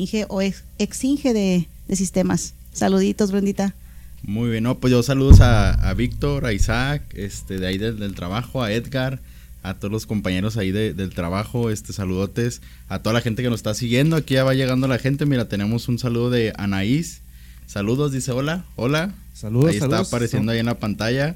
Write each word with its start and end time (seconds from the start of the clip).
Inge 0.00 0.26
o 0.28 0.40
ex, 0.40 0.62
exinge 0.78 1.32
de, 1.32 1.66
de 1.88 1.96
sistemas. 1.96 2.54
Saluditos, 2.72 3.32
Brendita. 3.32 3.74
Muy 4.22 4.48
bien, 4.48 4.62
no, 4.62 4.78
pues 4.78 4.92
yo 4.92 5.02
saludos 5.02 5.40
a, 5.40 5.72
a 5.72 5.92
Víctor, 5.94 6.46
a 6.46 6.52
Isaac, 6.52 7.02
este, 7.14 7.58
de 7.58 7.66
ahí 7.66 7.78
del, 7.78 7.98
del 7.98 8.14
trabajo, 8.14 8.62
a 8.62 8.70
Edgar, 8.72 9.18
a 9.64 9.74
todos 9.74 9.90
los 9.90 10.06
compañeros 10.06 10.56
ahí 10.56 10.70
de- 10.70 10.94
del 10.94 11.10
trabajo, 11.10 11.68
este, 11.68 11.92
saludotes, 11.92 12.62
a 12.88 13.00
toda 13.00 13.12
la 13.14 13.22
gente 13.22 13.42
que 13.42 13.50
nos 13.50 13.58
está 13.58 13.74
siguiendo, 13.74 14.14
aquí 14.14 14.34
ya 14.34 14.44
va 14.44 14.54
llegando 14.54 14.86
la 14.86 14.98
gente, 15.00 15.26
mira, 15.26 15.48
tenemos 15.48 15.88
un 15.88 15.98
saludo 15.98 16.30
de 16.30 16.52
Anaís, 16.56 17.20
saludos, 17.66 18.12
dice 18.12 18.30
hola, 18.30 18.64
hola, 18.76 19.12
Saludos, 19.34 19.70
ahí 19.72 19.80
saludos. 19.80 20.02
está 20.02 20.16
apareciendo 20.16 20.52
ahí 20.52 20.60
en 20.60 20.66
la 20.66 20.78
pantalla, 20.78 21.34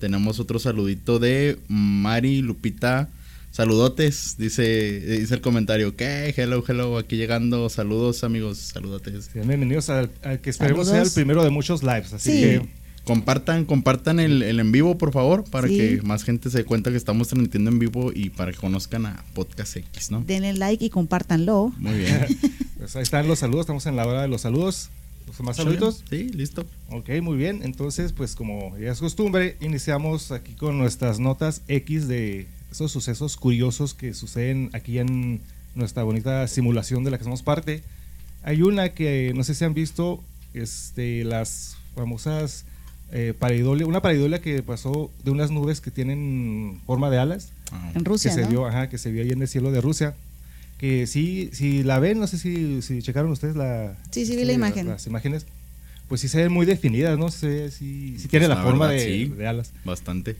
tenemos 0.00 0.38
otro 0.38 0.58
saludito 0.58 1.18
de 1.18 1.58
Mari 1.68 2.42
Lupita, 2.42 3.08
saludotes, 3.52 4.36
dice, 4.38 4.98
dice 5.00 5.34
el 5.34 5.40
comentario, 5.42 5.94
¿qué? 5.94 6.32
Hello, 6.36 6.64
hello, 6.66 6.96
aquí 6.96 7.16
llegando, 7.16 7.68
saludos 7.68 8.24
amigos, 8.24 8.56
saludotes. 8.58 9.30
Bienvenidos 9.34 9.90
al, 9.90 10.10
al 10.22 10.40
que 10.40 10.48
esperemos 10.50 10.86
sea 10.86 10.96
Saludos. 10.96 11.08
el 11.08 11.14
primero 11.14 11.44
de 11.44 11.50
muchos 11.50 11.82
lives. 11.82 12.12
Así 12.14 12.32
Sí. 12.32 12.40
que 12.40 12.82
Compartan, 13.04 13.64
compartan 13.64 14.20
el, 14.20 14.42
el 14.44 14.60
en 14.60 14.70
vivo, 14.70 14.96
por 14.96 15.12
favor, 15.12 15.42
para 15.50 15.66
Sí. 15.66 15.76
que 15.76 16.00
más 16.02 16.22
gente 16.22 16.50
se 16.50 16.58
dé 16.58 16.64
cuenta 16.64 16.92
que 16.92 16.96
estamos 16.96 17.26
transmitiendo 17.28 17.68
en 17.70 17.80
vivo 17.80 18.12
y 18.14 18.30
para 18.30 18.52
que 18.52 18.58
conozcan 18.58 19.06
a 19.06 19.24
Podcast 19.34 19.76
X, 19.76 20.12
¿no? 20.12 20.22
Denle 20.24 20.52
like 20.54 20.84
y 20.84 20.88
compártanlo. 20.88 21.72
Muy 21.78 21.98
bien. 21.98 22.26
pues 22.78 22.94
ahí 22.94 23.02
están 23.02 23.26
los 23.26 23.40
saludos. 23.40 23.62
Estamos 23.64 23.84
en 23.86 23.96
la 23.96 24.06
hora 24.06 24.22
de 24.22 24.28
los 24.28 24.42
saludos. 24.42 24.88
¿Los 25.26 25.40
más 25.40 25.56
saluditos? 25.56 26.04
Sí, 26.08 26.28
listo. 26.28 26.64
Ok, 26.90 27.10
muy 27.22 27.36
bien. 27.36 27.62
Entonces, 27.64 28.12
pues 28.12 28.36
como 28.36 28.78
ya 28.78 28.92
es 28.92 29.00
costumbre, 29.00 29.56
iniciamos 29.60 30.30
aquí 30.30 30.52
con 30.54 30.78
nuestras 30.78 31.18
notas 31.18 31.62
X 31.66 32.06
de 32.06 32.46
esos 32.72 32.90
sucesos 32.90 33.36
curiosos 33.36 33.94
que 33.94 34.14
suceden 34.14 34.70
aquí 34.72 34.98
en 34.98 35.40
nuestra 35.74 36.02
bonita 36.02 36.46
simulación 36.48 37.04
de 37.04 37.10
la 37.12 37.18
que 37.18 37.24
somos 37.24 37.42
parte. 37.42 37.82
Hay 38.42 38.62
una 38.62 38.88
que 38.90 39.32
no 39.36 39.44
sé 39.44 39.54
si 39.54 39.64
han 39.64 39.74
visto, 39.74 40.22
este, 40.54 41.24
las 41.24 41.76
famosas 41.94 42.64
eh, 43.12 43.34
pareidolia, 43.38 43.86
una 43.86 44.00
pareidolia 44.02 44.40
que 44.40 44.62
pasó 44.62 45.10
de 45.22 45.30
unas 45.30 45.50
nubes 45.50 45.80
que 45.80 45.90
tienen 45.90 46.80
forma 46.86 47.08
de 47.10 47.18
alas, 47.18 47.50
Ah, 47.74 47.90
En 47.94 48.04
Rusia, 48.04 48.30
que 48.30 48.34
se 48.36 48.42
¿no? 48.42 48.48
vio, 48.50 48.66
ajá, 48.66 48.90
que 48.90 48.98
se 48.98 49.10
vio 49.10 49.22
ahí 49.22 49.30
en 49.30 49.40
el 49.40 49.48
cielo 49.48 49.70
de 49.72 49.80
Rusia. 49.80 50.14
Que 50.76 51.06
sí, 51.06 51.48
si 51.54 51.82
la 51.82 51.98
ven, 52.00 52.18
no 52.20 52.26
sé 52.26 52.36
si, 52.36 52.82
si 52.82 53.00
checaron 53.00 53.30
ustedes 53.30 53.56
la, 53.56 53.96
Sí, 54.10 54.26
sí 54.26 54.36
vi 54.36 54.44
la 54.44 54.52
imagen. 54.52 54.88
las 54.88 55.06
imágenes, 55.06 55.46
pues 56.08 56.20
sí 56.20 56.28
se 56.28 56.42
ven 56.42 56.52
muy 56.52 56.66
definidas, 56.66 57.18
¿no? 57.18 57.30
Se, 57.30 57.70
sí, 57.70 58.16
sí 58.18 58.28
tiene 58.28 58.46
Pues 58.46 58.48
la, 58.50 58.54
la 58.56 58.62
forma 58.62 58.88
verdad, 58.88 59.02
de, 59.06 59.12
sí. 59.12 59.24
de 59.28 59.46
alas. 59.46 59.72
Bastante. 59.86 60.36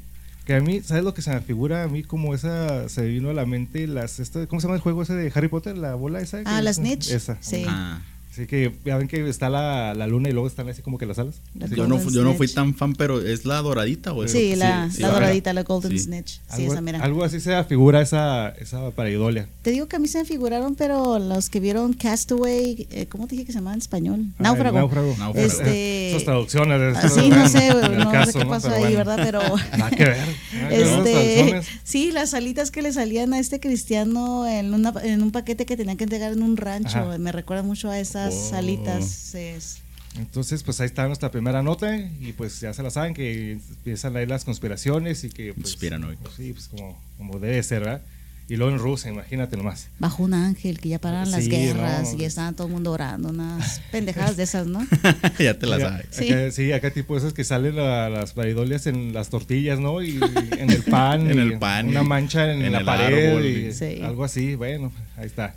Que 0.47 0.55
a 0.57 0.61
mí, 0.61 0.81
¿sabes 0.81 1.05
lo 1.05 1.15
que 1.15 1.23
se 1.23 1.31
me 1.31 1.41
figura? 1.41 1.85
A 1.85 1.89
mí 1.89 2.03
como 2.03 2.35
esa, 2.35 2.89
se 2.89 3.07
vino 3.07 3.31
a 3.31 3.33
la 3.33 3.47
mente 3.47 3.87
las, 3.87 4.19
esta, 4.19 4.47
¿cómo 4.49 4.61
se 4.61 4.67
llama 4.67 4.75
el 4.77 4.81
juego 4.83 5.03
ese 5.03 5.15
de 5.15 5.31
Harry 5.35 5.49
Potter? 5.49 5.79
La 5.79 5.95
bola 5.95 6.21
esa. 6.21 6.39
Ah, 6.45 6.57
que- 6.59 6.63
la 6.63 6.73
Snitch. 6.73 7.11
Esa. 7.11 7.39
Sí. 7.41 7.65
Ah, 7.69 8.01
Así 8.33 8.47
que 8.47 8.73
ya 8.87 8.97
ven 8.97 9.09
que 9.09 9.29
está 9.29 9.51
la, 9.51 9.93
la 9.93 10.07
luna 10.07 10.31
y 10.31 10.33
luego 10.33 10.49
están 10.49 10.67
así 10.67 10.81
como 10.81 10.97
que 10.97 11.05
las 11.05 11.19
alas. 11.19 11.43
La 11.55 11.67
yo, 11.67 11.87
no, 11.87 12.01
yo 12.11 12.23
no 12.25 12.33
fui 12.33 12.49
tan 12.49 12.75
fan, 12.75 12.95
pero 12.95 13.21
¿es 13.21 13.45
la 13.45 13.57
doradita 13.61 14.15
o 14.15 14.25
es 14.25 14.33
Sí, 14.33 14.57
la, 14.57 14.91
sí, 14.91 15.03
la 15.03 15.09
doradita, 15.11 15.53
la 15.53 15.65
Golden 15.65 15.91
Sí. 15.93 15.99
Snitch. 15.99 16.41
Sí, 16.49 16.63
algo, 16.63 16.73
esa 16.73 16.81
mira. 16.81 16.99
algo 17.01 17.25
así 17.25 17.41
se 17.41 17.63
figura 17.65 18.01
esa, 18.01 18.49
esa 18.59 18.91
pareidolia. 18.93 19.49
Te 19.61 19.71
digo 19.71 19.87
que 19.87 19.97
a 19.97 19.99
mí 19.99 20.09
se 20.09 20.17
me 20.19 20.25
figuraron, 20.25 20.77
pero 20.77 21.19
los 21.19 21.51
que 21.51 21.61
vieron 21.61 21.93
Castaway, 21.93 22.87
eh, 22.91 23.05
¿cómo 23.07 23.27
te 23.27 23.33
dije 23.35 23.45
que 23.45 23.53
se 23.53 23.59
llamaba 23.59 23.75
en 23.75 23.81
español? 23.83 24.25
Ah, 24.39 24.45
Náufrago. 24.45 24.79
náufrago. 24.79 25.15
Náufrago. 25.19 25.47
Este- 25.47 26.11
Esas 26.13 26.25
traducciones. 26.25 26.97
Ah, 26.97 27.09
sí, 27.11 27.29
no 27.29 27.49
sé, 27.51 27.69
no 27.69 28.25
sé 28.27 28.33
qué 28.39 28.47
pasó 28.47 28.71
ahí, 28.71 28.81
bueno. 28.81 28.97
¿verdad? 28.97 29.19
Pero 29.23 29.41
Nada 29.77 29.91
que 29.91 30.05
ver. 30.05 30.29
este, 30.71 31.61
sí, 31.85 32.11
las 32.13 32.35
alitas 32.35 32.71
que 32.71 32.83
le 32.83 32.93
salían 32.95 33.35
a 33.35 33.39
este 33.39 33.61
cristiano 33.61 34.47
en, 34.47 34.73
una, 34.75 34.93
en 35.03 35.23
un 35.23 35.31
paquete 35.33 35.67
que 35.67 35.77
tenían 35.77 35.97
que 35.97 36.05
entregar 36.05 36.33
en 36.33 36.43
un 36.43 36.57
rancho, 36.57 36.99
Ajá. 36.99 37.19
me 37.19 37.33
recuerda 37.33 37.63
mucho 37.63 37.91
a 37.91 37.99
esas 38.29 38.53
Oh. 38.53 38.57
alitas. 38.57 39.35
es- 39.35 39.79
Entonces, 40.19 40.63
pues 40.63 40.79
ahí 40.81 40.87
está 40.87 41.07
nuestra 41.07 41.31
primera 41.31 41.63
nota 41.63 41.97
y 41.97 42.33
pues 42.37 42.61
ya 42.61 42.75
se 42.75 42.83
la 42.83 42.91
saben 42.91 43.15
que 43.15 43.53
empiezan 43.53 44.15
ahí 44.17 44.27
las 44.27 44.45
conspiraciones 44.45 45.25
y 45.25 45.31
que 45.31 45.55
pues, 45.55 45.69
Conspiranoicos. 45.69 46.35
sí, 46.37 46.53
pues 46.53 46.69
como, 46.69 46.99
como 47.17 47.39
debe 47.39 47.63
ser, 47.63 47.81
¿verdad? 47.81 48.03
Y 48.49 48.57
luego 48.57 48.73
en 48.73 48.79
Rusia, 48.79 49.11
imagínate 49.11 49.57
nomás. 49.57 49.89
bajo 49.99 50.25
un 50.25 50.35
ángel, 50.35 50.79
que 50.81 50.91
ya 50.91 50.99
pararon 50.99 51.31
las 51.31 51.49
guerras 51.49 52.13
no. 52.13 52.21
y 52.21 52.25
estaban 52.27 52.55
todo 52.55 52.67
el 52.67 52.73
mundo 52.75 52.91
orando, 52.93 53.31
unas 53.31 53.81
pendejadas 53.93 54.37
de 54.37 54.43
esas, 54.43 54.67
¿no? 54.67 54.87
ya 55.39 55.59
te 55.59 55.67
la 55.67 55.77
Acá- 55.77 55.89
sabes. 55.89 56.07
Sí. 56.11 56.31
acá- 56.31 56.51
sí, 56.51 56.73
acá 56.73 56.91
tipo 56.91 57.17
esas 57.17 57.33
que 57.33 57.45
salen 57.45 57.77
la- 57.77 58.11
las 58.11 58.33
paridolias 58.35 58.87
en 58.87 59.15
las 59.15 59.31
tortillas, 59.31 59.79
¿no? 59.79 60.03
Y, 60.03 60.21
en 60.59 60.69
el 60.71 60.83
pan. 60.83 61.27
En 61.31 61.39
y 61.39 61.41
el 61.41 61.59
pan, 61.59 61.89
Una 61.89 62.03
y 62.03 62.05
mancha 62.05 62.53
en, 62.53 62.63
en 62.63 62.73
la 62.73 62.81
el 62.81 62.85
pared 62.85 63.29
árbol, 63.31 63.47
y 63.47 63.73
Sí. 63.73 64.03
algo 64.03 64.25
así. 64.25 64.57
Bueno, 64.57 64.93
ahí 65.17 65.25
está. 65.27 65.55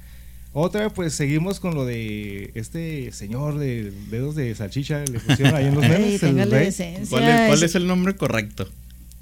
Otra, 0.58 0.90
pues 0.90 1.14
seguimos 1.14 1.60
con 1.60 1.76
lo 1.76 1.84
de 1.84 2.52
este 2.56 3.12
señor 3.12 3.58
de 3.58 3.92
dedos 4.10 4.36
de 4.36 4.56
salchicha, 4.56 5.00
le 5.04 5.20
pusieron 5.20 5.54
ahí 5.54 5.66
en 5.66 5.76
los 5.76 5.84
memes. 5.90 6.24
el 6.24 6.50
rey. 6.50 6.74
¿Cuál, 7.10 7.24
es, 7.26 7.48
cuál 7.48 7.64
es 7.64 7.76
el 7.76 7.86
nombre 7.88 8.16
correcto? 8.16 8.66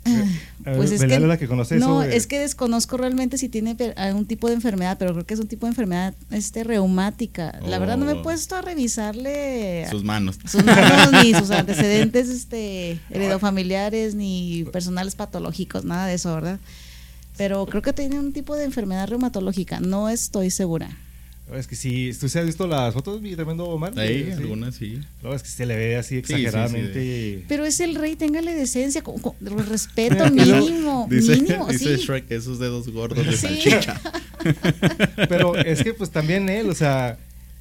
A 0.05 0.73
Pues 0.75 0.91
ver, 0.91 1.09
es 1.11 1.17
que, 1.17 1.19
la 1.25 1.37
que 1.37 1.47
conoce 1.47 1.77
no, 1.77 2.03
eso 2.03 2.09
de- 2.11 2.17
es 2.17 2.27
que 2.27 2.37
desconozco 2.37 2.97
realmente 2.97 3.39
si 3.39 3.49
tiene 3.49 3.75
algún 3.95 4.27
tipo 4.27 4.47
de 4.47 4.53
enfermedad, 4.53 4.97
pero 4.99 5.13
creo 5.13 5.25
que 5.25 5.33
es 5.33 5.39
un 5.39 5.47
tipo 5.47 5.65
de 5.65 5.71
enfermedad 5.71 6.13
este 6.29 6.63
reumática. 6.63 7.57
La 7.65 7.79
verdad 7.79 7.97
no 7.97 8.05
me 8.05 8.11
he 8.11 8.15
Oh. 8.15 8.21
puesto 8.21 8.55
a 8.55 8.61
revisarle 8.61 9.87
Sus 9.89 10.03
manos. 10.03 10.37
sus 10.45 10.63
manos 10.63 11.23
ni 11.23 11.33
sus 11.33 11.49
antecedentes 11.51 12.29
este 12.29 12.99
heredofamiliares 13.09 14.13
ni 14.13 14.65
personales 14.71 15.15
patológicos, 15.15 15.83
nada 15.83 16.05
de 16.05 16.13
eso, 16.15 16.35
¿verdad? 16.35 16.59
Pero 17.37 17.65
creo 17.65 17.81
que 17.81 17.93
tiene 17.93 18.19
un 18.19 18.33
tipo 18.33 18.55
de 18.55 18.65
enfermedad 18.65 19.07
reumatológica, 19.07 19.79
no 19.79 20.09
estoy 20.09 20.51
segura. 20.51 20.95
Es 21.55 21.67
que 21.67 21.75
si 21.75 22.11
tú 22.19 22.27
se 22.29 22.39
has 22.39 22.45
visto 22.45 22.65
las 22.67 22.93
fotos, 22.93 23.21
mi 23.21 23.35
tremendo 23.35 23.65
Omar. 23.65 23.97
Ahí, 23.97 24.25
Sí. 24.25 24.31
algunas 24.31 24.75
sí. 24.75 24.99
No, 25.21 25.33
es 25.33 25.43
que 25.43 25.49
se 25.49 25.65
le 25.65 25.75
ve 25.75 25.95
así 25.97 26.09
sí, 26.15 26.17
exageradamente. 26.17 27.45
Pero 27.47 27.65
es 27.65 27.79
el 27.79 27.95
rey, 27.95 28.15
téngale 28.15 28.53
decencia, 28.53 29.01
con, 29.03 29.19
con- 29.19 29.35
respeto 29.69 30.29
mínimo, 30.31 31.07
Dice, 31.09 31.35
mínimo, 31.41 31.67
dice 31.71 31.97
sí. 31.97 32.03
Shrek, 32.05 32.29
esos 32.31 32.59
dedos 32.59 32.87
gordos 32.89 33.25
de 33.25 33.31
Sí. 33.33 33.37
salchicha. 33.47 34.01
Pero 35.29 35.55
es 35.55 35.83
que 35.83 35.93
pues 35.93 36.09
también 36.11 36.49
él, 36.49 36.69
o 36.69 36.75
sea, 36.75 37.17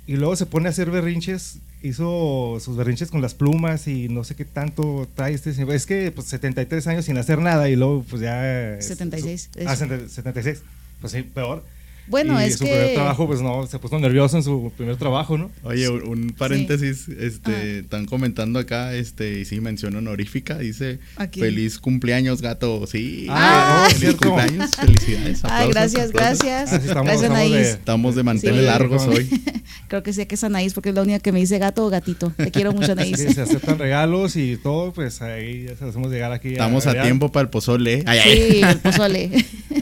y 0.07 0.17
luego 0.17 0.37
se 0.37 0.47
pone 0.47 0.67
a 0.67 0.71
hacer 0.71 0.91
berrinches, 0.91 1.59
hizo 1.83 2.59
sus 2.61 2.77
berrinches 2.77 3.11
con 3.11 3.23
las 3.23 3.35
plumas 3.35 3.87
y 3.89 4.09
no 4.09 4.25
sé 4.25 4.35
qué 4.35 4.45
tanto 4.45 5.09
trae 5.15 5.35
este 5.35 5.53
señor. 5.53 5.75
Es 5.75 5.87
que 5.87 6.11
pues 6.13 6.27
73 6.29 6.87
años 6.89 7.05
sin 7.05 7.19
hacer 7.19 7.39
nada 7.39 7.69
y 7.69 7.77
luego 7.77 8.05
pues 8.09 8.23
ya... 8.23 8.77
76, 8.81 9.51
su- 9.53 9.61
ah, 9.69 9.73
eso. 9.75 9.87
76. 10.09 10.63
Pues 11.01 11.13
sí, 11.13 11.23
peor. 11.23 11.65
Bueno, 12.09 12.41
y 12.41 12.45
es 12.45 12.55
su 12.59 12.65
primer 12.65 12.95
trabajo 12.95 13.27
pues 13.27 13.41
no, 13.41 13.67
se 13.67 13.79
puso 13.79 13.99
nervioso 13.99 14.37
en 14.37 14.43
su 14.43 14.73
primer 14.77 14.97
trabajo, 14.97 15.39
¿no? 15.39 15.51
Oye, 15.63 15.89
un, 15.89 16.35
paréntesis, 16.37 17.09
este, 17.09 17.81
están 17.81 18.07
comentando 18.07 18.59
acá, 18.59 18.95
este, 18.95 19.41
y 19.41 19.45
sí, 19.45 19.61
mención 19.61 19.95
honorífica, 19.97 20.59
dice, 20.59 20.99
Aquí. 21.17 21.41
feliz 21.41 21.79
cumpleaños, 21.79 22.43
gato, 22.43 22.87
sí, 22.87 23.27
Ah, 23.31 23.85
feliz 23.89 24.01
cierto. 24.01 24.29
cumpleaños, 24.31 24.71
felicidades, 24.77 25.41
Ay, 25.45 25.69
aplausos, 25.69 25.73
gracias, 25.73 26.09
aplausos. 26.09 26.13
gracias. 26.45 26.73
Ah, 26.73 26.81
sí, 26.81 26.87
estamos- 26.89 27.05
gracias, 27.07 27.23
estamos 27.23 27.39
Anaís. 27.39 27.53
de- 27.67 27.71
Estamos 27.71 28.15
de 28.17 28.23
manteles 28.23 28.61
Sí. 28.61 28.67
largos 28.67 29.03
hoy. 29.07 29.29
Creo 29.89 30.03
que 30.03 30.13
sé 30.13 30.27
que 30.27 30.35
es 30.35 30.45
Anaís 30.45 30.75
porque 30.75 30.89
es 30.91 30.95
la 30.95 31.03
única 31.03 31.19
que 31.21 31.33
me 31.33 31.39
dice 31.39 31.59
gato 31.59 31.85
o 31.87 31.91
gatito. 31.91 32.33
Te 32.37 32.51
quiero 32.51 32.73
mucho, 32.73 32.93
Anaís. 32.93 33.19
Sí, 33.19 33.33
se 33.33 33.43
aceptan 33.43 33.79
regalos 33.79 34.37
y 34.37 34.57
todo, 34.57 34.93
pues 34.93 35.21
ahí 35.23 35.65
ya 35.65 35.77
se 35.77 35.85
hacemos 35.85 36.11
llegar 36.11 36.33
aquí. 36.33 36.49
Estamos 36.49 36.87
a 36.87 37.01
tiempo 37.03 37.31
para 37.31 37.43
el 37.45 37.49
pozole. 37.51 38.03
Ay, 38.07 38.19
ay. 38.19 38.51
Sí, 38.53 38.61
el 38.63 38.79
pozole. 38.79 39.31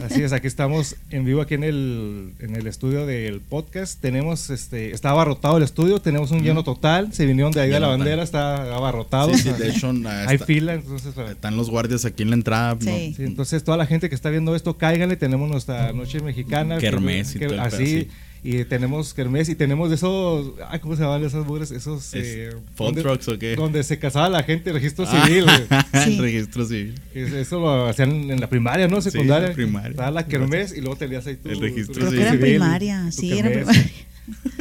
Así 0.03 0.21
es, 0.23 0.33
aquí 0.33 0.47
estamos 0.47 0.95
en 1.09 1.25
vivo 1.25 1.41
aquí 1.41 1.53
en 1.53 1.63
el, 1.63 2.10
en 2.39 2.55
el 2.55 2.67
estudio 2.67 3.05
del 3.05 3.41
podcast. 3.41 3.99
Tenemos, 4.01 4.49
este, 4.49 4.91
está 4.91 5.09
abarrotado 5.11 5.57
el 5.57 5.63
estudio, 5.63 5.99
tenemos 5.99 6.31
un 6.31 6.41
lleno 6.43 6.63
total. 6.63 7.13
Se 7.13 7.25
vinieron 7.25 7.51
de 7.51 7.61
ahí 7.61 7.69
de 7.69 7.79
la 7.79 7.87
bandera, 7.87 8.23
está 8.23 8.73
abarrotado. 8.75 9.33
Sí, 9.33 9.39
sí, 9.43 9.49
de 9.51 9.69
hecho, 9.69 9.91
ah, 10.05 10.25
Hay 10.27 10.37
fila, 10.37 10.73
entonces. 10.73 11.13
para- 11.13 11.31
están 11.31 11.57
los 11.57 11.69
guardias 11.69 12.05
aquí 12.05 12.23
en 12.23 12.29
la 12.29 12.35
entrada. 12.35 12.75
¿no? 12.75 12.79
Sí. 12.81 13.13
sí, 13.15 13.23
entonces 13.23 13.63
toda 13.63 13.77
la 13.77 13.85
gente 13.85 14.09
que 14.09 14.15
está 14.15 14.29
viendo 14.29 14.55
esto, 14.55 14.77
cáiganle, 14.77 15.15
tenemos 15.17 15.49
nuestra 15.49 15.93
noche 15.93 16.19
mexicana. 16.21 16.77
Kermés 16.77 17.35
y 17.35 17.39
que- 17.39 17.45
todo 17.47 17.55
el 17.55 17.69
pedo, 17.69 17.75
Así, 17.77 17.85
sí. 18.01 18.07
Y 18.43 18.63
tenemos 18.65 19.13
kermés 19.13 19.49
y 19.49 19.55
tenemos 19.55 19.89
de 19.89 19.95
esos, 19.95 20.53
ay, 20.69 20.79
¿cómo 20.79 20.95
se 20.95 21.03
llaman 21.03 21.23
esas 21.23 21.45
mugres? 21.45 21.69
Esos... 21.71 22.13
Es- 22.15 22.25
eh, 22.25 22.49
¿food 22.75 22.85
donde- 22.87 23.01
trucks 23.03 23.27
o 23.27 23.37
qué? 23.37 23.55
Donde 23.55 23.83
se 23.83 23.99
casaba 23.99 24.29
la 24.29 24.41
gente, 24.43 24.71
registro 24.73 25.05
Ah, 25.07 25.25
civil. 25.27 25.45
Sí. 26.03 26.13
el 26.15 26.17
registro 26.17 26.65
civil. 26.65 26.99
Eso 27.13 27.59
lo 27.59 27.85
hacían 27.87 28.31
en 28.31 28.39
la 28.39 28.47
primaria, 28.49 28.87
¿no? 28.87 28.99
Sí, 29.01 29.11
Secundaria. 29.11 29.45
en 29.45 29.51
la 29.51 29.55
primaria. 29.55 29.89
Estaba 29.91 30.09
la 30.11 30.25
kermés 30.25 30.73
y 30.75 30.81
luego 30.81 30.95
tenías 30.95 31.27
ahí 31.27 31.35
tu, 31.35 31.49
El 31.49 31.59
registro 31.59 31.93
tu 31.93 31.99
Creo 31.99 32.09
Sí. 32.11 32.15
que 32.15 32.21
era 32.23 32.31
civil, 32.31 32.45
primaria, 32.45 33.11
sí, 33.11 33.37
era 33.37 33.49
primaria. 33.51 33.91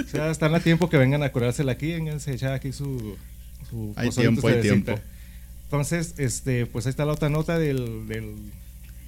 O 0.04 0.08
sea, 0.08 0.30
están 0.30 0.54
a 0.54 0.60
tiempo 0.60 0.90
que 0.90 0.96
vengan 0.98 1.22
a 1.22 1.30
curársela 1.30 1.72
aquí, 1.72 1.92
vengan 1.92 2.18
a 2.26 2.30
echar 2.30 2.52
aquí 2.52 2.72
su, 2.72 3.16
su 3.70 3.92
Hay 3.96 4.10
tiempo, 4.10 4.46
hay 4.48 4.60
tiempo. 4.60 4.98
Entonces, 5.64 6.14
este, 6.18 6.66
pues 6.66 6.86
ahí 6.86 6.90
está 6.90 7.04
la 7.04 7.12
otra 7.12 7.28
nota 7.28 7.58
del, 7.58 8.08
del 8.08 8.34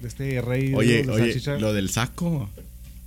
de 0.01 0.07
este 0.07 0.41
rey 0.41 0.73
Oye, 0.73 1.03
de 1.03 1.09
oye, 1.11 1.25
salchicha. 1.33 1.57
lo 1.59 1.73
del 1.73 1.89
saco. 1.89 2.49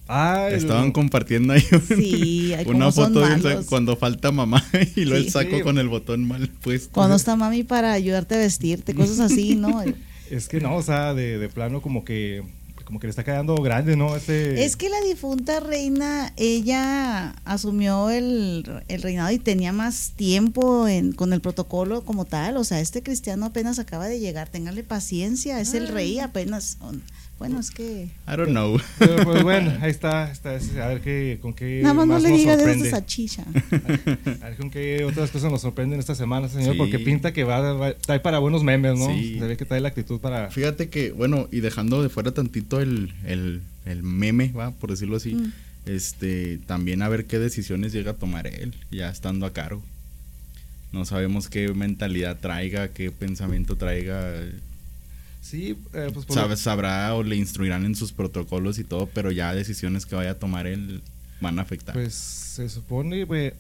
Ah, 0.08 0.48
Estaban 0.52 0.92
compartiendo 0.92 1.52
ahí 1.52 1.64
un- 1.72 1.82
Sí, 1.96 2.54
ay, 2.54 2.64
una 2.68 2.92
foto 2.92 3.20
de 3.20 3.24
un 3.24 3.30
malos. 3.30 3.42
saco 3.52 3.66
cuando 3.66 3.96
falta 3.96 4.30
mamá 4.32 4.64
y 4.96 5.04
luego 5.04 5.20
Sí. 5.20 5.26
el 5.26 5.32
saco 5.32 5.56
Sí. 5.56 5.62
con 5.62 5.78
el 5.78 5.88
botón 5.88 6.26
mal 6.26 6.48
puesto. 6.48 6.90
Cuando 6.92 7.16
está 7.16 7.34
mami 7.36 7.64
para 7.64 7.92
ayudarte 7.92 8.36
a 8.36 8.38
vestirte, 8.38 8.94
cosas 8.94 9.18
así, 9.20 9.56
¿no? 9.56 9.82
Es 10.30 10.48
que 10.48 10.60
no, 10.60 10.74
o 10.76 10.82
sea, 10.82 11.14
de, 11.14 11.38
de 11.38 11.48
plano 11.48 11.80
como 11.80 12.04
que 12.04 12.42
como 12.84 13.00
que 13.00 13.08
le 13.08 13.10
está 13.10 13.24
quedando 13.24 13.56
grande, 13.56 13.96
¿no? 13.96 14.14
Este... 14.14 14.64
Es 14.64 14.76
que 14.76 14.88
la 14.88 15.00
difunta 15.00 15.58
reina, 15.58 16.32
ella 16.36 17.30
asumió 17.44 18.10
el, 18.10 18.64
el 18.86 19.02
reinado 19.02 19.32
y 19.32 19.40
tenía 19.40 19.72
más 19.72 20.12
tiempo 20.14 20.86
en, 20.86 21.10
con 21.10 21.32
el 21.32 21.40
protocolo 21.40 22.04
como 22.04 22.26
tal. 22.26 22.56
O 22.56 22.62
sea, 22.62 22.80
este 22.80 23.02
cristiano 23.02 23.46
apenas 23.46 23.80
acaba 23.80 24.06
de 24.06 24.20
llegar, 24.20 24.48
téngale 24.50 24.84
paciencia, 24.84 25.60
es 25.60 25.74
el 25.74 25.88
rey 25.88 26.20
apenas. 26.20 26.78
Bueno, 27.38 27.60
es 27.60 27.70
que. 27.70 28.04
I 28.26 28.36
don't 28.36 28.48
know. 28.48 28.80
Pero, 28.98 29.22
pues 29.24 29.42
bueno, 29.42 29.70
ahí 29.82 29.90
está, 29.90 30.30
está, 30.32 30.52
a 30.84 30.88
ver 30.88 31.02
qué, 31.02 31.38
con 31.42 31.52
qué. 31.52 31.80
Nada 31.82 31.92
más 31.94 32.06
no 32.06 32.18
le 32.18 32.30
digas 32.34 32.56
de 32.64 32.72
esa 32.72 33.04
chicha. 33.04 33.44
A 34.40 34.48
ver 34.48 34.56
con 34.56 34.70
qué 34.70 35.04
otras 35.04 35.30
cosas 35.30 35.50
nos 35.52 35.60
sorprenden 35.60 36.00
esta 36.00 36.14
semana, 36.14 36.48
señor, 36.48 36.72
Sí. 36.72 36.78
porque 36.78 36.98
pinta 36.98 37.34
que 37.34 37.44
va, 37.44 37.60
va- 37.74 37.92
trae 37.94 38.20
para 38.20 38.38
buenos 38.38 38.62
memes, 38.64 38.98
¿no? 38.98 39.08
Sí. 39.08 39.36
Se 39.38 39.46
ve 39.46 39.56
que 39.58 39.66
trae 39.66 39.80
la 39.82 39.88
actitud 39.88 40.18
para. 40.18 40.50
Fíjate 40.50 40.88
que, 40.88 41.12
bueno, 41.12 41.46
y 41.52 41.60
dejando 41.60 42.02
de 42.02 42.08
fuera 42.08 42.32
tantito 42.32 42.80
el, 42.80 43.12
el, 43.26 43.60
el 43.84 44.02
meme, 44.02 44.52
va, 44.52 44.70
por 44.70 44.90
decirlo 44.90 45.16
así, 45.16 45.34
Mm. 45.34 45.52
este, 45.84 46.58
también 46.66 47.02
a 47.02 47.08
ver 47.10 47.26
qué 47.26 47.38
decisiones 47.38 47.92
llega 47.92 48.12
a 48.12 48.14
tomar 48.14 48.46
él, 48.46 48.74
ya 48.90 49.10
estando 49.10 49.44
a 49.44 49.52
cargo. 49.52 49.82
No 50.92 51.04
sabemos 51.04 51.48
qué 51.50 51.68
mentalidad 51.74 52.38
traiga, 52.40 52.88
qué 52.88 53.10
pensamiento 53.10 53.76
traiga. 53.76 54.32
Sí, 55.50 55.76
eh, 55.94 56.10
pues 56.12 56.26
por 56.26 56.36
Sabe- 56.36 56.56
sabrá 56.56 57.14
o 57.14 57.22
le 57.22 57.36
instruirán 57.36 57.84
en 57.84 57.94
sus 57.94 58.12
protocolos 58.12 58.78
y 58.78 58.84
todo, 58.84 59.06
pero 59.06 59.30
ya 59.30 59.54
decisiones 59.54 60.04
que 60.06 60.16
vaya 60.16 60.32
a 60.32 60.38
tomar 60.38 60.66
él 60.66 61.02
van 61.40 61.58
a 61.58 61.62
afectar. 61.62 61.94
Pues 61.94 62.14
se 62.14 62.68
supone, 62.68 63.24
güey, 63.24 63.52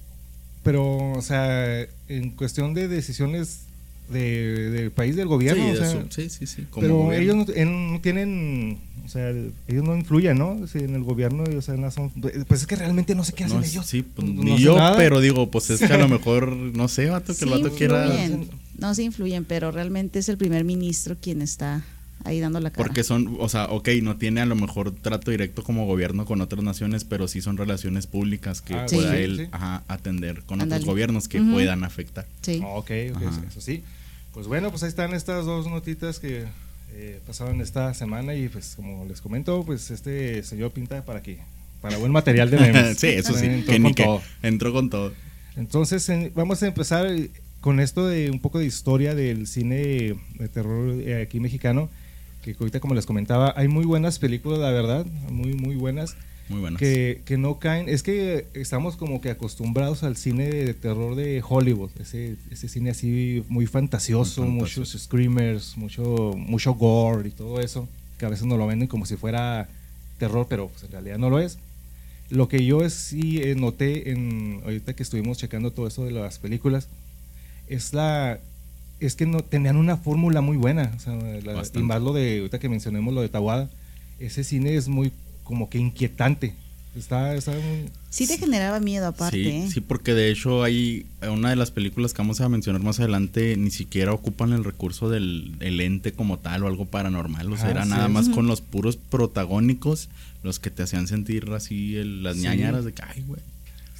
pero, 0.62 1.12
o 1.12 1.22
sea, 1.22 1.82
en 2.08 2.30
cuestión 2.30 2.74
de 2.74 2.88
decisiones 2.88 3.60
de- 4.08 4.70
del 4.70 4.90
país 4.92 5.16
del 5.16 5.26
gobierno, 5.28 5.64
sí, 5.64 5.70
o 5.70 5.72
de 5.74 5.78
sea, 5.90 6.02
su- 6.02 6.06
sí, 6.10 6.30
sí, 6.30 6.46
sí, 6.46 6.62
como 6.70 6.80
pero 6.80 6.96
gobierno. 6.98 7.22
ellos 7.34 7.48
no, 7.48 7.54
en- 7.54 7.92
no 7.94 8.00
tienen, 8.00 8.78
o 9.04 9.08
sea, 9.08 9.30
ellos 9.30 9.84
no 9.84 9.96
influyen, 9.96 10.38
¿no? 10.38 10.66
Sí, 10.68 10.78
en 10.78 10.94
el 10.94 11.02
gobierno, 11.02 11.42
o 11.44 11.60
sea, 11.62 11.74
no 11.76 11.90
son, 11.90 12.10
pues 12.46 12.60
es 12.62 12.66
que 12.66 12.76
realmente 12.76 13.14
no 13.16 13.24
sé 13.24 13.32
qué 13.32 13.44
hacen 13.44 13.58
No, 13.58 13.64
ellos. 13.64 13.84
sí, 13.86 14.02
pues, 14.02 14.26
No 14.28 14.42
ni 14.44 14.58
yo, 14.58 14.76
nada. 14.76 14.96
pero 14.96 15.20
digo, 15.20 15.50
pues 15.50 15.70
es 15.70 15.80
que 15.80 15.92
a 15.92 15.98
lo 15.98 16.08
mejor, 16.08 16.52
no 16.52 16.86
sé, 16.88 17.06
vato, 17.06 17.32
que 17.32 17.34
Sí 17.34 17.44
el 17.44 17.50
vato 17.50 17.74
quiera... 17.74 18.06
influyen, 18.06 18.48
no 18.78 18.94
se 18.94 19.02
influyen, 19.04 19.44
pero 19.44 19.70
realmente 19.72 20.18
es 20.18 20.28
el 20.28 20.36
primer 20.38 20.64
ministro 20.64 21.16
quien 21.20 21.42
está 21.42 21.82
ahí 22.24 22.40
dando 22.40 22.58
la 22.60 22.70
cara. 22.70 22.84
Porque 22.86 23.04
son, 23.04 23.36
o 23.38 23.48
sea, 23.48 23.66
ok, 23.66 23.88
no 24.02 24.16
tiene 24.16 24.40
a 24.40 24.46
lo 24.46 24.56
mejor 24.56 24.90
trato 24.92 25.30
directo 25.30 25.62
como 25.62 25.86
gobierno 25.86 26.24
con 26.24 26.40
otras 26.40 26.64
naciones, 26.64 27.04
pero 27.04 27.28
sí 27.28 27.40
son 27.40 27.56
relaciones 27.56 28.06
públicas 28.06 28.60
que 28.62 28.74
Ah, 28.74 28.86
pueda 28.90 29.12
sí, 29.12 29.22
él 29.22 29.36
sí. 29.44 29.48
ajá, 29.52 29.84
atender 29.88 30.42
con 30.44 30.60
Ándale. 30.60 30.80
otros 30.80 30.92
gobiernos 30.92 31.28
que 31.28 31.40
Ujú. 31.40 31.52
puedan 31.52 31.84
afectar. 31.84 32.26
Sí. 32.42 32.60
Ah, 32.64 32.68
ok, 32.68 32.90
ok, 33.14 33.22
Ajá. 33.22 33.42
eso 33.48 33.60
sí. 33.60 33.82
Pues 34.32 34.46
bueno, 34.48 34.70
pues 34.70 34.82
ahí 34.82 34.88
están 34.88 35.14
estas 35.14 35.44
dos 35.46 35.66
notitas 35.68 36.18
que 36.18 36.44
eh, 36.92 37.20
pasaron 37.26 37.60
esta 37.60 37.94
semana 37.94 38.34
y 38.34 38.48
pues 38.48 38.74
como 38.76 39.04
les 39.04 39.20
comento, 39.20 39.62
pues 39.64 39.90
este 39.90 40.42
señor 40.42 40.72
pinta 40.72 41.04
para 41.04 41.22
que 41.22 41.38
para 41.80 41.96
buen 41.98 42.10
material 42.10 42.50
de 42.50 42.58
memes. 42.60 42.98
sí, 42.98 43.08
eso 43.08 43.34
sí, 43.34 43.46
Entró 43.46 43.72
que 43.72 43.78
ni 43.78 43.84
con 43.84 43.94
que 43.94 44.04
todo. 44.04 44.22
entró 44.42 44.72
con 44.72 44.90
todo. 44.90 45.12
Entonces 45.56 46.08
en- 46.08 46.32
vamos 46.34 46.62
a 46.62 46.66
empezar 46.66 47.06
con 47.66 47.80
esto 47.80 48.06
de 48.06 48.30
un 48.30 48.38
poco 48.38 48.60
de 48.60 48.64
historia 48.64 49.16
del 49.16 49.48
cine 49.48 50.14
de 50.38 50.48
terror 50.48 51.00
eh, 51.00 51.20
aquí 51.20 51.40
mexicano, 51.40 51.88
que 52.44 52.54
ahorita 52.56 52.78
como 52.78 52.94
les 52.94 53.06
comentaba, 53.06 53.54
hay 53.56 53.66
muy 53.66 53.84
buenas 53.84 54.20
películas, 54.20 54.60
la 54.60 54.70
verdad, 54.70 55.04
muy 55.32 55.54
muy 55.54 55.74
buenas. 55.74 56.16
Muy 56.48 56.60
buenas. 56.60 56.78
Que, 56.78 57.22
que 57.24 57.38
no 57.38 57.58
caen, 57.58 57.88
es 57.88 58.04
que 58.04 58.46
estamos 58.54 58.94
como 58.94 59.20
que 59.20 59.30
acostumbrados 59.30 60.04
al 60.04 60.16
cine 60.16 60.48
de 60.48 60.74
terror 60.74 61.16
de 61.16 61.42
Hollywood, 61.44 61.90
ese, 61.98 62.36
ese 62.52 62.68
cine 62.68 62.90
así 62.90 63.42
muy 63.48 63.66
fantasioso, 63.66 64.42
Muy 64.42 64.60
muchos 64.60 64.96
screamers, 64.96 65.76
mucho, 65.76 66.34
mucho 66.36 66.74
gore 66.74 67.30
y 67.30 67.32
todo 67.32 67.58
eso, 67.60 67.88
que 68.16 68.26
a 68.26 68.28
veces 68.28 68.46
nos 68.46 68.58
lo 68.58 68.68
venden 68.68 68.86
como 68.86 69.06
si 69.06 69.16
fuera 69.16 69.68
terror, 70.20 70.46
pero 70.48 70.68
pues 70.68 70.84
en 70.84 70.92
realidad 70.92 71.18
no 71.18 71.30
lo 71.30 71.40
es. 71.40 71.58
Lo 72.30 72.46
que 72.46 72.64
yo 72.64 72.88
sí 72.90 73.40
eh, 73.42 73.56
noté 73.56 74.12
en, 74.12 74.60
ahorita 74.62 74.94
que 74.94 75.02
estuvimos 75.02 75.36
checando 75.38 75.72
todo 75.72 75.88
eso 75.88 76.04
de 76.04 76.12
las 76.12 76.38
películas, 76.38 76.88
es 77.68 77.92
la 77.92 78.38
es 78.98 79.14
que 79.14 79.26
no 79.26 79.40
tenían 79.40 79.76
una 79.76 79.96
fórmula 79.98 80.40
muy 80.40 80.56
buena, 80.56 80.92
o 80.96 81.00
sea, 81.00 81.14
la- 81.16 81.62
y 81.74 81.82
más 81.82 82.00
lo 82.00 82.12
de 82.14 82.38
ahorita 82.38 82.58
que 82.58 82.68
mencionemos 82.70 83.12
lo 83.12 83.20
de 83.20 83.28
Tawada, 83.28 83.68
ese 84.18 84.42
cine 84.42 84.74
es 84.74 84.88
muy 84.88 85.12
como 85.44 85.68
que 85.68 85.78
inquietante. 85.78 86.54
Está, 86.96 87.34
está 87.34 87.50
muy- 87.52 87.90
Sí 88.08 88.26
te 88.26 88.38
generaba 88.38 88.80
miedo 88.80 89.06
aparte, 89.08 89.36
Sí, 89.36 89.46
¿eh? 89.48 89.68
sí, 89.70 89.82
porque 89.82 90.14
de 90.14 90.30
hecho 90.30 90.62
hay 90.64 91.04
una 91.30 91.50
de 91.50 91.56
las 91.56 91.70
películas 91.70 92.14
que 92.14 92.22
vamos 92.22 92.40
a 92.40 92.48
mencionar 92.48 92.82
más 92.82 92.98
adelante 92.98 93.54
ni 93.58 93.70
siquiera 93.70 94.14
ocupan 94.14 94.54
el 94.54 94.64
recurso 94.64 95.10
del 95.10 95.56
el 95.60 95.78
ente 95.82 96.12
como 96.14 96.38
tal 96.38 96.62
o 96.64 96.66
algo 96.66 96.86
paranormal, 96.86 97.52
o 97.52 97.56
sea, 97.58 97.66
Ah, 97.66 97.70
era 97.72 97.84
sí. 97.84 97.90
nada 97.90 98.08
más 98.08 98.30
con 98.30 98.46
los 98.46 98.62
puros 98.62 98.96
protagónicos 98.96 100.08
los 100.42 100.58
que 100.58 100.70
te 100.70 100.84
hacían 100.84 101.06
sentir 101.06 101.50
así 101.54 101.96
el- 101.96 102.22
las 102.22 102.36
Sí. 102.36 102.42
ñañaras 102.44 102.86
de 102.86 102.94
que, 102.94 103.02
ay, 103.02 103.22
güey. 103.26 103.42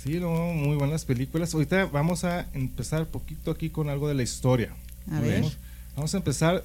Sí, 0.07 0.21
no, 0.21 0.53
muy 0.53 0.77
buenas 0.77 1.05
películas. 1.05 1.53
Ahorita 1.53 1.87
vamos 1.87 2.23
a 2.23 2.47
empezar 2.55 3.07
poquito 3.07 3.51
aquí 3.51 3.71
con 3.71 3.89
algo 3.89 4.07
de 4.07 4.15
la 4.15 4.23
historia. 4.23 4.73
A 5.11 5.19
ver. 5.19 5.41
Vamos, 5.41 5.59
vamos 5.97 6.15
a 6.15 6.19
empezar 6.19 6.65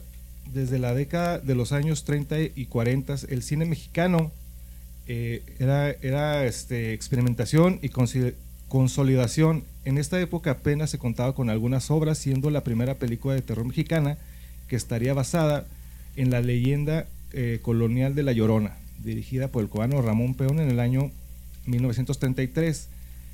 desde 0.54 0.78
la 0.78 0.94
década 0.94 1.40
de 1.40 1.56
los 1.56 1.72
años 1.72 2.04
30 2.04 2.40
y 2.56 2.68
40. 2.68 3.16
El 3.30 3.42
cine 3.42 3.66
mexicano 3.66 4.32
eh, 5.08 5.42
era, 5.58 5.90
era 5.90 6.46
este, 6.46 6.94
experimentación 6.94 7.80
y 7.82 7.90
consolidación. 8.68 9.64
En 9.86 9.98
esta 9.98 10.22
época 10.22 10.52
apenas 10.52 10.92
se 10.92 11.00
contaba 11.00 11.34
con 11.34 11.50
algunas 11.50 11.90
obras, 11.90 12.20
siendo 12.20 12.52
la 12.52 12.64
primera 12.64 13.00
película 13.00 13.34
de 13.34 13.42
terror 13.42 13.66
mexicana 13.66 14.20
que 14.68 14.76
estaría 14.76 15.16
basada 15.16 15.66
en 16.16 16.30
la 16.30 16.42
leyenda 16.42 17.08
eh, 17.34 17.58
colonial 17.64 18.14
de 18.14 18.22
La 18.22 18.34
Llorona, 18.34 18.78
dirigida 19.04 19.48
por 19.48 19.64
el 19.64 19.70
cubano 19.70 20.00
Ramón 20.04 20.36
Peón 20.36 20.60
en 20.60 20.70
el 20.70 20.80
año 20.80 21.10
1933. 21.66 22.88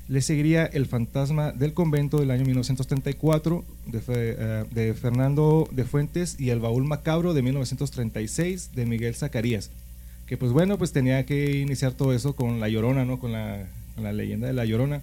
Le 0.08 0.22
seguiría 0.22 0.64
El 0.64 0.86
fantasma 0.86 1.52
del 1.52 1.74
convento 1.74 2.18
del 2.18 2.30
año 2.30 2.44
1934 2.46 3.64
de, 3.86 4.00
Fe- 4.00 4.36
eh, 4.38 4.64
de 4.70 4.94
Fernando 4.94 5.68
de 5.70 5.84
Fuentes 5.84 6.36
y 6.40 6.48
El 6.50 6.60
baúl 6.60 6.84
macabro 6.84 7.34
de 7.34 7.42
1936 7.42 8.70
de 8.74 8.86
Miguel 8.86 9.14
Zacarías. 9.14 9.70
Que 10.26 10.36
pues 10.38 10.52
bueno, 10.52 10.78
pues 10.78 10.92
tenía 10.92 11.24
que 11.26 11.58
iniciar 11.58 11.92
todo 11.92 12.12
eso 12.14 12.34
con 12.34 12.58
La 12.60 12.68
Llorona, 12.68 13.04
¿no? 13.04 13.18
Con 13.18 13.32
la, 13.32 13.66
con 13.94 14.04
la 14.04 14.12
leyenda 14.12 14.46
de 14.46 14.52
La 14.54 14.64
Llorona. 14.64 15.02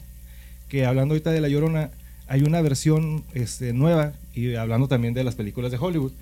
Que 0.69 0.85
hablando 0.85 1.13
ahorita 1.13 1.31
de 1.31 1.41
La 1.41 1.49
Llorona, 1.49 1.91
hay 2.27 2.41
una 2.41 2.61
versión 2.61 3.23
este, 3.35 3.73
nueva 3.73 4.13
y 4.33 4.55
hablando 4.55 4.87
también 4.87 5.13
de 5.13 5.23
las 5.23 5.35
películas 5.35 5.71
de 5.71 5.77
Hollywood, 5.77 6.13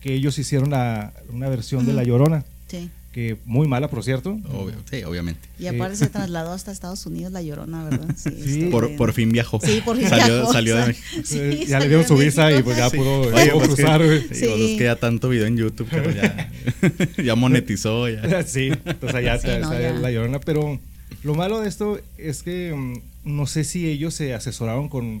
que 0.00 0.14
ellos 0.14 0.38
hicieron 0.38 0.70
la- 0.70 1.12
una 1.30 1.48
versión 1.50 1.84
de 1.86 1.92
La. 1.92 2.02
Llorona, 2.02 2.44
Sí. 2.68 2.90
Que 3.12 3.36
muy 3.44 3.68
mala, 3.68 3.88
por 3.88 4.02
cierto. 4.02 4.38
Obvio, 4.52 4.74
sí, 4.90 5.04
obviamente. 5.04 5.40
Y 5.58 5.66
aparte 5.66 5.96
se 5.96 6.06
trasladó 6.06 6.52
hasta 6.52 6.72
Estados 6.72 7.04
Unidos 7.04 7.30
la 7.32 7.42
llorona, 7.42 7.84
¿verdad? 7.84 8.14
Sí. 8.16 8.30
Sí. 8.44 8.68
Por, 8.70 8.96
por 8.96 9.12
fin 9.12 9.30
viajó. 9.30 9.60
Sí, 9.62 9.82
por 9.84 9.98
fin 9.98 10.08
salió, 10.08 10.34
viajó, 10.36 10.52
salió 10.52 10.76
de 10.76 10.86
México. 10.86 11.22
sí, 11.24 11.38
Eh, 11.38 11.56
ya 11.60 11.66
salió 11.66 11.78
le 11.80 11.88
dieron 11.88 12.06
su 12.08 12.16
visa 12.16 12.50
y 12.50 12.62
pues 12.62 12.76
ya 12.78 12.88
Sí. 12.90 12.96
pudo, 12.96 13.20
Oye, 13.20 13.46
ya 13.46 13.52
pudo 13.52 13.58
pues 13.66 13.68
que- 13.68 13.74
cruzar, 13.82 14.04
güey. 14.04 14.20
sí, 14.22 14.26
pues 14.28 14.38
Sí. 14.40 14.72
es 14.72 14.78
que 14.78 14.84
ya 14.84 14.96
tanto 14.96 15.28
video 15.28 15.46
en 15.46 15.56
YouTube 15.58 15.88
que 15.90 16.00
pues 16.00 16.16
ya, 16.16 16.50
ya 17.22 17.34
monetizó. 17.34 18.08
Ya. 18.08 18.42
Sí, 18.46 18.70
entonces 18.84 19.24
ya 19.24 19.38
Sí, 19.38 19.46
está, 19.48 19.58
no, 19.60 19.72
está 19.72 19.80
ya. 19.80 19.92
la 19.92 20.10
llorona. 20.10 20.40
Pero 20.40 20.80
lo 21.22 21.34
malo 21.34 21.60
de 21.60 21.68
esto 21.68 22.00
es 22.18 22.42
que 22.42 22.72
mm, 22.74 22.98
no 23.36 23.46
sé 23.46 23.64
si 23.64 23.88
ellos 23.88 24.14
se 24.14 24.32
asesoraron 24.34 24.88
con, 24.88 25.20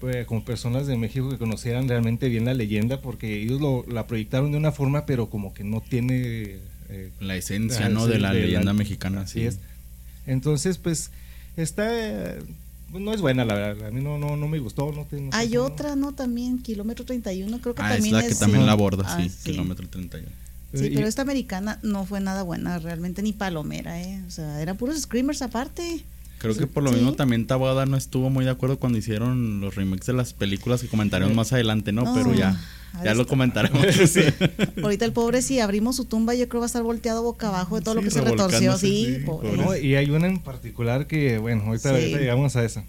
pues, 0.00 0.24
con 0.26 0.44
personas 0.44 0.86
de 0.86 0.96
México 0.96 1.28
que 1.30 1.36
conocieran 1.38 1.88
realmente 1.88 2.28
bien 2.28 2.44
la 2.44 2.54
leyenda, 2.54 3.00
porque 3.00 3.42
ellos 3.42 3.60
lo, 3.60 3.84
la 3.88 4.06
proyectaron 4.06 4.52
de 4.52 4.58
una 4.58 4.70
forma, 4.70 5.04
pero 5.04 5.28
como 5.30 5.52
que 5.52 5.64
no 5.64 5.80
tiene. 5.80 6.58
Eh, 6.88 7.10
La 7.20 7.36
esencia, 7.36 7.86
Ah, 7.86 7.88
¿no? 7.88 8.06
de 8.06 8.18
la 8.18 8.32
de 8.32 8.40
la- 8.40 8.46
leyenda 8.46 8.72
mexicana. 8.72 9.22
así 9.22 9.40
sí. 9.40 9.46
es. 9.46 9.58
Entonces, 10.26 10.78
pues, 10.78 11.10
está. 11.56 11.88
no 12.92 13.12
es 13.12 13.20
buena, 13.20 13.44
la 13.44 13.54
verdad. 13.54 13.88
A 13.88 13.90
mí 13.90 14.00
no, 14.02 14.18
no, 14.18 14.36
no 14.36 14.48
me 14.48 14.58
gustó. 14.58 14.92
No, 14.92 15.04
te- 15.04 15.20
no 15.20 15.30
Hay 15.32 15.56
otra, 15.56 15.96
¿no? 15.96 16.12
También, 16.12 16.60
kilómetro 16.62 17.04
31, 17.04 17.60
creo 17.60 17.74
que 17.74 17.82
Ah, 17.82 17.90
es 17.90 17.96
también 17.96 18.14
la 18.16 18.22
que 18.26 18.34
también 18.34 18.60
sí. 18.62 18.66
la 18.66 18.72
aborda, 18.72 19.04
Ah, 19.06 19.20
sí, 19.22 19.28
sí. 19.28 19.50
kilómetro 19.50 19.88
31. 19.88 20.30
Sí, 20.72 20.90
pero 20.92 21.06
esta 21.06 21.22
americana 21.22 21.78
no 21.82 22.04
fue 22.04 22.20
nada 22.20 22.42
buena, 22.42 22.78
realmente 22.80 23.22
ni 23.22 23.32
palomera, 23.32 24.00
¿eh? 24.02 24.20
O 24.26 24.30
sea, 24.30 24.60
eran 24.60 24.76
puros 24.76 25.00
screamers 25.00 25.40
aparte. 25.42 26.04
Creo 26.44 26.56
que 26.56 26.66
por 26.66 26.82
lo 26.82 26.90
Sí. 26.90 26.96
mismo 26.96 27.12
también 27.14 27.46
Tabada 27.46 27.86
no 27.86 27.96
estuvo 27.96 28.30
muy 28.30 28.44
de 28.44 28.50
acuerdo 28.50 28.78
cuando 28.78 28.98
hicieron 28.98 29.60
los 29.60 29.74
remakes 29.74 30.06
de 30.06 30.12
las 30.12 30.32
películas 30.34 30.80
que 30.82 30.88
comentaremos 30.88 31.34
más 31.34 31.52
adelante, 31.52 31.92
¿no? 31.92 32.12
Pero 32.14 32.34
ya, 32.34 32.60
ya 33.02 33.14
lo 33.14 33.26
comentaremos. 33.26 33.80
Ahorita 34.82 35.04
el 35.04 35.12
pobre, 35.12 35.42
si 35.42 35.60
abrimos 35.60 35.96
su 35.96 36.04
tumba, 36.04 36.34
yo 36.34 36.48
creo 36.48 36.60
va 36.60 36.66
a 36.66 36.68
estar 36.68 36.82
volteado 36.82 37.22
boca 37.22 37.48
abajo 37.48 37.76
de 37.76 37.82
todo 37.82 37.94
lo 37.94 38.02
que 38.02 38.10
se 38.10 38.20
retorció. 38.20 38.76
Sí, 38.78 39.16
sí, 39.18 39.22
pobre. 39.24 39.56
No, 39.56 39.76
y 39.76 39.94
hay 39.96 40.10
una 40.10 40.26
en 40.26 40.38
particular 40.38 41.06
que, 41.06 41.38
bueno, 41.38 41.64
ahorita, 41.64 41.88
Sí. 41.90 41.94
ahorita 41.94 42.18
llegamos 42.18 42.56
a 42.56 42.64
esa. 42.64 42.84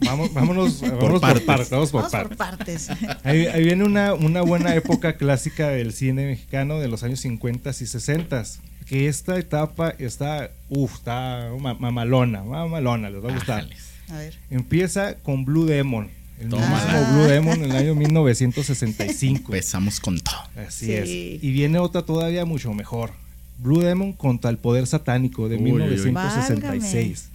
Vamos, 0.00 0.34
vámonos, 0.34 0.80
vámonos 1.00 1.20
por 1.20 1.44
partes. 1.44 1.70
Vamos 1.70 1.90
por 1.92 2.02
Vamos 2.10 2.28
por 2.28 2.36
partes. 2.36 2.88
partes. 2.88 3.20
Ahí, 3.24 3.46
ahí 3.46 3.62
viene 3.64 3.84
una, 3.84 4.12
una 4.14 4.42
buena 4.42 4.74
época 4.74 5.16
clásica 5.16 5.68
del 5.68 5.92
cine 5.92 6.26
mexicano 6.26 6.80
de 6.80 6.88
los 6.88 7.02
años 7.04 7.20
50 7.20 7.70
y 7.70 7.72
60. 7.86 8.42
Que 8.86 9.08
esta 9.08 9.38
etapa 9.38 9.90
está, 9.98 10.50
uff, 10.68 10.94
está 10.96 11.48
ma- 11.58 11.74
mamalona, 11.74 12.42
mamalona, 12.42 13.08
les 13.10 13.24
va 13.24 13.30
a 13.30 13.34
gustar. 13.34 13.58
Ájales. 13.60 13.90
A 14.10 14.18
ver. 14.18 14.34
Empieza 14.50 15.16
con 15.16 15.44
Blue 15.44 15.64
Demon. 15.64 16.10
El 16.38 16.48
mismo 16.48 16.66
Blue 17.12 17.24
Demon 17.24 17.62
en 17.64 17.70
el 17.70 17.76
año 17.76 17.94
1965. 17.94 19.42
Empezamos 19.46 20.00
con 20.00 20.18
todo. 20.20 20.36
Así 20.66 20.86
Sí. 20.86 20.92
es. 20.92 21.08
Y 21.08 21.50
viene 21.52 21.78
otra 21.78 22.02
todavía 22.02 22.44
mucho 22.44 22.72
mejor. 22.74 23.12
Blue 23.58 23.80
Demon 23.80 24.12
contra 24.12 24.50
el 24.50 24.58
poder 24.58 24.86
satánico 24.86 25.48
de 25.48 25.56
Uy, 25.56 25.62
uy, 25.72 25.82
uy. 25.82 25.88
1966. 26.06 27.30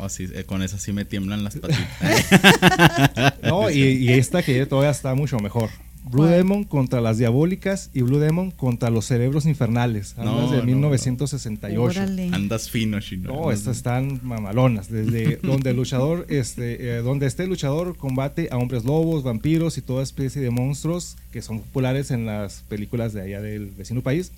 Oh, 0.00 0.08
sí, 0.08 0.28
eh, 0.34 0.44
con 0.44 0.62
esa 0.62 0.78
sí 0.78 0.92
me 0.92 1.04
tiemblan 1.04 1.44
las 1.44 1.56
patitas. 1.56 1.88
No, 3.42 3.70
y, 3.70 3.80
y 3.82 4.12
esta 4.12 4.42
que 4.42 4.64
todavía 4.66 4.90
está 4.90 5.14
mucho 5.14 5.38
mejor. 5.38 5.70
Blue 6.10 6.22
¿Cuál? 6.22 6.30
Demon 6.30 6.64
contra 6.64 7.00
las 7.00 7.18
diabólicas 7.18 7.90
y 7.94 8.02
Blue 8.02 8.18
Demon 8.18 8.50
contra 8.50 8.90
los 8.90 9.06
cerebros 9.06 9.46
infernales. 9.46 10.16
No, 10.16 10.50
de 10.50 10.58
no, 10.58 10.58
no. 10.58 10.62
1968. 10.64 11.80
Órale. 11.82 12.30
Andas 12.32 12.70
fino, 12.70 13.00
chino. 13.00 13.32
No, 13.32 13.52
estas 13.52 13.76
están 13.78 14.20
mamalonas. 14.22 14.90
Desde 14.90 15.36
donde 15.42 15.70
el 15.70 15.76
luchador, 15.76 16.26
este, 16.28 16.96
eh, 16.96 17.02
donde 17.02 17.26
este 17.26 17.46
luchador 17.46 17.96
combate 17.96 18.48
a 18.50 18.56
hombres 18.56 18.84
lobos, 18.84 19.22
vampiros 19.22 19.76
y 19.78 19.82
toda 19.82 20.02
especie 20.02 20.40
de 20.42 20.50
monstruos 20.50 21.16
que 21.32 21.42
son 21.42 21.60
populares 21.60 22.10
en 22.10 22.26
las 22.26 22.62
películas 22.68 23.12
de 23.12 23.22
allá 23.22 23.40
del 23.42 23.66
vecino 23.66 24.02
país. 24.02 24.32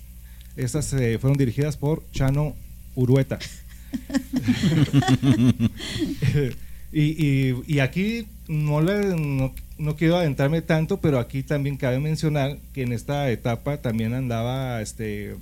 Estas 0.57 0.91
eh, 0.93 1.17
fueron 1.19 1.37
dirigidas 1.37 1.77
por 1.77 2.03
Chano 2.11 2.53
Urueta. 2.95 3.39
y, 6.91 7.01
y- 7.01 7.55
y 7.67 7.79
aquí 7.79 8.25
no, 8.47 8.81
le, 8.81 9.51
no, 9.81 9.95
quiero 9.95 10.17
adentrarme 10.17 10.61
tanto, 10.61 10.99
pero 11.01 11.19
aquí 11.19 11.43
también 11.43 11.77
cabe 11.77 11.99
mencionar 11.99 12.57
que 12.73 12.83
en 12.83 12.93
esta 12.93 13.29
etapa 13.31 13.77
también 13.77 14.13
andaba 14.13 14.81
este 14.81 15.35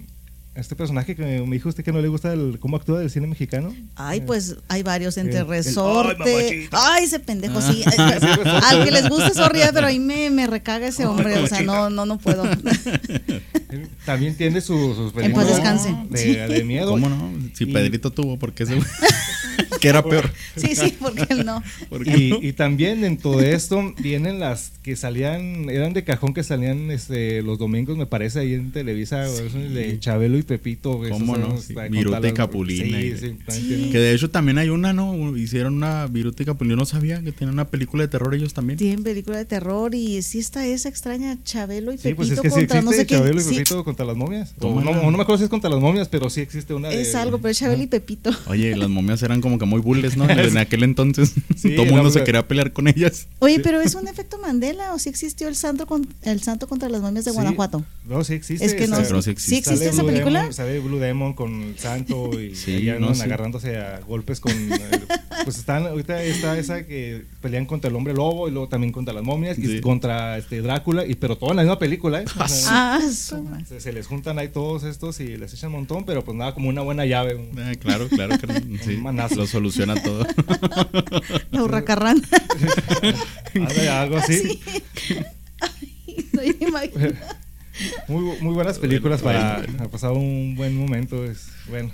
este 0.56 0.76
personaje 0.76 1.16
que 1.16 1.24
me 1.24 1.56
dijo 1.56 1.70
usted 1.70 1.86
que 1.86 1.94
no 1.94 2.02
le 2.02 2.10
gusta 2.10 2.34
el, 2.34 2.58
cómo 2.60 2.76
actúa 2.76 3.00
del 3.00 3.10
cine 3.10 3.28
mexicano. 3.28 3.74
Ay, 3.96 4.20
pues 4.22 4.58
hay 4.68 4.84
varios 4.84 5.16
entre 5.18 5.36
el- 5.38 5.42
el- 5.44 5.48
resorte. 5.48 6.68
¡Ay, 6.74 7.06
ese 7.06 7.20
pendejo, 7.20 7.62
sí. 7.62 7.82
Al 8.66 8.84
que 8.84 8.92
les 8.92 9.08
gusta 9.08 9.34
sorrir, 9.34 9.66
pero 9.74 9.88
ahí 9.88 10.00
me, 10.00 10.30
me 10.30 10.48
recaga 10.48 10.88
ese 10.88 11.06
hombre. 11.06 11.38
O 11.38 11.48
sea, 11.48 11.62
no, 11.62 11.90
no, 11.90 12.06
no 12.06 12.18
puedo. 12.18 12.44
También 14.06 14.36
tiene 14.36 14.60
su- 14.60 14.96
sus 14.96 15.08
En 15.24 15.32
paz 15.32 15.46
películas 15.46 15.48
descanse. 15.48 15.96
de, 16.10 16.18
Sí. 16.18 16.34
de 16.36 16.64
miedo. 16.66 16.90
¿Cómo 16.92 17.08
no? 17.08 17.32
Si 17.54 17.64
Y- 17.66 17.72
Pedrito 17.74 18.12
tuvo, 18.12 18.38
¿por 18.38 18.52
qué 18.52 18.64
ese? 18.64 18.80
Que 19.80 19.88
era 19.90 20.04
peor. 20.04 20.30
Sí, 20.56 20.76
sí, 20.76 20.96
porque 21.00 21.26
él 21.30 21.46
no. 21.46 21.64
¿Por 21.90 22.04
qué 22.04 22.30
no? 22.30 22.38
Y, 22.42 22.54
también 22.54 23.04
en 23.04 23.18
todo 23.18 23.40
esto 23.42 23.94
vienen 24.00 24.40
las 24.40 24.72
que 24.84 24.96
salían, 24.96 25.70
eran 25.70 25.94
de 25.94 26.04
cajón 26.04 26.34
que 26.34 26.44
salían 26.44 26.92
este, 26.92 27.42
los 27.42 27.58
domingos, 27.58 27.98
me 27.98 28.06
parece, 28.06 28.40
ahí 28.40 28.54
en 28.54 28.72
Televisa, 28.72 29.20
de 29.22 29.98
Chabelo 30.00 30.38
y 30.38 30.44
Pepito. 30.44 31.02
¿Cómo 31.10 31.38
no? 31.38 31.60
Sí, 31.60 31.76
Viruta 31.90 32.28
y 32.28 32.34
Capulina 32.34 33.00
Sí, 33.00 33.08
y- 33.08 33.14
tienen- 33.68 33.92
Que 33.92 33.98
de 34.00 34.14
hecho 34.14 34.30
también 34.30 34.58
hay 34.58 34.70
una, 34.70 34.94
¿no? 34.94 35.36
Hicieron 35.38 35.76
una 35.76 36.08
Viruta 36.08 36.44
y 36.44 36.46
Capulina. 36.46 36.74
Yo 36.74 36.78
no 36.78 36.86
sabía 36.86 37.22
que 37.24 37.32
tenían 37.32 37.54
una 37.54 37.66
película 37.68 38.04
de 38.04 38.10
terror 38.10 38.34
ellos 38.36 38.54
también. 38.54 38.78
Tienen 38.78 39.04
película 39.04 39.38
de 39.38 39.46
terror 39.46 39.96
y 39.96 40.22
sí 40.22 40.40
está 40.40 40.66
esa 40.66 40.90
extraña 40.90 41.38
Chabelo 41.44 41.92
y 41.94 41.98
Sí, 41.98 42.04
Pepito 42.04 42.16
pues 42.18 42.30
es 42.32 42.42
que 42.42 42.50
sí 42.50 42.56
contra 42.60 42.80
existe 42.80 42.86
no 42.86 42.92
sé. 42.92 43.06
Chabelo 43.06 43.40
y 43.40 43.44
Sí, 43.44 43.56
Pepito 43.56 43.84
contra 43.84 44.06
las 44.06 44.16
momias. 44.16 44.54
O 44.58 44.62
¿Cómo 44.62 44.82
no, 44.82 44.94
no? 44.94 45.12
me 45.12 45.24
acuerdo 45.24 45.38
si 45.40 45.44
es 45.46 45.50
contra 45.50 45.70
las 45.70 45.80
momias, 45.80 46.08
pero 46.10 46.30
sí 46.30 46.42
existe 46.42 46.74
una 46.74 46.90
de... 46.90 47.02
es 47.02 47.16
algo, 47.16 47.38
pero 47.38 47.50
es 47.50 47.58
Chabelo 47.60 47.84
y 47.84 47.88
Pepito. 47.88 48.32
Oye, 48.48 48.76
las 48.76 48.90
momias 48.90 49.22
eran 49.24 49.42
como 49.42 49.58
que 49.58 49.66
muy 49.70 49.82
bulles, 49.82 50.18
¿no? 50.18 50.28
En 50.30 50.58
aquel 50.58 50.84
entonces 50.84 51.34
Sí, 51.56 51.76
todo 51.76 51.86
el 51.86 51.92
mundo 51.94 52.10
se 52.10 52.24
quería 52.24 52.48
pelear 52.48 52.74
con 52.74 52.88
ellas. 52.88 53.28
Oye, 53.40 53.60
pero 53.60 53.80
es 53.82 53.96
un 53.96 54.08
efecto 54.08 54.38
Mandela 54.40 54.94
o 54.94 55.00
sí 55.00 55.10
existió 55.10 55.48
el 55.48 55.56
santo 55.56 55.86
con, 55.86 56.08
el 56.24 56.42
santo 56.42 56.68
contra 56.68 56.90
las 56.90 57.02
momias 57.02 57.26
de 57.26 57.32
Sí. 57.32 57.36
Guanajuato. 57.36 57.84
No, 58.06 58.24
sí 58.24 58.34
existe. 58.34 58.66
Es 58.66 58.74
que 58.74 58.88
no. 58.88 58.98
Pero 58.98 59.22
sí 59.22 59.30
existe. 59.32 59.50
¿Sí 59.52 59.56
existe 59.58 59.78
sale 59.86 59.90
esa 59.92 60.02
Blue 60.02 60.12
película? 60.12 60.40
Demon, 60.40 60.54
sale 60.54 60.80
Blue 60.80 61.00
Demon 61.00 61.34
con 61.34 61.62
el 61.62 61.78
santo 61.80 62.40
y 62.42 62.56
Sí, 62.56 62.90
ahí 62.90 63.00
no, 63.00 63.10
agarrándose 63.10 63.78
a 63.78 64.00
golpes 64.00 64.40
con... 64.40 64.52
eh, 64.52 64.80
pues 65.44 65.58
están, 65.58 65.86
ahorita 65.88 66.22
está 66.24 66.58
esa 66.58 66.86
que 66.86 67.24
pelean 67.42 67.66
contra 67.66 67.90
el 67.90 67.96
hombre 67.96 68.14
lobo 68.14 68.48
y 68.48 68.52
luego 68.52 68.68
también 68.68 68.92
contra 68.92 69.14
las 69.14 69.24
momias 69.24 69.58
y 69.60 69.80
contra 69.82 70.38
este 70.38 70.62
Drácula, 70.62 71.06
y 71.06 71.16
pero 71.16 71.38
todo 71.38 71.52
en 71.52 71.58
la 71.58 71.64
misma 71.64 71.80
película, 71.80 72.22
¿eh? 72.22 72.26
O 72.40 72.48
sea, 72.48 72.96
Ah, 72.96 73.00
madre. 73.44 73.66
se, 73.66 73.80
se 73.80 73.94
les 73.94 74.08
juntan 74.08 74.40
ahí 74.40 74.50
todos 74.50 74.84
estos 74.84 75.20
y 75.20 75.38
les 75.38 75.54
echan 75.54 75.70
un 75.70 75.78
montón, 75.78 76.06
pero 76.06 76.24
pues 76.24 76.36
nada, 76.36 76.54
como 76.54 76.70
una 76.70 76.82
buena 76.82 77.06
llave. 77.06 77.40
Ah, 77.58 77.74
claro, 77.80 78.08
claro 78.10 78.38
que 78.38 78.48
sí, 78.84 78.96
Un 78.96 79.04
manazo. 79.04 79.36
lo 79.36 79.48
soluciona 79.60 79.96
todo. 80.04 80.26
La 81.52 81.64
hurracarrán. 81.64 82.22
Ándale, 83.56 83.90
algo 83.90 84.18
así. 84.18 84.60
No, 86.34 86.44
yo 86.44 86.54
imagino. 86.62 87.12
Muy, 88.10 88.38
muy 88.42 88.54
buenas 88.54 88.78
películas 88.78 89.22
Bueno, 89.22 89.40
para, 89.40 89.58
bueno. 89.60 89.78
para 89.78 89.90
pasar 89.90 90.12
un 90.12 90.56
buen 90.56 90.76
momento. 90.76 91.24
Es, 91.24 91.48
bueno, 91.70 91.92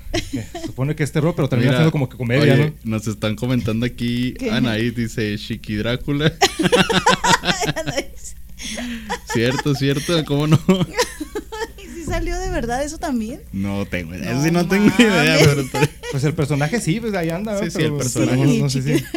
supone 0.65 0.95
que 0.95 1.03
es 1.03 1.11
terror, 1.11 1.33
pero 1.35 1.47
termina 1.47 1.71
Mira, 1.71 1.79
siendo 1.79 1.91
como 1.91 2.09
que 2.09 2.17
comedia, 2.17 2.53
oye, 2.53 2.73
¿no? 2.83 2.97
Nos 2.97 3.07
están 3.07 3.35
comentando 3.35 3.85
aquí, 3.85 4.33
¿Qué? 4.33 4.49
Anaí 4.49 4.89
dice 4.91 5.37
Chiqui 5.37 5.75
Drácula. 5.75 6.33
cierto, 9.33 9.75
cierto, 9.75 10.25
¿cómo 10.25 10.47
no? 10.47 10.59
¿Y 12.15 12.19
si 12.19 12.29
salió 12.31 12.39
de 12.39 12.49
verdad 12.49 12.83
eso 12.83 12.97
también? 12.97 13.41
No 13.51 13.85
tengo 13.85 14.15
idea, 14.15 14.33
No 14.33 14.43
sí, 14.43 14.51
no 14.51 14.67
tengo 14.67 14.85
mames. 14.85 14.99
idea, 14.99 15.37
pero 15.39 15.63
Pues 16.11 16.23
el 16.23 16.33
personaje 16.33 16.79
sí, 16.79 16.99
pues 16.99 17.13
ahí 17.13 17.29
anda. 17.29 17.57
Sí, 17.59 17.65
sí, 17.71 17.77
Pero, 17.77 17.87
el 17.87 17.93
pues, 17.95 18.13
personaje. 18.13 18.45
Sí, 18.45 18.61
no 18.61 18.69
sé. 18.69 19.03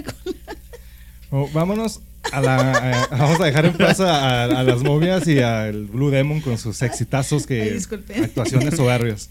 Oh, 1.30 1.46
vámonos 1.52 2.00
a 2.32 2.40
la. 2.40 2.56
a- 3.02 3.06
vamos 3.08 3.38
a 3.38 3.44
dejar 3.44 3.66
en 3.66 3.74
plazo 3.74 4.06
a, 4.08 4.44
a 4.44 4.62
las 4.62 4.82
momias 4.82 5.28
y 5.28 5.40
al 5.40 5.84
Blue 5.84 6.08
Demon 6.10 6.40
con 6.40 6.56
sus 6.56 6.80
exitazos 6.80 7.46
que. 7.46 7.60
Ay, 7.60 7.70
disculpe. 7.74 8.14
actuaciones 8.18 8.74
soberbias. 8.76 9.28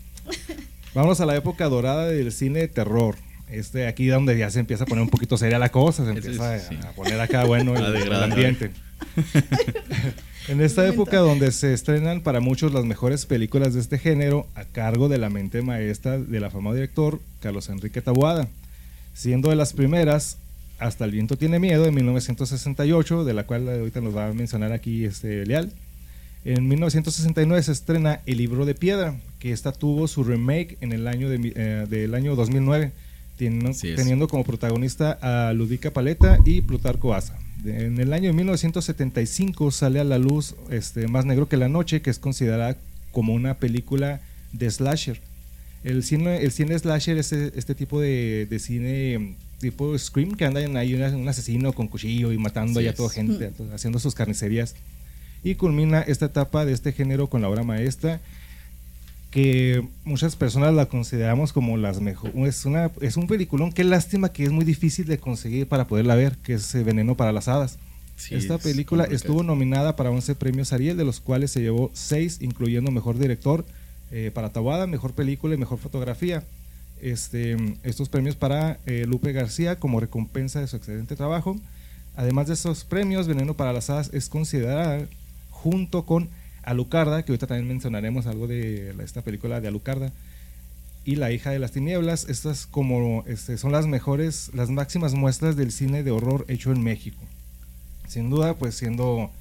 Vámonos 0.94 1.20
a 1.22 1.26
la 1.26 1.36
época 1.36 1.66
dorada 1.70 2.06
del 2.08 2.32
cine 2.32 2.60
de 2.60 2.68
terror. 2.68 3.16
Este, 3.50 3.88
aquí 3.88 4.06
donde 4.08 4.38
ya 4.38 4.52
se 4.52 4.60
empieza 4.60 4.84
a 4.84 4.88
poner 4.88 5.02
un 5.02 5.10
poquito 5.10 5.38
seria 5.40 5.58
la 5.58 5.70
cosa, 5.70 6.04
se 6.06 6.12
empieza 6.12 6.56
es- 6.56 6.68
sí. 6.68 6.78
a, 6.84 6.90
a 6.90 6.92
poner 6.92 7.20
acá 7.20 7.46
bueno 7.46 7.76
el, 7.76 7.96
el 7.96 8.14
ambiente. 8.24 8.70
En 10.48 10.62
esta 10.62 10.82
Momento. 10.82 11.02
época 11.04 11.18
donde 11.20 11.52
se 11.52 11.74
estrenan 11.74 12.22
para 12.22 12.40
muchos 12.40 12.74
las 12.74 12.86
mejores 12.86 13.26
películas 13.26 13.74
de 13.74 13.82
este 13.82 13.98
género 13.98 14.48
a 14.56 14.64
cargo 14.66 15.10
de 15.10 15.18
la 15.18 15.30
mente 15.30 15.62
maestra 15.62 16.18
del 16.18 16.44
afamado 16.44 16.76
director 16.76 17.20
Carlos 17.42 17.70
Enrique 17.70 18.02
Taboada, 18.02 18.48
siendo 19.14 19.50
de 19.50 19.56
las 19.56 19.74
primeras 19.74 20.38
hasta 20.80 21.06
El 21.06 21.12
viento 21.12 21.38
tiene 21.38 21.60
miedo 21.60 21.84
de 21.84 21.92
1968, 21.92 23.26
de 23.26 23.34
la 23.34 23.46
cual 23.46 23.68
ahorita 23.68 24.00
nos 24.00 24.16
va 24.16 24.28
a 24.28 24.34
mencionar 24.34 24.72
aquí 24.72 25.06
este 25.06 25.46
Leal. 25.46 25.72
En 26.46 26.68
1969 26.68 27.64
se 27.64 27.72
estrena 27.72 28.22
El 28.28 28.38
libro 28.38 28.66
de 28.66 28.76
piedra, 28.76 29.16
que 29.40 29.52
esta 29.52 29.72
tuvo 29.72 30.08
su 30.08 30.24
remake 30.24 30.78
en 30.82 30.94
el 30.94 31.08
año 31.08 31.30
de 31.30 31.40
mi- 31.40 31.52
eh, 31.56 31.86
del 31.90 32.14
año 32.14 32.36
2009, 32.36 32.92
teniendo, 33.38 33.72
teniendo 33.96 34.28
como 34.28 34.44
protagonista 34.44 35.18
a 35.22 35.52
Ludica 35.54 35.92
Paleta 35.92 36.38
y 36.46 36.62
Plutarco 36.62 37.14
Asa. 37.14 37.38
En 37.66 38.00
el 38.00 38.14
año 38.14 38.28
de 38.30 38.34
1975 38.34 39.72
sale 39.72 40.00
a 40.00 40.04
la 40.04 40.18
luz 40.18 40.56
este, 40.70 41.08
Más 41.08 41.26
negro 41.26 41.48
que 41.50 41.58
la 41.58 41.70
noche, 41.70 42.02
que 42.02 42.10
es 42.10 42.20
considerada 42.20 42.78
como 43.12 43.34
una 43.34 43.56
película 43.58 44.22
de 44.54 44.70
slasher. 44.70 45.20
El 45.84 46.04
cine, 46.04 46.44
el 46.44 46.52
cine 46.52 46.78
slasher 46.78 47.18
es 47.18 47.32
este 47.32 47.76
tipo 47.76 48.00
de, 48.02 48.48
de 48.50 48.60
cine 48.60 49.20
mm, 49.20 49.36
tipo 49.60 49.98
Scream, 49.98 50.36
que 50.36 50.46
anda 50.46 50.62
en 50.62 50.76
ahí 50.78 50.94
un, 50.94 51.28
asesino 51.28 51.74
con 51.74 51.88
cuchillo 51.88 52.32
y 52.32 52.38
matando 52.38 52.80
Así 52.80 52.88
a 52.90 52.94
toda 52.96 53.10
gente, 53.10 53.48
to- 53.50 53.68
haciendo 53.74 54.00
sus 54.00 54.14
carnicerías. 54.16 54.76
Y 55.44 55.56
culmina 55.56 56.02
esta 56.02 56.26
etapa 56.26 56.66
de 56.66 56.74
este 56.74 56.92
género 56.94 57.28
con 57.28 57.42
la 57.42 57.50
obra 57.50 57.64
maestra, 57.64 58.22
que 59.32 59.86
muchas 60.06 60.36
personas 60.36 60.74
la 60.74 60.86
consideramos 60.86 61.54
como 61.54 61.78
las 61.78 62.00
mejores. 62.00 62.36
Es, 62.36 62.66
una, 62.66 62.92
es 63.02 63.18
un 63.18 63.28
peliculón, 63.28 63.72
qué 63.72 63.84
lástima 63.84 64.30
que 64.30 64.44
es 64.44 64.52
muy 64.52 64.66
difícil 64.66 65.06
de 65.06 65.18
conseguir 65.18 65.68
para 65.68 65.88
poderla 65.88 66.16
ver, 66.16 66.38
que 66.38 66.54
es 66.54 66.74
eh, 66.76 66.84
Veneno 66.84 67.16
para 67.16 67.32
las 67.32 67.48
Hadas. 67.48 67.78
Sí, 68.16 68.34
Esta 68.34 68.56
es 68.56 68.64
película 68.64 69.04
estuvo 69.04 69.44
nominada 69.44 69.96
para 69.96 70.10
11 70.10 70.36
premios 70.36 70.74
Ariel, 70.74 70.98
de 70.98 71.06
los 71.06 71.20
cuales 71.20 71.52
se 71.52 71.62
llevó 71.62 71.92
6, 71.94 72.40
incluyendo 72.42 72.90
Mejor 72.90 73.20
Director 73.20 73.64
eh, 74.10 74.32
para 74.34 74.52
Tawada, 74.52 74.88
Mejor 74.88 75.14
Película 75.14 75.54
y 75.54 75.58
Mejor 75.58 75.78
Fotografía. 75.78 76.44
Este, 77.00 77.56
estos 77.84 78.10
premios 78.10 78.36
para 78.36 78.80
eh, 78.88 79.06
Lupe 79.08 79.32
García 79.34 79.80
como 79.80 80.00
recompensa 80.00 80.62
de 80.62 80.68
su 80.68 80.78
excelente 80.78 81.16
trabajo. 81.16 81.60
Además 82.16 82.48
de 82.48 82.56
esos 82.56 82.86
premios, 82.86 83.28
Veneno 83.28 83.54
para 83.54 83.72
las 83.72 83.92
Hadas 83.92 84.10
es 84.14 84.30
considerada 84.30 85.08
junto 85.52 86.06
con 86.06 86.30
Alucarda, 86.68 87.24
que 87.24 87.32
ahorita 87.32 87.48
también 87.48 87.68
mencionaremos 87.68 88.28
algo 88.28 88.46
de 88.46 88.94
esta 89.02 89.22
película 89.22 89.62
de 89.62 89.70
Alucarda, 89.70 90.12
y 91.08 91.16
La 91.16 91.32
hija 91.32 91.52
de 91.52 91.60
las 91.60 91.72
tinieblas. 91.72 92.28
Estas 92.28 92.68
como 92.68 93.24
este, 93.28 93.58
son 93.58 93.72
las 93.72 93.88
mejores, 93.88 94.52
las 94.54 94.70
máximas 94.70 95.14
muestras 95.14 95.56
del 95.56 95.72
cine 95.72 96.04
de 96.04 96.12
horror 96.12 96.44
hecho 96.50 96.74
en 96.74 96.84
México. 96.84 97.24
Sin 98.10 98.30
duda, 98.30 98.56
pues 98.56 98.76
siendo 98.76 99.32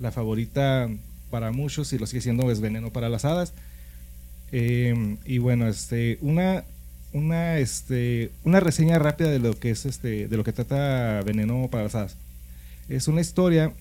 la 0.00 0.10
favorita 0.10 0.90
para 1.30 1.52
muchos 1.52 1.92
y 1.92 1.98
lo 1.98 2.06
sigue 2.06 2.22
siendo 2.22 2.50
es 2.50 2.60
Veneno 2.60 2.90
para 2.90 3.08
las 3.08 3.24
Hadas. 3.24 3.54
Eh, 4.50 5.16
y 5.24 5.38
bueno, 5.38 5.68
este, 5.68 6.18
una, 6.22 6.64
una, 7.12 7.58
este, 7.58 8.32
una 8.42 8.58
reseña 8.58 8.98
rápida 8.98 9.30
de 9.30 9.38
lo 9.38 9.56
que 9.56 9.70
es 9.70 9.86
este, 9.86 10.26
de 10.26 10.36
lo 10.36 10.42
que 10.42 10.52
trata 10.52 11.22
Veneno 11.22 11.68
para 11.70 11.84
las 11.84 11.94
Hadas. 11.94 12.16
Es 12.88 13.06
una 13.06 13.20
historia 13.20 13.72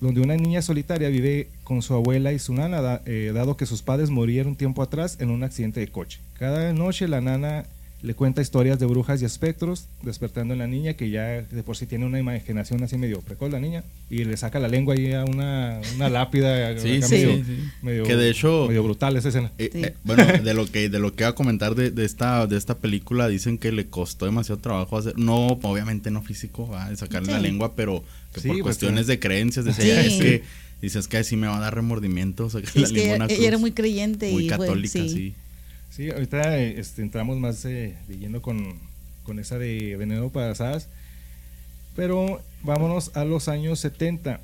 donde 0.00 0.20
una 0.20 0.36
niña 0.36 0.62
solitaria 0.62 1.08
vive 1.08 1.48
con 1.64 1.82
su 1.82 1.94
abuela 1.94 2.32
y 2.32 2.38
su 2.38 2.54
nana, 2.54 3.02
eh, 3.04 3.32
dado 3.34 3.56
que 3.56 3.66
sus 3.66 3.82
padres 3.82 4.10
murieron 4.10 4.56
tiempo 4.56 4.82
atrás 4.82 5.18
en 5.20 5.30
un 5.30 5.44
accidente 5.44 5.80
de 5.80 5.88
coche. 5.88 6.20
Cada 6.38 6.72
noche 6.72 7.06
la 7.06 7.20
nana 7.20 7.66
le 8.02 8.14
cuenta 8.14 8.40
historias 8.40 8.78
de 8.78 8.86
brujas 8.86 9.20
y 9.20 9.26
espectros, 9.26 9.84
despertando 10.02 10.54
en 10.54 10.58
la 10.60 10.66
niña, 10.66 10.94
que 10.94 11.10
ya 11.10 11.42
de 11.42 11.62
por 11.62 11.76
sí 11.76 11.84
tiene 11.86 12.06
una 12.06 12.18
imaginación 12.18 12.82
así 12.82 12.96
medio 12.96 13.20
precoz 13.20 13.50
la 13.50 13.60
niña, 13.60 13.84
y 14.08 14.24
le 14.24 14.36
saca 14.38 14.58
la 14.58 14.68
lengua 14.68 14.94
ahí 14.94 15.12
a 15.12 15.24
una, 15.24 15.80
una 15.96 16.08
lápida 16.08 16.78
Sí, 16.80 17.02
sí, 17.02 17.14
medio, 17.14 17.34
sí, 17.44 17.58
medio- 17.82 18.04
Que 18.04 18.16
de 18.16 18.30
hecho- 18.30 18.66
medio 18.68 18.82
brutal 18.82 19.16
esa 19.16 19.28
escena. 19.28 19.52
Eh, 19.58 19.68
Sí. 19.72 19.82
eh, 19.84 19.94
bueno, 20.04 20.24
de 20.42 20.54
lo 20.54 20.66
que 20.66 20.88
de 20.88 20.98
lo 20.98 21.14
que 21.14 21.24
iba 21.24 21.30
a 21.30 21.34
comentar 21.34 21.74
de, 21.74 21.90
de 21.90 22.04
esta 22.06 22.46
de 22.46 22.56
esta 22.56 22.76
película 22.78 23.28
dicen 23.28 23.58
que 23.58 23.70
le 23.70 23.86
costó 23.88 24.24
demasiado 24.24 24.60
trabajo 24.60 24.96
hacer, 24.96 25.18
no 25.18 25.58
obviamente 25.62 26.10
no 26.10 26.22
físico, 26.22 26.70
de 26.88 26.96
sacarle 26.96 27.26
Sí. 27.26 27.32
la 27.32 27.40
lengua, 27.40 27.74
pero 27.76 28.02
que 28.32 28.40
Sí, 28.40 28.48
por 28.48 28.56
pues, 28.56 28.62
cuestiones 28.62 29.06
de 29.08 29.18
creencias 29.18 29.64
decía, 29.66 29.84
Sí. 29.84 29.90
"Ya, 29.90 30.00
es 30.16 30.22
que 30.22 30.42
dices 30.80 31.06
que 31.06 31.18
así 31.18 31.36
me 31.36 31.46
va 31.48 31.58
a 31.58 31.60
dar 31.60 31.74
remordimiento 31.74 32.48
sacar 32.48 32.70
Sí, 32.70 32.78
la 32.78 32.86
es 32.86 32.92
que 32.92 33.14
ella 33.14 33.26
cruz". 33.26 33.38
era 33.40 33.58
muy 33.58 33.72
creyente 33.72 34.32
muy 34.32 34.46
y 34.46 34.48
fue- 34.48 34.58
católica, 34.58 34.92
sí. 34.92 35.08
sí. 35.10 35.34
Sí, 35.90 36.10
ahorita 36.10 36.58
este, 36.58 37.02
entramos 37.02 37.38
más 37.38 37.64
eh, 37.64 37.96
lleno 38.08 38.40
con, 38.40 38.74
con 39.24 39.38
esa 39.38 39.58
de 39.58 39.96
Veneno 39.96 40.30
para 40.30 40.52
Asadas. 40.52 40.88
Pero 41.96 42.40
vámonos 42.62 43.16
a 43.16 43.24
los 43.24 43.48
años 43.48 43.80
70. 43.80 44.40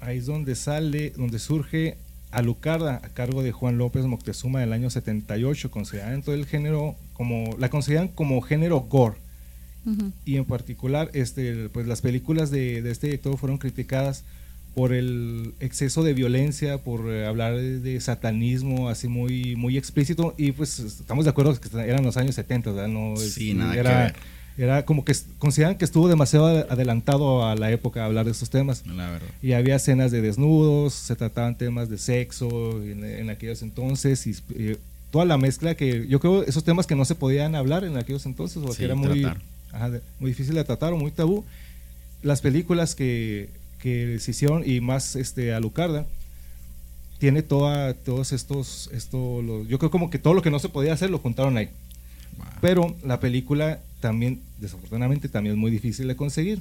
Ahí 0.00 0.18
es 0.18 0.26
donde 0.26 0.54
sale, 0.54 1.10
donde 1.10 1.38
surge 1.38 1.96
Alucarda 2.30 2.96
a 2.96 3.08
cargo 3.08 3.42
de 3.42 3.52
Juan 3.52 3.78
López 3.78 4.04
Moctezuma 4.04 4.60
del 4.60 4.72
año 4.72 4.90
78, 4.90 5.70
considerada 5.70 6.12
en 6.12 6.22
todo 6.22 6.34
el 6.34 6.44
género 6.44 6.94
como 7.14 7.56
la 7.58 7.70
consideran 7.70 8.08
como 8.08 8.40
género 8.42 8.80
gore 8.80 9.16
y 10.24 10.36
en 10.36 10.44
particular 10.44 11.10
este 11.14 11.68
pues 11.68 11.86
las 11.86 12.00
películas 12.00 12.50
de, 12.50 12.82
de 12.82 12.90
este 12.90 13.06
director 13.06 13.38
fueron 13.38 13.56
criticadas 13.56 14.24
por 14.76 14.92
el 14.92 15.54
exceso 15.58 16.02
de 16.04 16.12
violencia, 16.12 16.76
por 16.76 17.10
eh, 17.10 17.24
hablar 17.26 17.56
de, 17.56 17.98
satanismo 17.98 18.90
así 18.90 19.08
muy 19.08 19.56
muy 19.56 19.78
explícito 19.78 20.34
y 20.36 20.52
pues 20.52 20.78
estamos 20.80 21.24
de 21.24 21.30
acuerdo 21.30 21.58
que 21.58 21.68
eran 21.80 22.04
los 22.04 22.18
años 22.18 22.34
70, 22.34 22.72
¿verdad? 22.72 22.88
No, 22.88 23.16
Sí, 23.16 23.54
nada 23.54 23.72
que 23.72 23.78
era, 23.78 23.98
ver. 24.02 24.14
era 24.58 24.84
como 24.84 25.02
que 25.02 25.14
consideran 25.38 25.78
que 25.78 25.86
estuvo 25.86 26.08
demasiado 26.08 26.46
adelantado 26.70 27.46
a 27.46 27.54
la 27.56 27.70
época 27.70 28.04
hablar 28.04 28.26
de 28.26 28.32
estos 28.32 28.50
temas. 28.50 28.86
La 28.86 29.12
verdad. 29.12 29.28
Y 29.40 29.52
había 29.52 29.76
escenas 29.76 30.10
de 30.10 30.20
desnudos, 30.20 30.92
se 30.92 31.16
trataban 31.16 31.56
temas 31.56 31.88
de 31.88 31.96
sexo 31.96 32.82
en, 32.82 33.02
en 33.02 33.30
aquellos 33.30 33.62
entonces 33.62 34.26
y 34.26 34.36
eh, 34.56 34.76
toda 35.10 35.24
la 35.24 35.38
mezcla 35.38 35.74
que 35.74 36.06
yo 36.06 36.20
creo 36.20 36.42
esos 36.42 36.64
temas 36.64 36.86
que 36.86 36.94
no 36.94 37.06
se 37.06 37.14
podían 37.14 37.54
hablar 37.54 37.84
en 37.84 37.96
aquellos 37.96 38.26
entonces 38.26 38.58
o 38.58 38.72
Sí, 38.72 38.76
que 38.80 38.84
era 38.84 38.94
muy, 38.94 39.24
ajá, 39.24 39.90
muy 40.20 40.32
difícil 40.32 40.54
de 40.54 40.64
tratar 40.64 40.92
o 40.92 40.98
muy 40.98 41.12
tabú. 41.12 41.46
Las 42.22 42.42
películas 42.42 42.94
que, 42.94 43.48
que 43.80 44.18
se 44.20 44.30
hicieron 44.32 44.62
y 44.68 44.80
más 44.80 45.16
este 45.16 45.52
Alucarda 45.54 46.06
tiene 47.18 47.42
toda, 47.42 47.94
todos 47.94 48.32
estos, 48.32 48.90
esto, 48.92 49.40
lo- 49.42 49.64
yo 49.64 49.78
creo 49.78 49.90
como 49.90 50.10
que 50.10 50.18
todo 50.18 50.34
lo 50.34 50.42
que 50.42 50.50
no 50.50 50.58
se 50.58 50.68
podía 50.68 50.92
hacer 50.92 51.10
lo 51.10 51.18
juntaron 51.18 51.56
ahí. 51.56 51.70
Wow. 52.36 52.46
Pero 52.60 52.96
la 53.04 53.20
película 53.20 53.80
también, 54.00 54.40
desafortunadamente, 54.60 55.28
también 55.28 55.54
es 55.54 55.58
muy 55.58 55.70
difícil 55.70 56.06
de 56.08 56.16
conseguir. 56.16 56.60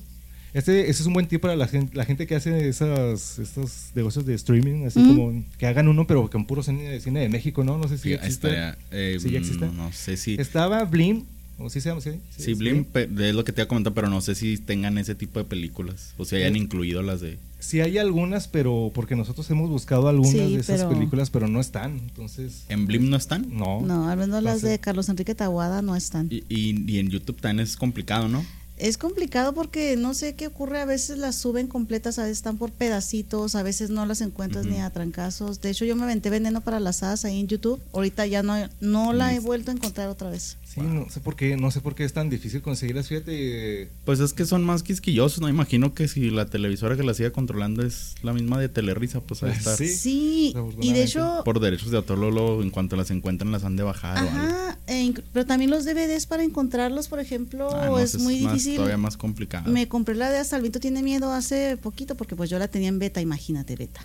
Este, 0.53 0.89
ese 0.89 1.01
es 1.01 1.05
un 1.05 1.13
buen 1.13 1.27
tip 1.27 1.41
para 1.41 1.57
la 1.57 1.67
gente, 1.67 1.97
la 1.97 2.05
gente 2.05 2.25
que 2.25 2.35
hace 2.35 2.69
esas, 2.69 3.39
estos 3.39 3.89
negocios 3.93 4.25
de 4.25 4.33
streaming, 4.35 4.85
así 4.85 4.99
Mm. 4.99 5.07
como 5.17 5.43
que 5.57 5.67
hagan 5.67 5.89
uno, 5.89 6.07
pero 6.07 6.29
con 6.29 6.45
puro 6.45 6.63
cine, 6.63 7.01
cine 7.01 7.19
de 7.19 7.27
México, 7.27 7.65
¿no? 7.65 7.77
No 7.77 7.89
sé 7.89 7.97
si 7.97 8.03
Sí, 8.03 8.13
existe. 8.13 8.47
estaría, 8.47 8.77
eh, 8.91 9.17
¿Sí 9.19 9.31
ya 9.31 9.39
existe? 9.39 9.65
No, 9.65 9.73
no 9.73 9.91
sé 9.91 10.15
si 10.15 10.35
Estaba 10.35 10.85
Blim, 10.85 11.25
o 11.57 11.69
sí 11.69 11.81
se 11.81 11.89
llama, 11.89 12.01
sí. 12.01 12.11
Sí, 12.37 12.51
es 12.51 12.57
Blim, 12.57 12.83
pe- 12.85 13.09
es 13.19 13.35
lo 13.35 13.43
que 13.43 13.51
te 13.51 13.61
iba 13.61 13.65
a 13.65 13.67
comentar, 13.67 13.93
pero 13.93 14.09
no 14.09 14.21
sé 14.21 14.35
si 14.35 14.57
tengan 14.57 14.97
ese 14.97 15.15
tipo 15.15 15.39
de 15.39 15.45
películas. 15.45 16.13
O 16.17 16.25
si 16.25 16.35
hayan 16.35 16.53
Sí. 16.53 16.59
incluido 16.59 17.01
las 17.01 17.21
de. 17.21 17.37
Sí 17.59 17.81
hay 17.81 17.97
algunas, 17.97 18.47
pero 18.47 18.91
porque 18.93 19.15
nosotros 19.15 19.49
hemos 19.49 19.69
buscado 19.69 20.07
algunas 20.07 20.31
Sí, 20.31 20.37
de 20.55 20.59
esas 20.59 20.81
pero- 20.81 20.89
películas, 20.89 21.29
pero 21.29 21.47
no 21.47 21.59
están. 21.59 21.97
Entonces, 21.97 22.63
¿En 22.69 22.85
Blim 22.85 23.09
no 23.09 23.17
están? 23.17 23.47
no. 23.55 23.81
No, 23.81 24.07
al 24.09 24.17
menos 24.17 24.43
las 24.43 24.61
de 24.61 24.77
Carlos 24.79 25.09
Enrique 25.09 25.33
Taguada 25.33 25.81
no 25.81 25.95
están. 25.95 26.27
Y, 26.29 26.43
y- 26.49 26.91
y 26.91 26.99
en 26.99 27.09
YouTube 27.09 27.39
también 27.41 27.65
es 27.65 27.75
complicado, 27.77 28.27
¿no? 28.27 28.45
Es 28.77 28.97
complicado 28.97 29.53
porque 29.53 29.95
no 29.95 30.13
sé 30.13 30.35
qué 30.35 30.47
ocurre, 30.47 30.81
a 30.81 30.85
veces 30.85 31.17
las 31.17 31.37
suben 31.37 31.67
completas, 31.67 32.19
a 32.19 32.23
veces 32.23 32.39
están 32.39 32.57
por 32.57 32.71
pedacitos, 32.71 33.55
a 33.55 33.63
veces 33.63 33.89
no 33.89 34.05
las 34.05 34.19
encuentras 34.19 34.65
ni 34.65 34.79
a 34.81 34.89
trancazos. 34.89 35.61
De 35.61 35.69
hecho, 35.69 35.85
yo 35.85 35.95
me 35.95 36.03
aventé 36.03 36.29
veneno 36.29 36.59
para 36.59 36.81
las 36.81 37.01
hadas 37.01 37.23
ahí 37.23 37.39
en 37.39 37.47
YouTube. 37.47 37.79
Ahorita 37.93 38.25
ya 38.25 38.43
no, 38.43 38.53
no 38.81 39.13
la 39.13 39.33
he 39.33 39.39
vuelto 39.39 39.71
a 39.71 39.75
encontrar 39.75 40.09
otra 40.09 40.29
vez. 40.29 40.57
Sí, 40.75 40.81
no 40.81 41.09
sé 41.09 41.21
por 41.21 41.35
qué, 41.37 41.55
no 41.55 41.71
sé 41.71 41.79
por 41.79 41.95
qué 41.95 42.03
es 42.03 42.11
tan 42.11 42.29
difícil 42.29 42.61
conseguirlas, 42.61 43.07
fíjate. 43.07 43.89
Pues 44.03 44.19
es 44.19 44.33
que 44.33 44.45
son 44.45 44.63
más 44.65 44.83
quisquillosos, 44.83 45.39
¿no? 45.39 45.47
Imagino 45.47 45.93
que 45.93 46.07
si 46.09 46.29
la 46.29 46.47
televisora 46.47 46.97
que 46.97 47.03
la 47.03 47.13
siga 47.13 47.31
controlando 47.31 47.81
es 47.81 48.15
la 48.23 48.33
misma 48.33 48.59
de 48.59 48.67
Telerisa, 48.67 49.21
pues 49.21 49.41
ahí 49.43 49.51
está. 49.57 49.77
Sí. 49.77 49.87
Sí, 49.87 50.53
y 50.81 50.91
de 50.93 51.03
hecho, 51.03 51.41
Por 51.45 51.61
derechos 51.61 51.91
de 51.91 51.97
autor, 51.97 52.17
luego, 52.17 52.61
en 52.61 52.71
cuanto 52.71 52.95
las 52.97 53.09
encuentran, 53.09 53.51
las 53.53 53.63
han 53.63 53.77
de 53.77 53.83
bajar 53.83 54.17
o 54.17 54.19
algo. 54.19 54.29
ajá, 54.31 54.77
e 54.87 55.13
pero 55.31 55.45
también 55.45 55.71
los 55.71 55.85
DVDs 55.85 56.25
para 56.25 56.43
encontrarlos, 56.43 57.07
por 57.07 57.19
ejemplo, 57.21 57.69
Ah, 57.73 57.85
no, 57.85 57.97
es 57.99 58.19
muy 58.19 58.41
más- 58.41 58.53
difícil. 58.53 58.75
todavía 58.75 58.97
más 58.97 59.15
complicado. 59.17 59.71
Me 59.71 59.87
compré 59.87 60.13
la 60.15 60.29
de 60.29 60.39
Hasta 60.39 60.57
el 60.57 60.61
viento 60.61 60.79
tiene 60.81 61.01
miedo 61.01 61.31
hace 61.31 61.77
poquito 61.77 62.15
porque 62.15 62.35
pues 62.35 62.49
yo 62.49 62.59
la 62.59 62.67
tenía 62.67 62.89
en 62.89 62.99
beta, 62.99 63.21
imagínate 63.21 63.75
beta. 63.77 64.01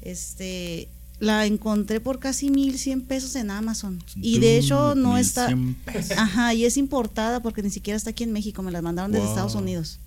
Este, 0.00 0.88
la 1.20 1.46
encontré 1.46 2.00
por 2.00 2.18
casi 2.18 2.50
1100 2.50 3.02
pesos 3.02 3.36
en 3.36 3.50
Amazon 3.50 4.02
y 4.16 4.40
de 4.40 4.58
hecho 4.58 4.94
no 4.94 5.16
está 5.16 5.48
1100 5.54 5.74
pesos. 5.84 6.18
Ajá, 6.18 6.54
y 6.54 6.64
es 6.64 6.76
importada 6.76 7.40
porque 7.40 7.62
ni 7.62 7.70
siquiera 7.70 7.96
está 7.96 8.10
aquí 8.10 8.24
en 8.24 8.32
México, 8.32 8.62
me 8.62 8.70
las 8.72 8.82
mandaron 8.82 9.12
desde 9.12 9.24
Wow. 9.24 9.32
Estados 9.34 9.54
Unidos. 9.54 9.98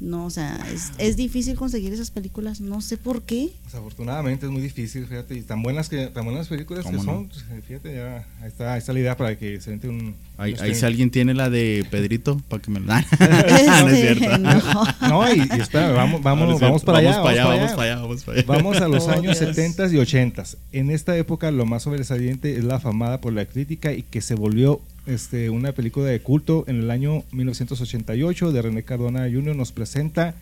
No, 0.00 0.24
o 0.24 0.30
sea, 0.30 0.56
es, 0.72 0.92
es 0.96 1.16
difícil 1.16 1.56
conseguir 1.56 1.92
esas 1.92 2.10
películas, 2.10 2.62
no 2.62 2.80
sé 2.80 2.96
por 2.96 3.20
qué. 3.20 3.52
Desafortunadamente 3.66 4.46
es 4.46 4.52
muy 4.52 4.62
difícil, 4.62 5.06
fíjate, 5.06 5.34
y 5.36 5.42
tan 5.42 5.62
buenas 5.62 5.90
que 5.90 6.06
tan 6.06 6.24
buenas 6.24 6.48
películas 6.48 6.86
que 6.86 6.96
son, 6.96 7.28
fíjate, 7.68 7.94
ya 7.94 8.26
ahí 8.40 8.48
está, 8.48 8.72
ahí 8.72 8.78
está 8.78 8.94
la 8.94 9.00
idea 9.00 9.16
para 9.18 9.36
que 9.36 9.60
se 9.60 9.68
vente 9.68 9.90
un 9.90 10.14
Ahí, 10.40 10.74
si 10.74 10.86
alguien 10.86 11.10
tiene 11.10 11.34
la 11.34 11.50
de 11.50 11.84
Pedrito, 11.90 12.40
para 12.48 12.62
que 12.62 12.70
me 12.70 12.80
la. 12.80 13.00
no 13.20 13.88
es 13.88 13.94
Este, 13.94 14.14
cierto. 14.14 14.38
no. 14.38 14.84
No, 15.08 15.34
y, 15.34 15.40
y 15.40 15.48
vamos, 15.72 16.22
vamos, 16.22 16.44
No, 16.44 16.50
no 16.50 16.54
es 16.54 16.60
vamos 16.60 16.82
para 16.82 16.98
allá, 16.98 17.10
Vamos 17.10 17.22
para 17.22 17.30
allá, 17.30 17.44
vamos 17.44 17.72
para 17.72 17.82
allá, 17.92 18.00
vamos 18.00 18.22
para 18.24 18.38
allá. 18.38 18.46
Vamos 18.46 18.76
a 18.80 18.88
los 18.88 19.04
Oh, 19.04 19.10
años 19.10 19.38
Dios. 19.38 19.54
70 19.56 19.88
y 19.92 19.96
80. 19.98 20.44
En 20.72 20.90
esta 20.90 21.16
época 21.16 21.50
lo 21.50 21.66
más 21.66 21.82
sobresaliente 21.82 22.56
es 22.56 22.64
la 22.64 22.76
afamada 22.76 23.20
por 23.20 23.32
la 23.34 23.44
crítica 23.44 23.92
y 23.92 24.02
que 24.02 24.20
se 24.22 24.34
volvió 24.34 24.80
este, 25.06 25.50
una 25.50 25.72
película 25.72 26.06
de 26.06 26.20
culto 26.20 26.64
en 26.68 26.80
el 26.80 26.90
año 26.90 27.22
1988 27.32 28.52
de 28.52 28.62
René 28.62 28.82
Cardona 28.82 29.28
Jr. 29.30 29.54
nos 29.54 29.72
presenta 29.72 30.34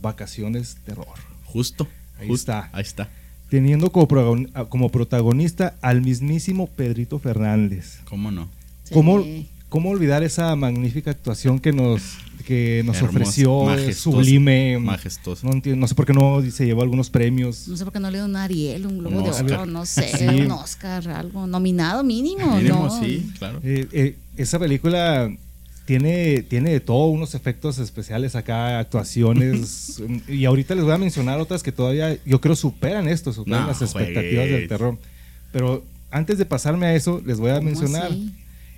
Vacaciones 0.00 0.76
Terror. 0.86 1.06
Justo. 1.44 1.86
Ahí 2.18 2.28
justo, 2.28 2.52
está. 2.52 2.70
Ahí 2.72 2.82
está. 2.82 3.08
Teniendo 3.50 3.90
como, 3.92 4.08
como 4.68 4.88
protagonista 4.88 5.74
al 5.82 6.00
mismísimo 6.00 6.68
Pedrito 6.68 7.18
Fernández. 7.18 8.00
¿Cómo 8.04 8.30
no? 8.30 8.48
Sí. 8.92 8.94
¿Cómo, 8.94 9.24
¿Cómo 9.68 9.90
olvidar 9.90 10.22
esa 10.22 10.54
magnífica 10.54 11.10
actuación 11.10 11.58
que 11.58 11.72
nos, 11.72 12.02
que 12.46 12.82
nos 12.84 12.96
Hermoso, 12.98 13.16
ofreció? 13.16 13.64
majestuoso, 13.64 14.18
sublime. 14.18 14.78
majestuoso. 14.78 15.46
No, 15.46 15.52
entiendo, 15.54 15.80
no 15.80 15.88
sé 15.88 15.94
por 15.94 16.04
qué 16.06 16.12
no 16.12 16.42
se 16.50 16.66
llevó 16.66 16.82
algunos 16.82 17.08
premios. 17.08 17.68
No 17.68 17.76
sé 17.76 17.84
por 17.84 17.92
qué 17.92 18.00
no 18.00 18.10
le 18.10 18.18
dio 18.18 18.26
un 18.26 18.36
Ariel, 18.36 18.84
un 18.86 18.98
Globo 18.98 19.18
Un 19.18 19.46
de. 19.46 19.54
Oro, 19.54 19.66
no 19.66 19.86
sé, 19.86 20.10
Sí. 20.18 20.24
un 20.26 20.50
Oscar, 20.50 21.08
algo 21.08 21.46
nominado 21.46 22.04
mínimo, 22.04 22.56
Mínimo, 22.56 22.84
¿no? 22.86 23.00
sí, 23.02 23.30
claro. 23.38 23.60
Eh, 23.64 23.88
eh, 23.92 24.16
esa 24.36 24.58
película 24.58 25.30
tiene, 25.86 26.42
tiene 26.42 26.70
de 26.70 26.80
todo, 26.80 27.06
unos 27.06 27.34
efectos 27.34 27.78
especiales 27.78 28.36
acá, 28.36 28.78
actuaciones. 28.78 30.02
y 30.28 30.44
ahorita 30.44 30.74
les 30.74 30.84
voy 30.84 30.92
a 30.92 30.98
mencionar 30.98 31.40
otras 31.40 31.62
que 31.62 31.72
todavía, 31.72 32.18
yo 32.26 32.40
creo, 32.42 32.56
superan 32.56 33.08
esto, 33.08 33.32
superan 33.32 33.62
No, 33.62 33.68
las 33.68 33.80
expectativas 33.82 34.44
juegues. 34.44 34.50
del 34.60 34.68
terror. 34.68 34.98
Pero 35.50 35.82
antes 36.10 36.36
de 36.38 36.44
pasarme 36.44 36.86
a 36.86 36.94
eso, 36.94 37.22
les 37.24 37.38
voy 37.38 37.50
a 37.50 37.54
¿Cómo 37.56 37.66
mencionar. 37.66 38.06
así? 38.12 38.32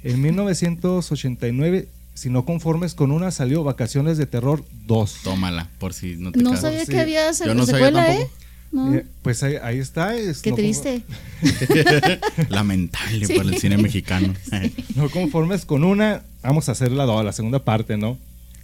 En 0.05 0.21
1989, 0.23 1.88
si 2.14 2.31
no 2.31 2.45
conformes 2.45 2.95
con 2.95 3.11
una, 3.11 3.31
salió 3.31 3.64
Vacaciones 3.64 4.19
de 4.19 4.27
Terror 4.27 4.64
2. 4.87 5.17
Tómala, 5.25 5.69
por 5.79 5.95
si 5.95 6.17
no 6.17 6.31
te 6.31 6.38
No 6.40 6.51
quedas. 6.51 6.61
sabía 6.62 6.85
Sí. 6.85 6.93
que 6.93 7.01
había 7.01 7.33
Yo 7.33 7.55
no 7.55 7.67
sabía 7.67 7.87
secuela, 7.87 8.14
¿eh? 8.14 8.19
tampoco. 8.19 8.35
No. 8.73 8.95
Eh, 8.95 9.07
pues 9.23 9.43
ahí, 9.43 9.55
ahí 9.62 9.79
está. 9.79 10.17
es- 10.17 10.43
Qué 10.43 10.51
no 10.51 10.57
triste. 10.57 11.03
Lamentable 12.51 13.27
Sí. 13.27 13.35
para 13.35 13.49
el 13.49 13.59
cine 13.59 13.77
mexicano. 13.79 14.35
no 14.97 15.09
conformes 15.11 15.64
con 15.64 15.85
una, 15.85 16.23
vamos 16.43 16.69
a 16.69 16.73
hacer 16.73 16.90
la, 16.93 17.07
la 17.23 17.33
segunda 17.33 17.64
parte, 17.64 17.97
¿no? 17.97 18.19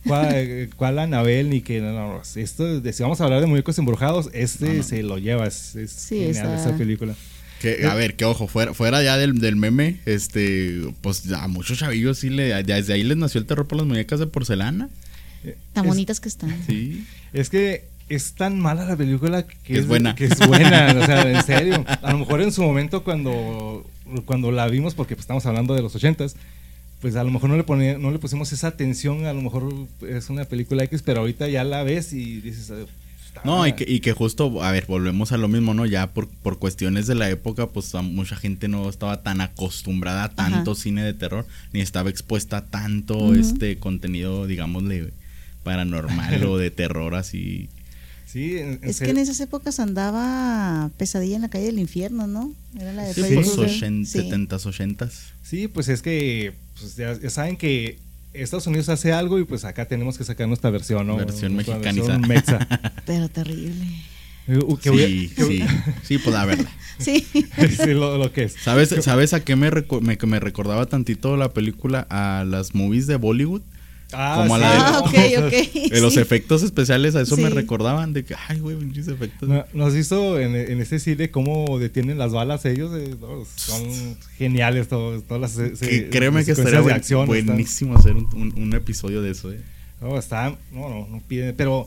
¿Cuál, 0.07 0.29
eh, 0.33 0.70
cuál 0.76 0.98
Anabel 0.98 1.50
ni 1.50 1.61
que 1.61 1.81
no, 1.81 1.92
no, 1.92 2.22
esto 2.35 2.81
de- 2.81 2.92
si 2.92 3.03
vamos 3.03 3.20
a 3.20 3.24
hablar 3.24 3.40
de 3.40 3.46
muñecos 3.46 3.79
embrujados, 3.79 4.31
este 4.33 4.66
No, 4.68 4.74
no. 4.74 4.83
se 4.83 5.03
lo 5.03 5.18
lleva, 5.18 5.46
es, 5.46 5.76
es 5.76 5.90
Sí, 5.92 6.16
genial 6.20 6.55
esa- 6.55 6.68
esa 6.70 6.76
película. 6.76 7.14
Que, 7.61 7.87
a 7.87 7.94
ver, 7.94 8.16
que 8.16 8.25
ojo, 8.25 8.46
fuera, 8.49 8.73
fuera 8.75 9.03
ya 9.03 9.16
del, 9.18 9.38
del 9.38 9.55
meme, 9.55 10.01
este, 10.07 10.81
pues 11.03 11.31
a 11.31 11.46
muchos 11.46 11.79
chavillos 11.79 12.18
sí 12.18 12.31
le, 12.31 12.62
desde 12.64 12.94
ahí 12.94 13.03
les 13.05 13.16
nació 13.18 13.38
el 13.40 13.46
terror 13.46 13.66
por 13.68 13.77
las 13.79 13.87
muñecas 13.87 14.18
de 14.18 14.27
porcelana. 14.27 14.88
Tan 15.75 15.85
Es- 15.85 15.88
bonitas 15.88 16.20
que 16.20 16.29
están. 16.29 16.57
Sí. 16.66 17.05
Es 17.33 17.51
que 17.51 17.85
es 18.09 18.33
tan 18.33 18.59
mala 18.59 18.85
la 18.87 18.96
película 18.96 19.46
que, 19.46 19.79
Es 19.79 19.87
buena. 19.87 20.14
Que 20.14 20.25
es 20.25 20.38
buena, 20.46 20.94
o 21.01 21.07
sea, 21.07 21.31
en 21.31 21.42
serio. 21.44 21.85
A 22.03 22.12
lo 22.12 22.18
mejor 22.18 22.40
en 22.42 22.51
su 22.51 22.62
momento 22.62 23.05
cuando, 23.05 23.87
cuando 24.25 24.51
la 24.53 24.66
vimos, 24.66 24.94
porque 24.94 25.14
pues, 25.14 25.25
estamos 25.25 25.44
hablando 25.46 25.75
de 25.75 25.83
los 25.83 25.94
ochentas, 25.94 26.37
pues 27.01 27.14
a 27.16 27.25
lo 27.25 27.31
mejor 27.31 27.51
no 27.51 27.57
le, 27.57 27.64
ponía- 27.64 27.99
no 27.99 28.11
le 28.11 28.18
pusimos 28.18 28.53
esa 28.53 28.68
atención, 28.68 29.27
a 29.27 29.33
lo 29.33 29.42
mejor 29.42 29.73
es 30.09 30.29
una 30.31 30.44
película 30.44 30.83
X, 30.85 31.03
pero 31.03 31.20
ahorita 31.20 31.46
ya 31.49 31.62
la 31.64 31.83
ves 31.83 32.12
y 32.12 32.40
dices, 32.40 32.73
"Ah, 33.37 33.43
No, 33.45 33.66
y 33.66 33.73
que, 33.75 33.85
y 33.88 34.01
que 34.01 34.12
justo, 34.12 34.62
a 34.62 34.71
ver, 34.73 34.87
volvemos 34.87 35.33
a 35.33 35.37
lo 35.38 35.49
mismo, 35.49 35.73
¿no? 35.75 35.87
Ya 35.87 36.12
por, 36.12 36.29
por 36.29 36.59
cuestiones 36.59 37.07
de 37.07 37.14
la 37.14 37.29
época, 37.31 37.69
pues 37.69 37.93
mucha 37.95 38.37
gente 38.37 38.69
no 38.69 38.88
estaba 38.88 39.23
tan 39.23 39.40
acostumbrada 39.40 40.25
a 40.25 40.29
tanto 40.35 40.73
Ajá. 40.73 40.81
cine 40.81 41.03
de 41.05 41.14
terror, 41.14 41.47
ni 41.73 41.81
estaba 41.81 42.11
expuesta 42.11 42.59
a 42.59 42.64
tanto 42.66 43.35
este 43.35 43.79
contenido, 43.79 44.47
digámosle, 44.47 45.12
paranormal 45.62 46.45
o 46.45 46.57
de 46.59 46.71
terror 46.71 47.14
así. 47.14 47.69
Sí, 48.27 48.59
en- 48.59 48.79
en 48.83 48.88
Es 48.90 49.01
que 49.01 49.11
en 49.11 49.19
esas 49.19 49.40
épocas 49.40 49.81
andaba 49.81 50.90
Pesadilla 50.97 51.35
en 51.37 51.43
la 51.43 51.49
calle 51.51 51.66
del 51.66 51.81
infierno, 51.81 52.27
¿no? 52.29 52.53
Era 52.79 52.93
la 52.93 53.03
de 53.05 53.14
Sí, 53.14 53.21
Freddy 53.23 53.35
Pues 53.35 53.51
Krueger. 53.51 53.75
ochen- 53.77 54.07
Sí. 54.07 54.19
70s, 54.21 54.66
80s. 54.66 55.12
Sí, 55.43 55.66
pues 55.69 55.88
es 55.88 56.01
que 56.03 56.53
pues 56.79 56.95
ya, 56.97 57.19
ya 57.19 57.29
saben 57.29 57.57
que 57.57 57.99
Estados 58.33 58.66
Unidos 58.66 58.88
hace 58.88 59.12
algo 59.12 59.38
y 59.38 59.45
pues 59.45 59.64
acá 59.64 59.87
tenemos 59.87 60.16
que 60.19 60.25
sacar 60.25 60.47
nuestra 60.49 60.71
versión, 60.71 61.07
¿no? 61.07 61.16
Versión 61.16 61.57
mexicanizada. 61.57 62.19
versión 62.19 62.21
mexa. 62.29 62.93
Pero 63.07 63.29
terrible. 63.29 63.85
Uh, 64.49 64.77
Sí, 64.83 64.88
hubiera- 64.90 65.09
sí, 65.47 65.62
sí, 66.03 66.19
pues 66.19 66.35
la 66.35 66.45
verdad. 66.45 66.69
Sí. 66.99 67.27
sí, 67.33 67.95
lo, 67.95 68.19
lo 68.19 68.31
que 68.33 68.45
es. 68.45 68.55
¿Sabes, 68.62 68.95
¿Sabes 69.01 69.33
a 69.33 69.43
qué 69.43 69.57
me, 69.57 69.71
me, 70.03 70.19
me 70.27 70.40
recordaba 70.40 70.85
tantito 70.87 71.37
la 71.38 71.51
película? 71.53 72.07
A 72.11 72.45
las 72.47 72.75
movies 72.75 73.07
de 73.07 73.16
Bollywood. 73.16 73.62
Ah, 74.12 74.37
como 74.42 74.55
a 74.55 74.59
sí, 74.59 74.62
la 74.64 74.70
de- 74.70 74.77
Ah. 74.81 75.90
Eh, 75.92 76.01
Los 76.01 76.14
sí. 76.14 76.20
efectos 76.20 76.62
especiales 76.62 77.14
a 77.16 77.20
eso 77.23 77.37
me 77.37 77.49
Sí. 77.49 77.55
recordaban 77.55 78.12
de 78.12 78.25
que, 78.25 78.35
ay, 78.49 78.59
güey, 78.61 78.77
pinches 78.77 79.09
efectos. 79.09 79.49
¿No, 79.49 79.64
no 79.73 79.87
has 79.87 79.94
visto 79.94 80.38
en, 80.38 80.55
en 80.57 80.81
este 80.81 80.99
cine 80.99 81.31
cómo 81.31 81.79
detienen 81.79 82.18
las 82.18 82.33
balas 82.33 82.64
ellos? 82.64 82.92
Eh, 82.96 83.14
no, 83.20 83.44
son 83.57 84.16
geniales 84.37 84.88
todos, 84.88 85.25
todas 85.27 85.40
las 85.40 85.53
Que 85.57 85.77
se- 85.77 86.09
créeme 86.11 86.44
que 86.44 86.53
estaría 86.53 86.73
de 86.75 86.81
buen- 86.81 86.96
acción. 86.96 87.29
están- 87.31 87.46
buenísimo 87.46 87.96
hacer 87.96 88.14
un, 88.16 88.27
un- 88.35 88.55
un 88.57 88.73
episodio 88.75 89.23
de 89.23 89.31
eso, 89.31 89.53
eh. 89.53 89.61
No, 90.00 90.18
está, 90.18 90.56
no, 90.72 90.88
no, 90.88 91.06
no 91.08 91.20
piden, 91.28 91.54
pero 91.54 91.86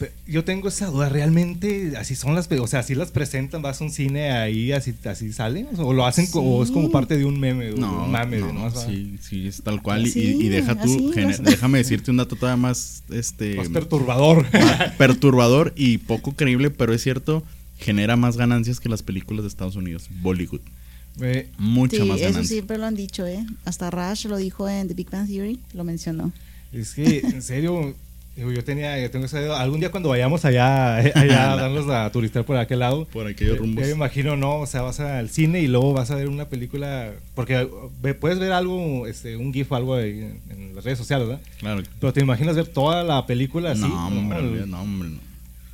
pe- 0.00 0.10
yo 0.26 0.42
tengo 0.42 0.66
esa 0.68 0.86
duda, 0.86 1.08
¿realmente 1.08 1.96
así 1.96 2.16
son 2.16 2.34
las, 2.34 2.50
o 2.50 2.66
sea, 2.66 2.80
así 2.80 2.96
las 2.96 3.12
presentan, 3.12 3.62
vas 3.62 3.80
a 3.80 3.84
un 3.84 3.90
cine 3.92 4.32
ahí, 4.32 4.72
así, 4.72 4.92
así 5.04 5.32
salen, 5.32 5.68
o 5.78 5.92
lo 5.92 6.04
hacen, 6.04 6.26
co- 6.26 6.40
o 6.40 6.64
es 6.64 6.72
como 6.72 6.90
parte 6.90 7.16
de 7.16 7.24
un 7.24 7.38
meme, 7.38 7.70
No, 7.70 8.06
un 8.06 8.10
mame, 8.10 8.38
no, 8.40 8.64
va. 8.64 8.70
sí, 8.72 9.18
sí, 9.22 9.46
es 9.46 9.62
tal 9.62 9.80
cual. 9.82 10.04
y- 10.06 10.10
Sí, 10.10 10.36
y, 10.40 10.46
y 10.46 10.48
deja 10.48 10.74
tú, 10.80 11.12
gener- 11.12 11.38
déjame 11.38 11.78
decirte 11.78 12.10
un 12.10 12.16
dato 12.16 12.34
todavía 12.34 12.56
más, 12.60 13.04
este, 13.10 13.54
más 13.54 13.68
perturbador. 13.68 14.46
más 14.52 14.92
perturbador 14.98 15.72
y 15.76 15.98
poco 15.98 16.32
creíble, 16.32 16.70
pero 16.70 16.92
es 16.92 17.02
cierto, 17.04 17.44
genera 17.78 18.16
más 18.16 18.36
ganancias 18.36 18.80
que 18.80 18.88
las 18.88 19.04
películas 19.04 19.44
de 19.44 19.48
Estados 19.48 19.76
Unidos, 19.76 20.08
Bollywood. 20.22 20.60
Eh, 21.20 21.48
Mucha 21.58 21.98
Sí, 21.98 22.02
más 22.02 22.18
eso 22.18 22.30
ganancia. 22.30 22.48
siempre 22.56 22.78
lo 22.78 22.86
han 22.86 22.96
dicho, 22.96 23.24
¿eh? 23.24 23.46
Hasta 23.64 23.88
Rush 23.92 24.26
lo 24.26 24.36
dijo 24.38 24.68
en 24.68 24.88
The 24.88 24.94
Big 24.94 25.08
Bang 25.08 25.28
Theory, 25.28 25.60
lo 25.72 25.84
mencionó. 25.84 26.32
Es 26.80 26.94
que, 26.94 27.18
en 27.20 27.42
serio, 27.42 27.94
digo, 28.36 28.50
yo 28.52 28.64
tenía, 28.64 29.00
yo 29.00 29.10
tengo 29.10 29.26
esa 29.26 29.40
idea, 29.40 29.60
algún 29.60 29.80
día 29.80 29.90
cuando 29.90 30.08
vayamos 30.08 30.44
allá, 30.44 31.00
eh, 31.02 31.12
allá 31.14 31.52
a 31.52 31.56
darnos 31.56 31.88
a 31.88 32.10
turistear 32.10 32.44
por 32.44 32.56
aquel 32.56 32.80
lado, 32.80 33.04
Por 33.06 33.26
aquellos 33.26 33.54
Eh, 33.56 33.58
rumbos. 33.58 33.82
Ya 33.82 33.88
me 33.90 33.96
imagino, 33.96 34.36
¿no? 34.36 34.56
O 34.60 34.66
sea, 34.66 34.82
vas 34.82 34.98
al 35.00 35.30
cine 35.30 35.60
y 35.60 35.68
luego 35.68 35.92
vas 35.92 36.10
a 36.10 36.16
ver 36.16 36.28
una 36.28 36.48
película. 36.48 37.12
Porque 37.34 37.68
puedes 38.20 38.38
ver 38.38 38.52
algo, 38.52 39.06
este, 39.06 39.36
un 39.36 39.52
GIF 39.52 39.70
o 39.72 39.76
algo 39.76 39.94
ahí 39.94 40.10
en, 40.20 40.40
en 40.50 40.74
las 40.74 40.84
redes 40.84 40.98
sociales, 40.98 41.28
¿verdad? 41.28 41.42
Claro. 41.58 41.82
Pero 42.00 42.12
te 42.12 42.20
imaginas 42.20 42.56
ver 42.56 42.66
toda 42.66 43.02
la 43.04 43.24
película 43.26 43.70
así. 43.72 43.80
No, 43.82 44.06
hombre, 44.08 44.42
¿no? 44.42 44.66
no, 44.66 44.82
hombre, 44.82 45.08
no. 45.10 45.18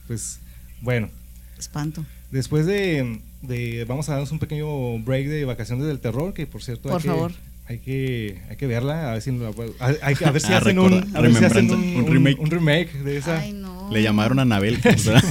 Pues, 0.07 0.39
bueno. 0.83 1.09
Espanto. 1.59 2.05
Después 2.31 2.65
de, 2.67 3.21
de- 3.43 3.85
Vamos 3.89 4.09
a 4.09 4.13
darnos 4.13 4.31
un 4.33 4.39
pequeño 4.39 4.99
break 5.01 5.27
de 5.27 5.45
vacaciones 5.45 5.87
del 5.87 5.99
terror, 5.99 6.33
que 6.35 6.47
por 6.47 6.63
cierto. 6.63 6.89
hay 6.89 6.93
Por 6.93 7.03
que- 7.03 7.09
favor. 7.09 7.33
Hay 7.71 7.79
que, 7.79 8.37
hay 8.51 8.57
que 8.57 8.67
verla, 8.67 9.11
a 9.11 9.13
ver 9.13 9.23
si, 9.23 9.31
a, 9.31 9.87
hay 10.03 10.17
a 10.25 10.31
ver 10.33 10.43
si 10.43 10.53
Ah, 10.53 10.59
hacen, 10.59 10.77
un, 10.81 11.17
a 11.17 11.21
ver 11.21 11.33
si 11.33 11.45
hacen 11.45 11.71
un, 11.71 11.81
un 11.99 12.07
remake. 12.09 12.41
un 12.41 12.51
remake 12.51 12.93
de 13.05 13.17
esa. 13.19 13.39
Ay, 13.39 13.53
no. 13.53 13.89
Le 13.93 14.03
llamaron 14.03 14.41
a 14.41 14.43
Anabel. 14.43 14.77
¿verdad? 14.83 15.23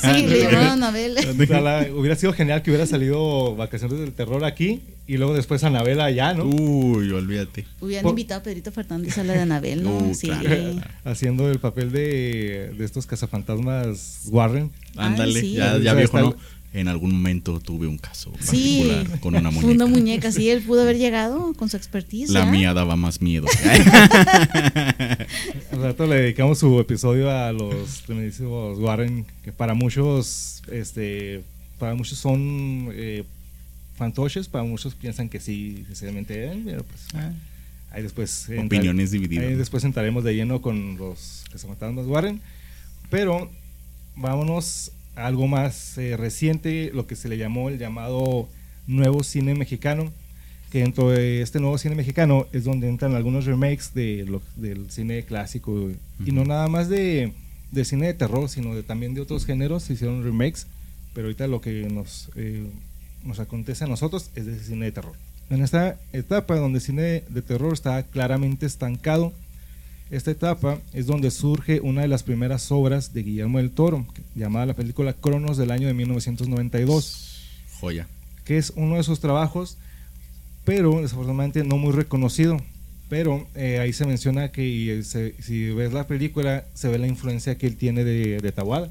Sí, 0.00 0.26
le 0.26 0.38
llamaron 0.40 0.64
a 0.66 0.72
Anabel. 0.72 1.14
O 1.42 1.46
sea, 1.46 1.60
la- 1.60 1.86
hubiera 1.94 2.16
sido 2.16 2.32
genial 2.32 2.62
que 2.62 2.70
hubiera 2.70 2.86
salido 2.86 3.54
Vacaciones 3.54 3.98
del 3.98 4.12
Terror 4.12 4.46
aquí 4.46 4.80
y 5.06 5.18
luego 5.18 5.34
después 5.34 5.62
Anabela 5.62 6.06
allá, 6.06 6.32
¿no? 6.32 6.44
Uy, 6.46 7.10
olvídate. 7.12 7.66
Hubieran 7.82 8.02
Por- 8.04 8.12
invitado 8.12 8.40
a 8.40 8.42
Pedrito 8.44 8.72
Fernández 8.72 9.18
a 9.18 9.24
la 9.24 9.34
de 9.34 9.40
Anabel, 9.40 9.82
¿no? 9.82 9.94
Uh, 9.98 10.14
sí. 10.14 10.28
claro. 10.28 10.76
haciendo 11.04 11.50
el 11.50 11.58
papel 11.58 11.92
de, 11.92 12.72
de 12.78 12.84
estos 12.86 13.04
cazafantasmas 13.04 14.22
Warren. 14.30 14.70
Ándale, 14.96 15.38
sí. 15.38 15.52
ya, 15.52 15.74
O 15.74 15.78
ya 15.80 15.82
sea, 15.90 15.94
viejo, 15.94 16.18
está- 16.18 16.30
¿no? 16.30 16.36
En 16.74 16.88
algún 16.88 17.12
momento 17.12 17.60
tuve 17.60 17.86
un 17.86 17.98
caso 17.98 18.32
Sí, 18.40 18.84
particular 18.88 19.20
con 19.20 19.34
una 19.36 19.50
muñeca. 19.52 19.72
una 19.72 19.86
muñeca, 19.86 20.32
sí, 20.32 20.50
él 20.50 20.60
pudo 20.62 20.82
haber 20.82 20.98
llegado 20.98 21.54
con 21.54 21.68
su 21.70 21.76
expertise. 21.76 22.30
La 22.30 22.40
¿ya? 22.44 22.50
mía 22.50 22.74
daba 22.74 22.96
más 22.96 23.20
miedo. 23.22 23.46
Al 25.72 25.80
rato 25.82 26.06
le 26.06 26.16
dedicamos 26.16 26.58
su 26.58 26.78
episodio 26.80 27.30
a 27.30 27.52
los 27.52 28.02
tremendísimos 28.02 28.78
Warren, 28.78 29.24
que 29.42 29.52
para 29.52 29.74
muchos, 29.74 30.62
este, 30.70 31.42
para 31.78 31.94
muchos 31.94 32.18
son 32.18 32.88
eh, 32.92 33.24
fantoches, 33.96 34.48
para 34.48 34.64
muchos 34.64 34.94
piensan 34.94 35.28
que 35.28 35.40
sí, 35.40 35.84
sinceramente 35.86 36.42
eran, 36.42 36.62
pero 36.64 36.84
pues 36.84 37.24
ahí 37.90 38.02
después 38.02 38.48
entra- 38.48 38.64
Opiniones 38.66 39.10
divididas. 39.10 39.46
Ahí 39.46 39.54
después 39.54 39.84
entraremos 39.84 40.24
de 40.24 40.34
lleno 40.34 40.60
con 40.60 40.96
los 40.96 41.44
cazafantasmas 41.52 42.06
Warren, 42.06 42.40
pero 43.10 43.50
vámonos 44.16 44.90
algo 45.16 45.46
más 45.46 45.96
eh, 45.98 46.16
reciente, 46.16 46.90
lo 46.92 47.06
que 47.06 47.16
se 47.16 47.28
le 47.28 47.36
llamó 47.38 47.68
el 47.68 47.78
llamado 47.78 48.48
nuevo 48.86 49.22
cine 49.22 49.54
mexicano, 49.54 50.12
que 50.70 50.80
dentro 50.80 51.10
de 51.10 51.40
este 51.42 51.60
nuevo 51.60 51.78
cine 51.78 51.94
mexicano 51.94 52.46
es 52.52 52.64
donde 52.64 52.88
entran 52.88 53.14
algunos 53.14 53.44
remakes 53.46 53.94
de 53.94 54.24
lo- 54.26 54.42
del 54.56 54.90
cine 54.90 55.22
clásico 55.22 55.90
y 56.24 56.32
no 56.32 56.44
nada 56.44 56.66
más 56.68 56.88
de, 56.88 57.32
de 57.70 57.84
cine 57.84 58.06
de 58.08 58.14
terror, 58.14 58.48
sino 58.48 58.74
de, 58.74 58.82
también 58.82 59.14
de 59.14 59.20
otros 59.20 59.46
géneros 59.46 59.84
se 59.84 59.92
hicieron 59.92 60.24
remakes, 60.24 60.66
pero 61.12 61.28
ahorita 61.28 61.46
lo 61.46 61.60
que 61.60 61.88
nos, 61.88 62.30
eh, 62.34 62.66
nos 63.24 63.38
acontece 63.38 63.84
a 63.84 63.86
nosotros 63.86 64.30
es 64.34 64.46
de 64.46 64.58
cine 64.58 64.86
de 64.86 64.92
terror. 64.92 65.14
En 65.50 65.62
esta 65.62 65.96
etapa 66.12 66.56
donde 66.56 66.78
el 66.78 66.84
cine 66.84 67.22
de 67.28 67.42
terror 67.42 67.72
está 67.72 68.02
claramente 68.02 68.66
estancado, 68.66 69.32
esta 70.16 70.30
etapa 70.30 70.78
es 70.92 71.06
donde 71.06 71.30
surge 71.30 71.80
una 71.80 72.02
de 72.02 72.08
las 72.08 72.22
primeras 72.22 72.70
obras 72.72 73.12
de 73.12 73.22
Guillermo 73.22 73.58
del 73.58 73.70
Toro, 73.70 74.06
llamada 74.34 74.66
la 74.66 74.74
película 74.74 75.12
Cronos 75.12 75.56
del 75.56 75.70
año 75.70 75.86
de 75.86 75.94
1992, 75.94 77.40
Joya. 77.80 78.06
que 78.44 78.58
es 78.58 78.72
uno 78.76 78.96
de 78.96 79.02
sus 79.02 79.20
trabajos, 79.20 79.76
pero 80.64 81.00
desafortunadamente 81.02 81.64
no 81.64 81.76
muy 81.78 81.92
reconocido. 81.92 82.60
Pero 83.10 83.46
eh, 83.54 83.78
ahí 83.80 83.92
se 83.92 84.06
menciona 84.06 84.50
que 84.50 84.98
eh, 84.98 85.02
se- 85.02 85.34
si 85.42 85.70
ves 85.70 85.92
la 85.92 86.06
película, 86.06 86.64
se 86.74 86.88
ve 86.88 86.98
la 86.98 87.06
influencia 87.06 87.56
que 87.58 87.66
él 87.66 87.76
tiene 87.76 88.02
de, 88.02 88.40
de 88.40 88.52
Tawada. 88.52 88.90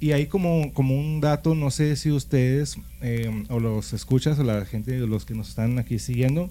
Y 0.00 0.12
ahí 0.12 0.26
como, 0.26 0.72
como 0.72 0.98
un 0.98 1.20
dato, 1.20 1.54
no 1.54 1.70
sé 1.70 1.94
si 1.96 2.10
ustedes 2.10 2.76
eh, 3.02 3.44
o 3.50 3.60
los 3.60 3.92
escuchas 3.92 4.38
o 4.38 4.44
la 4.44 4.64
gente, 4.64 4.96
los 5.00 5.26
que 5.26 5.34
nos 5.34 5.50
están 5.50 5.78
aquí 5.78 5.98
siguiendo, 5.98 6.48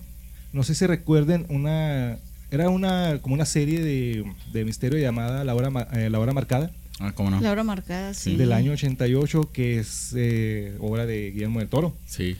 no 0.54 0.64
sé 0.64 0.76
si 0.76 0.86
recuerden 0.86 1.48
una, 1.50 2.20
era 2.52 2.70
una 2.70 3.20
como 3.22 3.36
una 3.36 3.46
serie 3.46 3.82
de, 3.82 4.26
de 4.52 4.66
misterio 4.66 5.00
llamada 5.00 5.44
La 5.44 5.56
Hora, 5.56 5.88
eh, 5.94 6.10
La 6.10 6.20
Hora 6.20 6.34
Marcada 6.34 6.72
Ah, 7.02 7.14
¿cómo 7.16 7.30
no? 7.32 7.40
La 7.40 7.52
hora 7.52 7.64
marcada, 7.64 8.14
sí. 8.14 8.36
del 8.36 8.52
año 8.52 8.74
88 8.74 9.52
que 9.54 9.80
es 9.80 10.12
eh, 10.18 10.76
obra 10.82 11.06
de 11.06 11.32
Guillermo 11.32 11.60
del 11.60 11.70
Toro. 11.70 11.96
Sí. 12.06 12.36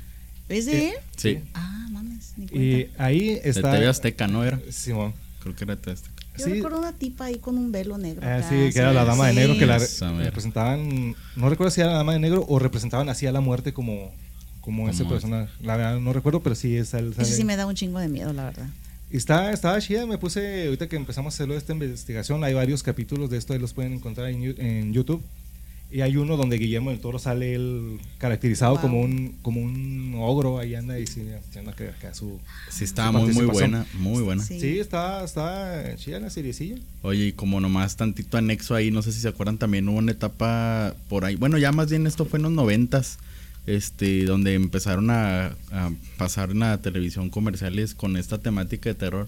¿Es 0.50 0.66
de 0.66 0.90
él? 0.90 0.94
Sí. 1.16 1.40
Ah, 1.54 1.88
mames, 1.92 2.34
ni 2.36 2.44
Y 2.52 2.84
cuenta. 2.84 3.04
ahí 3.06 3.36
De 3.36 3.42
está... 3.50 3.72
TV 3.72 3.88
Azteca, 3.88 4.28
¿no 4.28 4.44
era? 4.44 4.60
Simón. 4.70 5.14
Creo 5.42 5.56
que 5.56 5.64
era 5.64 5.78
TV 5.78 5.94
Azteca. 5.94 6.14
Yo 6.38 6.44
sí. 6.44 6.52
recuerdo 6.56 6.80
una 6.80 6.92
tipa 6.92 7.26
ahí 7.26 7.38
con 7.38 7.58
un 7.58 7.72
velo 7.72 7.98
negro. 7.98 8.28
Ah, 8.28 8.42
sí, 8.50 8.74
que 8.74 8.80
era 8.80 8.92
la 8.92 9.06
dama 9.06 9.28
de 9.28 9.34
negro 9.36 9.58
que 9.58 9.66
la 9.66 9.78
representaban, 9.78 11.16
no 11.38 11.50
recuerdo 11.50 11.72
si 11.72 11.80
era 11.80 11.92
la 11.92 11.98
dama 11.98 12.12
de 12.14 12.20
negro 12.20 12.46
o 12.50 12.60
representaban 12.60 13.08
así 13.08 13.28
a 13.28 13.32
la 13.32 13.40
muerte 13.40 13.72
como, 13.72 14.12
como, 14.60 14.80
Como 14.84 14.90
ese 14.90 15.04
es. 15.04 15.10
personaje. 15.10 15.50
La 15.62 15.78
verdad 15.78 16.00
no 16.02 16.12
recuerdo, 16.12 16.42
pero 16.42 16.56
sí 16.56 16.76
es 16.76 16.94
el, 16.94 17.14
Ese 17.18 17.34
sí 17.34 17.46
me 17.46 17.56
da 17.56 17.66
un 17.66 17.76
chingo 17.76 18.00
de 18.00 18.10
miedo, 18.10 18.34
la 18.34 18.44
verdad. 18.44 18.68
Está, 19.10 19.52
estaba 19.52 19.80
chida, 19.82 20.06
me 20.06 20.18
puse, 20.18 20.66
ahorita 20.66 20.88
que 20.88 20.96
empezamos 20.96 21.34
a 21.34 21.36
hacerlo 21.36 21.56
esta 21.56 21.74
investigación, 21.74 22.44
hay 22.44 22.54
varios 22.54 22.84
capítulos 22.84 23.30
de 23.30 23.38
esto, 23.38 23.54
ahí 23.54 23.60
los 23.60 23.74
pueden 23.74 23.94
encontrar 23.94 24.30
en, 24.30 24.44
en 24.60 24.94
YouTube. 24.94 25.24
Y 25.92 26.02
hay 26.02 26.18
uno 26.18 26.38
donde 26.38 26.58
Guillermo 26.58 26.92
del 26.92 27.00
Toro 27.00 27.18
sale 27.18 27.56
él 27.56 28.00
caracterizado 28.20 28.74
Wow. 28.74 28.82
como 28.82 29.02
un 29.02 29.36
como 29.42 29.60
un 29.60 30.14
ogro, 30.20 30.60
ahí 30.60 30.76
anda 30.76 31.00
y 31.00 31.08
sí, 31.08 31.24
haciendo 31.32 31.72
acá, 31.72 31.86
acá 31.86 32.14
su... 32.14 32.40
Sí, 32.70 32.84
estaba 32.84 33.12
muy, 33.12 33.34
muy 33.34 33.46
buena. 33.46 33.88
Muy 33.96 34.22
buena. 34.22 34.44
Sí. 34.44 34.60
Sí, 34.60 34.78
está, 34.78 35.24
está 35.24 35.96
chida 35.96 36.20
la 36.20 36.30
seriecilla. 36.30 36.76
Oye, 37.02 37.28
y 37.30 37.32
como 37.32 37.60
nomás 37.60 37.96
tantito 37.96 38.38
anexo 38.38 38.76
ahí, 38.76 38.92
no 38.92 39.02
sé 39.02 39.12
si 39.12 39.20
se 39.20 39.30
acuerdan, 39.30 39.58
también 39.58 39.90
hubo 39.90 39.98
una 39.98 40.12
etapa 40.12 40.94
por 41.10 41.26
ahí. 41.26 41.36
Bueno, 41.36 41.58
ya 41.58 41.72
más 41.72 41.90
bien 41.90 42.06
esto 42.06 42.26
fue 42.26 42.38
en 42.38 42.44
los 42.44 42.52
noventas, 42.52 43.18
este, 43.68 44.26
donde 44.26 44.54
empezaron 44.56 45.10
a, 45.10 45.48
a 45.72 45.92
pasar 46.18 46.52
en 46.52 46.60
la 46.60 46.78
televisión 46.82 47.30
comerciales 47.30 47.94
con 47.96 48.18
esta 48.18 48.38
temática 48.40 48.90
de 48.90 48.96
terror. 48.96 49.28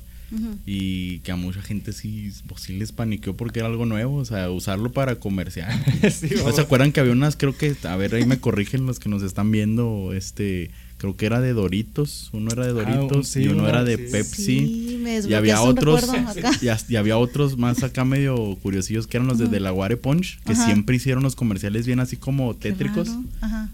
Y 0.65 1.19
que 1.19 1.33
a 1.33 1.35
mucha 1.35 1.61
gente 1.61 1.91
sí, 1.91 2.31
pues, 2.47 2.61
sí 2.61 2.71
les 2.77 2.93
paniqueó 2.93 3.35
porque 3.35 3.59
era 3.59 3.67
algo 3.67 3.85
nuevo, 3.85 4.15
o 4.15 4.23
sea, 4.23 4.49
usarlo 4.49 4.93
para 4.93 5.15
comercial. 5.15 5.69
sí, 6.09 6.29
¿No 6.45 6.53
se 6.53 6.61
acuerdan 6.61 6.93
que 6.93 7.01
había 7.01 7.11
unas, 7.11 7.35
creo 7.35 7.53
que, 7.57 7.75
a 7.83 7.95
ver, 7.97 8.15
ahí 8.15 8.25
me 8.25 8.39
corrigen 8.39 8.85
los 8.85 8.97
que 8.99 9.09
nos 9.09 9.23
están 9.23 9.51
viendo, 9.51 10.13
este, 10.13 10.71
creo 10.99 11.17
que 11.17 11.25
era 11.25 11.41
de 11.41 11.51
Doritos, 11.51 12.29
uno 12.31 12.49
era 12.53 12.63
de 12.65 12.69
Ah, 12.81 12.95
Doritos 12.95 13.27
sí, 13.27 13.41
y 13.41 13.47
uno 13.49 13.67
era 13.67 13.83
de 13.83 13.97
sí. 13.97 14.03
Pepsi. 14.09 14.43
Sí, 14.45 14.99
me 15.03 15.19
Y 15.19 15.33
había 15.33 15.61
otros, 15.61 16.05
y, 16.61 16.93
y 16.93 16.95
había 16.95 17.17
otros 17.17 17.57
más 17.57 17.83
acá 17.83 18.05
medio 18.05 18.55
curiosillos 18.61 19.07
que 19.07 19.17
eran 19.17 19.27
los 19.27 19.37
de 19.37 19.47
Delaware 19.47 19.99
Punch, 19.99 20.39
que 20.45 20.53
Ajá. 20.53 20.63
siempre 20.65 20.95
hicieron 20.95 21.23
los 21.23 21.35
comerciales 21.35 21.85
bien 21.85 21.99
así 21.99 22.15
como 22.15 22.55
tétricos. 22.55 23.09
Ajá. 23.41 23.69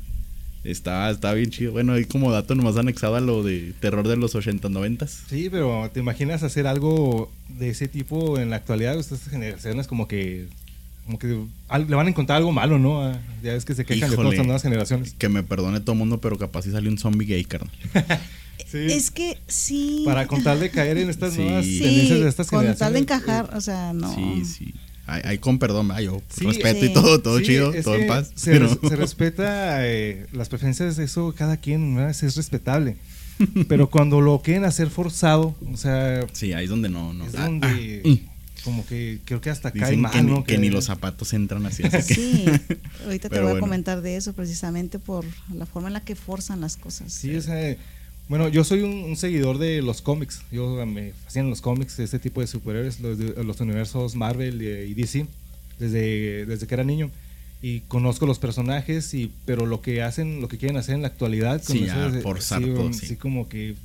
Estaba, 0.71 1.10
estaba 1.10 1.34
bien 1.34 1.49
chido. 1.49 1.71
Bueno, 1.71 1.93
ahí 1.93 2.06
como 2.06 2.32
dato 2.32 2.53
nomás 2.56 2.75
anexado 2.77 3.15
a 3.15 3.21
lo 3.21 3.41
de 3.43 3.73
terror 3.80 4.08
de 4.08 4.17
los 4.17 4.36
80, 4.36 4.67
90. 4.69 5.08
Sí, 5.08 5.47
pero 5.49 5.89
¿te 5.93 5.99
imaginas 6.01 6.43
hacer 6.43 6.67
algo 6.67 7.32
de 7.47 7.69
ese 7.69 7.88
tipo 7.88 8.38
en 8.38 8.49
la 8.49 8.58
actualidad? 8.58 8.99
Estas 8.99 9.21
generaciones 9.30 9.88
como 9.88 10.08
que 10.08 10.47
como 11.06 11.19
que 11.19 11.27
le 11.27 11.95
van 11.95 12.08
a 12.08 12.10
encontrar 12.10 12.38
algo 12.39 12.51
malo, 12.51 12.80
¿no? 12.80 13.01
Ah, 13.01 13.17
Ya 13.41 13.53
ves 13.53 13.63
que 13.63 13.73
se 13.75 13.86
quejan 13.86 14.10
de 14.10 14.15
todas 14.17 14.32
estas 14.34 14.45
nuevas 14.45 14.62
generaciones. 14.62 15.13
Que 15.17 15.30
me 15.30 15.41
perdone 15.41 15.80
todo 15.80 15.93
el 15.93 15.99
mundo, 15.99 16.19
pero 16.19 16.38
capaz 16.38 16.63
si 16.63 16.71
salió 16.71 16.91
un 16.91 16.97
zombie 16.97 17.25
gay, 17.25 17.45
carnal. 17.45 17.71
Sí, 18.69 18.80
Es 18.89 19.12
que 19.12 19.38
sí. 19.47 20.01
para 20.03 20.27
contar 20.27 20.60
de 20.60 20.69
caer 20.69 20.97
en 20.97 21.10
estas 21.10 21.34
Sí. 21.36 21.41
nuevas 21.41 21.63
Sí, 21.65 21.80
tendencias 21.80 22.19
de 22.19 22.27
estas 22.27 22.47
con 22.49 22.60
generaciones. 22.60 22.80
tal 22.80 22.93
de 22.93 22.99
encajar, 22.99 23.56
o 23.56 23.62
sea, 23.62 23.93
no. 23.93 24.13
Sí, 24.13 24.43
sí. 24.43 24.73
Ahí, 25.08 25.38
con 25.38 25.58
perdón, 25.58 25.89
ay, 25.93 26.06
yo 26.06 26.22
Sí, 26.30 26.46
respeto 26.46 26.82
sí. 26.82 26.86
y 26.88 26.93
todo, 26.93 27.22
todo 27.22 27.39
Sí, 27.39 27.46
chido, 27.46 27.74
es 27.74 27.86
todo 27.86 27.96
en 27.96 28.02
que 28.02 28.08
paz. 28.08 28.32
Se, 28.36 28.52
pero- 28.52 28.67
res- 28.67 28.89
se 28.89 28.96
respeta 28.98 29.88
eh, 29.88 30.28
las 30.34 30.50
preferencias 30.50 30.98
de 30.98 31.06
eso, 31.06 31.34
cada 31.36 31.58
quien 31.58 31.96
¿verdad? 31.96 32.12
es 32.12 32.36
respetable. 32.36 32.98
Pero 33.70 33.89
cuando 33.89 34.20
lo 34.20 34.41
quieren 34.41 34.65
hacer 34.65 34.89
forzado, 34.89 35.56
o 35.72 35.78
sea, 35.78 36.26
Sí, 36.34 36.54
ahí 36.54 36.63
es 36.65 36.70
donde 36.70 36.89
no, 36.89 37.13
no. 37.13 37.26
es 37.26 37.36
Ah, 37.36 37.46
donde 37.46 38.02
ah, 38.04 38.08
mm. 38.10 38.63
como 38.63 38.86
que 38.86 39.20
creo 39.26 39.39
que 39.41 39.50
hasta 39.52 39.72
cae 39.72 39.96
mal, 39.96 40.12
que, 40.12 40.24
ni, 40.24 40.32
¿no? 40.32 40.43
que 40.43 40.58
ni 40.58 40.70
los 40.72 40.86
zapatos 40.86 41.32
entran 41.34 41.65
así, 41.67 41.84
así 41.84 42.08
que 42.08 42.15
Sí, 42.15 42.46
ahorita 43.06 43.30
te 43.30 43.36
voy 43.39 43.46
a 43.50 43.52
bueno. 43.52 43.60
comentar 43.62 44.02
de 44.02 44.17
eso 44.17 44.34
precisamente 44.34 44.98
por 45.00 45.24
la 45.54 45.65
forma 45.67 45.88
en 45.89 45.93
la 45.93 46.02
que 46.02 46.15
forzan 46.15 46.60
las 46.62 46.78
cosas. 46.78 47.13
Sí, 47.13 47.36
o 47.36 47.41
sea, 47.41 47.78
bueno, 48.29 48.49
yo 48.49 48.63
soy 48.63 48.81
un, 48.81 48.91
un 49.03 49.15
seguidor 49.15 49.57
de 49.57 49.81
los 49.81 50.01
cómics. 50.01 50.41
Yo 50.51 50.85
me 50.85 51.13
fascinan 51.25 51.49
los 51.49 51.61
cómics, 51.61 51.99
este 51.99 52.19
tipo 52.19 52.41
de 52.41 52.47
superhéroes, 52.47 52.99
los, 52.99 53.17
los 53.19 53.59
universos 53.61 54.15
Marvel 54.15 54.61
y, 54.61 54.93
DC, 54.93 55.25
desde, 55.79 56.45
desde 56.45 56.67
que 56.67 56.73
era 56.73 56.83
niño. 56.83 57.09
Y 57.61 57.79
conozco 57.81 58.25
los 58.27 58.37
personajes, 58.37 59.13
y, 59.13 59.31
pero 59.45 59.65
lo 59.65 59.81
que 59.81 60.03
hacen, 60.03 60.41
lo 60.41 60.47
que 60.47 60.57
quieren 60.57 60.77
hacer 60.77 60.95
en 60.95 61.01
la 61.01 61.07
actualidad, 61.07 61.61
con 61.63 61.75
Sí, 61.77 61.83
eso 61.85 61.95
ya, 62.11 62.17
es- 62.17 62.23
forzar 62.23 62.61
sí, 62.63 62.69
todo, 62.69 62.93
sí. 62.93 63.07
sí, 63.07 63.15
como 63.15 63.49
que 63.49 63.75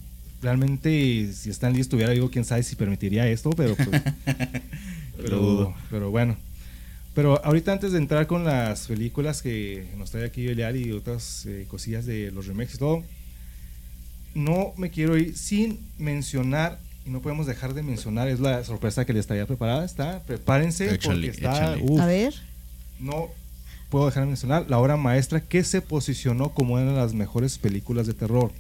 realmente 0.43 1.33
si 1.33 1.51
Stan 1.51 1.73
Lee 1.73 1.81
estuviera 1.81 2.13
vivo, 2.13 2.29
quién 2.31 2.45
sabe 2.45 2.63
si 2.65 2.75
permitiría 2.77 3.29
esto, 3.29 3.51
pero 3.51 3.75
pues, 3.77 3.89
pero, 5.17 5.39
dudo. 5.39 5.75
pero 5.91 6.11
bueno. 6.11 6.37
Pero 7.15 7.45
ahorita 7.45 7.73
antes 7.73 7.93
de 7.93 7.99
entrar 7.99 8.27
con 8.27 8.45
las 8.45 8.87
películas 8.87 9.43
que 9.43 9.87
nos 9.99 10.11
trae 10.11 10.25
aquí 10.25 10.47
Belial 10.47 10.77
y 10.77 10.93
otras 10.93 11.45
eh, 11.47 11.67
cosillas 11.69 12.07
de 12.07 12.31
los 12.31 12.47
remakes 12.47 12.75
y 12.75 12.79
todo, 12.79 13.05
no 14.35 14.73
me 14.77 14.91
quiero 14.91 15.17
ir 15.17 15.37
sin 15.37 15.79
mencionar, 15.99 16.79
y 17.05 17.11
no 17.11 17.21
podemos 17.21 17.47
dejar 17.47 17.75
de 17.75 17.83
mencionar, 17.83 18.29
es 18.29 18.41
la 18.41 18.65
sorpresa 18.65 19.05
que 19.05 19.13
les 19.13 19.21
estaría 19.21 19.47
preparada, 19.47 19.85
está, 19.85 20.21
prepárense 20.21 20.95
Échale, 20.95 21.33
porque 21.33 21.47
está, 21.47 21.77
uf, 21.81 22.01
A 22.01 22.07
ver, 22.07 22.35
no 23.01 23.29
puedo 23.93 24.07
dejar 24.07 24.23
de 24.23 24.29
mencionar 24.29 24.67
la 24.69 24.79
obra 24.79 24.97
maestra 24.97 25.41
que 25.41 25.65
se 25.65 25.83
posicionó 25.83 26.51
como 26.51 26.75
una 26.75 26.93
de 26.93 26.97
las 26.97 27.13
mejores 27.13 27.59
películas 27.59 28.07
de 28.07 28.15
terror. 28.15 28.51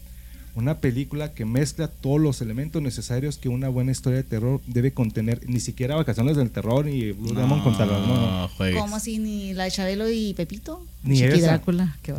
Una 0.54 0.80
película 0.80 1.32
que 1.32 1.46
mezcla 1.46 1.88
todos 1.88 2.20
los 2.20 2.42
elementos 2.42 2.82
necesarios 2.82 3.38
que 3.38 3.48
una 3.48 3.70
buena 3.70 3.90
historia 3.90 4.18
de 4.18 4.24
terror 4.24 4.60
debe 4.66 4.92
contener. 4.92 5.40
Ni 5.48 5.60
siquiera 5.60 5.96
Vacaciones 5.96 6.36
del 6.36 6.50
Terror 6.50 6.84
ni 6.84 7.12
Blue 7.12 7.32
Demon 7.32 7.62
con 7.62 7.78
Talón, 7.78 8.06
no, 8.06 8.42
no. 8.42 8.48
juegues. 8.48 8.78
¿cómo 8.78 8.96
así 8.96 9.18
ni 9.18 9.54
la 9.54 9.64
de 9.64 9.70
Chabelo 9.70 10.10
y 10.10 10.34
Pepito? 10.34 10.86
Ni. 11.02 11.22
Drácula, 11.22 11.96
qué. 12.02 12.14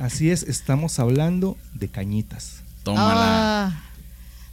Así 0.00 0.32
es, 0.32 0.42
estamos 0.42 0.98
hablando 0.98 1.56
de 1.74 1.86
Cañitas. 1.86 2.65
Tómala. 2.86 3.66
Ah, 3.66 3.82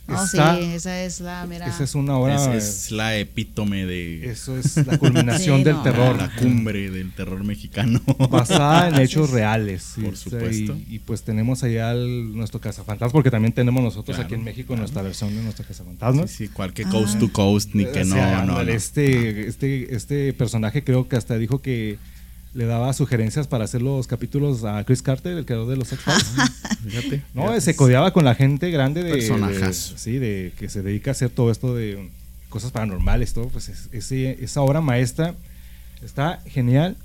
no, 0.05 0.21
Está- 0.21 0.57
sí, 0.57 0.63
esa 0.73 1.01
es 1.03 1.21
la 1.21 1.45
mera. 1.45 1.65
Esa 1.65 1.85
es 1.85 1.95
una 1.95 2.17
obra, 2.17 2.35
es, 2.55 2.63
es 2.87 2.91
la 2.91 3.15
epítome 3.15 3.85
de 3.85 4.29
eso 4.29 4.57
es 4.57 4.75
la 4.85 4.97
culminación 4.97 5.59
Sí, 5.59 5.63
del 5.63 5.75
no. 5.75 5.83
terror. 5.83 6.17
la 6.17 6.29
cumbre 6.35 6.89
del 6.91 7.13
terror 7.13 7.41
mexicano. 7.45 8.01
basada 8.29 8.89
en 8.89 8.99
hechos 8.99 9.29
es. 9.29 9.33
reales. 9.33 9.93
Por 10.03 10.17
supuesto. 10.17 10.75
Y, 10.89 10.95
y 10.95 10.99
pues 10.99 11.23
tenemos 11.23 11.63
allá 11.63 11.91
el- 11.93 12.35
nuestro 12.35 12.59
cazafantasmas, 12.59 13.13
porque 13.13 13.31
también 13.31 13.53
tenemos 13.53 13.81
nosotros 13.81 14.17
Claro, 14.17 14.25
aquí 14.25 14.35
en 14.35 14.43
México 14.43 14.67
claro. 14.67 14.81
nuestra 14.81 15.03
versión 15.03 15.33
de 15.33 15.41
nuestro 15.41 15.65
cazafantasmas. 15.65 16.29
Sí, 16.31 16.47
sí, 16.47 16.53
cual 16.53 16.73
que 16.73 16.83
Ah. 16.83 16.89
coast 16.89 17.17
to 17.19 17.31
coast, 17.31 17.69
ni 17.73 17.85
que 17.85 18.01
O 18.01 18.05
no, 18.05 18.15
sea, 18.15 18.31
no, 18.43 18.51
ándale, 18.57 18.71
no. 18.71 18.77
Este, 18.77 19.47
este, 19.47 19.95
este 19.95 20.33
personaje 20.33 20.83
creo 20.83 21.07
que 21.07 21.15
hasta 21.15 21.37
dijo 21.37 21.61
que 21.61 21.97
le 22.53 22.65
daba 22.65 22.93
sugerencias 22.93 23.47
para 23.47 23.63
hacer 23.65 23.81
los 23.81 24.05
capítulos 24.07 24.63
a 24.63 24.83
Chris 24.83 25.01
Carter, 25.01 25.37
el 25.37 25.45
creador 25.45 25.67
de 25.69 25.75
los 25.77 25.91
X-Files. 25.91 26.23
Fíjate. 26.85 27.21
No, 27.33 27.43
fíjate. 27.43 27.61
se 27.61 27.75
codeaba 27.75 28.11
con 28.13 28.25
la 28.25 28.35
gente 28.35 28.69
grande 28.69 29.03
de, 29.03 29.11
Personajazo. 29.11 29.93
de- 29.93 29.99
sí, 29.99 30.17
de 30.19 30.51
que 30.59 30.69
se 30.69 30.81
dedica 30.83 31.11
a 31.11 31.13
hacer 31.13 31.29
todo 31.29 31.49
esto 31.51 31.73
de 31.75 32.09
cosas 32.49 32.71
paranormales, 32.71 33.33
todo, 33.33 33.47
pues 33.47 33.69
es- 33.69 33.89
ese- 33.91 34.37
esa 34.43 34.61
obra 34.61 34.81
maestra 34.81 35.33
está 36.03 36.41
genial. 36.45 36.95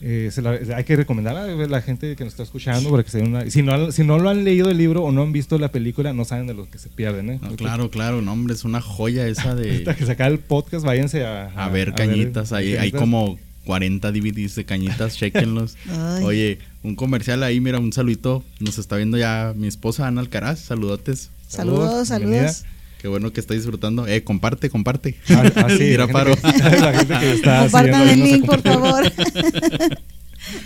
Eh, 0.00 0.30
se 0.32 0.42
la- 0.42 0.52
hay 0.76 0.84
que 0.84 0.94
recomendarla 0.94 1.42
a 1.42 1.66
la 1.66 1.82
gente 1.82 2.14
que 2.14 2.22
nos 2.22 2.32
está 2.32 2.44
escuchando 2.44 2.88
porque 2.88 3.10
se 3.10 3.18
den 3.18 3.28
una- 3.34 3.50
si 3.50 3.62
no 3.62 3.90
si 3.90 4.04
no 4.04 4.18
lo 4.20 4.30
han 4.30 4.44
leído 4.44 4.70
el 4.70 4.78
libro 4.78 5.02
o 5.02 5.10
no 5.10 5.22
han 5.22 5.32
visto 5.32 5.58
la 5.58 5.72
película 5.72 6.12
no 6.12 6.24
saben 6.24 6.46
de 6.46 6.54
lo 6.54 6.70
que 6.70 6.78
se 6.78 6.88
pierden, 6.88 7.30
¿eh? 7.30 7.38
No, 7.42 7.56
claro, 7.56 7.90
claro, 7.90 8.22
no, 8.22 8.32
hombre, 8.32 8.54
es 8.54 8.62
una 8.64 8.80
joya 8.80 9.26
esa 9.26 9.50
Ahorita 9.50 9.90
de 9.90 9.96
que 9.98 10.06
se 10.06 10.12
acabe 10.12 10.32
el 10.34 10.38
podcast, 10.38 10.84
váyanse 10.86 11.26
a, 11.26 11.46
a 11.48 11.68
ver 11.68 11.94
cañitas. 11.94 12.52
Ahí 12.52 12.76
hay 12.76 12.92
como 12.92 13.40
40 13.68 14.12
DVDs 14.12 14.54
de 14.54 14.64
cañitas, 14.64 15.14
chequenlos. 15.18 15.76
Ay. 15.90 16.24
Oye, 16.24 16.58
un 16.82 16.94
comercial 16.96 17.42
ahí, 17.42 17.60
mira, 17.60 17.78
un 17.78 17.92
saludito. 17.92 18.42
Nos 18.60 18.78
está 18.78 18.96
viendo 18.96 19.18
ya 19.18 19.52
mi 19.54 19.66
esposa 19.66 20.06
Ana 20.06 20.22
Alcaraz. 20.22 20.58
Saludotes. 20.60 21.28
Saludos, 21.46 22.08
saludos. 22.08 22.64
Qué 22.98 23.08
bueno 23.08 23.30
que 23.30 23.40
está 23.40 23.52
disfrutando. 23.52 24.06
Eh, 24.08 24.24
comparte, 24.24 24.70
comparte. 24.70 25.16
Ah, 25.28 25.52
ah, 25.56 25.66
sí, 25.68 25.76
Mira, 25.80 26.06
la 26.06 26.12
paro. 26.14 26.34
que- 26.34 26.78
la 26.80 26.92
gente 26.94 27.18
que 27.20 27.32
está 27.32 27.60
Compartan 27.64 28.08
siguiendo, 28.08 28.08
el 28.08 28.08
ayúdanos 28.08 28.32
a 28.32 28.36
link, 28.36 28.46
por 28.46 28.62
favor. 28.62 29.12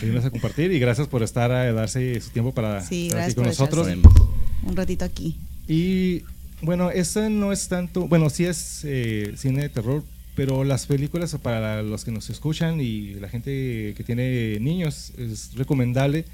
Ayúdanos 0.01 0.25
a 0.25 0.31
compartir 0.31 0.71
y 0.73 0.79
gracias 0.79 1.09
por 1.09 1.25
estar 1.25 1.51
a 1.51 1.73
darse 1.73 2.21
su 2.21 2.31
tiempo 2.31 2.53
para 2.55 2.87
Sí, 2.87 3.07
estar 3.09 3.17
gracias 3.19 3.33
aquí 3.33 3.35
con 3.35 3.47
nosotros. 3.47 3.89
Un 4.65 4.77
ratito 4.77 5.05
aquí. 5.05 5.37
Y 5.67 6.23
bueno, 6.61 6.91
ese 6.93 7.29
no 7.31 7.53
es 7.53 7.67
tanto, 7.67 8.07
bueno, 8.07 8.31
sí 8.31 8.45
es 8.45 8.83
eh, 8.85 9.35
cine 9.37 9.63
de 9.63 9.69
terror, 9.71 10.05
pero 10.35 10.65
las 10.65 10.87
películas 10.87 11.37
para 11.43 11.83
los 11.83 12.05
que 12.05 12.11
nos 12.11 12.31
escuchan 12.31 12.81
y 12.81 13.15
la 13.15 13.29
gente 13.29 13.95
que 13.97 14.03
tiene 14.05 14.59
niños 14.61 15.13
es 15.19 15.51
recomendable. 15.55 16.25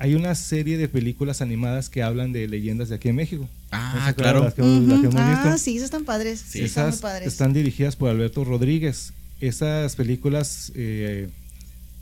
Hay 0.00 0.14
una 0.14 0.34
serie 0.36 0.78
de 0.78 0.86
películas 0.88 1.42
animadas 1.42 1.88
que 1.88 2.02
hablan 2.04 2.32
de 2.32 2.46
leyendas 2.46 2.88
de 2.88 2.94
aquí 2.96 3.08
en 3.08 3.16
México. 3.16 3.48
Ah, 3.72 3.92
¿No 3.96 4.04
se 4.04 4.10
acuerdan 4.10 4.32
claro. 4.32 4.44
Las 4.44 4.54
que, 4.54 4.62
las 4.62 5.00
que 5.00 5.06
Ujú. 5.08 5.18
hemos 5.18 5.20
Ah, 5.20 5.42
visto. 5.44 5.58
sí, 5.58 5.72
esas 5.76 5.84
están 5.86 6.04
padres. 6.04 6.44
Sí, 6.46 6.60
están 6.62 6.84
muy 6.84 6.90
Esas 6.90 7.00
padres. 7.02 7.28
están 7.28 7.52
dirigidas 7.52 7.96
por 7.96 8.10
Alberto 8.10 8.44
Rodríguez. 8.44 9.12
Esas 9.40 9.96
películas... 9.96 10.70
eh, 10.76 11.28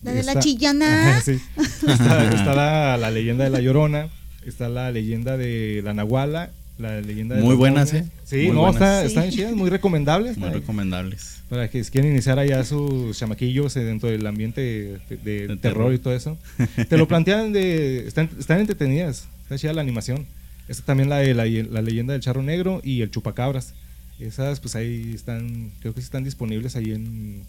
La 0.03 0.13
de 0.13 0.23
la. 0.25 0.41
Sí. 1.25 1.41
Está, 1.89 2.29
está 2.35 2.55
la, 2.55 2.97
la 2.99 3.11
leyenda 3.11 3.45
de 3.45 3.51
la 3.51 3.61
Llorona, 3.61 4.09
está 4.45 4.69
la 4.69 4.91
leyenda 4.93 5.37
de 5.39 5.81
la 5.83 5.95
Nahuala, 5.95 6.51
la 6.79 7.01
leyenda 7.01 7.37
de 7.37 7.43
Muy 7.43 7.55
buenas. 7.55 7.93
¿eh? 7.95 8.05
Sí, 8.25 8.37
Muy 8.47 8.51
no, 8.51 8.61
buenas. 8.61 8.75
está- 8.77 9.01
Sí. 9.03 9.07
están 9.09 9.31
chidas, 9.31 9.53
muy 9.55 9.71
recomendables. 9.71 10.37
muy 10.37 10.49
para, 10.49 10.61
recomendables. 10.61 11.43
para 11.49 11.71
que 11.71 11.83
quieren 11.85 12.13
iniciar 12.13 12.39
allá 12.39 12.63
sus 12.65 13.17
chamaquillos 13.19 13.75
eh, 13.77 13.81
dentro 13.85 14.09
del 14.11 14.27
ambiente 14.27 14.61
de, 14.61 15.17
de 15.17 15.47
terror, 15.47 15.59
terror. 15.61 15.95
y 15.95 15.99
todo 15.99 16.15
eso. 16.15 16.37
Te 16.89 16.97
lo 16.99 17.09
plantean 17.09 17.53
de... 17.53 18.07
Están, 18.07 18.29
están 18.39 18.61
entretenidas, 18.61 19.27
está 19.45 19.57
chida 19.59 19.73
la 19.73 19.81
animación. 19.83 20.27
Está 20.69 20.85
también 20.85 21.09
la 21.09 21.19
de 21.19 21.33
la, 21.35 21.45
la 21.47 21.81
leyenda 21.83 22.13
del 22.13 22.21
charro 22.23 22.43
negro 22.43 22.81
y 22.85 23.01
el 23.03 23.11
chupacabras. 23.11 23.73
Esas 24.19 24.61
pues 24.61 24.75
ahí 24.77 25.13
están, 25.15 25.71
creo 25.81 25.95
que 25.95 26.01
sí 26.01 26.05
están 26.07 26.25
disponibles 26.25 26.75
ahí 26.77 26.91
en... 26.93 27.43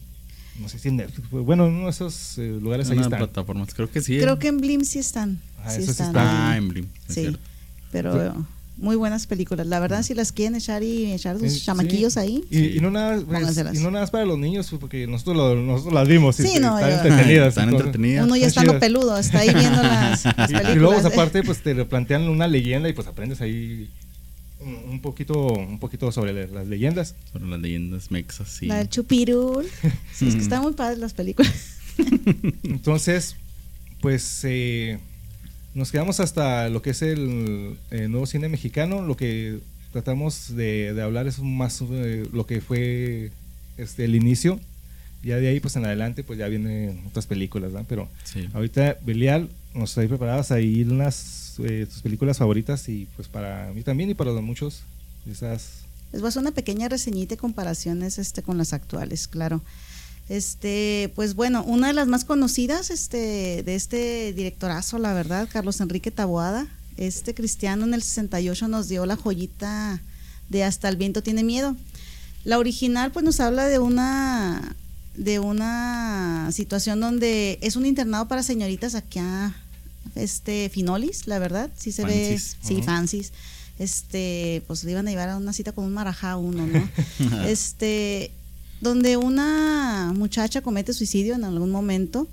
No 0.62 0.70
sé 0.70 0.80
si 0.80 0.88
en 0.88 0.98
Netflix, 0.98 1.30
bueno, 1.30 1.68
en 1.68 1.74
uno 1.76 1.84
de 1.86 1.92
esos 1.92 2.38
eh, 2.40 2.58
lugares 2.62 2.90
ahí 2.90 2.98
están. 2.98 3.20
plataformas, 3.20 3.74
creo 3.76 3.92
que 3.92 4.02
sí. 4.02 4.18
Creo 4.20 4.36
¿eh? 4.36 4.40
que 4.40 4.48
en 4.48 4.58
Blim 4.58 4.84
sí 4.86 4.98
están. 5.00 5.40
Ah, 5.64 5.70
sí 5.70 5.84
sí 5.84 5.92
están. 5.92 6.08
está. 6.08 6.52
Ah, 6.52 6.58
en 6.58 6.68
Blim. 6.70 6.86
es 7.08 7.14
Sí, 7.14 7.22
cierto. 7.22 7.40
pero 7.92 8.48
muy 8.78 8.96
buenas 8.96 9.26
películas. 9.28 9.66
La 9.68 9.80
verdad, 9.80 10.04
si 10.04 10.14
las 10.14 10.32
quieren 10.32 10.56
echar 10.56 10.84
y 10.84 11.12
echar 11.12 11.40
sus 11.40 11.52
Sí, 11.52 11.62
chamaquillos 11.62 12.14
sí. 12.14 12.20
ahí. 12.20 12.44
Y, 12.50 12.78
y 12.78 12.80
no 12.80 12.92
nada, 12.92 13.20
pues, 13.28 13.58
y 13.58 13.80
no 13.80 13.90
nada 13.92 14.04
más 14.04 14.12
para 14.12 14.26
los 14.26 14.38
niños, 14.38 14.68
pues, 14.70 14.80
porque 14.80 15.08
nosotros, 15.08 15.36
lo- 15.38 15.56
nosotros 15.56 15.94
las 15.94 16.08
vimos. 16.08 16.40
y 16.40 16.44
Sí, 16.44 16.50
están 16.50 16.62
no, 16.64 16.80
yo- 16.80 16.88
entretenidas. 16.88 17.48
Están 17.50 17.70
y 17.70 17.76
entretenidas. 17.76 18.26
Uno 18.26 18.36
ya 18.36 18.48
Están 18.48 18.66
estando 18.66 18.72
chidas. 18.74 18.80
peludo, 19.02 19.18
está 19.18 19.40
ahí 19.40 19.54
viendo 19.54 19.82
las, 19.84 20.26
las 20.26 20.36
Y, 20.50 20.54
películas. 20.54 20.76
y 20.76 20.80
luego, 20.80 20.94
pues, 21.02 21.06
aparte, 21.06 21.44
pues 21.44 21.64
te 21.64 21.74
lo 21.74 21.88
plantean 21.90 22.30
una 22.30 22.48
leyenda 22.48 22.88
y 22.90 22.94
pues 22.94 23.08
aprendes 23.08 23.42
ahí 23.42 23.90
un, 24.60 25.00
poquito 25.02 25.54
un 25.54 25.80
poquito 25.80 26.12
sobre 26.12 26.48
las 26.48 26.68
leyendas. 26.68 27.16
Sobre 27.34 27.48
las 27.48 27.60
leyendas 27.60 28.12
mexas, 28.12 28.48
sí. 28.50 28.66
La 28.68 28.78
del 28.78 28.90
chupirul. 28.90 29.66
Sí, 30.14 30.28
es 30.28 30.36
que 30.36 30.42
están 30.42 30.62
muy 30.62 30.74
padres 30.74 31.00
las 31.00 31.14
películas. 31.14 31.54
Entonces, 32.64 33.36
pues 34.02 34.42
eh, 34.44 35.00
nos 35.78 35.92
quedamos 35.92 36.20
hasta 36.20 36.70
lo 36.70 36.82
que 36.82 36.90
es 36.90 37.02
el, 37.04 37.78
eh, 37.92 38.08
nuevo 38.08 38.26
cine 38.26 38.50
mexicano. 38.50 39.04
Lo 39.04 39.16
que 39.16 39.60
tratamos 39.94 40.56
de, 40.56 40.94
de 40.96 41.02
hablar 41.04 41.28
es 41.28 41.40
más 41.40 41.74
sobre 41.74 42.26
lo 42.26 42.48
que 42.48 42.62
fue 42.62 43.32
este, 43.78 44.06
el 44.06 44.16
inicio. 44.16 44.60
Ya 45.24 45.38
de 45.38 45.48
ahí, 45.50 45.60
pues 45.60 45.76
en 45.76 45.86
adelante, 45.86 46.24
pues 46.24 46.40
ya 46.40 46.48
vienen 46.48 47.04
otras 47.08 47.28
películas, 47.28 47.72
¿verdad? 47.74 47.86
Pero 47.88 48.10
Sí. 48.24 48.50
ahorita, 48.54 48.98
Belial, 49.06 49.50
nos 49.76 49.94
trae 49.94 50.08
preparadas 50.08 50.52
ahí 50.52 50.82
unas 50.84 51.56
eh, 51.60 51.86
tus 51.88 52.02
películas 52.02 52.38
favoritas 52.40 52.90
y 52.90 53.08
pues 53.16 53.28
para 53.28 53.72
mí 53.74 53.84
también 53.84 54.10
y 54.10 54.14
para 54.16 54.32
los 54.32 54.42
muchos, 54.42 54.82
esas... 55.30 55.84
Les 56.12 56.22
voy 56.22 56.28
a 56.28 56.30
hacer 56.30 56.42
una 56.42 56.52
pequeña 56.52 56.90
reseñita 56.90 57.36
y 57.36 57.38
comparaciones 57.38 58.18
este, 58.18 58.42
con 58.42 58.58
las 58.58 58.74
actuales, 58.74 59.28
claro. 59.28 59.62
Este, 60.30 61.12
pues 61.16 61.36
bueno, 61.36 61.64
una 61.64 61.88
de 61.88 61.94
las 61.94 62.08
más 62.08 62.26
conocidas 62.26 62.90
este, 62.90 63.64
de 63.64 63.76
este 63.76 64.34
directorazo, 64.34 65.00
la 65.00 65.14
verdad, 65.14 65.48
Carlos 65.52 65.80
Enrique 65.80 66.12
Taboada. 66.12 66.68
Este 66.98 67.34
cristiano 67.34 67.86
en 67.86 67.94
el 67.94 68.02
68 68.02 68.68
nos 68.68 68.90
dio 68.90 69.06
la 69.06 69.16
joyita 69.16 70.02
de 70.50 70.64
Hasta 70.64 70.90
el 70.90 70.98
viento 70.98 71.22
tiene 71.24 71.44
miedo. 71.44 71.76
La 72.44 72.58
original 72.58 73.12
pues 73.12 73.24
nos 73.24 73.40
habla 73.40 73.68
de 73.68 73.80
una 73.80 74.76
de 75.16 75.40
una 75.40 76.50
situación 76.52 77.00
donde 77.00 77.58
es 77.62 77.76
un 77.76 77.86
internado 77.88 78.28
para 78.28 78.44
señoritas 78.44 78.94
aquí 78.94 79.18
a 79.20 79.56
este 80.16 80.70
Finolis, 80.70 81.26
la 81.28 81.40
verdad, 81.40 81.72
sí 81.76 81.92
se 81.92 82.04
Fancies. 82.04 82.58
ve, 82.62 82.68
sí, 82.68 82.74
Ujú. 82.76 82.84
fancies. 82.84 83.34
Este, 83.80 84.64
pues 84.68 84.84
le 84.84 84.92
iban 84.92 85.08
a 85.08 85.12
llevar 85.12 85.30
a 85.30 85.38
una 85.38 85.54
cita 85.54 85.72
con 85.72 85.86
un 85.86 85.94
marajá 85.94 86.36
uno, 86.38 86.66
¿no? 86.68 86.90
este, 87.48 88.32
donde 88.82 89.18
una 89.18 90.14
muchacha 90.16 90.62
comete 90.62 90.94
suicidio 90.94 91.36
en 91.36 91.44
algún 91.44 91.72
momento, 91.72 92.28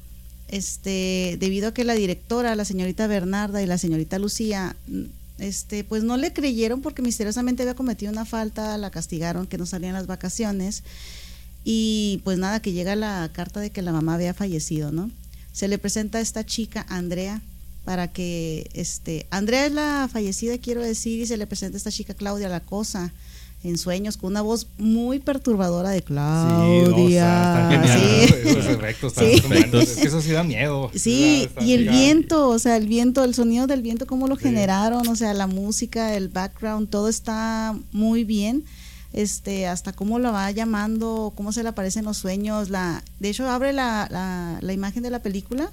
este, 0.49 1.37
debido 1.41 1.69
a 1.69 1.75
que 1.75 1.85
la 1.85 1.95
directora, 1.95 2.55
la 2.55 2.65
señorita 2.65 3.07
Bernarda 3.07 3.63
y 3.63 3.67
la 3.67 3.79
señorita 3.79 4.19
Lucía, 4.19 4.77
mm, 4.87 5.03
este, 5.39 5.85
pues 5.85 6.05
no 6.05 6.17
le 6.17 6.33
creyeron 6.33 6.81
porque 6.81 7.03
misteriosamente 7.03 7.63
había 7.63 7.75
cometido 7.75 8.13
una 8.13 8.25
falta, 8.25 8.79
la 8.79 8.91
castigaron, 8.91 9.47
que 9.47 9.59
no 9.59 9.67
salían 9.67 9.95
las 9.95 10.07
vacaciones 10.07 10.85
y 11.65 12.21
pues 12.25 12.39
nada, 12.39 12.61
que 12.61 12.73
llega 12.73 12.95
la 12.95 13.31
carta 13.33 13.61
de 13.61 13.71
que 13.71 13.83
la 13.83 13.93
mamá 13.93 14.15
había 14.15 14.35
fallecido, 14.35 14.93
¿no? 14.93 15.11
Se 15.53 15.67
le 15.67 15.79
presenta 15.79 16.19
a 16.19 16.21
esta 16.21 16.45
chica, 16.45 16.85
Andrea, 16.89 17.41
para 17.85 18.13
que, 18.13 18.71
este, 18.75 19.27
Andrea 19.31 19.67
es 19.67 19.73
la 19.73 20.09
fallecida, 20.13 20.59
quiero 20.59 20.83
decir, 20.83 21.21
y 21.21 21.27
se 21.27 21.37
le 21.37 21.47
presenta 21.47 21.77
a 21.77 21.79
esta 21.79 21.91
chica, 21.91 22.15
Claudia 22.15 22.49
La 22.49 22.61
Cosa, 22.61 23.13
en 23.65 23.79
sueños, 23.79 24.17
con 24.17 24.31
una 24.31 24.43
voz 24.43 24.67
muy 24.79 25.19
perturbadora 25.19 25.91
de 25.91 26.03
Claudia. 26.03 26.87
Sí, 26.87 26.91
no, 26.91 27.09
está, 27.09 27.75
está 27.75 27.99
genial, 27.99 28.01
Sí. 28.01 28.35
¿no? 28.45 28.51
Esos 28.51 28.67
efectos 28.67 29.13
están 29.13 29.31
Sí. 29.31 29.41
tremendos. 29.41 29.83
Es 29.83 29.97
que 29.97 30.07
eso 30.09 30.21
sí 30.21 30.31
da 30.33 30.43
miedo. 30.45 30.91
Sí, 30.95 31.49
y 31.61 31.73
el 31.73 31.89
viento, 31.89 32.49
o 32.49 32.59
sea, 32.59 32.77
el 32.77 32.87
viento, 32.87 33.25
el 33.25 33.35
sonido 33.35 33.67
del 33.67 33.83
viento, 33.83 34.07
cómo 34.07 34.29
lo 34.29 34.37
Sí. 34.37 34.43
generaron, 34.45 35.09
o 35.09 35.17
sea, 35.17 35.35
la 35.35 35.47
música, 35.47 36.15
el 36.15 36.29
background, 36.29 36.89
todo 36.91 37.09
está 37.09 37.75
muy 37.93 38.25
bien. 38.25 38.65
Este, 39.13 39.69
hasta 39.69 39.93
cómo 39.93 40.19
la 40.19 40.33
va 40.33 40.51
llamando, 40.51 41.33
cómo 41.37 41.53
se 41.53 41.63
le 41.63 41.69
aparecen 41.69 42.05
los 42.05 42.17
sueños, 42.17 42.69
la, 42.69 43.05
de 43.21 43.29
hecho 43.31 43.49
abre 43.49 43.73
la, 43.73 44.09
la, 44.11 44.59
la 44.61 44.73
imagen 44.73 45.05
de 45.05 45.11
la 45.11 45.21
película, 45.23 45.71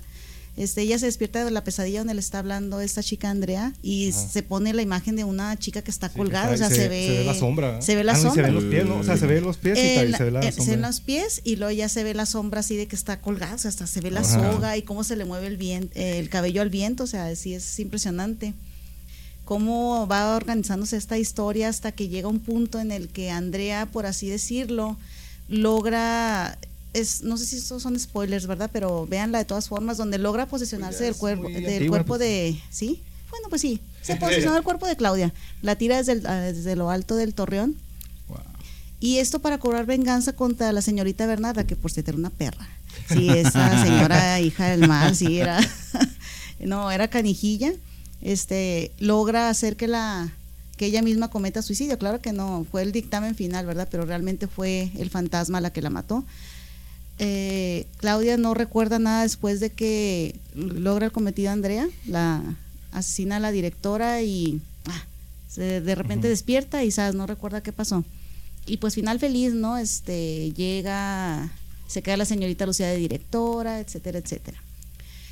este, 0.58 0.82
ella 0.82 1.00
se 1.00 1.06
despierta 1.06 1.46
de 1.46 1.52
la 1.52 1.64
pesadilla 1.64 2.00
donde 2.00 2.14
le 2.14 2.20
está 2.20 2.40
hablando 2.40 2.82
esta 2.82 3.02
chica 3.02 3.30
Andrea 3.30 3.74
y 3.82 4.12
se 4.12 4.44
pone 4.44 4.74
la 4.74 4.82
imagen 4.82 5.16
de 5.16 5.24
una 5.24 5.58
chica 5.58 5.82
que 5.82 5.90
está 5.92 6.10
Sí, 6.10 6.18
colgada, 6.18 6.50
que 6.50 6.56
o 6.56 6.58
sea, 6.58 6.68
está- 6.68 6.76
se, 6.82 6.90
ve, 6.90 7.24
la 7.26 7.34
sombra. 7.34 7.82
se 7.82 7.96
ve 7.96 8.04
la 8.04 8.12
Ah, 8.14 8.18
no, 8.18 8.22
sombra. 8.24 8.36
Se 8.36 8.52
ven 8.52 8.56
los 8.56 8.64
pies, 8.66 8.86
¿no? 8.86 8.96
O 8.98 9.04
sea, 9.04 9.18
se 9.18 9.28
ven 9.28 9.44
los 9.44 9.58
pies 9.58 9.78
y 9.78 9.82
se 9.82 9.88
ve 9.88 10.10
la 10.12 10.18
eh, 10.18 10.52
sombra. 10.52 10.52
se 10.52 10.72
ven 10.72 10.82
los 10.82 11.00
pies 11.00 11.42
y 11.46 11.56
luego 11.56 11.72
ya 11.72 11.88
se 11.90 12.04
ve 12.04 12.14
la 12.14 12.26
sombra 12.26 12.60
así 12.60 12.76
de 12.76 12.88
que 12.88 12.96
está 12.96 13.22
colgada, 13.22 13.56
o 13.56 13.58
sea, 13.58 13.70
hasta 13.70 13.88
se 13.88 14.02
ve 14.02 14.12
la 14.12 14.20
Ajá. 14.22 14.52
soga 14.54 14.76
y 14.78 14.82
cómo 14.82 15.04
se 15.04 15.16
le 15.16 15.26
mueve 15.26 15.48
el, 15.48 15.58
vien- 15.58 15.90
eh, 15.96 16.20
el 16.20 16.30
cabello 16.30 16.62
al 16.62 16.70
viento, 16.70 17.04
o 17.06 17.08
sea, 17.08 17.34
sí 17.36 17.54
es 17.54 17.80
impresionante. 17.80 18.54
Cómo 19.46 20.08
va 20.08 20.36
organizándose 20.36 20.96
esta 20.98 21.18
historia 21.18 21.68
hasta 21.70 21.92
que 21.92 22.08
llega 22.10 22.28
un 22.28 22.40
punto 22.40 22.80
en 22.80 22.92
el 22.92 23.08
que 23.10 23.32
Andrea, 23.32 23.86
por 23.86 24.06
así 24.06 24.30
decirlo, 24.30 24.98
logra, 25.50 26.58
es, 26.93 27.21
no 27.23 27.38
sé 27.38 27.45
si 27.45 27.58
estos 27.58 27.82
son 27.84 27.99
spoilers, 27.99 28.47
¿verdad? 28.47 28.69
Pero 28.71 29.06
véanla 29.08 29.38
de 29.39 29.45
todas 29.45 29.67
formas, 29.69 29.97
donde 29.97 30.17
logra 30.17 30.45
posesionarse 30.45 30.97
Pues 30.99 31.10
del 31.10 31.15
cuerpo, 31.15 31.49
del 31.49 31.88
cuerpo 31.89 32.17
de, 32.17 32.60
¿sí? 32.69 33.01
Bueno, 33.30 33.47
pues 33.49 33.62
sí, 33.62 33.80
se 34.01 34.15
posesiona 34.17 34.58
el 34.58 34.63
cuerpo 34.63 34.88
de 34.88 34.95
Claudia, 34.97 35.34
la 35.62 35.75
tira 35.75 35.97
desde, 35.97 36.13
el- 36.13 36.27
ah, 36.27 36.39
desde 36.41 36.75
lo 36.75 36.89
alto 36.89 37.15
del 37.15 37.34
torreón 37.34 37.75
Wow. 38.27 38.39
y 38.99 39.17
esto 39.17 39.39
para 39.39 39.58
cobrar 39.58 39.86
venganza 39.86 40.34
contra 40.34 40.71
la 40.73 40.82
señorita 40.82 41.25
Bernarda, 41.25 41.65
que 41.65 41.75
por 41.75 41.91
cierto 41.91 42.12
era 42.12 42.17
una 42.17 42.30
perra. 42.30 42.67
Sí, 43.10 43.30
esa 43.30 43.82
señora 43.86 44.39
hija 44.41 44.67
del 44.67 44.88
mal, 44.88 45.15
sí, 45.15 45.39
era. 45.39 45.60
no, 46.60 46.91
era 46.91 47.08
canijilla. 47.08 47.71
Este, 48.21 48.91
logra 48.99 49.49
hacer 49.49 49.75
que 49.77 49.88
la 49.88 50.32
que 50.77 50.86
ella 50.88 51.01
misma 51.01 51.30
cometa 51.30 51.62
suicidio. 51.62 51.97
Claro 51.97 52.21
que 52.21 52.34
no 52.34 52.65
fue 52.69 52.82
el 52.82 52.91
dictamen 52.91 53.36
final, 53.36 53.65
¿verdad? 53.65 53.88
Pero 53.89 54.06
realmente 54.06 54.47
fue 54.47 54.91
el 54.97 55.10
fantasma 55.10 55.62
la 55.62 55.71
que 55.71 55.82
la 55.82 55.89
mató. 55.89 56.23
Eh, 57.24 57.86
Claudia 57.98 58.36
no 58.38 58.56
recuerda 58.56 58.98
nada 58.98 59.22
después 59.22 59.60
de 59.60 59.70
que 59.70 60.40
logra 60.56 61.06
el 61.06 61.12
cometido 61.12 61.52
Andrea, 61.52 61.88
la 62.08 62.42
asesina 62.92 63.36
a 63.36 63.40
la 63.40 63.52
directora 63.52 64.24
y 64.24 64.60
ah, 64.88 65.06
se- 65.48 65.82
de 65.82 65.96
repente 65.96 66.28
despierta 66.28 66.84
y 66.84 66.90
sabes, 66.90 67.14
no 67.14 67.28
recuerda 67.28 67.62
qué 67.62 67.72
pasó. 67.72 68.04
Y 68.66 68.78
pues 68.78 68.96
final 68.96 69.20
feliz, 69.20 69.54
¿no? 69.54 69.78
Este 69.78 70.52
llega, 70.54 71.52
se 71.88 72.02
queda 72.02 72.18
la 72.18 72.26
señorita 72.26 72.66
Lucía 72.66 72.88
de 72.88 72.98
directora, 72.98 73.80
etcétera, 73.80 74.18
etcétera. 74.18 74.60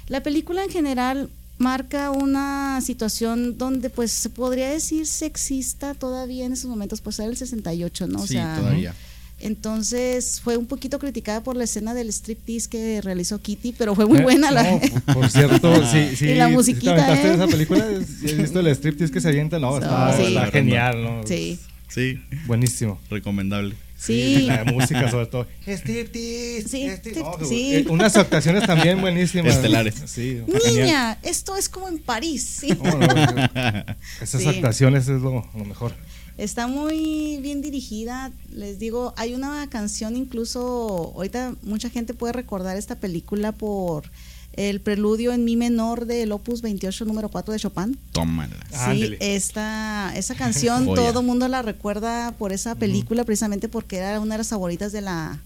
La 0.07 0.21
película 0.21 0.63
en 0.63 0.69
general 0.69 1.29
marca 1.57 2.11
una 2.11 2.81
situación 2.81 3.57
donde 3.57 3.89
pues 3.89 4.11
se 4.11 4.29
podría 4.29 4.69
decir 4.69 5.07
sexista 5.07 5.95
todavía 5.95 6.45
en 6.45 6.53
esos 6.53 6.69
momentos, 6.69 7.01
pues 7.01 7.17
era 7.17 7.27
el 7.29 7.35
68, 7.37 8.05
¿no? 8.07 8.19
O 8.21 8.27
sí, 8.27 8.33
sea, 8.33 8.55
todavía. 8.59 8.93
Entonces 9.39 10.41
fue 10.43 10.57
un 10.57 10.65
poquito 10.65 10.99
criticada 10.99 11.41
por 11.43 11.55
la 11.55 11.63
escena 11.63 11.93
del 11.93 12.09
striptease 12.11 12.69
que 12.69 13.01
realizó 13.01 13.39
Kitty, 13.41 13.73
pero 13.77 13.95
fue 13.95 14.05
muy 14.05 14.19
Eh, 14.19 14.23
buena 14.23 14.51
la... 14.51 14.63
no, 14.63 14.79
por- 15.13 15.29
cierto, 15.29 15.85
sí, 15.91 16.15
sí. 16.15 16.25
Y 16.29 16.35
la 16.35 16.45
¿sí 16.45 16.49
te 16.51 16.55
musiquita, 16.55 16.91
aventaste 16.93 17.27
¿eh? 17.27 17.33
esa 17.35 17.47
película? 17.47 17.85
¿Sí 18.05 18.25
¿Has 18.31 18.37
visto 18.37 18.59
el 18.59 18.67
striptease 18.67 19.13
que 19.13 19.21
se 19.21 19.27
avienta? 19.29 19.59
No, 19.59 19.75
está, 19.77 20.15
sí. 20.17 20.23
está 20.27 20.47
genial, 20.47 21.03
¿no? 21.03 21.21
Sí, 21.27 21.59
Sí, 21.87 22.21
Buenísimo. 22.45 22.99
recomendable. 23.09 23.75
sí. 23.97 24.41
La 24.47 24.63
música 24.63 25.09
sobre 25.09 25.25
todo. 25.25 25.47
Striptease. 25.65 26.67
Sí, 26.67 26.87
striptease. 26.87 27.45
Sí. 27.47 27.75
eh, 27.77 27.85
Unas 27.89 28.15
actuaciones 28.15 28.65
también 28.67 29.01
buenísimas. 29.01 29.55
Estelares. 29.55 29.95
Sí, 30.05 30.41
genial. 30.45 30.75
Niña, 30.85 31.17
esto 31.23 31.55
es 31.57 31.67
como 31.67 31.87
en 31.87 31.97
París. 31.99 32.43
Sí. 32.59 32.69
No, 32.69 32.99
esas 34.21 34.41
Sí. 34.43 34.47
actuaciones 34.47 35.07
es 35.07 35.21
lo, 35.21 35.43
lo 35.57 35.65
mejor. 35.65 35.93
Está 36.39 36.67
muy 36.67 37.37
bien 37.41 37.61
dirigida. 37.61 38.31
Les 38.53 38.79
digo, 38.79 39.13
hay 39.17 39.35
una 39.35 39.67
canción 39.69 40.15
incluso, 40.15 41.11
ahorita 41.13 41.53
mucha 41.63 41.89
gente 41.89 42.13
puede 42.13 42.31
recordar 42.31 42.77
esta 42.77 42.95
película 42.95 43.51
por 43.51 44.09
el 44.53 44.79
preludio 44.79 45.33
en 45.33 45.43
mi 45.43 45.57
menor 45.57 46.05
del 46.05 46.31
opus 46.31 46.61
28 46.61 47.03
número 47.03 47.27
4 47.27 47.51
de 47.51 47.59
Chopin. 47.59 47.99
Tómala. 48.13 48.55
Sí, 48.89 49.17
esta, 49.19 50.13
esa 50.15 50.33
canción 50.35 50.85
todo 50.95 51.23
mundo 51.23 51.45
la 51.49 51.61
recuerda 51.61 52.31
por 52.31 52.53
esa 52.53 52.75
película 52.75 53.25
precisamente 53.25 53.67
porque 53.67 53.97
era 53.97 54.17
una 54.21 54.35
de 54.35 54.37
las 54.37 54.47
favoritas 54.47 54.93
de 54.93 55.01
la 55.01 55.39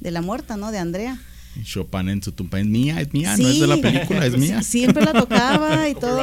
de 0.00 0.10
la 0.10 0.22
muerta, 0.22 0.56
¿no? 0.56 0.72
De 0.72 0.78
Andrea. 0.78 1.20
Chopin 1.64 2.08
en 2.08 2.22
su 2.22 2.32
tumba. 2.32 2.60
Es 2.60 2.66
mía, 2.66 3.00
es 3.00 3.12
mía, 3.12 3.36
no 3.36 3.48
es 3.48 3.60
de 3.60 3.66
la 3.66 3.76
película, 3.76 4.24
es 4.26 4.36
mía. 4.36 4.62
Siempre 4.62 5.04
la 5.04 5.12
tocaba 5.12 5.88
y 5.88 5.94
todo. 6.00 6.22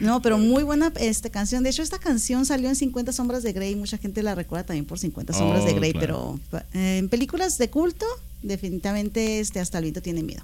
No, 0.00 0.22
pero 0.22 0.38
muy 0.38 0.62
buena 0.62 0.92
este 1.00 1.30
canción. 1.30 1.62
De 1.62 1.70
hecho, 1.70 1.82
esta 1.82 1.98
canción 1.98 2.46
salió 2.46 2.68
en 2.68 2.76
50 2.76 3.12
sombras 3.12 3.42
de 3.42 3.52
Grey. 3.52 3.76
Mucha 3.76 3.98
gente 3.98 4.22
la 4.22 4.34
recuerda 4.34 4.64
también 4.66 4.84
por 4.86 4.98
50 4.98 5.32
sombras 5.32 5.62
Oh, 5.62 5.66
de 5.66 5.74
Grey, 5.74 5.92
claro. 5.92 6.38
pero 6.50 6.62
eh, 6.74 6.98
en 6.98 7.08
películas 7.08 7.58
de 7.58 7.70
culto, 7.70 8.06
definitivamente 8.42 9.40
este 9.40 9.60
hasta 9.60 9.78
el 9.78 9.84
viento 9.84 10.02
tiene 10.02 10.22
miedo. 10.22 10.42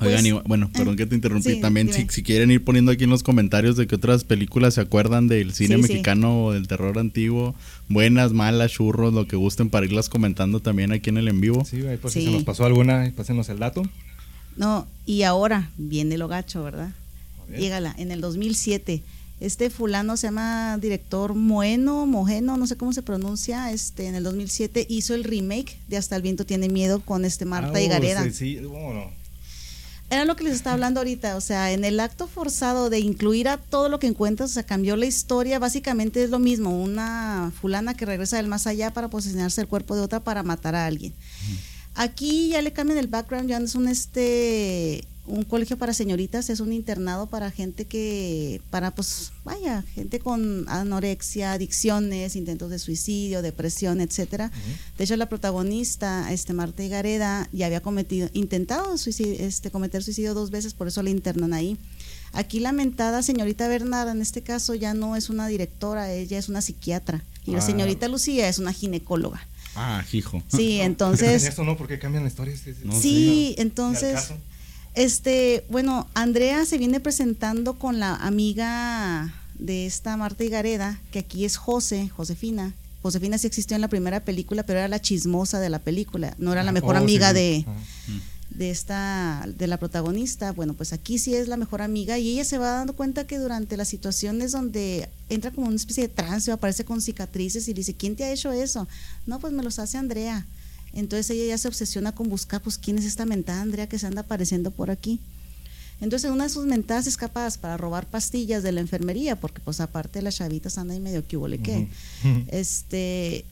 Oigan, 0.00 0.22
Pues, 0.22 0.26
y 0.26 0.48
bueno, 0.48 0.70
perdón 0.72 0.96
que 0.96 1.06
te 1.06 1.14
interrumpí. 1.14 1.54
sí, 1.54 1.60
También, 1.60 1.90
si, 1.92 2.22
quieren 2.22 2.50
ir 2.50 2.64
poniendo 2.64 2.90
aquí 2.92 3.04
en 3.04 3.10
los 3.10 3.22
comentarios 3.22 3.76
de 3.76 3.86
qué 3.86 3.94
otras 3.96 4.24
películas 4.24 4.74
se 4.74 4.80
acuerdan 4.80 5.28
del 5.28 5.52
cine 5.52 5.76
Sí, 5.76 5.82
sí. 5.82 5.88
mexicano 5.88 6.44
o 6.44 6.52
del 6.52 6.66
terror 6.68 6.98
antiguo, 6.98 7.54
buenas, 7.88 8.32
malas, 8.32 8.72
churros, 8.72 9.12
lo 9.12 9.26
que 9.26 9.36
gusten 9.36 9.68
para 9.70 9.86
irlas 9.86 10.08
comentando 10.08 10.60
también 10.60 10.92
aquí 10.92 11.10
en 11.10 11.18
el 11.18 11.28
en 11.28 11.40
vivo. 11.40 11.64
Sí, 11.64 11.86
ahí 11.86 11.96
por 11.98 12.10
si 12.10 12.24
se 12.24 12.30
nos 12.30 12.44
pasó 12.44 12.64
alguna, 12.64 13.12
pásenos 13.16 13.48
el 13.50 13.58
dato. 13.58 13.82
No, 14.56 14.86
y 15.06 15.22
ahora 15.22 15.70
viene 15.78 16.18
lo 16.18 16.28
gacho, 16.28 16.62
¿verdad? 16.64 16.92
A 17.42 17.50
ver. 17.50 17.60
Llégala, 17.60 17.94
en 17.98 18.10
el 18.10 18.20
2007. 18.20 19.02
Este 19.40 19.70
fulano 19.70 20.18
se 20.18 20.26
llama 20.26 20.76
director 20.78 21.34
Moeno, 21.34 22.04
Mojeno, 22.04 22.58
no 22.58 22.66
sé 22.66 22.76
cómo 22.76 22.92
se 22.92 23.00
pronuncia, 23.02 23.72
este 23.72 24.06
en 24.06 24.14
el 24.14 24.22
2007 24.24 24.84
hizo 24.90 25.14
el 25.14 25.24
remake 25.24 25.78
de 25.88 25.96
Hasta 25.96 26.14
el 26.16 26.20
viento 26.20 26.44
tiene 26.44 26.68
miedo 26.68 27.00
con 27.00 27.24
este 27.24 27.46
Marta 27.46 27.72
Ah, 27.78 27.80
y 27.80 27.86
oh, 27.86 27.88
Gareda. 27.88 28.22
Sí, 28.24 28.32
sí, 28.32 28.56
bueno. 28.56 29.10
Era 30.10 30.24
lo 30.24 30.34
que 30.34 30.42
les 30.42 30.54
estaba 30.54 30.74
hablando 30.74 30.98
ahorita, 30.98 31.36
o 31.36 31.40
sea, 31.40 31.70
en 31.70 31.84
el 31.84 32.00
acto 32.00 32.26
forzado 32.26 32.90
de 32.90 32.98
incluir 32.98 33.48
a 33.48 33.58
todo 33.58 33.88
lo 33.88 34.00
que 34.00 34.08
encuentras, 34.08 34.50
o 34.50 34.54
sea, 34.54 34.64
cambió 34.64 34.96
la 34.96 35.06
historia, 35.06 35.60
básicamente 35.60 36.24
es 36.24 36.30
lo 36.30 36.40
mismo, 36.40 36.82
una 36.82 37.52
fulana 37.60 37.94
que 37.94 38.06
regresa 38.06 38.36
del 38.36 38.48
más 38.48 38.66
allá 38.66 38.92
para 38.92 39.08
posesionarse 39.08 39.60
el 39.60 39.68
cuerpo 39.68 39.94
de 39.94 40.02
otra 40.02 40.18
para 40.18 40.42
matar 40.42 40.74
a 40.74 40.86
alguien. 40.86 41.14
Aquí 41.94 42.48
ya 42.48 42.60
le 42.60 42.72
cambian 42.72 42.98
el 42.98 43.06
background, 43.06 43.48
ya 43.48 43.60
no 43.60 43.66
es 43.66 43.76
un 43.76 43.86
este 43.86 45.04
un 45.30 45.44
colegio 45.44 45.76
para 45.78 45.94
señoritas, 45.94 46.50
es 46.50 46.60
un 46.60 46.72
internado 46.72 47.26
para 47.28 47.50
gente 47.50 47.84
que, 47.84 48.60
para 48.70 48.90
pues, 48.94 49.32
vaya, 49.44 49.84
gente 49.94 50.18
con 50.18 50.68
anorexia, 50.68 51.52
adicciones, 51.52 52.36
intentos 52.36 52.70
de 52.70 52.78
suicidio, 52.78 53.40
depresión, 53.42 54.00
etcétera. 54.00 54.50
De 54.98 55.04
hecho, 55.04 55.16
la 55.16 55.28
protagonista, 55.28 56.32
este 56.32 56.52
Marta 56.52 56.82
Gareda, 56.86 57.48
ya 57.52 57.66
había 57.66 57.80
cometido, 57.80 58.28
intentado 58.32 58.94
este, 58.94 59.70
cometer 59.70 60.02
suicidio 60.02 60.34
dos 60.34 60.50
veces, 60.50 60.74
por 60.74 60.88
eso 60.88 61.02
la 61.02 61.10
internan 61.10 61.52
ahí. 61.52 61.76
Aquí 62.32 62.60
la 62.60 62.72
mentada 62.72 63.22
señorita 63.22 63.66
Bernarda, 63.68 64.12
en 64.12 64.20
este 64.22 64.42
caso, 64.42 64.74
ya 64.74 64.94
no 64.94 65.16
es 65.16 65.30
una 65.30 65.46
directora, 65.48 66.12
ella 66.12 66.38
es 66.38 66.48
una 66.48 66.60
psiquiatra. 66.60 67.24
Y 67.46 67.52
la 67.52 67.58
Ah. 67.58 67.62
señorita 67.62 68.06
Lucía 68.08 68.48
es 68.48 68.58
una 68.58 68.72
ginecóloga. 68.72 69.46
Ah, 69.74 70.04
hijo. 70.12 70.42
Sí, 70.48 70.80
entonces... 70.80 71.44
Esto 71.44 71.64
no, 71.64 71.76
porque 71.76 71.98
cambian 71.98 72.24
la 72.24 72.28
historia. 72.30 72.56
Sí, 72.56 72.72
sí. 72.74 72.80
No, 72.84 72.92
sí, 72.92 73.00
sí. 73.00 73.54
entonces... 73.58 74.32
Este, 74.94 75.64
bueno, 75.70 76.08
Andrea 76.14 76.64
se 76.66 76.78
viene 76.78 77.00
presentando 77.00 77.74
con 77.78 78.00
la 78.00 78.16
amiga 78.16 79.32
de 79.58 79.86
esta 79.86 80.16
Marta 80.16 80.42
Higareda, 80.44 81.00
que 81.12 81.20
aquí 81.20 81.44
es 81.44 81.56
José, 81.56 82.08
Josefina. 82.08 82.74
Josefina 83.02 83.38
sí 83.38 83.46
existió 83.46 83.76
en 83.76 83.80
la 83.80 83.88
primera 83.88 84.20
película, 84.20 84.62
pero 84.64 84.78
era 84.80 84.88
la 84.88 85.00
chismosa 85.00 85.60
de 85.60 85.70
la 85.70 85.78
película, 85.78 86.34
no 86.38 86.52
era 86.52 86.62
la 86.62 86.72
mejor 86.72 86.96
Oh, 86.96 86.98
amiga 86.98 87.28
sí. 87.28 87.34
de, 87.34 87.64
Ajá. 87.66 87.72
de 88.50 88.70
esta, 88.70 89.46
de 89.56 89.66
la 89.68 89.78
protagonista. 89.78 90.52
Bueno, 90.52 90.74
pues 90.74 90.92
aquí 90.92 91.18
sí 91.18 91.34
es 91.34 91.48
la 91.48 91.56
mejor 91.56 91.80
amiga 91.82 92.18
y 92.18 92.28
ella 92.32 92.44
se 92.44 92.58
va 92.58 92.70
dando 92.72 92.94
cuenta 92.94 93.26
que 93.26 93.38
durante 93.38 93.76
las 93.78 93.88
situaciones 93.88 94.52
donde 94.52 95.08
entra 95.30 95.50
como 95.50 95.68
una 95.68 95.76
especie 95.76 96.08
de 96.08 96.12
trance 96.14 96.50
o 96.50 96.54
aparece 96.54 96.84
con 96.84 97.00
cicatrices 97.00 97.68
y 97.68 97.72
dice, 97.72 97.94
¿quién 97.94 98.16
te 98.16 98.24
ha 98.24 98.32
hecho 98.32 98.52
eso? 98.52 98.86
No, 99.24 99.38
pues 99.38 99.52
me 99.54 99.62
los 99.62 99.78
hace 99.78 99.96
Andrea. 99.96 100.44
Entonces 100.92 101.30
ella 101.30 101.46
ya 101.46 101.58
se 101.58 101.68
obsesiona 101.68 102.12
con 102.12 102.28
buscar, 102.28 102.60
pues, 102.60 102.78
quién 102.78 102.98
es 102.98 103.04
esta 103.04 103.26
mentada 103.26 103.60
Andrea 103.60 103.88
que 103.88 103.98
se 103.98 104.06
anda 104.06 104.22
apareciendo 104.22 104.70
por 104.70 104.90
aquí. 104.90 105.20
Entonces, 106.00 106.28
en 106.28 106.32
una 106.32 106.44
de 106.44 106.50
sus 106.50 106.64
mentadas 106.64 107.06
escapadas 107.06 107.58
para 107.58 107.76
robar 107.76 108.06
pastillas 108.06 108.62
de 108.62 108.72
la 108.72 108.80
enfermería, 108.80 109.36
porque 109.36 109.60
pues 109.60 109.80
aparte 109.80 110.22
las 110.22 110.36
chavitas 110.36 110.78
andan 110.78 110.96
ahí 110.96 111.00
medio 111.00 111.26
que 111.26 111.36
hubo 111.36 111.46
qué. 111.62 111.88
Ujú. 112.24 112.44
Este, 112.48 113.44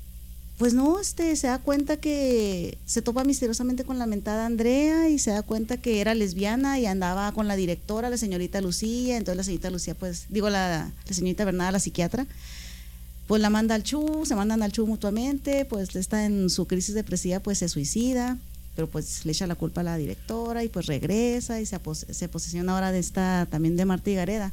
pues 0.56 0.72
no, 0.72 0.98
este, 0.98 1.36
se 1.36 1.46
da 1.46 1.58
cuenta 1.58 1.98
que 1.98 2.78
se 2.86 3.02
topa 3.02 3.22
misteriosamente 3.24 3.84
con 3.84 3.98
la 3.98 4.06
mentada 4.06 4.46
Andrea 4.46 5.10
y 5.10 5.18
se 5.18 5.30
da 5.30 5.42
cuenta 5.42 5.76
que 5.76 6.00
era 6.00 6.14
lesbiana 6.14 6.80
y 6.80 6.86
andaba 6.86 7.30
con 7.32 7.48
la 7.48 7.54
directora, 7.54 8.08
la 8.08 8.16
señorita 8.16 8.60
Lucía, 8.62 9.18
entonces 9.18 9.36
la 9.36 9.44
señorita 9.44 9.70
Lucía, 9.70 9.94
pues, 9.94 10.24
digo, 10.30 10.48
la, 10.48 10.90
la 11.06 11.14
señorita 11.14 11.44
Bernada, 11.44 11.72
la 11.72 11.80
psiquiatra, 11.80 12.26
pues 13.28 13.40
la 13.40 13.50
manda 13.50 13.76
al 13.76 13.84
chu, 13.84 14.22
se 14.24 14.34
mandan 14.34 14.62
al 14.64 14.72
chu 14.72 14.86
mutuamente, 14.86 15.64
pues 15.66 15.94
está 15.94 16.24
en 16.24 16.50
su 16.50 16.66
crisis 16.66 16.94
depresiva, 16.96 17.38
pues 17.40 17.58
se 17.58 17.68
suicida, 17.68 18.36
pero 18.74 18.88
pues 18.88 19.24
le 19.24 19.32
echa 19.32 19.46
la 19.46 19.54
culpa 19.54 19.82
a 19.82 19.84
la 19.84 19.96
directora 19.96 20.64
y 20.64 20.68
pues 20.68 20.86
regresa 20.86 21.60
y 21.60 21.66
se, 21.66 21.76
apos- 21.80 22.06
se 22.10 22.28
posesiona 22.28 22.72
ahora 22.74 22.90
de 22.90 22.98
esta, 22.98 23.46
también 23.50 23.76
de 23.76 23.84
Marta 23.84 24.10
Higareda. 24.10 24.52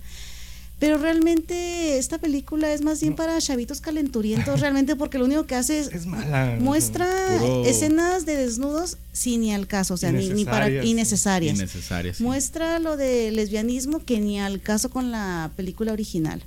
Pero 0.78 0.98
realmente 0.98 1.98
esta 1.98 2.18
película 2.18 2.74
es 2.74 2.82
más 2.82 3.00
bien 3.00 3.16
para 3.16 3.40
chavitos 3.40 3.80
calenturientos, 3.80 4.60
realmente 4.60 4.98
porque 4.98 5.18
lo 5.18 5.24
único 5.24 5.46
que 5.46 5.56
hace 5.56 5.80
es, 5.80 5.88
Es 5.94 6.06
mala. 6.06 6.58
muestra 6.60 7.08
Puro- 7.40 7.66
escenas 7.66 8.26
de 8.26 8.36
desnudos 8.36 8.98
sin 9.14 9.40
ni 9.40 9.54
al 9.54 9.68
caso, 9.68 9.94
o 9.94 9.98
sea, 9.98 10.12
ni, 10.12 10.28
ni 10.32 10.44
para 10.44 10.68
Innecesarias. 10.68 10.86
innecesarias. 10.86 11.56
Innecesaria. 11.56 12.14
sí. 12.14 12.24
Muestra 12.24 12.80
lo 12.80 12.98
de 12.98 13.32
lesbianismo 13.32 14.04
que 14.04 14.20
ni 14.20 14.38
al 14.42 14.60
caso 14.60 14.90
con 14.90 15.12
la 15.12 15.50
película 15.56 15.94
original. 15.94 16.44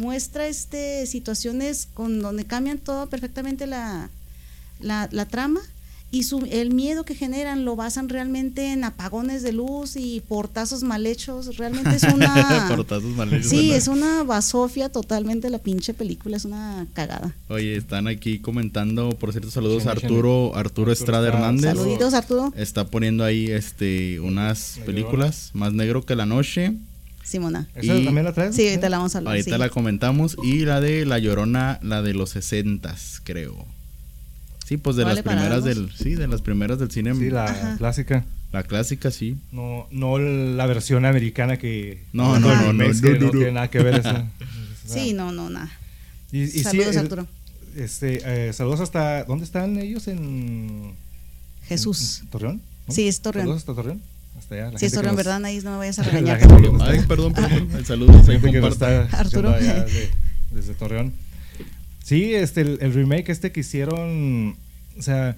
Muestra 0.00 0.46
este 0.46 1.04
situaciones 1.06 1.88
con 1.92 2.22
donde 2.22 2.44
cambian 2.44 2.78
todo 2.78 3.08
perfectamente 3.08 3.66
la, 3.66 4.08
la, 4.80 5.08
la 5.12 5.26
trama 5.26 5.60
y 6.12 6.24
su, 6.24 6.44
el 6.50 6.74
miedo 6.74 7.04
que 7.04 7.14
generan 7.14 7.64
lo 7.64 7.76
basan 7.76 8.08
realmente 8.08 8.72
en 8.72 8.82
apagones 8.82 9.42
de 9.42 9.52
luz 9.52 9.94
y 9.94 10.20
portazos 10.26 10.82
mal 10.82 11.06
hechos. 11.06 11.56
Realmente 11.56 11.94
es 11.94 12.02
una... 12.02 12.66
Portazos 12.68 13.16
mal 13.16 13.32
hechos, 13.32 13.48
sí, 13.48 13.68
¿verdad? 13.68 13.76
es 13.76 13.88
una 13.88 14.24
basofia 14.24 14.88
totalmente 14.88 15.50
la 15.50 15.58
pinche 15.58 15.94
película, 15.94 16.36
es 16.36 16.44
una 16.44 16.86
cagada. 16.94 17.32
Oye, 17.48 17.76
están 17.76 18.08
aquí 18.08 18.40
comentando, 18.40 19.10
por 19.10 19.30
cierto, 19.30 19.50
saludos 19.52 19.86
a 19.86 19.92
Arturo, 19.92 20.46
Arturo 20.46 20.56
Arturo 20.56 20.92
Estrada. 20.92 21.28
Hernández. 21.28 21.76
Saluditos 21.76 22.14
Arturo, 22.14 22.52
Está 22.56 22.86
poniendo 22.86 23.24
ahí 23.24 23.46
este 23.50 24.18
unas 24.20 24.80
películas, 24.86 25.50
Más 25.52 25.74
negro 25.74 26.04
que 26.04 26.16
la 26.16 26.26
noche. 26.26 26.74
Simona. 27.22 27.68
¿Esa 27.74 27.94
Y- 27.96 28.04
también 28.04 28.24
la 28.24 28.32
traes? 28.32 28.54
Sí, 28.56 28.66
ahorita 28.68 28.88
la 28.88 28.96
vamos 28.98 29.14
a 29.14 29.18
hablar. 29.18 29.32
Ahorita 29.34 29.54
sí. 29.56 29.58
la 29.60 29.68
comentamos. 29.68 30.36
Y 30.42 30.60
la 30.64 30.80
de 30.80 31.04
La 31.06 31.18
Llorona, 31.18 31.78
la 31.82 32.02
de 32.02 32.14
los 32.14 32.30
sesentas, 32.30 33.20
creo. 33.24 33.64
Sí, 34.66 34.76
pues 34.76 34.96
de 34.96 35.04
Vale 35.04 35.16
las 35.16 35.24
primeras 35.24 35.64
del, 35.64 35.90
sí, 35.92 36.14
de 36.14 36.28
las 36.28 36.42
primeras 36.42 36.78
del 36.78 36.90
cine. 36.90 37.14
Sí, 37.14 37.30
la 37.30 37.44
Ajá. 37.44 37.76
clásica. 37.76 38.24
La 38.52 38.62
clásica, 38.64 39.10
sí. 39.12 39.36
No, 39.52 39.86
no 39.92 40.18
la 40.18 40.66
versión 40.66 41.04
americana 41.04 41.56
que. 41.56 42.02
No, 42.12 42.38
no, 42.40 42.48
no, 42.48 42.72
no, 42.72 42.84
que 43.00 43.10
no, 43.18 43.26
no. 43.26 43.30
tiene 43.30 43.52
nada 43.52 43.68
que 43.68 43.80
ver 43.82 43.94
eso. 43.96 44.24
Sí, 44.86 45.12
no, 45.12 45.30
no, 45.30 45.50
nada. 45.50 45.70
Y, 46.32 46.42
y 46.42 46.48
sí, 46.48 46.62
Saludos, 46.64 46.96
el- 46.96 46.98
Arturo. 47.02 47.26
Este, 47.76 48.48
eh, 48.48 48.52
saludos 48.52 48.80
hasta. 48.80 49.22
¿Dónde 49.22 49.44
están 49.44 49.76
ellos? 49.78 50.08
En. 50.08 50.94
Jesús. 51.68 52.20
en 52.22 52.26
Torreón. 52.28 52.60
¿no? 52.88 52.92
Sí, 52.94 53.06
es 53.06 53.20
Torreón. 53.20 53.44
Saludos 53.46 53.60
hasta 53.62 53.74
Torreón. 53.74 54.02
Hasta 54.38 54.54
allá. 54.54 54.70
la 54.72 54.78
Sí, 54.78 54.86
es 54.86 54.92
gente 54.92 54.94
que 54.94 54.96
Torreón, 54.96 55.16
nos- 55.16 55.24
¿verdad? 55.24 55.44
Ahí 55.44 55.60
no 55.62 55.70
me 55.72 55.76
vayas 55.78 55.98
a 55.98 56.02
regañar. 56.04 56.40
Ay, 56.82 57.00
perdón, 57.06 57.32
perdón. 57.34 57.68
Ahí 57.74 58.40
gente 58.40 58.52
que 58.52 58.60
nos 58.60 58.72
está 58.72 59.02
Arturo. 59.12 59.50
escuchando 59.50 59.82
allá 59.82 59.84
de- 59.92 60.10
desde 60.52 60.74
Torreón. 60.74 61.12
Sí, 62.04 62.34
este, 62.34 62.62
el, 62.62 62.78
el 62.80 62.92
remake 62.94 63.28
este 63.30 63.52
que 63.52 63.60
hicieron, 63.60 64.56
o 64.98 65.02
sea, 65.02 65.36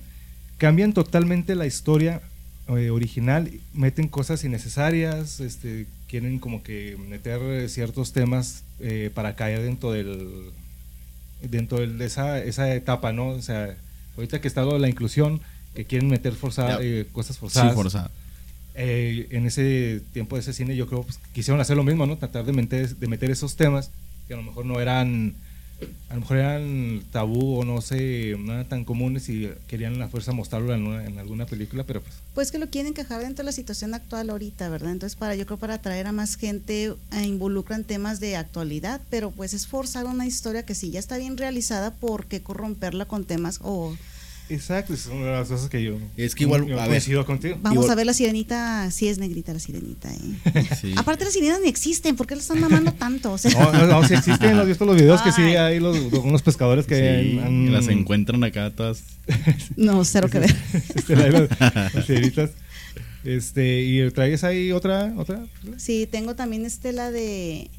cambian 0.59 0.93
totalmente 0.95 1.55
la 1.55 1.66
historia 1.66 2.22
eh, 2.68 2.90
original, 2.90 3.51
meten 3.74 4.09
cosas 4.09 4.45
innecesarias, 4.45 5.40
este, 5.40 5.86
quieren 6.09 6.38
como 6.38 6.62
que 6.62 6.97
meter 7.09 7.68
ciertos 7.68 8.12
temas 8.12 8.62
eh, 8.80 9.11
para 9.12 9.34
caer 9.34 9.61
dentro 9.62 9.93
del 9.93 10.51
dentro 11.43 11.80
del- 11.80 11.99
de 11.99 12.07
esa, 12.07 12.38
esa 12.38 12.72
etapa, 12.72 13.12
¿no? 13.12 13.28
O 13.30 13.43
sea, 13.43 13.74
ahorita 14.16 14.40
que 14.40 14.47
está 14.49 14.62
lo 14.62 14.74
de 14.74 14.78
la 14.78 14.88
inclusión, 14.88 15.40
que 15.74 15.84
quieren 15.84 16.09
meter 16.09 16.32
forzada, 16.34 16.78
Ya. 16.78 16.84
eh, 16.84 17.07
cosas 17.12 17.34
Sí, 17.36 17.40
forzadas. 17.40 17.74
Eh, 18.74 19.28
en 19.30 19.46
ese 19.46 20.00
tiempo 20.12 20.36
de 20.36 20.40
ese 20.40 20.52
cine 20.52 20.76
yo 20.76 20.86
creo 20.86 21.02
pues, 21.02 21.18
quisieron 21.32 21.60
hacer 21.60 21.76
lo 21.76 21.84
mismo, 21.84 22.06
¿no? 22.06 22.16
Tratar 22.16 22.44
de 22.44 22.52
meter, 22.52 22.96
de 22.96 23.06
meter 23.06 23.30
esos 23.30 23.56
temas 23.56 23.90
que 24.26 24.34
a 24.34 24.36
lo 24.36 24.42
mejor 24.42 24.64
no 24.64 24.80
eran, 24.80 25.34
a 26.08 26.14
lo 26.14 26.20
mejor 26.20 26.38
eran 26.38 27.02
tabú 27.10 27.58
o 27.58 27.64
no 27.64 27.82
sé, 27.82 28.30
eran 28.30 28.66
tan 28.68 28.84
comunes 28.84 29.28
y 29.28 29.50
querían 29.66 29.98
la 29.98 30.08
fuerza 30.08 30.32
mostrarlo 30.32 30.74
en 30.74 31.18
alguna 31.18 31.44
película, 31.44 31.84
pero 31.84 32.00
pues 32.00 32.14
Pues 32.34 32.50
que 32.50 32.58
lo 32.58 32.70
quieren 32.70 32.92
encajar 32.92 33.20
dentro 33.20 33.42
de 33.42 33.46
la 33.46 33.52
situación 33.52 33.92
actual 33.92 34.30
ahorita, 34.30 34.70
¿verdad? 34.70 34.92
Entonces, 34.92 35.16
para 35.16 35.34
yo 35.34 35.44
creo 35.44 35.58
para 35.58 35.74
atraer 35.74 36.06
a 36.06 36.12
más 36.12 36.36
gente 36.36 36.94
eh, 37.12 37.22
involucran 37.24 37.84
temas 37.84 38.20
de 38.20 38.36
actualidad, 38.36 39.02
pero 39.10 39.30
pues 39.30 39.52
es 39.52 39.66
forzar 39.66 40.06
una 40.06 40.26
historia 40.26 40.64
que 40.64 40.74
sí 40.74 40.90
ya 40.90 40.98
está 40.98 41.18
bien 41.18 41.36
realizada, 41.36 41.92
¿por 41.92 42.24
qué 42.24 42.42
corromperla 42.42 43.04
con 43.04 43.24
temas 43.26 43.58
o 43.62 43.94
exacto, 44.53 44.94
es 44.94 45.07
una 45.07 45.24
de 45.26 45.30
las 45.32 45.48
cosas 45.48 45.68
que 45.68 45.82
yo 45.82 45.98
Es 46.16 46.34
que 46.34 46.44
igual, 46.44 46.62
a 46.72 46.82
ver. 46.82 46.88
coincido 46.88 47.24
contigo. 47.26 47.57
vamos 47.61 47.76
Igual- 47.84 47.90
a 47.90 47.94
ver 47.94 48.07
la 48.07 48.14
sirenita, 48.14 48.90
sí 48.90 49.09
es 49.09 49.18
negrita 49.18 49.53
la 49.53 49.59
sirenita, 49.61 50.11
¿eh? 50.12 50.68
Sí. 50.80 50.92
Aparte 50.96 51.24
las 51.24 51.32
sirenas 51.34 51.61
ni 51.62 51.68
existen, 51.68 52.16
¿por 52.16 52.26
qué 52.26 52.34
la 52.36 52.40
están 52.42 52.61
mamando 52.61 52.92
tanto? 52.98 53.32
O 53.32 53.38
sea, 53.38 53.50
No, 53.53 53.72
no, 53.72 53.86
no, 53.86 54.07
si 54.09 54.14
existen, 54.14 54.55
¿no 54.55 54.62
has 54.62 54.68
visto 54.68 54.84
los 54.84 54.96
videos 54.96 55.20
que 55.22 55.32
sí 55.32 55.42
Ay. 55.42 55.57
hay 55.57 55.80
los, 55.80 55.96
unos 55.98 56.42
pescadores 56.42 56.86
que 56.86 56.96
Sí, 57.32 57.38
han- 57.38 57.72
las 57.72 57.88
encuentran 57.88 58.42
acá 58.44 58.70
todas. 58.70 59.03
no, 59.76 60.05
cero 60.05 60.28
que 60.30 60.38
ver. 60.40 60.57
este, 60.94 61.16
la- 61.16 61.28
las, 61.28 61.94
las 61.94 62.07
sirenitas. 62.07 62.50
Este, 63.24 63.82
y 63.82 64.11
traes 64.11 64.42
ahí 64.42 64.72
otra, 64.72 65.14
otra. 65.16 65.44
Sí, 65.76 66.09
tengo 66.11 66.34
también 66.34 66.64
este 66.66 66.92
la 66.92 67.11
de 67.12 67.70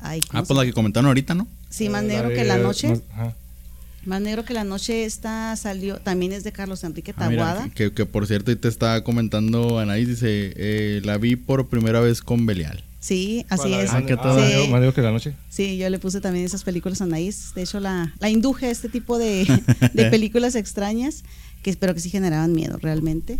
Ay, 0.00 0.20
¿cómo 0.20 0.42
Ah, 0.42 0.44
pues 0.46 0.56
la 0.56 0.64
que 0.64 0.72
comentaron 0.72 1.06
ahorita, 1.08 1.34
¿no? 1.34 1.46
Sí, 1.70 1.88
más 1.88 2.02
Eh, 2.04 2.06
negro 2.06 2.28
de- 2.30 2.34
que 2.36 2.44
la 2.44 2.56
noche. 2.56 2.88
más- 2.88 3.02
ajá. 3.12 3.34
Más 4.04 4.20
negro 4.22 4.44
que 4.44 4.54
la 4.54 4.64
noche 4.64 5.04
esta 5.04 5.54
salió, 5.56 5.98
también 5.98 6.32
es 6.32 6.44
de 6.44 6.52
Carlos 6.52 6.82
Enrique 6.84 7.12
Ah, 7.16 7.28
Taguada. 7.28 7.68
que, 7.74 7.92
que 7.92 8.06
por 8.06 8.26
cierto, 8.26 8.50
ahí 8.50 8.56
te 8.56 8.68
estaba 8.68 9.02
comentando 9.04 9.78
Anaís, 9.78 10.08
dice, 10.08 10.52
eh, 10.56 11.00
la 11.04 11.18
vi 11.18 11.36
por 11.36 11.68
primera 11.68 12.00
vez 12.00 12.22
con 12.22 12.46
Belial. 12.46 12.84
Sí, 13.00 13.44
así 13.48 13.72
es. 13.74 13.90
Ah, 13.92 14.02
¿qué 14.06 14.16
tal? 14.16 14.36
más 14.36 14.46
Sí. 14.46 14.52
negro- 14.54 14.66
más 14.68 14.80
negro 14.80 14.94
que 14.94 15.02
la 15.02 15.10
noche. 15.12 15.34
Sí, 15.50 15.76
yo 15.78 15.88
le 15.90 15.98
puse 15.98 16.20
también 16.20 16.44
esas 16.44 16.64
películas 16.64 17.00
a 17.00 17.04
Anaís. 17.04 17.52
De 17.54 17.62
hecho, 17.62 17.80
la, 17.80 18.12
la 18.18 18.28
induje 18.30 18.66
a 18.66 18.70
este 18.70 18.88
tipo 18.88 19.18
de, 19.18 19.44
de 19.94 20.10
películas 20.10 20.54
extrañas 20.54 21.22
que 21.62 21.70
espero 21.70 21.94
que 21.94 22.00
sí 22.00 22.10
generaban 22.10 22.52
miedo 22.52 22.78
realmente. 22.80 23.38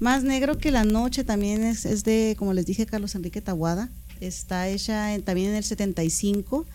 Más 0.00 0.22
negro 0.22 0.58
que 0.58 0.70
la 0.70 0.84
noche 0.84 1.24
también 1.24 1.62
es, 1.64 1.86
es 1.86 2.04
de, 2.04 2.34
como 2.38 2.52
les 2.52 2.66
dije, 2.66 2.84
Carlos 2.86 3.14
Enrique 3.14 3.40
Taguada. 3.40 3.90
Está 4.20 4.68
hecha 4.68 5.14
en- 5.14 5.22
también 5.22 5.50
en 5.50 5.56
el 5.56 5.64
75. 5.64 6.66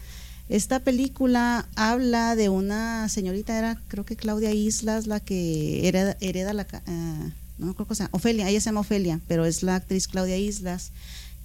Esta 0.50 0.80
película 0.80 1.70
habla 1.76 2.36
de 2.36 2.50
una 2.50 3.08
señorita, 3.08 3.58
era 3.58 3.80
creo 3.88 4.04
que 4.04 4.16
Claudia 4.16 4.52
Islas, 4.52 5.06
la 5.06 5.20
que 5.20 5.88
hereda, 5.88 6.18
hereda 6.22 6.54
la... 6.54 6.66
ah, 6.88 7.30
no 7.60 7.68
me 7.68 7.72
acuerdo 7.72 7.90
cómo 7.90 7.96
se 7.96 8.04
llama, 8.04 8.10
Ofelia, 8.14 8.50
ella 8.50 8.60
se 8.60 8.66
llama 8.66 8.80
Ofelia, 8.80 9.20
pero 9.28 9.46
es 9.46 9.62
la 9.62 9.76
actriz 9.76 10.08
Claudia 10.08 10.38
Islas, 10.38 10.92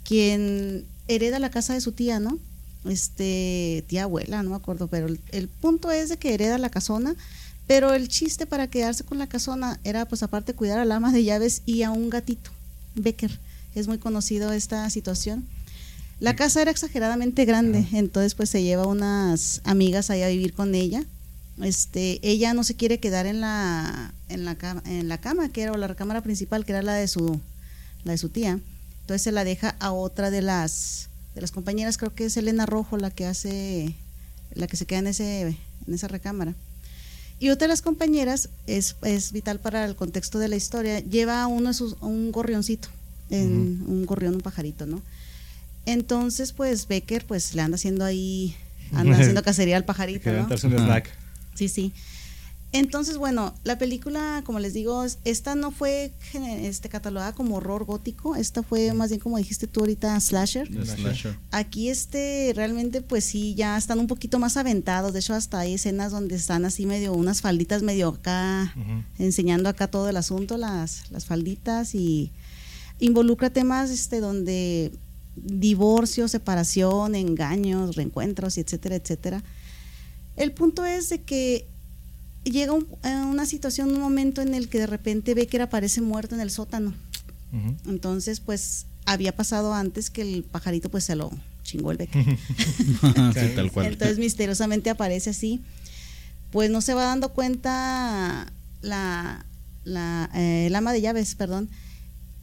quien 0.04 0.86
hereda 1.06 1.38
la 1.38 1.50
casa 1.50 1.74
de 1.74 1.82
su 1.82 1.92
tía, 1.92 2.18
¿no? 2.18 2.38
Este, 2.86 3.84
tía 3.88 4.04
abuela, 4.04 4.42
no 4.42 4.50
me 4.50 4.56
acuerdo, 4.56 4.88
pero 4.88 5.06
el, 5.06 5.20
el 5.32 5.48
punto 5.48 5.90
es 5.90 6.08
de 6.08 6.16
que 6.16 6.32
hereda 6.32 6.56
la 6.56 6.70
casona, 6.70 7.14
pero 7.66 7.92
el 7.92 8.08
chiste 8.08 8.46
para 8.46 8.68
quedarse 8.68 9.04
con 9.04 9.18
la 9.18 9.26
casona 9.26 9.80
era 9.84 10.06
pues 10.06 10.22
aparte 10.22 10.54
cuidar 10.54 10.78
al 10.78 10.92
ama 10.92 11.12
de 11.12 11.24
llaves 11.24 11.60
y 11.66 11.82
a 11.82 11.90
un 11.90 12.08
gatito, 12.08 12.50
Becker. 12.94 13.38
es 13.74 13.86
muy 13.86 13.98
conocido 13.98 14.50
esta 14.52 14.88
situación. 14.88 15.46
La 16.20 16.36
casa 16.36 16.62
era 16.62 16.70
exageradamente 16.70 17.44
grande, 17.44 17.86
entonces 17.92 18.34
pues 18.34 18.50
se 18.50 18.62
lleva 18.62 18.86
unas 18.86 19.60
amigas 19.64 20.10
ahí 20.10 20.22
a 20.22 20.28
vivir 20.28 20.52
con 20.52 20.74
ella. 20.74 21.04
Este, 21.62 22.18
ella 22.22 22.54
no 22.54 22.64
se 22.64 22.74
quiere 22.74 22.98
quedar 22.98 23.26
en 23.26 23.40
la 23.40 24.12
en 24.28 24.44
la 24.44 24.56
cama, 24.56 24.82
en 24.86 25.08
la 25.08 25.18
cama 25.18 25.48
que 25.50 25.62
era 25.62 25.76
la 25.76 25.86
recámara 25.86 26.22
principal, 26.22 26.64
que 26.64 26.72
era 26.72 26.82
la 26.82 26.94
de 26.94 27.08
su 27.08 27.40
la 28.04 28.12
de 28.12 28.18
su 28.18 28.28
tía. 28.28 28.58
Entonces 29.02 29.22
se 29.22 29.32
la 29.32 29.44
deja 29.44 29.76
a 29.78 29.92
otra 29.92 30.30
de 30.30 30.42
las 30.42 31.08
de 31.34 31.40
las 31.40 31.50
compañeras, 31.50 31.98
creo 31.98 32.14
que 32.14 32.26
es 32.26 32.36
Elena 32.36 32.66
Rojo 32.66 32.96
la 32.96 33.10
que 33.10 33.26
hace 33.26 33.94
la 34.54 34.66
que 34.66 34.76
se 34.76 34.86
queda 34.86 35.00
en 35.00 35.06
ese 35.08 35.56
en 35.86 35.94
esa 35.94 36.08
recámara. 36.08 36.54
Y 37.40 37.50
otra 37.50 37.66
de 37.66 37.72
las 37.72 37.82
compañeras 37.82 38.48
es, 38.66 38.96
es 39.02 39.32
vital 39.32 39.58
para 39.58 39.84
el 39.84 39.96
contexto 39.96 40.38
de 40.38 40.48
la 40.48 40.56
historia, 40.56 41.00
lleva 41.00 41.46
uno 41.46 41.68
de 41.68 41.74
sus, 41.74 41.96
un 42.00 42.32
gorrioncito, 42.32 42.88
en, 43.28 43.84
un 43.86 44.06
gorrión, 44.06 44.36
un 44.36 44.40
pajarito, 44.40 44.86
¿no? 44.86 45.02
Entonces, 45.86 46.52
pues 46.52 46.88
Becker 46.88 47.26
pues 47.26 47.54
le 47.54 47.62
anda 47.62 47.76
haciendo 47.76 48.04
ahí, 48.04 48.56
anda 48.92 49.16
haciendo 49.16 49.42
cacería 49.44 49.76
al 49.76 49.84
pajarito, 49.84 50.32
¿no? 50.32 50.46
un 50.48 50.56
snack. 50.56 51.10
Sí, 51.54 51.68
sí. 51.68 51.92
Entonces, 52.74 53.18
bueno, 53.18 53.54
la 53.62 53.78
película, 53.78 54.42
como 54.44 54.58
les 54.58 54.74
digo, 54.74 55.04
esta 55.24 55.54
no 55.54 55.70
fue 55.70 56.10
este, 56.32 56.88
catalogada 56.88 57.32
como 57.32 57.54
horror 57.58 57.84
gótico, 57.84 58.34
esta 58.34 58.64
fue 58.64 58.92
más 58.94 59.10
bien 59.10 59.20
como 59.20 59.38
dijiste 59.38 59.68
tú 59.68 59.78
ahorita, 59.78 60.18
slasher. 60.18 60.66
Slasher. 60.84 61.38
Aquí 61.52 61.88
este 61.88 62.52
realmente 62.56 63.00
pues 63.00 63.24
sí, 63.24 63.54
ya 63.54 63.78
están 63.78 64.00
un 64.00 64.08
poquito 64.08 64.40
más 64.40 64.56
aventados, 64.56 65.12
de 65.12 65.20
hecho 65.20 65.34
hasta 65.34 65.60
hay 65.60 65.74
escenas 65.74 66.10
donde 66.10 66.34
están 66.34 66.64
así 66.64 66.84
medio, 66.84 67.12
unas 67.12 67.42
falditas 67.42 67.84
medio 67.84 68.08
acá, 68.08 68.74
enseñando 69.20 69.68
acá 69.68 69.86
todo 69.86 70.08
el 70.08 70.16
asunto, 70.16 70.56
las, 70.56 71.12
las 71.12 71.26
falditas 71.26 71.94
y 71.94 72.32
involucra 72.98 73.50
temas 73.50 73.90
este 73.90 74.18
donde 74.18 74.90
divorcio, 75.36 76.28
separación, 76.28 77.14
engaños, 77.14 77.96
reencuentros, 77.96 78.58
etcétera, 78.58 78.96
etcétera. 78.96 79.42
El 80.36 80.52
punto 80.52 80.84
es 80.84 81.08
de 81.08 81.20
que 81.22 81.66
llega 82.44 82.72
un, 82.72 82.86
a 83.02 83.24
una 83.26 83.46
situación, 83.46 83.92
un 83.92 84.00
momento 84.00 84.42
en 84.42 84.54
el 84.54 84.68
que 84.68 84.78
de 84.78 84.86
repente 84.86 85.34
Becker 85.34 85.62
aparece 85.62 86.00
muerto 86.00 86.34
en 86.34 86.40
el 86.40 86.50
sótano. 86.50 86.94
Entonces, 87.86 88.40
pues 88.40 88.86
había 89.06 89.36
pasado 89.36 89.74
antes 89.74 90.10
que 90.10 90.22
el 90.22 90.42
pajarito 90.42 90.88
pues 90.88 91.04
se 91.04 91.14
lo 91.14 91.30
chingó 91.62 91.92
el 91.92 91.98
Becker. 91.98 92.24
Sí, 93.34 93.52
tal 93.54 93.70
cual. 93.70 93.86
Entonces 93.86 94.18
misteriosamente 94.18 94.90
aparece 94.90 95.30
así. 95.30 95.60
Pues 96.50 96.70
no 96.70 96.80
se 96.80 96.94
va 96.94 97.04
dando 97.04 97.30
cuenta 97.30 98.52
la, 98.82 99.44
la 99.84 100.30
eh, 100.34 100.66
el 100.66 100.74
ama 100.74 100.92
de 100.92 101.00
llaves, 101.00 101.34
perdón, 101.34 101.68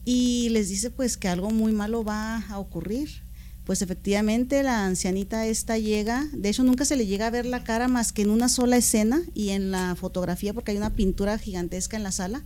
y 0.04 0.48
les 0.50 0.68
dice 0.68 0.90
pues 0.90 1.16
que 1.16 1.28
algo 1.28 1.50
muy 1.50 1.72
malo 1.72 2.04
va 2.04 2.38
a 2.48 2.58
ocurrir. 2.58 3.22
Pues 3.64 3.80
efectivamente 3.80 4.62
la 4.64 4.84
ancianita 4.86 5.46
esta 5.46 5.78
llega, 5.78 6.26
de 6.32 6.48
hecho 6.48 6.64
nunca 6.64 6.84
se 6.84 6.96
le 6.96 7.06
llega 7.06 7.28
a 7.28 7.30
ver 7.30 7.46
la 7.46 7.62
cara 7.62 7.86
más 7.86 8.12
que 8.12 8.22
en 8.22 8.30
una 8.30 8.48
sola 8.48 8.76
escena 8.76 9.22
y 9.34 9.50
en 9.50 9.70
la 9.70 9.94
fotografía 9.94 10.52
porque 10.52 10.72
hay 10.72 10.76
una 10.78 10.90
pintura 10.90 11.38
gigantesca 11.38 11.96
en 11.96 12.02
la 12.02 12.10
sala. 12.12 12.42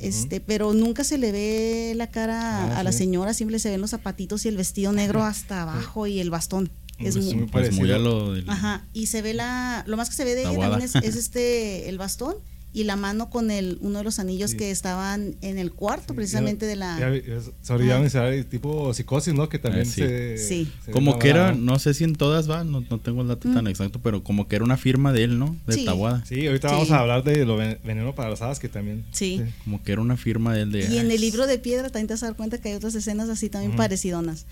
Este, 0.00 0.40
pero 0.40 0.72
nunca 0.74 1.04
se 1.04 1.16
le 1.16 1.30
ve 1.30 1.92
la 1.94 2.08
cara 2.10 2.74
Ah, 2.74 2.80
a 2.80 2.82
la 2.82 2.90
señora, 2.90 3.34
siempre 3.34 3.60
se 3.60 3.70
ven 3.70 3.80
los 3.80 3.90
zapatitos 3.90 4.44
y 4.44 4.48
el 4.48 4.56
vestido 4.56 4.92
negro 4.92 5.22
hasta 5.22 5.62
abajo 5.62 6.08
y 6.08 6.18
el 6.18 6.28
bastón. 6.30 6.70
Es 6.98 7.14
Pues, 7.14 7.24
muy, 7.24 7.34
muy 7.36 7.46
Pues 7.46 7.70
muy 7.70 7.88
parecido. 7.88 7.94
a 7.94 7.98
lo 7.98 8.32
del- 8.32 8.50
Ajá, 8.50 8.84
y 8.92 9.06
se 9.06 9.22
ve 9.22 9.32
la, 9.32 9.84
lo 9.86 9.96
más 9.96 10.10
que 10.10 10.16
se 10.16 10.24
ve 10.24 10.34
de 10.34 10.42
La 10.44 10.52
ella 10.52 10.70
también 10.70 10.82
es, 10.92 10.96
es 10.96 11.14
este, 11.14 11.88
el 11.88 11.98
bastón 11.98 12.34
y 12.74 12.84
la 12.84 12.96
mano 12.96 13.28
con 13.28 13.50
el, 13.50 13.76
uno 13.82 13.98
de 13.98 14.04
los 14.04 14.18
anillos 14.18 14.52
Sí. 14.52 14.56
que 14.56 14.70
estaban 14.70 15.34
en 15.42 15.58
el 15.58 15.72
cuarto 15.72 16.14
precisamente 16.14 16.64
de 16.64 16.76
la... 16.76 16.98
Ya, 16.98 17.42
sobre 17.62 17.86
ya 17.86 17.96
Ah. 17.96 18.00
mencionar 18.00 18.32
el 18.32 18.46
tipo 18.46 18.94
psicosis, 18.94 19.34
¿no? 19.34 19.48
Que 19.50 19.58
también 19.58 19.84
sí. 19.86 20.00
se. 20.00 20.38
Sí. 20.38 20.72
se 20.84 20.90
Como 20.90 21.18
que 21.18 21.28
era, 21.28 21.52
no 21.52 21.78
sé 21.78 21.92
si 21.94 22.04
en 22.04 22.14
todas 22.14 22.50
va, 22.50 22.64
no, 22.64 22.80
no 22.88 22.98
tengo 22.98 23.22
el 23.22 23.28
dato 23.28 23.52
tan 23.52 23.66
exacto, 23.66 24.00
pero 24.02 24.22
como 24.24 24.48
que 24.48 24.56
era 24.56 24.64
una 24.64 24.76
firma 24.78 25.12
de 25.12 25.24
él, 25.24 25.38
¿no? 25.38 25.54
De 25.66 25.74
Sí. 25.74 25.84
Tawada. 25.84 26.24
Sí, 26.24 26.46
ahorita 26.46 26.68
Sí. 26.68 26.74
vamos 26.74 26.90
a 26.90 27.00
hablar 27.00 27.24
de 27.24 27.44
lo 27.44 27.56
ven- 27.56 27.78
veneno 27.84 28.14
para 28.14 28.30
las 28.30 28.40
hadas, 28.40 28.58
que 28.58 28.68
también. 28.70 29.04
Sí. 29.12 29.42
Como 29.64 29.82
que 29.82 29.92
era 29.92 30.00
una 30.00 30.16
firma 30.16 30.54
de 30.54 30.62
él 30.62 30.72
de... 30.72 30.80
Y 30.80 30.96
en 30.98 31.08
"Ay, 31.08 31.14
el 31.16 31.20
libro 31.20 31.46
de 31.46 31.58
piedra 31.58 31.90
también 31.90 32.06
te 32.06 32.14
vas 32.14 32.22
a 32.22 32.26
dar 32.26 32.36
cuenta 32.36 32.58
que 32.58 32.70
hay 32.70 32.74
otras 32.74 32.94
escenas 32.94 33.28
así 33.28 33.48
también 33.50 33.76
parecidonas. 33.76 34.46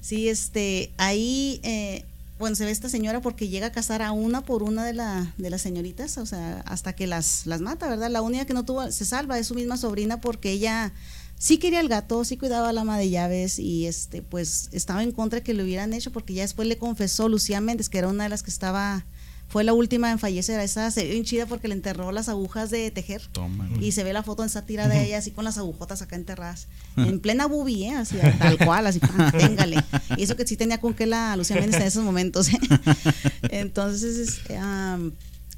Sí, 0.00 0.28
este, 0.28 0.90
ahí, 0.96 1.60
eh, 1.62 2.04
bueno, 2.40 2.56
se 2.56 2.64
ve 2.64 2.70
esta 2.70 2.88
señora 2.88 3.20
porque 3.20 3.48
llega 3.48 3.66
a 3.66 3.72
casar 3.72 4.00
a 4.00 4.12
una 4.12 4.40
por 4.40 4.62
una 4.62 4.82
de, 4.84 4.94
la, 4.94 5.32
de 5.36 5.50
las 5.50 5.60
señoritas, 5.60 6.16
o 6.16 6.24
sea, 6.24 6.62
hasta 6.62 6.94
que 6.94 7.06
las, 7.06 7.46
las 7.46 7.60
mata, 7.60 7.86
¿verdad? 7.86 8.10
La 8.10 8.22
única 8.22 8.46
que 8.46 8.54
no 8.54 8.64
tuvo, 8.64 8.90
se 8.90 9.04
salva 9.04 9.38
es 9.38 9.46
su 9.46 9.54
misma 9.54 9.76
sobrina 9.76 10.22
porque 10.22 10.50
ella 10.50 10.92
sí 11.38 11.58
quería 11.58 11.80
al 11.80 11.88
gato, 11.88 12.24
sí 12.24 12.38
cuidaba 12.38 12.70
a 12.70 12.72
la 12.72 12.80
ama 12.80 12.98
de 12.98 13.10
llaves 13.10 13.58
y 13.58 13.86
este, 13.86 14.22
pues 14.22 14.70
estaba 14.72 15.02
en 15.02 15.12
contra 15.12 15.40
de 15.40 15.42
que 15.42 15.52
lo 15.52 15.64
hubieran 15.64 15.92
hecho 15.92 16.12
porque 16.12 16.32
ya 16.32 16.42
después 16.42 16.66
le 16.66 16.78
confesó 16.78 17.28
Lucía 17.28 17.60
Méndez, 17.60 17.90
que 17.90 17.98
era 17.98 18.08
una 18.08 18.24
de 18.24 18.30
las 18.30 18.42
que 18.42 18.50
estaba, 18.50 19.04
fue 19.50 19.64
la 19.64 19.72
última 19.72 20.12
en 20.12 20.20
fallecer, 20.20 20.60
esa 20.60 20.92
se 20.92 21.02
ve 21.02 21.10
bien 21.10 21.24
chida 21.24 21.44
porque 21.44 21.66
le 21.66 21.74
enterró 21.74 22.12
las 22.12 22.28
agujas 22.28 22.70
de 22.70 22.88
tejer. 22.92 23.20
Toma. 23.32 23.68
Y 23.80 23.90
se 23.90 24.04
ve 24.04 24.12
la 24.12 24.22
foto 24.22 24.44
en 24.44 24.48
sátira 24.48 24.86
de 24.86 25.04
ella 25.04 25.18
así 25.18 25.32
con 25.32 25.44
las 25.44 25.58
agujotas 25.58 26.02
acá 26.02 26.14
enterradas. 26.14 26.68
En 26.96 27.18
plena 27.18 27.46
boobie, 27.46 27.88
¿eh? 27.88 27.94
Así, 27.94 28.16
tal 28.38 28.58
cual, 28.58 28.86
así, 28.86 29.00
téngale. 29.32 29.82
Y 30.16 30.22
eso 30.22 30.36
que 30.36 30.46
sí 30.46 30.56
tenía 30.56 30.78
con 30.78 30.94
que 30.94 31.04
la 31.06 31.36
Lucía 31.36 31.56
Méndez 31.56 31.80
en 31.80 31.86
esos 31.88 32.04
momentos. 32.04 32.48
¿eh? 32.48 32.60
Entonces, 33.50 34.18
es, 34.18 34.56
am, 34.56 35.14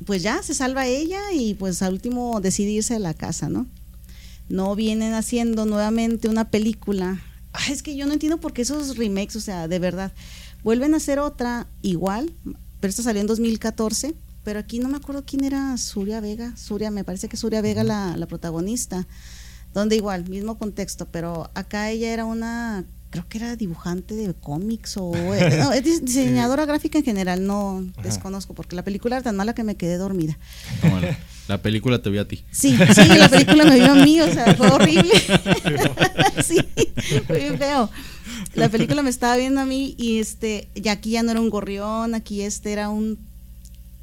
pues 0.07 0.23
ya 0.23 0.43
se 0.43 0.55
salva 0.55 0.87
ella 0.87 1.21
y 1.35 1.53
pues 1.53 1.83
al 1.83 1.93
último 1.93 2.41
decide 2.41 2.71
irse 2.71 2.95
de 2.95 3.01
la 3.01 3.13
casa, 3.13 3.51
¿no? 3.51 3.67
No 4.49 4.75
vienen 4.75 5.13
haciendo 5.13 5.67
nuevamente 5.67 6.31
una 6.31 6.49
película. 6.49 7.21
Ay, 7.53 7.75
es 7.75 7.83
que 7.83 7.95
yo 7.95 8.07
no 8.07 8.15
entiendo 8.15 8.41
por 8.41 8.55
qué 8.55 8.63
esos 8.63 8.97
remakes, 8.97 9.37
o 9.37 9.41
sea, 9.41 9.69
de 9.69 9.79
verdad. 9.79 10.13
Vuelven 10.65 10.95
a 10.95 10.97
hacer 10.97 11.19
otra 11.19 11.67
igual, 11.83 12.33
pero 12.83 12.91
esta 12.91 13.03
salió 13.03 13.21
en 13.23 13.27
2014, 13.29 14.15
pero 14.45 14.59
aquí 14.59 14.79
no 14.81 14.89
me 14.91 14.97
acuerdo 14.99 15.23
quién 15.25 15.45
era 15.45 15.75
Suria 15.79 16.21
Vega. 16.21 16.55
Suria, 16.57 16.91
me 16.91 17.05
parece 17.05 17.29
que 17.29 17.37
Suria 17.39 17.63
Vega 17.63 17.83
la, 17.85 18.17
la 18.19 18.27
protagonista. 18.27 19.07
Donde 19.73 19.97
igual, 19.97 20.29
mismo 20.29 20.59
contexto, 20.59 21.07
pero 21.11 21.51
acá 21.55 21.89
ella 21.91 22.13
era 22.13 22.25
una, 22.27 22.85
creo 23.09 23.25
que 23.29 23.39
era 23.39 23.57
dibujante 23.57 24.15
de 24.15 24.35
cómics 24.35 24.97
o 24.99 25.15
eh, 25.35 25.57
no, 25.63 25.73
es 25.73 25.83
dis- 25.83 26.01
diseñadora 26.01 26.67
gráfica 26.67 26.99
en 26.99 27.05
general, 27.05 27.47
no 27.47 27.79
Ajá. 27.93 28.03
desconozco, 28.03 28.53
porque 28.53 28.77
la 28.77 28.83
película 28.85 29.17
era 29.17 29.23
tan 29.23 29.37
mala 29.37 29.55
que 29.55 29.63
me 29.65 29.77
quedé 29.77 29.97
dormida. 29.97 30.37
Toma, 30.83 31.01
la- 31.01 31.19
La 31.49 31.63
película 31.63 32.03
te 32.03 32.11
vio 32.11 32.21
a 32.21 32.27
ti. 32.27 32.45
Sí, 32.51 32.77
sí, 32.95 33.07
la 33.17 33.29
película 33.31 33.65
me 33.65 33.77
vio 33.77 33.93
a 33.93 33.95
mí, 33.95 34.21
o 34.21 34.31
sea, 34.33 34.55
fue 34.57 34.69
horrible. 34.69 35.13
sí, 36.45 36.59
fue 37.27 37.39
bien 37.39 37.59
feo. 37.59 37.89
La 38.55 38.69
película 38.69 39.03
me 39.03 39.11
estaba 39.11 39.37
viendo 39.37 39.61
a 39.61 39.65
mí 39.67 39.95
y 39.99 40.19
este, 40.19 40.69
y 40.75 40.89
aquí 40.89 41.11
ya 41.13 41.23
no 41.23 41.31
era 41.31 41.41
un 41.41 41.51
gorrión, 41.51 42.15
aquí 42.15 42.43
este 42.43 42.73
era 42.73 42.89
un 42.91 43.19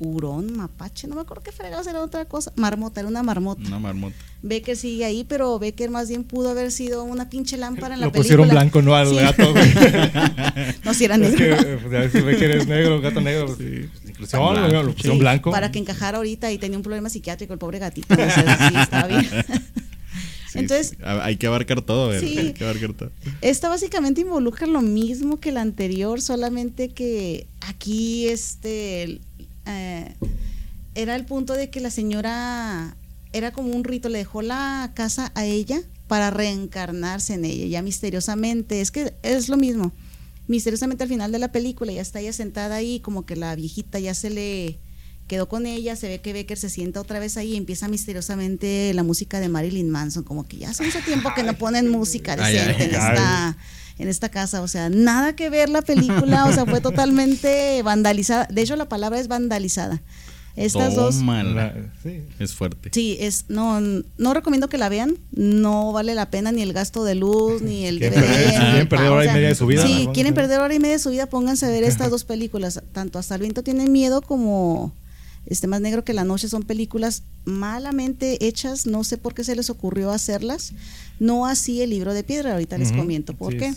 hurón, 0.02 0.56
mapache, 0.56 1.08
no 1.08 1.16
me 1.16 1.22
acuerdo 1.22 1.44
qué 1.44 1.52
fregados 1.52 1.86
era 1.86 2.02
otra 2.02 2.24
cosa, 2.26 2.54
marmota, 2.56 3.02
era 3.02 3.10
una 3.10 3.22
marmota. 3.22 3.62
Una 3.68 3.80
marmota. 3.80 4.16
Becker 4.42 4.78
sigue 4.78 5.04
ahí, 5.04 5.26
pero 5.28 5.60
Becker 5.60 5.90
más 5.90 6.08
bien 6.08 6.24
pudo 6.24 6.50
haber 6.52 6.72
sido 6.72 7.04
una 7.04 7.30
pinche 7.30 7.58
lámpara 7.58 7.96
en 7.96 8.00
la 8.00 8.06
Lo 8.06 8.12
película. 8.14 8.38
pusieron 8.46 8.50
blanco, 8.50 8.82
no 8.82 8.96
al 8.96 9.10
Sí. 9.10 9.16
gato. 9.16 9.54
No, 10.86 10.94
si 10.94 11.04
era 11.06 11.16
es 11.16 11.22
negro. 11.22 11.38
que 11.58 11.78
pues, 11.90 12.26
ve 12.26 12.38
que 12.38 12.46
eres 12.46 12.66
negro, 12.68 13.02
gato 13.02 13.20
negro. 13.22 13.48
pues, 13.48 13.60
Inclusión, 14.08 14.54
Blanco, 14.54 14.84
lo 14.84 14.94
pusieron 14.94 15.18
Sí, 15.18 15.20
blanco. 15.22 15.52
Para 15.52 15.72
que 15.72 15.80
encajara 15.80 16.18
ahorita 16.18 16.52
y 16.52 16.58
tenía 16.58 16.78
un 16.78 16.84
problema 16.84 17.10
psiquiátrico 17.10 17.52
el 17.54 17.60
pobre 17.60 17.80
gatito. 17.80 18.16
no 18.16 18.24
sé, 18.30 18.42
sí, 18.70 18.76
estaba 18.82 19.08
bien. 19.08 19.28
Sí, 20.52 20.60
Entonces, 20.60 20.90
sí. 20.90 20.98
Hay 21.04 21.38
que 21.38 21.48
abarcar 21.48 21.82
todo. 21.82 22.18
Sí. 22.20 22.38
Hay 22.38 22.54
que 22.54 22.64
abarcar 22.64 22.94
todo. 22.94 23.12
Esta 23.42 23.70
básicamente 23.70 24.22
involucra 24.22 24.66
lo 24.66 24.82
mismo 24.82 25.40
que 25.40 25.52
la 25.52 25.62
anterior, 25.62 26.22
solamente 26.22 26.90
que 26.90 27.46
aquí 27.62 28.28
este 28.28 29.22
eh, 29.68 30.16
era 30.96 31.16
el 31.16 31.26
punto 31.26 31.54
de 31.54 31.70
que 31.70 31.80
la 31.80 31.92
señora 31.92 32.96
era 33.32 33.52
como 33.52 33.74
un 33.74 33.84
rito, 33.84 34.10
le 34.10 34.18
dejó 34.18 34.42
la 34.42 34.92
casa 34.96 35.32
a 35.36 35.46
ella 35.46 35.82
para 36.08 36.32
reencarnarse 36.32 37.36
en 37.36 37.46
ella, 37.46 37.68
ya 37.68 37.82
misteriosamente, 37.84 38.82
es 38.82 38.90
que 38.90 39.14
es 39.22 39.50
lo 39.50 39.58
mismo. 39.58 39.92
Misteriosamente 40.48 41.04
al 41.04 41.10
final 41.10 41.32
de 41.32 41.38
la 41.38 41.52
película 41.52 41.92
ya 41.92 42.02
está 42.02 42.20
ella 42.20 42.34
sentada 42.34 42.78
ahí, 42.78 43.00
como 43.02 43.28
que 43.28 43.36
la 43.36 43.54
viejita 43.56 44.00
ya 44.00 44.16
se 44.16 44.32
le 44.32 44.80
quedó 45.30 45.48
con 45.48 45.66
ella, 45.66 45.96
se 45.96 46.10
ve 46.10 46.20
que 46.20 46.34
Becker 46.34 46.58
se 46.58 46.70
sienta 46.70 47.00
otra 47.00 47.20
vez 47.20 47.38
ahí 47.38 47.54
y 47.54 47.56
empieza 47.56 47.88
misteriosamente 47.88 48.94
la 48.94 49.04
música 49.04 49.40
de 49.40 49.48
Marilyn 49.48 49.90
Manson, 49.90 50.24
como 50.24 50.46
que 50.46 50.58
ya 50.58 50.72
hace 50.72 50.84
mucho 50.84 51.00
tiempo 51.06 51.30
que 51.34 51.44
no 51.44 51.54
ponen 51.54 51.88
música 51.90 52.36
decente 52.36 52.84
en 52.84 52.90
esta 52.96 53.56
en 54.00 54.08
esta 54.08 54.30
casa, 54.30 54.62
o 54.62 54.68
sea, 54.68 54.90
nada 54.90 55.36
que 55.36 55.50
ver 55.50 55.70
la 55.70 55.82
película, 55.82 56.46
o 56.46 56.54
sea, 56.54 56.66
fue 56.66 56.80
totalmente 56.80 57.82
vandalizada. 57.84 58.48
De 58.50 58.62
hecho, 58.62 58.78
la 58.78 58.88
palabra 58.88 59.20
es 59.20 59.28
vandalizada. 59.28 60.02
Estas 60.56 60.96
dos 60.96 61.18
Tómala. 61.18 61.54
La- 61.54 61.74
sí. 62.02 62.22
Es 62.40 62.54
fuerte. 62.54 62.90
Sí, 62.92 63.18
es 63.20 63.46
no 63.50 63.80
no 64.18 64.34
recomiendo 64.34 64.68
que 64.68 64.78
la 64.78 64.90
vean, 64.90 65.18
no 65.32 65.94
vale 65.94 66.16
la 66.16 66.30
pena 66.30 66.52
ni 66.52 66.62
el 66.62 66.74
gasto 66.74 67.04
de 67.04 67.16
luz 67.16 67.62
ni 67.62 67.86
el 67.86 68.00
Quieren 68.00 68.20
DVD. 68.20 68.50
quieren 68.58 68.90
perder 68.90 69.10
hora 69.10 69.22
o 69.22 69.24
y 69.24 69.34
media 69.34 69.48
de 69.50 69.56
su 69.56 69.66
vida, 69.68 69.86
Sí, 69.86 70.08
quieren 70.14 70.34
perder 70.34 70.60
hora 70.60 70.74
y 70.74 70.80
media 70.80 70.96
de 70.96 71.04
su 71.04 71.12
vida, 71.12 71.28
pónganse 71.28 71.66
a 71.66 71.70
ver 71.70 71.84
estas 71.84 72.10
dos 72.10 72.24
películas, 72.24 72.82
tanto 72.92 73.20
Hasta 73.20 73.36
el 73.36 73.42
viento 73.42 73.64
tiene 73.64 73.88
miedo 73.88 74.22
como 74.22 74.94
este 75.50 75.68
Más 75.68 75.82
Negro 75.82 76.04
que 76.04 76.14
la 76.14 76.24
Noche 76.24 76.48
son 76.48 76.64
películas 76.64 77.24
malamente 77.46 78.46
hechas, 78.46 78.86
no 78.86 79.04
sé 79.04 79.18
por 79.18 79.34
qué 79.34 79.44
se 79.44 79.56
les 79.56 79.70
ocurrió 79.70 80.12
hacerlas, 80.12 80.74
no 81.20 81.46
así 81.46 81.82
el 81.82 81.90
libro 81.90 82.14
de 82.14 82.24
piedra, 82.24 82.54
ahorita 82.54 82.78
les 82.78 82.92
comento 82.92 83.34
por 83.34 83.58
qué. 83.58 83.74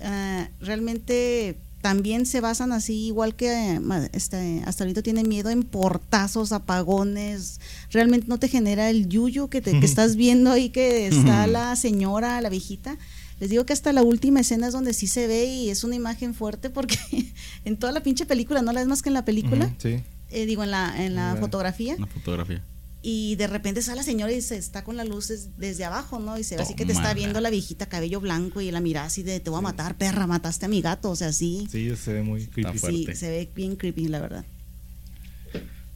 Ah, 0.00 0.48
realmente 0.60 1.56
también 1.82 2.26
se 2.26 2.40
basan 2.40 2.72
así, 2.72 3.06
igual 3.06 3.34
que 3.34 3.80
este, 4.12 4.62
hasta 4.64 4.84
ahorita 4.84 5.02
tiene 5.02 5.24
miedo 5.24 5.50
en 5.50 5.64
portazos, 5.64 6.52
apagones, 6.52 7.60
realmente 7.90 8.28
no 8.28 8.38
te 8.38 8.48
genera 8.48 8.88
el 8.88 9.08
yuyu 9.08 9.48
que, 9.48 9.60
te, 9.60 9.78
que 9.78 9.84
estás 9.84 10.16
viendo 10.16 10.50
ahí 10.52 10.70
que 10.70 11.08
está 11.08 11.46
la 11.46 11.76
señora, 11.76 12.40
la 12.40 12.48
viejita. 12.48 12.96
Les 13.40 13.50
digo 13.50 13.66
que 13.66 13.72
hasta 13.72 13.92
la 13.92 14.04
última 14.04 14.38
escena 14.38 14.68
es 14.68 14.72
donde 14.72 14.92
sí 14.92 15.08
se 15.08 15.26
ve 15.26 15.46
y 15.46 15.70
es 15.70 15.82
una 15.82 15.96
imagen 15.96 16.32
fuerte 16.32 16.70
porque 16.70 16.96
en 17.64 17.76
toda 17.76 17.92
la 17.92 18.00
pinche 18.00 18.24
película, 18.24 18.62
no 18.62 18.72
la 18.72 18.80
ves 18.80 18.88
más 18.88 19.02
que 19.02 19.10
en 19.10 19.14
la 19.14 19.24
película, 19.24 19.74
sí. 19.78 20.00
Eh, 20.32 20.46
digo 20.46 20.64
en 20.64 20.70
la, 20.70 21.04
en 21.04 21.14
la 21.14 21.36
fotografía, 21.38 21.94
Una 21.96 22.06
fotografía. 22.06 22.62
y 23.02 23.36
de 23.36 23.46
repente 23.46 23.82
sale 23.82 23.96
la 23.98 24.02
señora 24.02 24.32
y 24.32 24.40
se 24.42 24.56
está 24.56 24.84
con 24.84 24.96
las 24.96 25.08
luces 25.08 25.50
desde 25.58 25.84
abajo, 25.84 26.18
¿no? 26.18 26.38
Y 26.38 26.44
se 26.44 26.56
ve 26.56 26.62
así 26.62 26.74
que 26.74 26.84
te 26.86 26.92
está 26.92 27.14
viendo 27.14 27.40
la 27.40 27.50
viejita 27.50 27.86
cabello 27.86 28.20
blanco 28.20 28.60
y 28.60 28.70
la 28.70 28.80
mirada 28.80 29.06
así 29.06 29.22
de 29.22 29.40
te 29.40 29.50
voy 29.50 29.58
a 29.58 29.62
matar, 29.62 29.96
perra, 29.96 30.26
mataste 30.26 30.66
a 30.66 30.68
mi 30.68 30.80
gato, 30.82 31.10
o 31.10 31.16
sea, 31.16 31.28
así. 31.28 31.66
Sí, 31.70 31.94
se 31.96 32.12
ve 32.12 32.22
muy 32.22 32.46
creepy. 32.46 32.76
Está 32.76 32.88
Sí, 32.88 33.06
se 33.14 33.30
ve 33.30 33.50
bien 33.54 33.76
creepy, 33.76 34.08
la 34.08 34.20
verdad. 34.20 34.44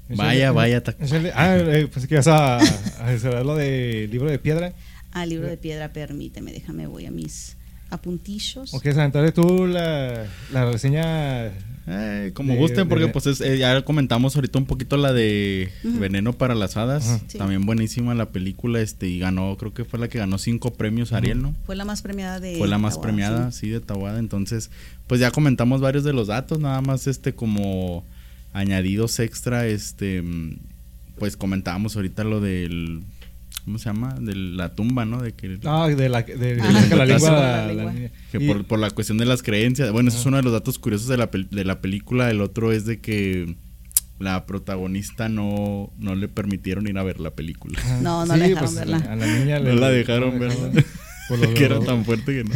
Vaya, 0.09 0.53
vaya, 0.53 0.83
Ah, 1.35 1.57
eh, 1.57 1.89
pensé 1.93 2.07
que 2.07 2.15
ibas 2.15 2.29
a, 2.29 2.59
a 2.59 3.43
lo 3.45 3.57
de 3.57 4.09
libro 4.11 4.31
de 4.31 4.39
piedra. 4.39 4.73
Ah, 5.13 5.25
libro 5.25 5.47
de 5.49 5.57
piedra, 5.57 5.95
permíteme, 5.95 6.53
déjame, 6.53 6.87
voy 6.87 7.07
a 7.07 7.11
mis 7.11 7.57
apuntillos. 7.91 8.73
¿O 8.75 8.81
quieres 8.81 8.99
aventarle 8.99 9.33
tú 9.33 9.67
la, 9.67 10.27
la 10.53 10.71
reseña? 10.71 11.53
Eh, 11.89 12.33
como 12.35 12.53
De- 12.55 12.59
gusten, 12.59 12.89
porque 12.89 13.05
de- 13.07 13.13
pues 13.13 13.27
es- 13.27 13.41
eh, 13.41 13.59
ya 13.59 13.81
comentamos 13.85 14.35
ahorita 14.35 14.59
un 14.59 14.67
poquito 14.67 14.97
la 14.97 15.13
de. 15.13 15.71
Veneno 15.85 16.33
para 16.33 16.57
las 16.57 16.77
Hadas. 16.77 17.21
Sí. 17.29 17.39
También 17.39 17.65
buenísima 17.65 18.13
la 18.15 18.31
película, 18.31 18.81
este, 18.81 19.07
y 19.07 19.21
ganó, 19.21 19.57
creo 19.57 19.73
que 19.73 19.85
fue 19.85 20.01
la 20.01 20.09
que 20.09 20.19
ganó 20.19 20.37
cinco 20.39 20.73
premios 20.75 21.13
Ariel, 21.13 21.41
¿no? 21.43 21.55
Fue 21.65 21.77
la 21.77 21.85
más 21.85 22.03
premiada 22.03 22.41
de. 22.41 22.59
Fue 22.59 22.67
la 22.67 22.79
más 22.79 22.99
premiada, 22.99 23.53
sí. 23.53 23.61
sí, 23.61 23.69
de 23.69 23.81
Tawada. 23.81 24.19
Entonces, 24.19 24.71
pues 25.07 25.21
ya 25.21 25.31
comentamos 25.31 25.81
varios 25.81 26.03
de 26.03 26.13
los 26.13 26.27
datos, 26.27 26.59
nada 26.59 26.81
más 26.81 27.07
este 27.07 27.35
como 27.35 28.03
añadidos 28.53 29.21
extra, 29.21 29.67
este, 29.69 30.23
mm, 30.23 30.57
pues 31.21 31.37
comentábamos 31.37 31.95
ahorita 31.95 32.25
lo 32.25 32.41
del, 32.41 33.03
¿cómo 33.67 33.79
se 33.79 33.85
llama? 33.91 34.15
De 34.19 34.35
la 34.35 34.75
tumba, 34.75 35.05
¿no? 35.05 35.21
De 35.21 35.33
que, 35.35 35.59
Ah, 35.67 35.87
de 35.89 36.09
la, 36.09 36.23
de, 36.23 36.37
de 36.57 36.61
Ajá. 36.63 36.81
saca 36.83 36.97
la 36.97 37.05
lengua. 37.07 37.31
La 37.31 37.41
la- 37.41 37.67
lengua. 37.67 37.93
la- 37.93 38.11
que 38.33 38.39
y- 38.43 38.47
por, 38.49 38.65
por 38.65 38.79
la 38.79 38.91
cuestión 38.91 39.19
de 39.19 39.27
las 39.27 39.43
creencias, 39.43 39.93
bueno, 39.93 40.09
ese 40.09 40.19
es 40.19 40.25
uno 40.27 40.39
de 40.39 40.43
los 40.45 40.53
datos 40.55 40.79
curiosos 40.79 41.09
de 41.09 41.19
la, 41.19 41.31
pel- 41.31 41.51
de 41.51 41.65
la 41.65 41.83
película. 41.83 42.31
El 42.31 42.41
otro 42.41 42.73
es 42.73 42.87
de 42.87 43.01
que 43.01 43.57
la 44.19 44.47
protagonista 44.47 45.29
no, 45.29 45.93
no 45.99 46.15
le 46.15 46.29
permitieron 46.29 46.87
ir 46.89 46.97
a 46.97 47.03
ver 47.03 47.21
la 47.21 47.33
película. 47.33 47.79
No, 48.01 48.25
no 48.25 48.35
la 48.37 48.49
dejaron 48.49 48.75
verla. 48.75 48.97
A 48.99 49.15
la 49.17 49.27
niña 49.27 49.59
No 49.59 49.65
le- 49.67 49.75
la 49.77 49.91
dejaron 49.91 50.39
no 50.39 50.47
la 50.47 50.55
verla. 50.55 50.85
Por 51.29 51.39
lo- 51.41 51.53
que 51.55 51.65
era 51.65 51.75
lo- 51.75 51.81
tan 51.85 52.05
fuerte 52.05 52.25
que 52.37 52.45
no. 52.45 52.55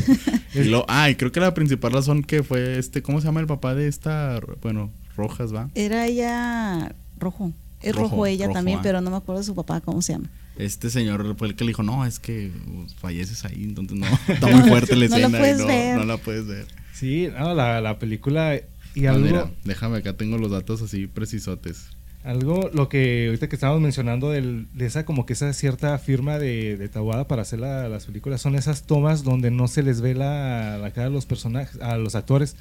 Y 0.55 0.65
lo, 0.69 0.85
ah, 0.89 1.11
y 1.11 1.17
creo 1.17 1.31
que 1.33 1.39
la 1.41 1.55
principal 1.55 1.93
razón 1.93 2.23
que 2.23 2.43
fue 2.43 2.79
este, 2.79 3.03
¿cómo 3.03 3.21
se 3.21 3.27
llama 3.27 3.41
el 3.41 3.47
papá 3.47 3.75
de 3.75 3.87
esta? 3.89 4.41
Bueno, 4.63 4.91
Rojas, 5.17 5.53
¿va? 5.55 5.69
Era 5.75 6.07
ella 6.07 6.95
rojo. 7.19 7.53
Es 7.83 7.95
rojo, 7.95 8.11
Rojo, 8.11 8.27
ella 8.27 8.47
rojo, 8.47 8.55
también, 8.55 8.79
ah. 8.79 8.83
pero 8.83 9.01
no 9.01 9.11
me 9.11 9.17
acuerdo 9.17 9.41
de 9.41 9.47
su 9.47 9.55
papá, 9.55 9.81
¿cómo 9.81 10.03
se 10.03 10.13
llama? 10.15 10.29
Este 10.65 10.91
señor 10.91 11.35
fue 11.37 11.49
el 11.49 11.55
que 11.57 11.65
le 11.65 11.69
dijo, 11.71 11.83
no, 11.83 12.05
es 12.07 12.19
que 12.19 12.51
falleces 12.99 13.45
ahí, 13.45 13.65
entonces 13.65 13.99
no, 13.99 14.07
está 14.33 14.47
muy 14.49 14.69
fuerte 14.69 14.97
la 14.97 15.07
No 15.09 15.17
la 15.17 15.17
escena 15.17 15.39
y 15.39 15.41
puedes 15.41 15.59
no, 15.59 15.67
ver. 15.67 15.97
no 15.99 16.05
la 16.05 16.17
puedes 16.19 16.47
ver. 16.47 16.67
Sí, 16.93 17.29
no, 17.39 17.55
la, 17.55 17.81
la 17.81 17.99
película 17.99 18.61
y 18.95 19.07
Ah, 19.07 19.11
algo, 19.13 19.25
mira, 19.27 19.51
déjame, 19.65 19.99
acá 19.99 20.15
tengo 20.15 20.37
los 20.39 20.51
datos 20.51 20.83
así 20.83 21.07
precisotes. 21.07 21.87
algo, 22.25 22.71
lo 22.75 22.89
que 22.89 23.27
ahorita 23.29 23.49
que 23.49 23.57
estábamos 23.57 23.81
mencionando 23.81 24.31
del- 24.31 24.67
de 24.75 24.85
esa 24.87 25.05
como 25.05 25.25
que 25.27 25.33
esa 25.33 25.53
cierta 25.55 25.97
firma 25.99 26.39
de, 26.39 26.77
de 26.77 26.89
Tawada 26.89 27.27
para 27.29 27.43
hacer 27.43 27.61
la- 27.61 27.89
las 27.89 28.07
películas 28.07 28.43
son 28.43 28.57
esas 28.57 28.83
tomas 28.83 29.23
donde 29.25 29.51
no 29.51 29.69
se 29.69 29.83
les 29.83 30.01
ve 30.01 30.15
la, 30.15 30.77
la 30.79 30.91
cara 30.91 31.07
a 31.07 31.11
los 31.11 31.25
personajes, 31.25 31.81
a 31.81 31.97
los 31.97 32.15
actores. 32.17 32.57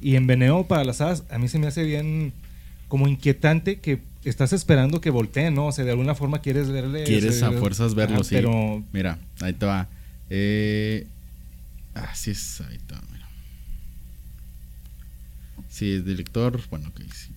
Y 0.00 0.16
en 0.16 0.26
Veneno 0.26 0.64
para 0.66 0.84
las 0.84 1.00
hadas, 1.00 1.24
a 1.30 1.38
mí 1.38 1.48
se 1.48 1.58
me 1.58 1.68
hace 1.68 1.84
bien 1.84 2.32
como 2.88 3.06
inquietante 3.08 3.78
que 3.80 4.00
estás 4.24 4.52
esperando 4.52 5.00
que 5.00 5.10
volteen, 5.10 5.54
¿no? 5.54 5.66
O 5.66 5.72
sea, 5.72 5.84
de 5.84 5.90
alguna 5.92 6.14
forma 6.14 6.40
quieres 6.40 6.68
verle. 6.70 7.04
Quieres 7.04 7.42
o 7.42 7.46
a 7.46 7.52
fuerzas 7.52 7.94
verlo, 7.94 8.24
sí. 8.24 8.34
Pero 8.34 8.82
Mira, 8.92 9.18
ahí 9.40 9.52
te 9.52 9.66
va. 9.66 9.88
Eh, 10.30 11.06
así 11.94 12.30
es, 12.32 12.60
ahí 12.62 12.76
está, 12.76 13.00
mira. 13.12 13.26
Sí, 15.70 15.92
el 15.92 16.04
director, 16.04 16.60
bueno, 16.70 16.88
ok, 16.88 17.00
sí. 17.12 17.30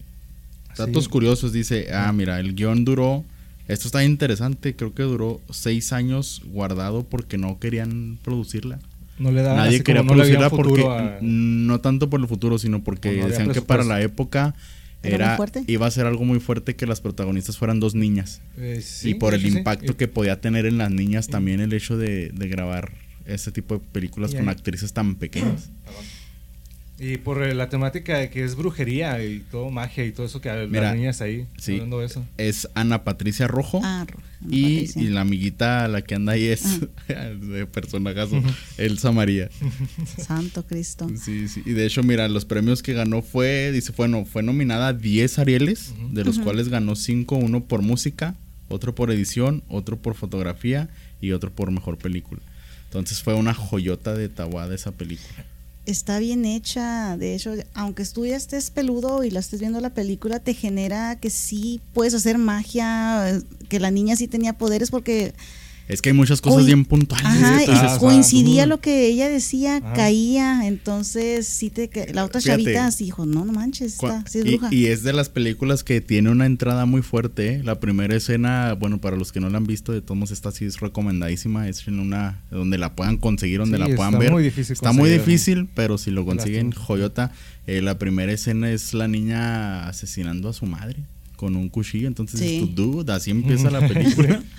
Datos 0.78 1.06
Sí. 1.06 1.10
curiosos, 1.10 1.52
dice, 1.54 1.94
ah, 1.94 2.12
mira, 2.14 2.40
el 2.40 2.56
guion 2.56 2.86
duró, 2.86 3.24
esto 3.68 3.88
está 3.88 4.04
interesante, 4.04 4.76
creo 4.76 4.94
que 4.94 5.04
duró 5.04 5.42
seis 5.50 5.92
años 5.94 6.42
guardado 6.46 7.04
porque 7.04 7.38
no 7.38 7.60
querían 7.60 8.18
producirla. 8.24 8.80
no 9.20 9.32
le 9.32 9.44
da 9.44 9.54
Nadie 9.56 9.76
así 9.76 9.84
quería 9.84 10.02
como 10.02 10.16
no 10.16 10.24
le 10.24 10.36
producirla 10.36 10.50
porque, 10.50 10.84
a- 10.88 11.20
no 11.22 11.80
tanto 11.80 12.10
por 12.10 12.20
el 12.22 12.28
futuro, 12.28 12.58
sino 12.58 12.82
porque 12.84 13.12
no 13.18 13.28
decían 13.28 13.52
que 13.52 13.62
para 13.62 13.84
la 13.84 14.02
época 14.02 14.56
¿Era 15.04 15.18
muy 15.18 15.26
era, 15.26 15.38
fuerte? 15.38 15.64
iba 15.68 15.88
a 15.88 15.92
ser 15.92 16.06
algo 16.06 16.26
muy 16.26 16.40
fuerte 16.40 16.76
que 16.76 16.86
las 16.86 17.02
protagonistas 17.02 17.58
fueran 17.58 17.80
dos 17.80 17.96
niñas. 17.96 18.42
Eh, 18.58 18.82
sí, 18.84 19.12
y 19.12 19.14
por 19.16 19.34
el 19.34 19.42
sí. 19.42 19.48
impacto 19.48 19.98
que 19.98 20.08
podía 20.08 20.40
tener 20.42 20.66
en 20.66 20.78
las 20.78 20.92
niñas 20.92 21.28
también 21.28 21.60
el 21.60 21.74
hecho 21.74 21.98
de, 21.98 22.30
de 22.30 22.48
grabar 22.48 22.92
ese 23.26 23.52
tipo 23.52 23.76
de 23.76 23.82
películas 23.92 24.34
con 24.36 24.50
actrices 24.50 24.94
tan 24.94 25.16
pequeñas. 25.16 25.70
Y 27.04 27.18
por 27.18 27.42
eh, 27.42 27.56
la 27.56 27.68
temática 27.68 28.20
de 28.20 28.30
que 28.30 28.44
es 28.44 28.56
brujería 28.56 29.24
y 29.26 29.40
todo 29.40 29.72
magia 29.72 30.06
y 30.06 30.12
todo 30.12 30.28
eso 30.28 30.40
que 30.40 30.52
a 30.52 30.68
Mira, 30.68 30.84
las 30.84 30.96
niñas 30.96 31.20
ahí 31.22 31.48
sí. 31.58 31.74
hablando 31.74 32.00
de 32.00 32.06
eso. 32.06 32.24
Es 32.38 32.70
Ana 32.76 33.04
Patricia 33.04 33.48
Rojo 33.48 33.82
Ah. 33.84 34.02
Ana 34.02 34.08
y, 34.48 34.76
Patricia. 34.86 35.02
y 35.02 35.08
la 35.08 35.22
amiguita, 35.22 35.88
la 35.88 36.04
que 36.04 36.14
anda 36.16 36.34
ahí 36.34 36.46
es 36.46 36.80
de 37.08 37.66
personajazo, 37.66 38.42
Elsa 38.78 39.12
María. 39.12 39.50
Santo 40.18 40.66
Cristo. 40.68 41.08
Sí, 41.20 41.48
sí. 41.48 41.64
Y 41.66 41.72
de 41.72 41.88
hecho, 41.88 42.04
mira, 42.04 42.28
los 42.30 42.46
premios 42.46 42.84
que 42.84 42.94
ganó 42.94 43.22
fue, 43.24 43.72
dice, 43.72 43.94
bueno, 43.98 44.24
fue 44.26 44.44
nominada 44.44 44.90
a 44.90 44.94
10 44.94 45.40
Arieles, 45.40 45.94
de 46.12 46.24
los 46.24 46.38
cuales 46.40 46.70
ganó 46.70 46.96
5, 46.96 47.36
uno 47.36 47.64
por 47.64 47.82
música, 47.82 48.36
otro 48.70 48.94
por 48.94 49.10
edición, 49.12 49.64
otro 49.70 49.98
por 50.00 50.14
fotografía 50.14 50.90
y 51.20 51.32
otro 51.32 51.52
por 51.52 51.72
mejor 51.72 51.98
película. 51.98 52.42
Entonces 52.86 53.24
fue 53.24 53.34
una 53.36 53.54
joyota 53.54 54.14
de 54.14 54.30
Tawada 54.30 54.76
esa 54.76 54.92
película. 54.92 55.46
Está 55.88 56.20
bien 56.20 56.46
hecha, 56.46 57.18
de 57.18 57.34
hecho, 57.34 57.54
aunque 57.74 58.06
tú 58.06 58.26
ya 58.26 58.36
estés 58.36 58.70
peludo 58.70 59.24
y 59.24 59.32
la 59.32 59.40
estés 59.40 59.60
viendo 59.60 59.82
la 59.82 59.90
película, 59.90 60.40
te 60.40 60.54
genera 60.54 61.16
que 61.20 61.32
sí 61.32 61.82
puedes 61.94 62.14
hacer 62.14 62.38
magia, 62.38 63.42
que 63.68 63.80
la 63.80 63.90
niña 63.90 64.16
sí 64.16 64.28
tenía 64.28 64.54
poderes 64.54 64.92
porque 64.92 65.34
Es 65.88 66.02
que 66.02 66.10
hay 66.10 66.16
muchas 66.16 66.40
cosas 66.40 66.60
Coin- 66.62 66.66
bien 66.68 66.86
puntuales. 66.86 67.26
Ajá, 67.28 67.58
y 67.58 67.60
entonces- 67.66 67.84
Ajá. 67.86 67.98
coincidía 68.00 68.66
lo 68.66 68.80
que 68.80 69.08
ella 69.08 69.28
decía, 69.28 69.82
caía, 69.94 70.66
entonces 70.66 71.48
sí 71.48 71.70
te 71.70 71.90
la 72.14 72.24
otra 72.24 72.40
Fíjate. 72.40 72.64
chavita 72.64 72.86
así 72.88 73.06
dijo, 73.06 73.26
no, 73.26 73.44
no 73.44 73.52
manches, 73.52 73.94
está, 73.96 74.24
sí 74.28 74.40
es 74.40 74.46
y, 74.46 74.50
bruja. 74.58 74.70
y 74.74 74.86
es 74.86 75.04
de 75.04 75.12
las 75.12 75.28
películas 75.30 75.84
que 75.84 76.00
tiene 76.00 76.30
una 76.30 76.46
entrada 76.46 76.86
muy 76.86 77.02
fuerte. 77.02 77.56
¿eh? 77.56 77.64
La 77.64 77.80
primera 77.82 78.16
escena, 78.16 78.74
bueno, 78.74 79.00
para 79.00 79.18
los 79.18 79.32
que 79.34 79.42
no 79.42 79.50
la 79.50 79.58
han 79.58 79.66
visto, 79.66 79.92
de 79.92 80.02
todos 80.02 80.18
modos, 80.18 80.32
esta 80.32 80.52
sí 80.52 80.64
es 80.66 80.80
recomendadísima. 80.80 81.68
Es 81.68 81.86
en 81.88 82.00
una 82.00 82.40
donde 82.52 82.78
la 82.78 82.96
puedan 82.96 83.18
conseguir, 83.18 83.60
donde 83.60 83.78
Sí, 83.78 83.82
la 83.90 83.96
puedan 83.96 84.14
está 84.14 84.20
ver. 84.20 84.32
muy 84.32 84.44
difícil 84.44 84.74
está 84.74 84.94
muy 84.94 85.10
difícil, 85.10 85.68
pero 85.76 85.98
si 85.98 86.12
lo 86.12 86.26
consiguen, 86.26 86.68
Lástima. 86.70 86.86
joyota. 86.86 87.32
Eh, 87.68 87.82
la 87.82 87.98
primera 88.00 88.32
escena 88.32 88.72
es 88.72 88.94
la 88.94 89.08
niña 89.10 89.88
asesinando 89.90 90.48
a 90.50 90.54
su 90.54 90.66
madre 90.66 90.98
con 91.36 91.56
un 91.56 91.68
cuchillo. 91.70 92.08
Entonces, 92.08 92.40
Sí. 92.40 92.72
tú, 92.76 92.94
dude, 93.04 93.12
así 93.14 93.32
empieza 93.32 93.70
la 93.70 93.86
película. 93.88 94.42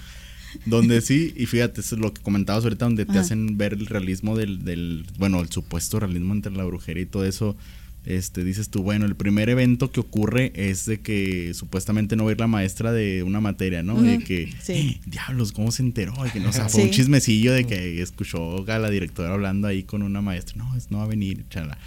Donde 0.67 1.01
sí, 1.01 1.33
y 1.37 1.47
fíjate, 1.47 1.81
eso 1.81 1.95
es 1.95 2.01
lo 2.01 2.13
que 2.13 2.23
comentabas 2.23 2.65
ahorita, 2.65 2.85
donde 2.85 3.05
te 3.07 3.13
Ajá. 3.13 3.21
hacen 3.21 3.57
ver 3.59 3.73
el 3.73 3.87
realismo 3.87 4.37
del, 4.37 4.65
del, 4.65 5.05
bueno, 5.19 5.41
el 5.41 5.49
supuesto 5.51 5.99
realismo 6.01 6.35
entre 6.35 6.53
la 6.53 6.65
brujería 6.65 7.03
y 7.03 7.07
todo 7.07 7.25
eso. 7.25 7.57
Este, 8.05 8.43
dices 8.43 8.69
tú, 8.69 8.83
bueno, 8.83 9.07
el 9.07 9.15
primer 9.15 9.49
evento 9.49 9.93
que 9.93 10.01
ocurre 10.01 10.51
es 10.57 10.87
de 10.87 10.99
que 11.01 11.55
supuestamente 11.55 12.17
no 12.17 12.25
va 12.25 12.31
a 12.31 12.33
ir 12.33 12.41
la 12.41 12.49
maestra 12.49 12.91
de 12.91 13.23
una 13.23 13.41
materia, 13.41 13.85
¿no? 13.85 14.03
De 14.03 14.19
que, 14.19 14.53
sí. 14.61 14.73
"Eh, 14.73 15.01
diablos, 15.07 15.53
¿cómo 15.53 15.71
se 15.71 15.83
enteró? 15.85 16.13
De 16.25 16.31
que, 16.33 16.41
no, 16.41 16.49
o 16.49 16.53
sea, 16.53 16.69
fue 16.69 16.83
un 16.83 16.91
chismecillo 16.91 17.53
de 17.53 17.65
que 17.65 18.03
escuchó 18.03 18.65
a 18.69 18.79
la 18.81 18.91
directora 18.91 19.33
hablando 19.33 19.69
ahí 19.69 19.85
con 19.85 20.03
una 20.03 20.21
maestra. 20.21 20.57
No, 20.57 20.75
es, 20.77 20.91
no 20.91 20.99
va 20.99 21.05
a 21.05 21.07
venir, 21.07 21.45
chala. 21.49 21.79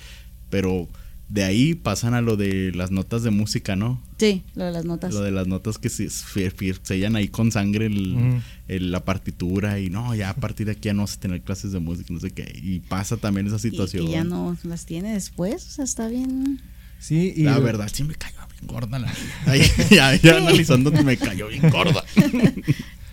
Pero 0.49 0.87
de 1.29 1.43
ahí 1.43 1.73
pasan 1.73 2.13
a 2.13 2.21
lo 2.21 2.37
de 2.37 2.71
las 2.75 2.91
notas 2.91 3.23
de 3.23 3.31
música, 3.31 3.75
¿no? 3.75 3.99
sí, 4.17 4.43
lo 4.55 4.65
de 4.65 4.71
las 4.71 4.85
notas. 4.85 5.13
Lo 5.13 5.21
de 5.21 5.31
las 5.31 5.47
notas 5.47 5.77
que 5.77 5.89
se 5.89 6.09
sellan 6.09 7.15
ahí 7.15 7.27
con 7.27 7.51
sangre 7.51 7.87
el- 7.87 8.13
Ujú. 8.15 8.41
el- 8.67 8.91
la 8.91 9.03
partitura 9.03 9.79
y 9.79 9.89
no, 9.89 10.13
ya 10.15 10.29
a 10.29 10.35
partir 10.35 10.67
de 10.67 10.73
aquí 10.73 10.81
ya 10.83 10.93
no 10.93 11.01
vas 11.01 11.17
a 11.17 11.19
tener 11.19 11.41
clases 11.41 11.71
de 11.71 11.79
música, 11.79 12.13
no 12.13 12.19
sé 12.19 12.31
qué. 12.31 12.51
Y 12.63 12.79
pasa 12.79 13.17
también 13.17 13.47
esa 13.47 13.59
situación. 13.59 14.05
y 14.07 14.11
ya 14.11 14.23
no 14.23 14.55
las 14.63 14.85
tiene 14.85 15.13
después, 15.13 15.65
o 15.67 15.69
sea, 15.71 15.83
está 15.85 16.07
bien. 16.07 16.61
Sí, 16.99 17.33
y 17.35 17.43
La 17.43 17.59
verdad, 17.59 17.89
sí 17.91 18.03
me 18.03 18.15
cayó 18.15 18.37
bien 18.51 18.67
gorda 18.67 18.97
la 18.99 19.13
Ay, 19.45 19.61
ya, 19.91 20.15
ya 20.15 20.37
analizando 20.37 20.91
me 20.91 21.17
cayó 21.17 21.47
bien 21.49 21.69
gorda. 21.69 22.03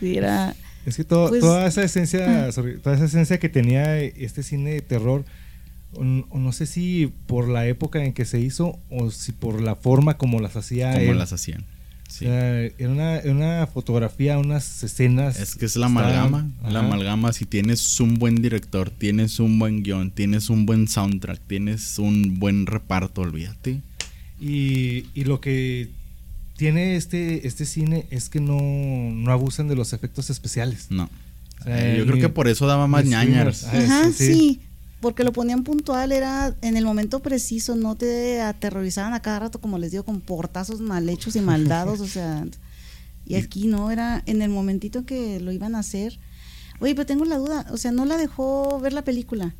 Sí, 0.00 0.16
era, 0.16 0.54
Es 0.84 0.96
que 0.96 1.04
todo- 1.04 1.28
Pues- 1.28 1.40
toda 1.40 1.66
esa 1.66 1.82
esencia, 1.84 2.50
sorry, 2.52 2.78
toda 2.78 2.96
esa 2.96 3.04
esencia 3.06 3.38
que 3.38 3.48
tenía 3.48 3.98
este 4.00 4.42
cine 4.42 4.70
de 4.72 4.80
terror, 4.82 5.24
no 6.00 6.52
sé 6.52 6.66
si 6.66 7.12
por 7.26 7.48
la 7.48 7.66
época 7.66 8.04
en 8.04 8.12
que 8.12 8.24
se 8.24 8.40
hizo 8.40 8.78
o 8.90 9.10
si 9.10 9.32
por 9.32 9.60
la 9.60 9.74
forma 9.76 10.16
como 10.16 10.40
las 10.40 10.56
hacía 10.56 10.92
Como 10.92 11.12
él, 11.12 11.18
las 11.18 11.32
hacían. 11.32 11.64
Sí. 12.08 12.26
en, 12.26 12.90
una, 12.90 13.20
una, 13.24 13.66
fotografía, 13.66 14.38
unas 14.38 14.82
escenas. 14.82 15.40
Es 15.40 15.54
que 15.54 15.64
es 15.64 15.76
la 15.76 15.86
amalgama. 15.86 16.50
La 16.68 16.80
amalgama. 16.80 17.32
Si 17.32 17.46
tienes 17.46 18.00
un 18.00 18.16
buen 18.16 18.36
director, 18.36 18.90
tienes 18.90 19.40
un 19.40 19.58
buen 19.58 19.82
guion, 19.82 20.10
tienes 20.10 20.50
un 20.50 20.66
buen 20.66 20.88
soundtrack, 20.88 21.40
tienes 21.46 21.98
un 21.98 22.38
buen 22.38 22.66
reparto, 22.66 23.22
olvídate. 23.22 23.80
Y, 24.38 25.06
y 25.14 25.24
lo 25.24 25.40
que 25.40 25.88
tiene 26.58 26.96
este, 26.96 27.46
este 27.46 27.64
cine 27.64 28.04
es 28.10 28.28
que 28.28 28.40
no, 28.40 28.60
no 28.60 29.32
abusan 29.32 29.68
de 29.68 29.76
los 29.76 29.94
efectos 29.94 30.28
especiales. 30.28 30.88
No. 30.90 31.08
yo 31.64 32.06
creo 32.06 32.18
que 32.18 32.28
por 32.28 32.46
eso 32.46 32.66
daba 32.66 32.86
más 32.86 33.06
ñañaras. 33.06 33.64
Ajá, 33.64 34.12
sí 34.12 34.60
porque 35.02 35.24
lo 35.24 35.32
ponían 35.32 35.64
puntual, 35.64 36.12
era 36.12 36.54
en 36.62 36.76
el 36.76 36.84
momento 36.84 37.20
preciso, 37.20 37.74
no 37.74 37.96
te 37.96 38.40
aterrorizaban 38.40 39.12
a 39.12 39.20
cada 39.20 39.40
rato, 39.40 39.60
como 39.60 39.76
les 39.76 39.90
digo, 39.90 40.04
con 40.04 40.20
portazos 40.20 40.80
mal 40.80 41.08
hechos 41.08 41.36
y 41.36 41.40
maldados, 41.42 42.00
o 42.00 42.06
sea, 42.06 42.46
y 43.26 43.34
aquí 43.34 43.66
no, 43.66 43.90
era 43.90 44.22
en 44.26 44.40
el 44.40 44.48
momentito 44.48 45.04
que 45.04 45.40
lo 45.40 45.52
iban 45.52 45.74
a 45.74 45.80
hacer. 45.80 46.18
Oye, 46.80 46.94
pero 46.94 47.04
tengo 47.04 47.24
la 47.24 47.36
duda, 47.36 47.66
o 47.70 47.76
sea, 47.76 47.92
no 47.92 48.04
la 48.04 48.16
dejó 48.16 48.80
ver 48.80 48.92
la 48.92 49.02
película, 49.02 49.54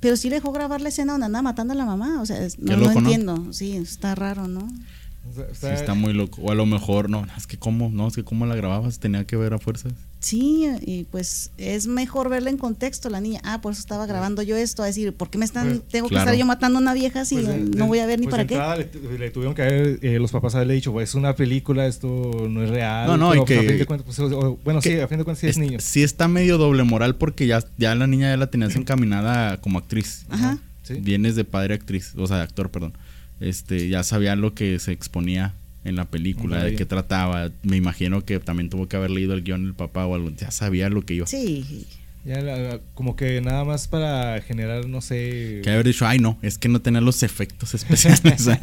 pero 0.00 0.16
sí 0.16 0.30
dejó 0.30 0.50
grabar 0.52 0.80
la 0.80 0.88
escena 0.88 1.12
donde 1.12 1.26
andaba 1.26 1.42
matando 1.42 1.74
a 1.74 1.76
la 1.76 1.84
mamá, 1.84 2.20
o 2.20 2.26
sea, 2.26 2.40
no, 2.58 2.76
lo 2.76 2.90
entiendo, 2.90 3.52
sí, 3.52 3.76
está 3.76 4.14
raro, 4.14 4.48
¿no? 4.48 4.66
sí, 5.52 5.66
está 5.66 5.94
muy 5.94 6.14
loco. 6.14 6.40
O 6.40 6.50
a 6.50 6.54
lo 6.54 6.64
mejor, 6.64 7.10
no, 7.10 7.26
es 7.36 7.46
que 7.46 7.58
cómo, 7.58 7.90
no, 7.90 8.08
es 8.08 8.14
que 8.14 8.24
cómo 8.24 8.46
la 8.46 8.54
grababas, 8.54 8.98
tenía 8.98 9.26
que 9.26 9.36
ver 9.36 9.52
a 9.52 9.58
fuerzas. 9.58 9.92
Sí, 10.26 10.66
y 10.80 11.04
pues 11.04 11.52
es 11.56 11.86
mejor 11.86 12.28
verla 12.28 12.50
en 12.50 12.56
contexto, 12.56 13.10
la 13.10 13.20
niña. 13.20 13.40
Ah, 13.44 13.60
por 13.60 13.70
eso 13.70 13.80
estaba 13.80 14.06
grabando 14.06 14.42
yo 14.42 14.56
esto, 14.56 14.82
a 14.82 14.86
decir, 14.86 15.12
¿por 15.12 15.30
qué 15.30 15.38
me 15.38 15.44
están, 15.44 15.68
pues, 15.68 15.82
tengo 15.88 16.08
que 16.08 16.16
estar 16.16 16.34
yo 16.34 16.44
matando 16.44 16.80
a 16.80 16.82
una 16.82 16.94
vieja 16.94 17.24
si 17.24 17.36
pues, 17.36 17.60
no 17.76 17.86
voy 17.86 18.00
a 18.00 18.06
ver 18.06 18.18
ni 18.18 18.26
pues, 18.26 18.34
para 18.34 18.44
qué? 18.44 18.88
Le, 19.20 19.30
tuvieron 19.30 19.54
que 19.54 19.62
haber, 19.62 19.98
eh, 20.02 20.18
los 20.18 20.32
papás 20.32 20.56
haberle 20.56 20.74
dicho, 20.74 20.90
pues 20.90 21.10
es 21.10 21.14
una 21.14 21.36
película, 21.36 21.86
esto 21.86 22.48
no 22.50 22.64
es 22.64 22.70
real. 22.70 23.06
No, 23.06 23.16
no, 23.16 23.36
y 23.36 23.44
que, 23.44 23.86
bueno, 24.64 24.82
sí, 24.82 24.98
a 24.98 25.06
fin 25.06 25.18
de 25.18 25.22
cuentas 25.22 25.38
sí 25.38 25.46
es, 25.46 25.58
niño. 25.58 25.78
Sí 25.80 26.02
está 26.02 26.26
medio 26.26 26.58
doble 26.58 26.82
moral 26.82 27.14
porque 27.14 27.46
ya, 27.46 27.62
ya 27.78 27.94
la 27.94 28.08
niña 28.08 28.30
ya 28.30 28.36
la 28.36 28.48
tenías 28.48 28.74
encaminada 28.74 29.60
como 29.60 29.78
actriz. 29.78 30.26
Ajá. 30.28 30.58
Vienes 30.88 31.36
de 31.36 31.44
padre 31.44 31.74
actriz, 31.74 32.14
o 32.16 32.26
sea, 32.26 32.38
de 32.38 32.42
actor, 32.42 32.68
perdón. 32.70 32.94
Este, 33.38 33.88
ya 33.88 34.02
sabía 34.02 34.34
lo 34.34 34.54
que 34.54 34.80
se 34.80 34.90
exponía 34.90 35.54
en 35.86 35.96
la 35.96 36.04
película, 36.04 36.62
de 36.62 36.74
qué 36.74 36.84
trataba. 36.84 37.50
Me 37.62 37.76
imagino 37.76 38.24
que 38.24 38.38
también 38.40 38.68
tuvo 38.70 38.88
que 38.88 38.96
haber 38.96 39.10
leído 39.10 39.34
el 39.34 39.42
guion 39.42 39.64
del 39.64 39.74
papá 39.74 40.06
o 40.06 40.14
algo. 40.14 40.30
Ya 40.30 40.50
sabía 40.50 40.88
lo 40.88 41.02
que 41.02 41.14
iba. 41.14 41.26
Sí. 41.26 41.86
Ya, 42.24 42.80
como 42.94 43.14
que 43.14 43.40
nada 43.40 43.64
más 43.64 43.86
para 43.86 44.40
generar, 44.42 44.86
no 44.88 45.00
sé. 45.00 45.60
Que 45.62 45.70
haber 45.70 45.86
dicho, 45.86 46.06
ay, 46.06 46.18
no, 46.18 46.38
es 46.42 46.58
que 46.58 46.68
no 46.68 46.80
tenía 46.80 47.00
los 47.00 47.22
efectos 47.22 47.74
especiales. 47.74 48.48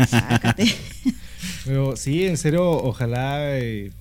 Pero 1.66 1.96
sí, 1.96 2.26
en 2.26 2.38
serio, 2.38 2.70
ojalá 2.70 3.58
eh, 3.58 3.92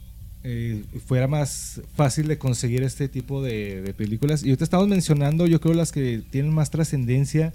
eh, 0.44 0.82
fuera 1.06 1.28
más 1.28 1.80
fácil 1.94 2.26
de 2.26 2.38
conseguir 2.38 2.82
este 2.82 3.08
tipo 3.08 3.40
de, 3.42 3.94
películas. 3.96 4.42
Y 4.44 4.56
te 4.56 4.64
estamos 4.64 4.88
mencionando, 4.88 5.46
yo 5.46 5.60
creo, 5.60 5.74
las 5.74 5.92
que 5.92 6.22
tienen 6.30 6.52
más 6.52 6.70
trascendencia, 6.70 7.52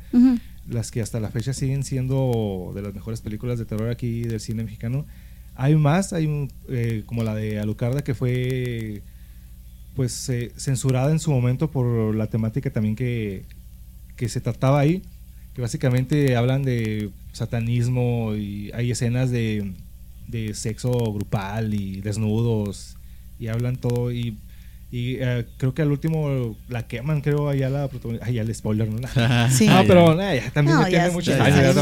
las 0.69 0.91
que 0.91 1.01
hasta 1.01 1.19
la 1.19 1.29
fecha 1.29 1.53
siguen 1.53 1.83
siendo 1.83 2.71
de 2.73 2.81
las 2.81 2.93
mejores 2.93 3.19
películas 3.19 3.59
de 3.59 3.65
terror 3.65 3.89
aquí 3.89 4.21
del 4.21 4.39
cine 4.39 4.63
mexicano. 4.63 5.05
Hay 5.57 5.75
más, 5.75 6.13
hay 6.13 6.47
eh, 6.69 7.03
como 7.07 7.23
la 7.23 7.33
de 7.33 7.59
Alucarda 7.59 8.03
que 8.03 8.13
fue 8.13 9.01
pues 9.95 10.29
eh, 10.29 10.51
censurada 10.55 11.11
en 11.11 11.19
su 11.19 11.31
momento 11.31 11.71
por 11.71 12.15
la 12.15 12.27
temática 12.27 12.69
también 12.69 12.95
que, 12.95 13.43
se 14.27 14.39
trataba 14.39 14.79
ahí, 14.79 15.01
que 15.55 15.61
básicamente 15.61 16.35
hablan 16.35 16.61
de 16.61 17.09
satanismo 17.33 18.35
y 18.35 18.71
hay 18.75 18.91
escenas 18.91 19.31
de, 19.31 19.73
sexo 20.53 20.91
grupal 21.11 21.73
y 21.73 22.01
desnudos 22.01 22.95
y 23.39 23.47
hablan 23.47 23.77
todo 23.77 24.11
y, 24.11 24.37
eh, 24.91 25.45
creo 25.57 25.73
que 25.73 25.81
al 25.81 25.91
último 25.91 26.55
la 26.69 26.87
queman, 26.87 27.21
creo, 27.21 27.49
allá 27.49 27.69
la 27.69 27.87
protagonista. 27.87 28.27
Ay, 28.27 28.37
el 28.37 28.53
spoiler, 28.53 28.87
¿no? 28.87 29.07
Sí. 29.49 29.67
No, 29.67 29.83
pero 29.87 30.15
ya, 30.15 30.51
también 30.51 30.77
tiene 30.87 31.09
muchos 31.09 31.39
años. 31.39 31.75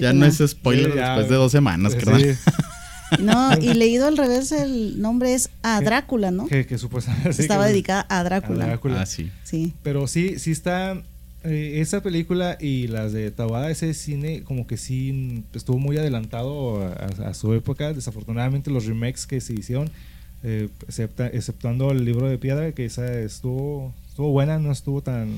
Ya, 0.00 0.12
no 0.12 0.24
es 0.24 0.38
spoiler 0.46 0.94
después 0.94 1.28
de 1.28 1.34
dos 1.34 1.50
semanas, 1.50 1.96
creo. 1.96 2.16
No, 3.20 3.56
y 3.58 3.74
leído 3.74 4.06
al 4.06 4.16
revés, 4.16 4.52
el 4.52 5.00
nombre 5.00 5.34
es 5.34 5.50
a 5.62 5.80
Drácula, 5.80 6.30
¿no? 6.30 6.46
Que, 6.46 6.78
supuestamente. 6.78 7.30
Estaba 7.30 7.66
dedicada 7.66 8.06
a 8.08 8.22
Drácula. 8.24 8.78
Ah, 8.98 9.06
sí. 9.06 9.30
sí. 9.44 9.72
Pero 9.82 10.06
sí, 10.06 10.38
sí 10.38 10.50
está. 10.50 11.02
Eh, 11.44 11.80
esa 11.80 12.02
película 12.02 12.56
y 12.60 12.86
las 12.86 13.12
de 13.12 13.32
Tawada, 13.32 13.68
ese 13.68 13.94
cine, 13.94 14.44
como 14.44 14.68
que 14.68 14.76
sí 14.76 15.42
estuvo 15.54 15.76
muy 15.76 15.96
adelantado 15.98 16.80
a, 16.86 17.34
su 17.34 17.52
época. 17.54 17.92
Desafortunadamente, 17.92 18.70
los 18.70 18.86
remakes 18.86 19.26
que 19.26 19.40
se 19.40 19.52
hicieron, 19.54 19.90
eh, 20.44 20.68
exceptuando 20.86 21.90
el 21.90 22.04
libro 22.04 22.28
de 22.28 22.38
piedra, 22.38 22.70
que 22.72 22.84
esa 22.84 23.12
estuvo, 23.20 23.92
estuvo 24.08 24.30
buena, 24.30 24.60
no 24.60 24.70
estuvo 24.70 25.02
tan, 25.02 25.34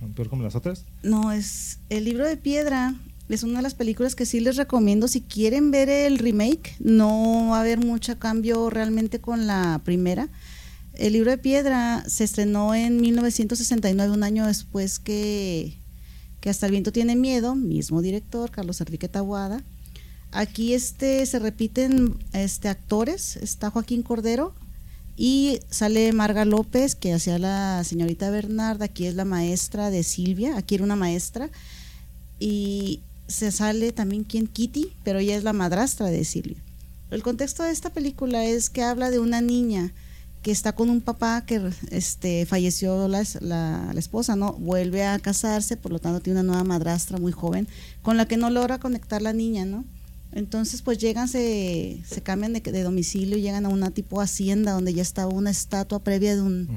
tan 0.00 0.12
peor 0.14 0.30
como 0.30 0.42
las 0.42 0.54
otras. 0.54 0.86
No, 1.02 1.32
es 1.32 1.78
el 1.90 2.04
libro 2.04 2.26
de 2.26 2.38
piedra 2.38 2.94
es 3.28 3.42
una 3.42 3.58
de 3.58 3.62
las 3.62 3.74
películas 3.74 4.14
que 4.14 4.26
sí 4.26 4.40
les 4.40 4.56
recomiendo. 4.56 5.08
Si 5.08 5.20
quieren 5.20 5.70
ver 5.70 5.88
el 5.88 6.18
remake, 6.18 6.76
no 6.80 7.48
va 7.50 7.58
a 7.58 7.60
haber 7.60 7.78
mucho 7.78 8.18
cambio 8.18 8.68
realmente 8.70 9.20
con 9.20 9.46
la 9.46 9.80
primera. 9.84 10.28
El 10.94 11.14
libro 11.14 11.30
de 11.30 11.38
piedra 11.38 12.04
se 12.06 12.24
estrenó 12.24 12.74
en 12.74 13.00
1969, 13.00 14.12
un 14.12 14.22
año 14.22 14.46
después 14.46 14.98
que, 14.98 15.78
que 16.40 16.50
Hasta 16.50 16.66
el 16.66 16.72
viento 16.72 16.92
tiene 16.92 17.16
miedo, 17.16 17.54
mismo 17.54 18.02
director, 18.02 18.50
Carlos 18.50 18.80
Enrique 18.80 19.08
Taguada. 19.08 19.62
Aquí 20.32 20.74
este, 20.74 21.24
se 21.26 21.38
repiten 21.38 22.18
este, 22.32 22.68
actores, 22.68 23.36
está 23.36 23.70
Joaquín 23.70 24.02
Cordero 24.02 24.54
y 25.16 25.60
sale 25.70 26.12
Marga 26.12 26.44
López, 26.44 26.94
que 26.94 27.12
hacía 27.12 27.38
la 27.38 27.84
señorita 27.84 28.30
Bernarda, 28.30 28.86
aquí 28.86 29.06
es 29.06 29.14
la 29.14 29.24
maestra 29.24 29.90
de 29.90 30.02
Silvia, 30.02 30.56
aquí 30.56 30.74
era 30.74 30.84
una 30.84 30.96
maestra. 30.96 31.50
Y 32.40 33.00
se 33.32 33.50
sale 33.50 33.92
también 33.92 34.24
quien 34.24 34.46
Kitty, 34.46 34.92
pero 35.02 35.18
ella 35.18 35.36
es 35.36 35.42
la 35.42 35.52
madrastra 35.52 36.06
de 36.06 36.24
Silvia. 36.24 36.58
El 37.10 37.22
contexto 37.22 37.62
de 37.62 37.72
esta 37.72 37.90
película 37.90 38.44
es 38.44 38.70
que 38.70 38.82
habla 38.82 39.10
de 39.10 39.18
una 39.18 39.40
niña 39.40 39.92
que 40.42 40.50
está 40.50 40.72
con 40.72 40.90
un 40.90 41.00
papá 41.00 41.44
que 41.46 41.60
este, 41.90 42.46
falleció 42.46 43.06
la, 43.08 43.24
la, 43.40 43.92
esposa, 43.96 44.34
¿no? 44.34 44.54
Vuelve 44.54 45.04
a 45.04 45.18
casarse, 45.18 45.76
por 45.76 45.92
lo 45.92 45.98
tanto 45.98 46.20
tiene 46.20 46.40
una 46.40 46.48
nueva 46.48 46.64
madrastra 46.64 47.18
muy 47.18 47.32
joven 47.32 47.68
con 48.02 48.16
la 48.16 48.26
que 48.26 48.36
no 48.36 48.50
logra 48.50 48.78
conectar 48.78 49.22
la 49.22 49.32
niña, 49.32 49.64
¿no? 49.64 49.84
Entonces 50.32 50.82
pues 50.82 50.98
llegan, 50.98 51.28
se, 51.28 52.00
se 52.06 52.22
cambian 52.22 52.54
de, 52.54 52.60
de 52.60 52.82
domicilio 52.82 53.38
llegan 53.38 53.66
a 53.66 53.68
una 53.68 53.90
tipo 53.90 54.20
hacienda 54.20 54.72
donde 54.72 54.94
ya 54.94 55.02
estaba 55.02 55.32
una 55.32 55.50
estatua 55.50 56.00
previa 56.00 56.34
de 56.34 56.42
un, 56.42 56.68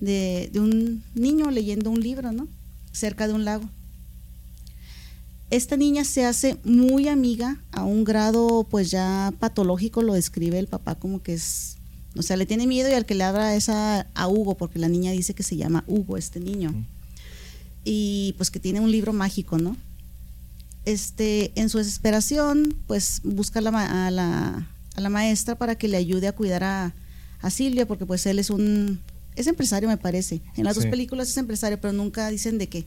de, 0.00 0.50
de 0.52 0.60
un 0.60 1.02
niño 1.14 1.50
leyendo 1.50 1.90
un 1.90 2.00
libro, 2.00 2.32
¿no? 2.32 2.48
Cerca 2.92 3.26
de 3.26 3.34
un 3.34 3.44
lago 3.44 3.68
esta 5.50 5.76
niña 5.76 6.04
se 6.04 6.24
hace 6.24 6.58
muy 6.64 7.08
amiga 7.08 7.62
a 7.72 7.84
un 7.84 8.04
grado 8.04 8.66
pues 8.70 8.90
ya 8.90 9.32
patológico, 9.38 10.02
lo 10.02 10.14
describe 10.14 10.58
el 10.58 10.66
papá 10.66 10.94
como 10.96 11.22
que 11.22 11.34
es, 11.34 11.76
o 12.16 12.22
sea, 12.22 12.36
le 12.36 12.44
tiene 12.44 12.66
miedo 12.66 12.90
y 12.90 12.92
al 12.92 13.06
que 13.06 13.14
le 13.14 13.24
habla 13.24 13.54
es 13.54 13.68
a, 13.68 14.06
Hugo, 14.28 14.56
porque 14.56 14.78
la 14.78 14.88
niña 14.88 15.12
dice 15.12 15.34
que 15.34 15.42
se 15.42 15.56
llama 15.56 15.84
Hugo 15.86 16.16
este 16.16 16.40
niño. 16.40 16.74
Y 17.84 18.34
pues 18.36 18.50
que 18.50 18.60
tiene 18.60 18.80
un 18.80 18.90
libro 18.90 19.12
mágico, 19.14 19.56
¿no? 19.56 19.76
Este, 20.84 21.52
en 21.54 21.70
su 21.70 21.78
desesperación, 21.78 22.74
pues 22.86 23.20
busca 23.24 23.60
a 23.60 23.62
la, 23.62 24.66
a 24.94 25.00
la, 25.00 25.08
maestra 25.08 25.54
para 25.54 25.76
que 25.76 25.88
le 25.88 25.96
ayude 25.96 26.28
a 26.28 26.32
cuidar 26.32 26.64
a, 26.64 26.94
Silvia, 27.50 27.86
porque 27.86 28.04
pues 28.04 28.26
él 28.26 28.40
es 28.40 28.50
un, 28.50 29.00
es 29.36 29.46
empresario 29.46 29.88
me 29.88 29.96
parece. 29.96 30.42
En 30.56 30.64
las 30.64 30.74
dos 30.74 30.86
películas 30.86 31.28
es 31.28 31.36
empresario, 31.36 31.80
pero 31.80 31.92
nunca 31.92 32.28
dicen 32.28 32.58
de 32.58 32.68
qué 32.68 32.84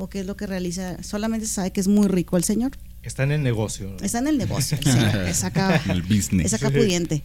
o 0.00 0.08
qué 0.08 0.20
es 0.20 0.26
lo 0.26 0.36
que 0.36 0.46
realiza. 0.46 1.02
Solamente 1.02 1.46
sabe 1.46 1.72
que 1.72 1.80
es 1.80 1.88
muy 1.88 2.08
rico 2.08 2.36
el 2.36 2.44
señor. 2.44 2.72
Está 3.02 3.22
en 3.22 3.32
el 3.32 3.42
negocio. 3.42 3.96
Está 4.02 4.18
en 4.18 4.28
el 4.28 4.38
negocio, 4.38 4.78
el 4.84 4.84
señor. 4.84 5.28
Es 5.28 5.44
acá, 5.44 5.80
el 5.88 6.02
business. 6.02 6.46
Es 6.46 6.54
acá 6.54 6.70
pudiente. 6.70 7.22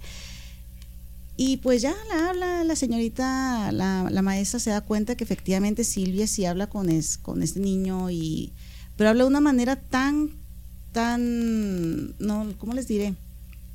Y 1.38 1.58
pues 1.58 1.82
ya 1.82 1.94
la 2.10 2.30
habla 2.30 2.64
la 2.64 2.76
señorita, 2.76 3.72
la, 3.74 4.08
la, 4.10 4.22
maestra 4.22 4.58
se 4.60 4.70
da 4.70 4.80
cuenta 4.80 5.16
que 5.16 5.26
efectivamente 5.26 5.84
Silvia 5.84 6.28
sí 6.28 6.46
habla 6.46 6.68
con, 6.68 6.90
es, 6.90 7.18
con 7.18 7.44
este 7.44 7.60
niño, 7.60 8.10
y 8.10 8.54
pero 8.96 9.10
habla 9.10 9.26
de 9.26 9.28
una 9.28 9.42
manera 9.42 9.76
tan, 9.76 10.30
tan, 10.94 12.16
no, 12.20 12.54
¿cómo 12.58 12.74
les 12.74 12.88
diré? 12.88 13.16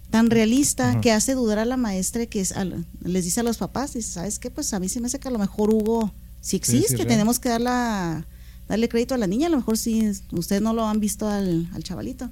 Tan 0.09 0.31
realista 0.31 1.03
que 1.03 1.13
hace 1.13 1.35
dudar 1.35 1.59
a 1.59 1.67
la 1.67 1.77
maestra 1.77 2.25
que 2.25 2.41
es, 2.41 2.55
les 3.05 3.25
dice 3.25 3.41
a 3.41 3.43
los 3.43 3.59
papás, 3.59 3.93
dice, 3.93 4.11
¿sabes 4.11 4.39
qué? 4.39 4.51
Pues 4.51 4.73
a 4.73 4.81
mí 4.81 4.89
se 4.89 5.01
me 5.01 5.09
hace 5.09 5.19
que 5.19 5.29
a 5.29 5.31
lo 5.31 5.39
mejor 5.39 5.69
Hugo 5.69 6.11
si 6.41 6.57
existe, 6.57 7.05
tenemos 7.05 7.39
que 7.39 7.51
dar 7.51 7.61
la, 7.61 8.27
darle 8.71 8.89
crédito 8.89 9.17
a 9.17 9.19
la 9.19 9.27
niña, 9.27 9.49
a 9.49 9.51
lo 9.51 9.57
mejor 9.57 9.77
si 9.77 10.09
ustedes 10.31 10.63
no 10.63 10.73
lo 10.73 10.87
han 10.87 11.01
visto 11.01 11.29
al, 11.29 11.69
chavalito. 11.83 12.31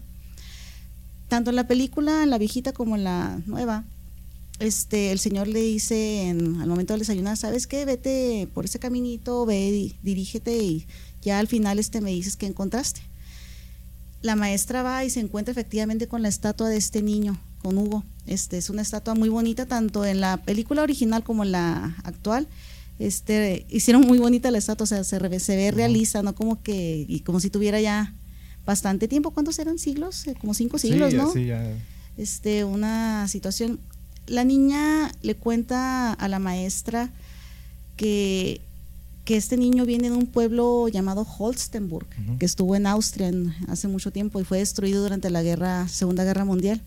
Tanto 1.26 1.51
en 1.51 1.57
la 1.57 1.66
película, 1.66 2.22
en 2.22 2.30
la 2.30 2.39
viejita 2.39 2.72
como 2.72 2.95
en 2.95 3.03
la 3.03 3.41
nueva, 3.47 3.84
este, 4.61 5.11
el 5.11 5.18
señor 5.18 5.49
le 5.49 5.61
dice 5.61 6.28
en, 6.28 6.61
al 6.61 6.68
momento 6.68 6.93
de 6.93 7.01
desayunar, 7.01 7.36
¿sabes 7.36 7.66
qué? 7.66 7.84
Vete 7.84 8.49
por 8.55 8.66
ese 8.66 8.78
caminito, 8.78 9.47
ve, 9.47 9.97
dirígete 10.05 10.57
y 10.57 10.86
ya 11.22 11.41
al 11.41 11.49
final 11.49 11.80
este 11.80 12.01
me 12.01 12.12
dices 12.12 12.36
qué 12.36 12.47
encontraste. 12.47 13.01
La 14.22 14.36
maestra 14.36 14.84
va 14.84 15.05
y 15.05 15.11
se 15.11 15.18
encuentra 15.18 15.51
efectivamente 15.51 16.07
con 16.07 16.22
la 16.22 16.28
estatua 16.28 16.68
de 16.68 16.76
este 16.76 17.03
niño, 17.03 17.36
con 17.62 17.76
Hugo. 17.78 18.05
Este 18.26 18.59
es 18.59 18.70
una 18.70 18.82
estatua 18.82 19.16
muy 19.16 19.28
bonita 19.28 19.66
tanto 19.66 20.05
en 20.05 20.20
la 20.20 20.36
película 20.36 20.82
original 20.82 21.24
como 21.24 21.43
en 21.43 21.51
la 21.51 21.97
actual. 22.05 22.47
Este 22.99 23.66
hicieron 23.70 24.03
muy 24.07 24.18
bonita 24.18 24.51
la 24.51 24.59
estatua, 24.59 24.84
o 24.84 24.86
sea, 24.86 25.05
se, 25.05 25.18
ve- 25.18 25.38
se 25.40 25.57
ve 25.57 25.70
realista, 25.70 26.22
no 26.22 26.34
como 26.34 26.62
que 26.62 27.05
y 27.09 27.20
como 27.20 27.38
si 27.40 27.49
tuviera 27.51 27.80
ya 27.80 28.12
bastante 28.66 29.07
tiempo. 29.09 29.30
¿Cuántos 29.30 29.59
eran 29.59 29.78
siglos? 29.78 30.26
Eh, 30.26 30.34
Como 30.40 30.53
cinco 30.55 30.78
siglos, 30.78 31.11
sí, 31.11 31.16
¿no? 31.16 31.32
sí, 31.32 31.46
ya. 31.46 31.62
este, 32.16 32.64
una 32.64 33.26
situación. 33.28 33.78
La 34.26 34.44
niña 34.44 35.12
le 35.22 35.34
cuenta 35.36 36.12
a 36.12 36.28
la 36.28 36.38
maestra 36.38 37.11
que, 37.96 38.61
que 39.24 39.36
este 39.36 39.57
niño 39.57 39.84
viene 39.86 40.11
de 40.11 40.16
un 40.16 40.26
pueblo 40.26 40.88
llamado 40.88 41.22
Holstenburg, 41.38 42.07
que 42.38 42.46
estuvo 42.46 42.76
en 42.76 42.86
Austria 42.86 43.28
en- 43.28 43.55
hace 43.68 43.88
mucho 43.88 44.11
tiempo 44.11 44.40
y 44.40 44.44
fue 44.44 44.59
destruido 44.59 45.03
durante 45.03 45.30
la 45.30 45.42
guerra, 45.42 45.88
Segunda 45.88 46.24
Guerra 46.24 46.44
Mundial. 46.44 46.80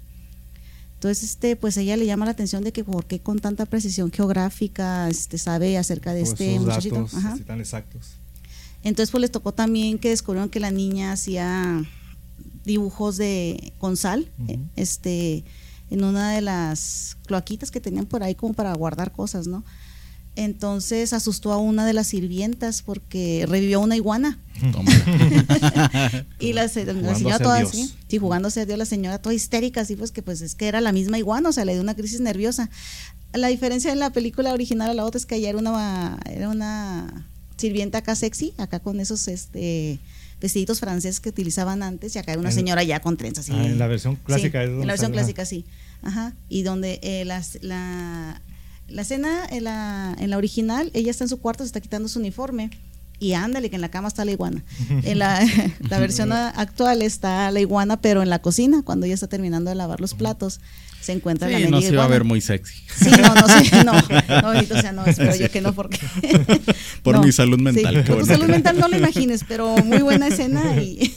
Entonces, 1.02 1.24
este, 1.24 1.56
pues 1.56 1.78
ella 1.78 1.98
le 1.98 2.06
llama 2.06 2.26
la 2.26 2.32
atención 2.32 2.64
de 2.64 2.72
que 2.72 2.84
por 2.84 3.06
qué 3.06 3.20
con 3.20 3.40
tanta 3.40 3.66
precisión 3.66 4.12
geográfica 4.12 5.10
este, 5.10 5.40
sabe 5.40 5.76
acerca 5.80 6.14
de 6.14 6.22
Todos 6.22 6.34
este 6.40 6.60
muchachito. 6.60 6.96
datos 6.96 7.16
Ajá. 7.16 7.38
tan 7.44 7.60
exactos. 7.60 8.12
Entonces, 8.84 9.10
pues 9.10 9.22
les 9.22 9.32
tocó 9.32 9.52
también 9.52 9.98
que 9.98 10.10
descubrieron 10.10 10.48
que 10.48 10.60
la 10.60 10.70
niña 10.70 11.14
hacía 11.14 11.84
dibujos 12.66 13.18
de 13.18 13.74
con 13.80 13.98
sal, 13.98 14.30
eh, 14.48 14.60
este, 14.76 15.44
en 15.90 16.04
una 16.04 16.34
de 16.34 16.42
las 16.42 17.18
cloaquitas 17.26 17.72
que 17.72 17.82
tenían 17.82 18.06
por 18.06 18.22
ahí 18.22 18.36
como 18.36 18.54
para 18.54 18.72
guardar 18.76 19.12
cosas, 19.12 19.48
¿no? 19.48 19.64
Entonces 20.36 21.12
asustó 21.14 21.52
a 21.52 21.58
una 21.58 21.86
de 21.86 21.94
las 21.94 22.08
sirvientas 22.08 22.82
porque 22.84 23.46
revivió 23.50 23.80
una 23.82 23.96
iguana 23.98 24.40
Tómala. 24.72 26.26
y 26.40 26.54
la, 26.54 26.68
se- 26.68 26.86
la 26.86 27.16
señora 27.16 27.40
toda 27.40 27.58
Dios. 27.58 27.70
así, 27.70 27.94
sí, 28.08 28.18
jugándose 28.18 28.62
a 28.62 28.66
Dios, 28.66 28.78
la 28.78 28.86
señora 28.86 29.18
toda 29.20 29.34
histérica, 29.36 29.82
así 29.82 29.96
pues 29.96 30.12
que 30.12 30.22
pues 30.22 30.42
es 30.42 30.56
que 30.56 30.68
era 30.68 30.82
la 30.82 30.92
misma 30.92 31.18
iguana, 31.18 31.50
o 31.50 31.52
sea, 31.52 31.66
le 31.66 31.74
dio 31.74 31.82
una 31.82 31.96
crisis 31.96 32.22
nerviosa. 32.22 32.70
La 33.34 33.48
diferencia 33.48 33.92
en 33.92 34.00
la 34.00 34.12
película 34.12 34.54
original 34.54 34.90
a 34.92 34.94
la 34.94 35.06
otra 35.06 35.18
es 35.18 35.26
que 35.26 35.36
ella 35.36 35.50
era 35.50 35.58
una, 35.58 36.20
era 36.30 36.48
una 36.50 37.28
sirvienta 37.58 38.00
acá 38.00 38.16
sexy, 38.16 38.54
acá 38.58 38.80
con 38.80 39.00
esos 39.00 39.28
este 39.28 40.00
vestiditos 40.40 40.80
franceses 40.80 41.20
que 41.20 41.30
utilizaban 41.30 41.84
antes, 41.84 42.16
y 42.16 42.20
acá 42.20 42.32
era 42.34 42.40
una 42.40 42.50
En- 42.50 42.56
señora 42.56 42.84
ya 42.84 43.00
con 43.00 43.18
trenzas. 43.18 43.50
Ah, 43.50 43.66
en 43.66 43.78
la 43.80 43.88
versión 43.88 44.16
clásica 44.16 44.60
Sí, 44.64 44.66
es 44.66 44.72
en 44.72 44.80
la 44.88 44.94
versión 44.94 45.12
clásica, 45.12 45.46
sí. 45.46 45.66
Ajá. 46.04 46.34
Y 46.50 46.64
donde 46.64 47.00
eh, 47.04 47.26
las- 47.26 47.58
la, 47.62 48.42
la 48.92 49.02
escena 49.04 49.46
en 49.50 49.64
la, 49.66 50.16
en 50.20 50.30
la 50.30 50.38
original, 50.38 50.92
ella 50.94 51.12
está 51.12 51.24
en 51.24 51.30
su 51.30 51.40
cuarto, 51.40 51.64
se 51.64 51.68
está 51.68 51.80
quitando 51.82 52.08
su 52.08 52.20
uniforme. 52.20 52.70
Y 53.20 53.34
ándale, 53.34 53.70
que 53.70 53.76
en 53.76 53.82
la 53.84 53.90
cama 53.92 54.08
está 54.08 54.26
la 54.26 54.32
iguana. 54.32 54.64
En 55.04 55.20
la, 55.20 55.40
la 55.90 56.00
versión 56.00 56.32
a- 56.34 56.50
actual 56.56 57.04
está 57.04 57.52
la 57.52 57.60
iguana, 57.60 58.02
pero 58.02 58.24
en 58.24 58.30
la 58.32 58.40
cocina, 58.40 58.82
cuando 58.84 59.06
ella 59.06 59.14
está 59.14 59.28
terminando 59.28 59.70
de 59.70 59.76
lavar 59.76 60.02
los 60.02 60.16
platos, 60.16 60.60
se 61.02 61.12
encuentra 61.14 61.48
la 61.48 61.58
Sí, 61.58 61.64
mendiga 61.66 61.78
no 61.78 61.82
se 61.82 61.94
iba 61.94 62.02
a 62.02 62.06
iguana. 62.06 62.10
ver 62.10 62.24
muy 62.24 62.42
sexy. 62.42 62.82
Sí, 62.98 63.12
no, 63.12 63.36
no, 63.36 63.48
sí, 63.48 63.70
no, 63.86 64.42
no, 64.42 64.50
bendito 64.50 64.82
sea, 64.82 64.92
no, 64.92 65.06
espero 65.06 65.36
yo 65.36 65.52
que 65.52 65.62
no, 65.62 65.72
porque... 65.74 66.00
Por 67.04 67.16
No, 67.18 67.24
mi 67.24 67.32
salud 67.32 67.60
mental, 67.60 67.98
sí, 68.04 68.12
por 68.12 68.22
tu 68.22 68.26
salud 68.26 68.48
mental 68.48 68.80
no 68.80 68.88
lo 68.88 68.98
imagines, 68.98 69.46
pero 69.48 69.76
muy 69.78 70.00
buena 70.00 70.28
escena 70.28 70.82
y 70.82 71.14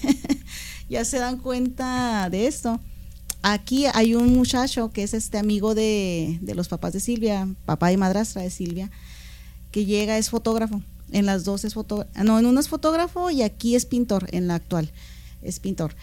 ya 0.90 1.06
se 1.06 1.18
dan 1.18 1.38
cuenta 1.38 2.28
de 2.30 2.46
esto. 2.46 2.80
Aquí 3.46 3.84
hay 3.92 4.14
un 4.14 4.32
muchacho 4.32 4.90
que 4.90 5.02
es 5.02 5.12
este 5.12 5.36
amigo 5.36 5.74
de, 5.74 6.38
de 6.40 6.54
los 6.54 6.68
papás 6.68 6.94
de 6.94 7.00
Silvia, 7.00 7.46
papá 7.66 7.92
y 7.92 7.98
madrastra 7.98 8.40
de 8.40 8.48
Silvia, 8.48 8.90
que 9.70 9.84
llega, 9.84 10.16
es 10.16 10.30
fotógrafo. 10.30 10.80
En 11.12 11.26
las 11.26 11.44
dos 11.44 11.62
es 11.66 11.74
fotógrafo. 11.74 12.10
No, 12.24 12.38
en 12.38 12.46
una 12.46 12.60
es 12.60 12.68
fotógrafo 12.68 13.28
y 13.28 13.42
aquí 13.42 13.74
es 13.76 13.84
pintor, 13.84 14.28
en 14.32 14.48
la 14.48 14.54
actual. 14.54 14.90
Es 15.42 15.60
pintor. 15.60 15.94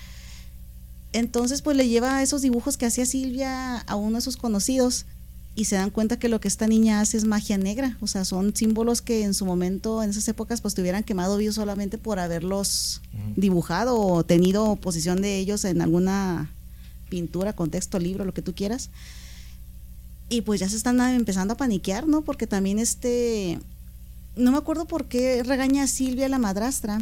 Entonces, 1.13 1.63
pues 1.63 1.75
le 1.75 1.89
lleva 1.89 2.21
esos 2.21 2.43
dibujos 2.43 2.77
que 2.77 2.85
hacía 2.85 3.07
Silvia 3.07 3.79
a 3.79 3.95
uno 3.95 4.17
de 4.17 4.21
sus 4.21 4.37
conocidos 4.37 5.07
y 5.55 5.65
se 5.65 5.77
dan 5.77 5.89
cuenta 5.89 6.19
que 6.19 6.29
lo 6.29 6.39
que 6.39 6.47
esta 6.47 6.67
niña 6.67 7.01
hace 7.01 7.17
es 7.17 7.25
magia 7.25 7.57
negra. 7.57 7.97
O 8.01 8.07
sea, 8.07 8.23
son 8.23 8.55
símbolos 8.55 9.01
que 9.01 9.23
en 9.23 9.33
su 9.33 9.47
momento, 9.47 10.03
en 10.03 10.11
esas 10.11 10.27
épocas, 10.27 10.61
pues 10.61 10.75
te 10.75 10.81
hubieran 10.81 11.03
quemado 11.03 11.37
vivos 11.37 11.55
solamente 11.55 11.97
por 11.97 12.19
haberlos 12.19 13.01
Ujú. 13.15 13.33
dibujado 13.35 13.99
o 13.99 14.23
tenido 14.23 14.75
posición 14.75 15.23
de 15.23 15.39
ellos 15.39 15.65
en 15.65 15.81
alguna 15.81 16.51
pintura, 17.11 17.53
contexto, 17.53 17.99
libro, 17.99 18.25
lo 18.25 18.33
que 18.33 18.41
tú 18.41 18.55
quieras. 18.55 18.89
Y 20.29 20.41
pues 20.41 20.59
ya 20.61 20.69
se 20.69 20.77
están 20.77 20.99
ah, 21.01 21.13
empezando 21.13 21.53
a 21.53 21.57
paniquear, 21.57 22.07
¿no? 22.07 22.21
Porque 22.21 22.47
también 22.47 22.79
este, 22.79 23.59
no 24.35 24.51
me 24.51 24.57
acuerdo 24.57 24.85
por 24.85 25.05
qué 25.05 25.43
regaña 25.43 25.83
a 25.83 25.87
Silvia 25.87 26.29
la 26.29 26.39
madrastra. 26.39 27.01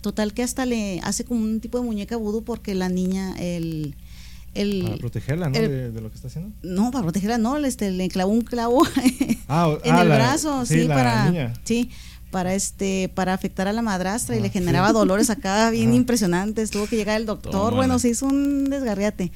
Total 0.00 0.32
que 0.32 0.42
hasta 0.42 0.64
le 0.66 1.00
hace 1.02 1.24
como 1.24 1.40
un 1.42 1.60
tipo 1.60 1.78
de 1.78 1.84
muñeca 1.84 2.16
vudú 2.16 2.42
porque 2.44 2.74
la 2.74 2.88
niña, 2.88 3.34
el, 3.38 3.94
el 4.54 4.82
Para 4.84 4.96
protegerla, 4.98 5.48
¿no? 5.48 5.56
el- 5.58 5.68
de, 5.68 5.90
de 5.92 6.00
lo 6.00 6.10
que 6.10 6.16
está 6.16 6.28
haciendo. 6.28 6.52
no, 6.62 6.90
para 6.92 7.02
protegerla, 7.04 7.38
no, 7.38 7.56
este, 7.58 7.90
le 7.90 8.08
clavó 8.08 8.30
un 8.32 8.42
clavo 8.42 8.82
Ah, 9.48 9.76
en 9.84 9.94
ah, 9.94 10.02
el 10.02 10.08
la- 10.08 10.14
brazo, 10.16 10.64
sí, 10.66 10.84
la 10.84 10.94
para, 10.94 11.30
niña. 11.30 11.54
sí, 11.64 11.90
para 12.32 12.54
este, 12.54 13.08
para 13.14 13.32
afectar 13.34 13.68
a 13.68 13.72
la 13.72 13.82
madrastra 13.82 14.34
y 14.34 14.38
Ah, 14.38 14.42
le 14.42 14.48
sí. 14.48 14.54
generaba 14.54 14.92
dolores 14.92 15.30
acá 15.30 15.70
bien 15.70 15.90
Ajá. 15.90 15.96
impresionantes. 15.96 16.72
Tuvo 16.72 16.88
que 16.88 16.96
llegar 16.96 17.20
el 17.20 17.26
doctor, 17.26 17.74
bueno, 17.76 18.00
se 18.00 18.08
hizo 18.08 18.26
un 18.26 18.64
desgarriate. 18.68 19.30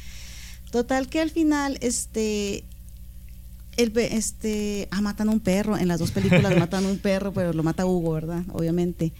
Total 0.72 1.06
que 1.08 1.20
al 1.20 1.30
final, 1.30 1.78
este, 1.80 2.64
el, 3.76 3.92
este, 3.96 4.88
ah, 4.90 5.00
matan 5.00 5.28
a 5.28 5.32
un 5.32 5.40
perro. 5.40 5.76
En 5.78 5.86
las 5.86 6.00
dos 6.00 6.10
películas 6.10 6.56
matan 6.58 6.84
a 6.84 6.88
un 6.88 6.98
perro, 6.98 7.32
pero 7.32 7.52
lo 7.52 7.62
mata 7.62 7.86
Hugo, 7.86 8.12
¿verdad? 8.14 8.42
Obviamente. 8.52 9.12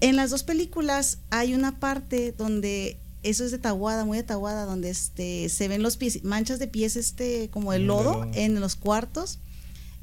En 0.00 0.16
las 0.16 0.30
dos 0.30 0.42
películas 0.42 1.18
hay 1.30 1.54
una 1.54 1.78
parte 1.78 2.32
donde 2.38 2.96
eso 3.22 3.44
es 3.44 3.50
de 3.50 3.58
Tahuada, 3.58 4.04
muy 4.04 4.18
de 4.18 4.22
Tahuada, 4.24 4.64
donde 4.66 4.90
este 4.90 5.48
se 5.48 5.68
ven 5.68 5.82
los 5.82 5.96
pies, 5.96 6.22
manchas 6.22 6.58
de 6.58 6.68
pies, 6.68 6.96
este, 6.96 7.48
como 7.50 7.72
el 7.72 7.86
lodo. 7.86 8.26
en 8.34 8.60
los 8.60 8.76
cuartos. 8.76 9.38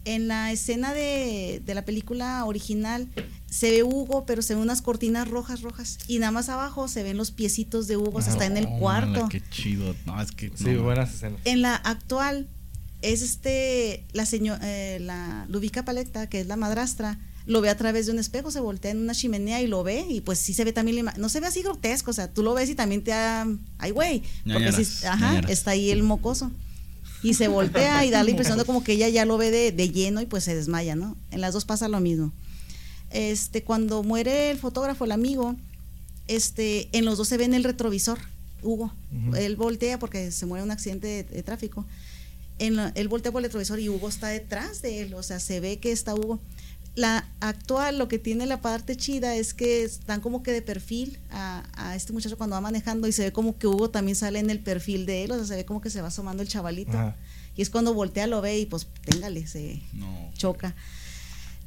En 0.06 0.28
la 0.28 0.52
escena 0.52 0.94
de, 0.94 1.62
de 1.66 1.76
la 1.76 1.86
película 1.86 2.44
original 2.46 3.08
se 3.50 3.70
ve 3.70 3.84
Hugo, 3.84 4.26
pero 4.26 4.42
se 4.42 4.56
ven 4.56 4.64
unas 4.64 4.82
cortinas 4.82 5.28
rojas, 5.28 5.62
rojas. 5.62 6.00
Y 6.08 6.20
nada 6.20 6.32
más 6.32 6.50
abajo 6.50 6.88
se 6.88 7.04
ven 7.04 7.18
los 7.18 7.32
piecitos 7.32 7.88
de 7.88 7.98
Hugo, 7.98 8.18
o 8.18 8.22
sea, 8.22 8.34
está 8.34 8.46
en 8.46 8.58
el 8.58 8.68
cuarto. 8.68 9.30
Qué 9.30 9.42
chido. 9.50 9.96
No, 10.06 10.20
es 10.22 10.32
que. 10.32 10.52
Sí, 10.56 10.72
no, 10.72 10.84
buenas 10.84 11.14
escenas. 11.14 11.40
En 11.46 11.62
la 11.62 11.76
actual 11.76 12.48
es 13.04 13.22
este 13.22 14.06
la 14.14 14.26
señora 14.26 14.60
la 15.00 15.46
Lubica 15.50 15.86
Paleta, 15.86 16.28
que 16.28 16.42
es 16.42 16.48
la 16.48 16.56
madrastra, 16.56 17.20
lo 17.46 17.62
ve 17.62 17.70
a 17.70 17.78
través 17.78 18.06
de 18.06 18.14
un 18.14 18.20
espejo, 18.20 18.50
se 18.50 18.60
voltea 18.60 18.92
en 18.92 19.00
una 19.00 19.14
chimenea 19.14 19.62
y 19.62 19.68
lo 19.68 19.84
ve 19.84 20.06
y 20.10 20.22
pues 20.22 20.40
sí 20.40 20.54
se 20.54 20.64
ve 20.64 20.74
también 20.74 21.06
la 21.06 21.14
no 21.18 21.30
se 21.30 21.40
ve 21.40 21.48
así 21.48 21.62
grotesco, 21.62 22.12
o 22.12 22.14
sea, 22.14 22.34
tú 22.34 22.42
lo 22.42 22.54
ves 22.54 22.70
y 22.70 22.76
también 22.76 23.04
te 23.04 23.12
da 23.12 23.46
ay 23.78 23.92
güey, 23.92 24.24
porque 24.52 24.72
sí, 24.72 24.88
Ñañaras, 25.04 25.06
ajá, 25.06 25.40
está 25.50 25.72
ahí 25.72 25.92
el 25.92 26.04
mocoso. 26.04 26.52
Y 27.24 27.34
se 27.36 27.48
voltea 27.48 28.06
y 28.06 28.10
da 28.12 28.24
la 28.24 28.30
impresión 28.32 28.58
de 28.58 28.66
como 28.66 28.84
que 28.84 28.94
ella 28.94 29.10
ya 29.10 29.26
lo 29.26 29.38
ve 29.38 29.50
de, 29.50 29.72
de 29.72 29.90
lleno 29.90 30.22
y 30.22 30.26
pues 30.26 30.44
se 30.44 30.54
desmaya, 30.56 30.96
¿no? 30.96 31.16
En 31.32 31.42
las 31.42 31.54
dos 31.54 31.66
pasa 31.66 31.88
lo 31.88 32.00
mismo. 32.00 32.32
Este, 33.12 33.64
cuando 33.64 34.04
muere 34.04 34.52
el 34.52 34.58
fotógrafo, 34.58 35.06
el 35.06 35.12
amigo, 35.12 35.56
este, 36.28 36.90
en 36.92 37.06
los 37.06 37.18
dos 37.18 37.28
se 37.28 37.38
ve 37.38 37.46
en 37.46 37.54
el 37.54 37.64
retrovisor, 37.64 38.20
Hugo. 38.62 38.94
Él 39.36 39.56
voltea 39.56 40.00
porque 40.00 40.32
se 40.32 40.46
muere 40.46 40.62
en 40.62 40.68
un 40.68 40.72
accidente 40.72 41.08
de, 41.08 41.24
de 41.24 41.44
tráfico. 41.44 41.86
En 42.60 42.76
la- 42.76 42.92
él 42.96 43.08
voltea 43.08 43.32
por 43.32 43.40
el 43.42 43.46
retrovisor 43.46 43.80
y 43.80 43.90
Hugo 43.90 44.10
está 44.10 44.28
detrás 44.28 44.82
de 44.82 45.02
él, 45.02 45.14
o 45.16 45.24
sea, 45.24 45.40
se 45.40 45.60
ve 45.60 45.78
que 45.80 45.92
está 45.92 46.14
Hugo. 46.16 46.40
La 46.96 47.28
actual, 47.40 47.98
lo 47.98 48.08
que 48.08 48.20
tiene 48.20 48.46
la 48.46 48.62
parte 48.62 48.96
chida 48.96 49.36
es 49.36 49.56
que 49.56 49.84
están 49.84 50.22
como 50.22 50.44
que 50.44 50.52
de 50.52 50.62
perfil 50.62 51.18
a, 51.32 51.64
a 51.76 51.96
este 51.96 52.14
muchacho 52.14 52.38
cuando 52.38 52.54
va 52.56 52.62
manejando 52.62 53.08
y 53.08 53.12
se 53.12 53.24
ve 53.24 53.32
como 53.32 53.58
que 53.58 53.66
Hugo 53.66 53.90
también 53.90 54.16
sale 54.16 54.38
en 54.38 54.52
el 54.52 54.60
perfil 54.60 55.08
de 55.08 55.24
él, 55.24 55.32
o 55.32 55.36
sea, 55.36 55.46
se 55.46 55.56
ve 55.56 55.66
como 55.66 55.82
que 55.82 55.90
se 55.90 56.02
va 56.02 56.10
asomando 56.10 56.44
el 56.44 56.50
chavalito. 56.50 56.98
Ajá. 56.98 57.16
Y 57.56 57.62
es 57.62 57.70
cuando 57.70 57.94
voltea, 57.94 58.28
lo 58.28 58.42
ve 58.42 58.60
y 58.60 58.66
pues, 58.66 58.88
téngale, 59.06 59.46
se, 59.48 59.82
No. 59.94 60.32
choca. 60.36 60.76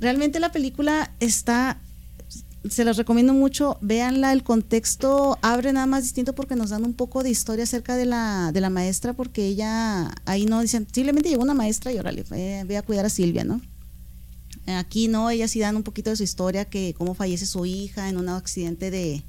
Realmente 0.01 0.41
la 0.41 0.53
película 0.53 1.13
está, 1.21 1.81
se 2.69 2.85
las 2.85 2.97
recomiendo 2.97 3.33
mucho, 3.33 3.79
véanla, 3.81 4.33
el 4.33 4.43
contexto 4.43 5.39
abre 5.43 5.73
nada 5.73 5.87
más 5.87 6.03
distinto 6.03 6.35
porque 6.35 6.55
nos 6.57 6.71
dan 6.71 6.85
un 6.85 6.93
poco 6.95 7.23
de 7.23 7.31
historia 7.31 7.65
acerca 7.65 7.97
de 7.97 8.05
la, 8.05 8.51
de 8.53 8.61
la 8.61 8.69
maestra, 8.71 9.13
porque 9.13 9.47
ella, 9.47 10.13
ahí 10.25 10.45
no 10.47 10.61
dicen, 10.61 10.87
simplemente 10.93 11.31
llegó 11.31 11.43
una 11.43 11.55
maestra 11.55 11.93
y 11.93 11.99
órale, 11.99 12.25
ve, 12.29 12.65
ve 12.67 12.77
a 12.77 12.83
cuidar 12.83 13.07
a 13.07 13.11
Silvia, 13.11 13.45
¿no? 13.45 13.61
Aquí 14.67 15.07
no, 15.07 15.31
ella 15.31 15.47
sí 15.47 15.61
dan 15.61 15.77
un 15.77 15.83
poquito 15.85 16.11
de 16.11 16.17
su 16.17 16.25
historia, 16.25 16.65
que 16.65 16.95
cómo 16.99 17.15
fallece 17.15 17.47
su 17.47 17.67
hija 17.67 18.09
en 18.09 18.17
un 18.17 18.29
accidente 18.29 18.91
de, 18.91 19.23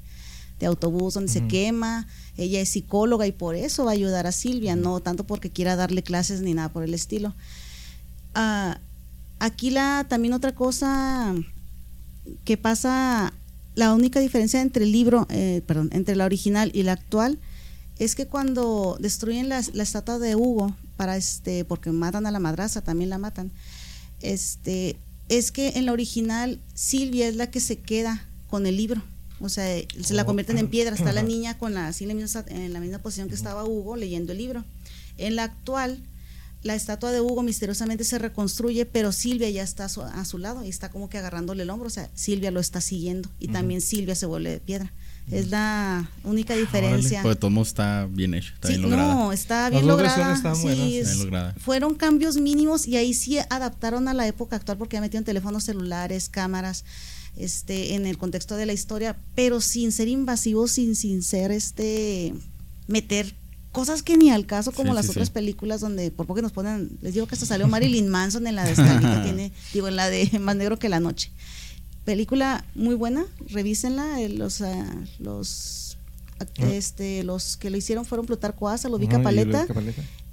de 0.58 0.66
autobús 0.66 1.14
donde 1.14 1.32
se 1.32 1.46
quema. 1.46 2.08
Ella 2.36 2.60
es 2.60 2.70
psicóloga 2.70 3.26
y 3.26 3.32
por 3.32 3.54
eso 3.54 3.84
va 3.84 3.92
a 3.92 3.94
ayudar 3.94 4.26
a 4.26 4.32
Silvia, 4.32 4.74
no 4.76 5.00
tanto 5.00 5.24
porque 5.24 5.50
quiera 5.50 5.76
darle 5.76 6.02
clases 6.02 6.40
ni 6.40 6.54
nada 6.54 6.70
por 6.70 6.82
el 6.82 6.94
estilo. 6.94 7.34
Ah, 8.34 8.80
aquí 9.38 9.70
la 9.70 10.06
también 10.08 10.34
otra 10.34 10.54
cosa 10.54 11.34
que 12.44 12.56
pasa, 12.56 13.32
la 13.74 13.94
única 13.94 14.20
diferencia 14.20 14.60
entre 14.60 14.84
el 14.84 14.92
libro, 14.92 15.26
eh, 15.30 15.62
perdón, 15.66 15.90
entre 15.92 16.16
la 16.16 16.24
original 16.24 16.70
y 16.74 16.82
la 16.82 16.92
actual, 16.92 17.38
es 17.98 18.14
que 18.14 18.26
cuando 18.26 18.96
destruyen 19.00 19.48
la, 19.48 19.62
la 19.72 19.82
estatua 19.82 20.18
de 20.18 20.36
Hugo, 20.36 20.74
para 20.96 21.16
este, 21.16 21.64
porque 21.64 21.90
matan 21.90 22.26
a 22.26 22.30
la 22.30 22.38
madrastra, 22.38 22.82
también 22.82 23.10
la 23.10 23.18
matan, 23.18 23.50
este, 24.20 24.96
es 25.28 25.52
que 25.52 25.70
en 25.76 25.86
la 25.86 25.92
original 25.92 26.60
Silvia 26.74 27.28
es 27.28 27.36
la 27.36 27.50
que 27.50 27.60
se 27.60 27.76
queda 27.76 28.26
con 28.48 28.66
el 28.66 28.76
libro. 28.76 29.02
O 29.40 29.48
sea, 29.48 29.64
se 30.02 30.14
la 30.14 30.22
Oh. 30.22 30.26
convierten 30.26 30.58
en 30.58 30.68
piedra. 30.68 30.94
Está 30.96 31.12
la 31.12 31.22
niña 31.22 31.58
con 31.58 31.74
la, 31.74 31.86
así 31.88 32.04
en 32.04 32.08
la 32.08 32.14
misma, 32.14 32.44
en 32.48 32.72
la 32.72 32.80
misma 32.80 32.98
posición 32.98 33.28
que 33.28 33.34
estaba 33.34 33.64
Hugo 33.64 33.94
leyendo 33.96 34.32
el 34.32 34.38
libro. 34.38 34.64
En 35.16 35.36
la 35.36 35.44
actual, 35.44 36.00
la 36.64 36.74
estatua 36.74 37.12
de 37.12 37.20
Hugo 37.20 37.42
misteriosamente 37.44 38.02
se 38.02 38.18
reconstruye, 38.18 38.84
pero 38.84 39.12
Silvia 39.12 39.48
ya 39.50 39.62
está 39.62 39.84
a 39.84 39.88
su, 39.88 40.02
a 40.02 40.24
su 40.24 40.38
lado 40.38 40.64
y 40.64 40.68
está 40.68 40.90
como 40.90 41.08
que 41.08 41.18
agarrándole 41.18 41.62
el 41.62 41.70
hombro, 41.70 41.86
o 41.86 41.90
sea, 41.90 42.10
Silvia 42.14 42.50
lo 42.50 42.58
está 42.58 42.80
siguiendo 42.80 43.28
y 43.38 43.48
también 43.48 43.80
Silvia 43.80 44.16
se 44.16 44.26
vuelve 44.26 44.50
de 44.50 44.60
piedra. 44.60 44.92
Es 45.30 45.48
la 45.50 46.08
única 46.24 46.54
diferencia. 46.54 47.22
Pues 47.22 47.38
modos 47.50 47.68
está 47.68 48.06
bien 48.10 48.34
hecho, 48.34 48.54
está 48.54 48.68
Sí, 48.68 48.74
bien 48.74 48.82
lograda. 48.90 49.14
no, 49.14 49.32
está 49.32 49.62
Las 49.62 49.70
bien 49.72 49.86
dos 49.86 49.90
lograda. 49.98 50.34
están 50.34 50.56
sí, 50.56 50.62
buenas. 50.62 50.86
es- 50.88 51.06
Bien 51.08 51.18
lograda. 51.18 51.54
Fueron 51.58 51.94
cambios 51.94 52.36
mínimos 52.38 52.86
y 52.86 52.96
ahí 52.96 53.12
sí 53.14 53.38
adaptaron 53.50 54.08
a 54.08 54.14
la 54.14 54.26
época 54.26 54.56
actual 54.56 54.78
porque 54.78 54.94
ya 54.96 55.00
metieron 55.00 55.24
teléfonos 55.24 55.64
celulares, 55.64 56.28
cámaras, 56.28 56.84
este, 57.36 57.94
en 57.94 58.06
el 58.06 58.16
contexto 58.18 58.56
de 58.56 58.66
la 58.66 58.72
historia, 58.72 59.16
pero 59.34 59.60
sin 59.60 59.92
ser 59.92 60.08
invasivos, 60.08 60.72
sin, 60.72 60.96
sin 60.96 61.22
ser 61.22 61.50
este 61.52 62.34
meter 62.86 63.34
cosas 63.70 64.02
que 64.02 64.16
ni 64.16 64.30
al 64.30 64.46
caso 64.46 64.72
como 64.72 64.92
Sí, 64.92 64.96
las 64.96 65.04
sí, 65.06 65.10
otras 65.10 65.28
sí. 65.28 65.34
películas 65.34 65.80
donde 65.80 66.10
por 66.10 66.26
poco 66.26 66.40
nos 66.42 66.52
ponen, 66.52 66.90
les 67.02 67.14
digo 67.14 67.26
que 67.26 67.34
hasta 67.34 67.46
salió 67.46 67.68
Marilyn 67.68 68.08
Manson 68.08 68.46
en 68.46 68.56
la 68.56 68.64
de 68.64 68.72
Stanley, 68.72 69.14
que 69.16 69.22
tiene, 69.24 69.52
digo 69.74 69.86
en 69.88 69.96
la 69.96 70.08
de 70.10 70.38
Más 70.40 70.56
negro 70.56 70.78
que 70.78 70.88
la 70.88 71.00
noche. 71.00 71.30
Película 72.08 72.64
muy 72.74 72.94
buena, 72.94 73.26
revísenla, 73.50 74.20
eh, 74.22 74.30
los 74.30 74.62
ah, 74.62 74.96
los 75.18 75.88
Ah. 76.40 76.66
este 76.72 77.22
los 77.24 77.56
que 77.56 77.70
lo 77.70 77.76
hicieron 77.76 78.04
fueron 78.04 78.26
Plutarco 78.26 78.68
Asa, 78.68 78.88
y 78.88 79.06
Paleta 79.06 79.66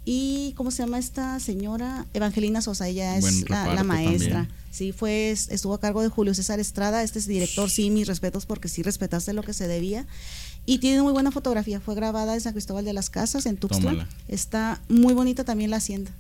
y 0.07 0.53
¿cómo 0.55 0.69
se 0.69 0.83
llama 0.83 0.99
esta 0.99 1.39
señora? 1.39 2.05
Evangelina 2.13 2.61
Sosa, 2.61 2.87
ella 2.87 3.17
es 3.17 3.49
la, 3.49 3.83
maestra. 3.83 4.33
también. 4.33 4.55
Sí, 4.69 4.91
fue 4.91 5.31
estuvo 5.31 5.73
a 5.73 5.79
cargo 5.79 6.03
de 6.03 6.09
Julio 6.09 6.35
César 6.35 6.59
Estrada, 6.59 7.01
este 7.01 7.17
es 7.17 7.25
director, 7.25 7.69
sí, 7.71 7.89
mis 7.89 8.07
respetos 8.07 8.45
porque 8.45 8.67
sí 8.67 8.83
respetaste 8.83 9.33
lo 9.33 9.41
que 9.41 9.53
se 9.53 9.67
debía. 9.67 10.05
Y 10.67 10.77
tiene 10.77 11.01
muy 11.01 11.11
buena 11.11 11.31
fotografía, 11.31 11.79
fue 11.79 11.95
grabada 11.95 12.35
en 12.35 12.41
San 12.41 12.53
Cristóbal 12.53 12.85
de 12.85 12.93
las 12.93 13.09
Casas, 13.09 13.47
en 13.47 13.57
Tuxtla. 13.57 13.91
Tómala. 13.91 14.09
Está 14.27 14.79
muy 14.89 15.13
bonita 15.13 15.43
también 15.43 15.71
la 15.71 15.77
hacienda. 15.77 16.11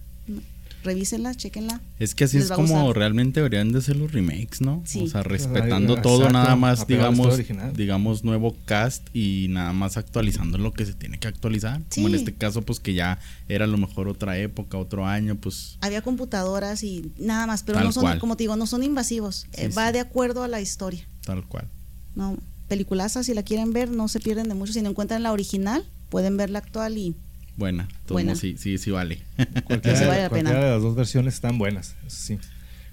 Revísenla, 0.85 1.35
chequenla. 1.35 1.81
Es 1.99 2.15
que 2.15 2.23
así 2.25 2.37
es 2.37 2.51
como 2.51 2.93
realmente 2.93 3.39
deberían 3.41 3.71
de 3.71 3.81
ser 3.81 3.95
los 3.97 4.11
remakes, 4.11 4.61
¿no? 4.61 4.81
Sí. 4.85 5.01
O 5.01 5.07
sea, 5.07 5.21
Ay, 5.21 5.27
respetando 5.29 5.93
exacto, 5.95 6.09
todo, 6.09 6.29
nada 6.29 6.55
más, 6.55 6.87
digamos, 6.87 7.37
digamos, 7.75 8.23
nuevo 8.23 8.55
cast 8.65 9.07
y 9.13 9.47
nada 9.49 9.73
más 9.73 9.97
actualizando 9.97 10.57
lo 10.57 10.71
que 10.73 10.85
se 10.85 10.93
tiene 10.93 11.19
que 11.19 11.27
actualizar. 11.27 11.81
Como 11.93 12.07
en 12.07 12.13
Sí. 12.13 12.19
este 12.19 12.33
caso, 12.33 12.61
pues 12.61 12.79
que 12.79 12.93
ya 12.93 13.19
era 13.49 13.65
a 13.65 13.67
lo 13.67 13.77
mejor 13.77 14.07
otra 14.07 14.37
época, 14.37 14.77
otro 14.77 15.05
año, 15.05 15.35
pues 15.35 15.77
Había 15.81 16.01
computadoras 16.01 16.83
y 16.83 17.11
nada 17.17 17.47
más, 17.47 17.63
pero 17.63 17.79
no 17.81 17.91
son, 17.91 18.03
cual. 18.03 18.19
como 18.19 18.37
te 18.37 18.43
digo, 18.43 18.55
no 18.55 18.67
son 18.67 18.83
invasivos. 18.83 19.47
Eh, 19.53 19.69
Sí, 19.69 19.75
va 19.75 19.87
sí. 19.87 19.93
de 19.93 19.99
acuerdo 19.99 20.43
a 20.43 20.47
la 20.47 20.61
historia. 20.61 21.05
tal 21.25 21.43
cual. 21.45 21.67
No, 22.15 22.37
peliculaza, 22.67 23.23
si 23.23 23.33
la 23.33 23.41
quieren 23.43 23.73
ver, 23.73 23.89
no 23.89 24.07
se 24.07 24.19
pierden 24.19 24.47
de 24.47 24.53
mucho. 24.55 24.71
Si 24.73 24.81
no 24.81 24.89
encuentran 24.91 25.23
la 25.23 25.31
original, 25.31 25.83
pueden 26.09 26.37
ver 26.37 26.49
la 26.51 26.59
actual 26.59 26.97
y 26.97 27.15
Buena, 27.57 27.87
todo 28.05 28.15
Buena. 28.15 28.35
sí, 28.35 28.55
sí, 28.57 28.77
sí 28.77 28.91
vale. 28.91 29.19
Cualquiera, 29.65 29.97
Sí 29.99 30.05
vale 30.05 30.21
la 30.23 30.29
cualquiera 30.29 30.55
pena. 30.59 30.65
de 30.65 30.71
las 30.73 30.81
dos 30.81 30.95
versiones 30.95 31.33
están 31.35 31.57
buenas, 31.57 31.95
eso 32.05 32.17
sí. 32.17 32.37